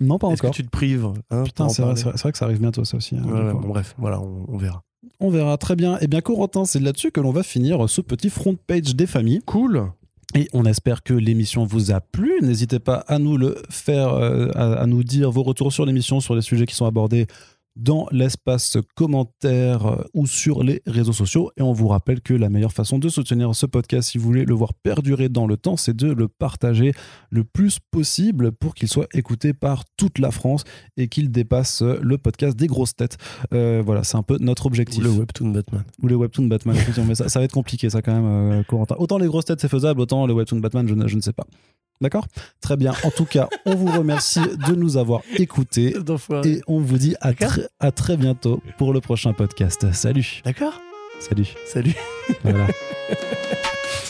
Non, 0.00 0.18
pas 0.18 0.28
Est-ce 0.28 0.42
que 0.42 0.46
encore. 0.46 0.54
tu 0.54 0.64
te 0.64 0.70
prives 0.70 1.06
hein, 1.30 1.44
Putain, 1.44 1.68
c'est 1.68 1.82
vrai, 1.82 1.94
vrai, 1.94 2.32
que 2.32 2.38
ça 2.38 2.44
arrive 2.46 2.60
bientôt, 2.60 2.84
ça 2.84 2.96
aussi. 2.96 3.16
hein, 3.16 3.22
Ouais, 3.24 3.28
je 3.30 3.34
ouais, 3.42 3.48
crois. 3.50 3.60
bon, 3.60 3.68
bref, 3.68 3.94
voilà, 3.98 4.20
on, 4.20 4.46
on 4.48 4.56
verra. 4.56 4.82
On 5.20 5.30
verra 5.30 5.56
très 5.58 5.76
bien. 5.76 5.98
Et 6.00 6.06
bien, 6.06 6.20
Corentin, 6.22 6.64
c'est 6.64 6.80
là-dessus 6.80 7.10
que 7.12 7.20
l'on 7.20 7.30
va 7.30 7.42
finir 7.42 7.88
ce 7.88 8.00
petit 8.00 8.30
front 8.30 8.56
page 8.56 8.96
des 8.96 9.06
familles. 9.06 9.40
Cool 9.46 9.90
Et 10.34 10.48
on 10.52 10.64
espère 10.64 11.02
que 11.02 11.12
l'émission 11.12 11.64
vous 11.64 11.90
a 11.90 12.00
plu. 12.00 12.40
N'hésitez 12.42 12.78
pas 12.78 13.04
à 13.08 13.18
nous 13.18 13.36
le 13.36 13.60
faire, 13.68 14.14
euh, 14.14 14.48
à, 14.54 14.74
à 14.74 14.86
nous 14.86 15.02
dire 15.02 15.30
vos 15.30 15.42
retours 15.42 15.72
sur 15.72 15.84
l'émission, 15.86 16.20
sur 16.20 16.34
les 16.34 16.42
sujets 16.42 16.66
qui 16.66 16.74
sont 16.74 16.86
abordés 16.86 17.26
dans 17.76 18.06
l'espace 18.10 18.76
commentaire 18.94 20.04
ou 20.14 20.26
sur 20.26 20.62
les 20.62 20.82
réseaux 20.86 21.12
sociaux. 21.12 21.50
Et 21.56 21.62
on 21.62 21.72
vous 21.72 21.88
rappelle 21.88 22.20
que 22.20 22.34
la 22.34 22.48
meilleure 22.48 22.72
façon 22.72 22.98
de 22.98 23.08
soutenir 23.08 23.54
ce 23.54 23.66
podcast, 23.66 24.10
si 24.10 24.18
vous 24.18 24.24
voulez 24.24 24.44
le 24.44 24.54
voir 24.54 24.74
perdurer 24.74 25.28
dans 25.28 25.46
le 25.46 25.56
temps, 25.56 25.76
c'est 25.76 25.96
de 25.96 26.12
le 26.12 26.28
partager 26.28 26.92
le 27.30 27.44
plus 27.44 27.78
possible 27.90 28.52
pour 28.52 28.74
qu'il 28.74 28.88
soit 28.88 29.08
écouté 29.14 29.52
par 29.52 29.84
toute 29.96 30.18
la 30.18 30.30
France 30.30 30.64
et 30.96 31.08
qu'il 31.08 31.30
dépasse 31.30 31.82
le 31.82 32.18
podcast 32.18 32.56
des 32.56 32.66
grosses 32.66 32.96
têtes. 32.96 33.18
Euh, 33.54 33.82
voilà, 33.84 34.04
c'est 34.04 34.16
un 34.16 34.22
peu 34.22 34.36
notre 34.40 34.66
objectif 34.66 35.00
Ou 35.00 35.04
le 35.04 35.10
webtoon 35.10 35.50
Batman. 35.50 35.84
ou 36.02 36.08
les 36.08 36.14
webtoons 36.14 36.46
Batman. 36.46 36.76
mais 37.06 37.14
ça, 37.14 37.28
ça 37.28 37.38
va 37.38 37.44
être 37.44 37.52
compliqué, 37.52 37.90
ça, 37.90 38.02
quand 38.02 38.12
même, 38.12 38.26
euh, 38.26 38.62
Corentin. 38.64 38.96
Autant 38.98 39.18
les 39.18 39.26
grosses 39.26 39.44
têtes, 39.44 39.60
c'est 39.60 39.68
faisable, 39.68 40.00
autant 40.00 40.26
les 40.26 40.34
webtoons 40.34 40.60
Batman, 40.60 40.86
je 40.86 40.94
ne, 40.94 41.06
je 41.06 41.16
ne 41.16 41.20
sais 41.20 41.32
pas. 41.32 41.46
D'accord? 42.00 42.26
Très 42.60 42.76
bien. 42.76 42.92
En 43.04 43.10
tout 43.10 43.26
cas, 43.26 43.48
on 43.66 43.74
vous 43.74 43.86
remercie 43.90 44.40
de 44.40 44.74
nous 44.74 44.96
avoir 44.96 45.20
écoutés 45.36 45.94
et 46.44 46.60
on 46.66 46.80
vous 46.80 46.96
dit 46.98 47.14
à, 47.20 47.32
tr- 47.32 47.66
à 47.78 47.92
très 47.92 48.16
bientôt 48.16 48.62
pour 48.78 48.92
le 48.92 49.00
prochain 49.00 49.32
podcast. 49.34 49.92
Salut. 49.92 50.40
D'accord 50.44 50.80
Salut. 51.20 51.48
Salut 51.66 51.94
Voilà. 52.42 52.66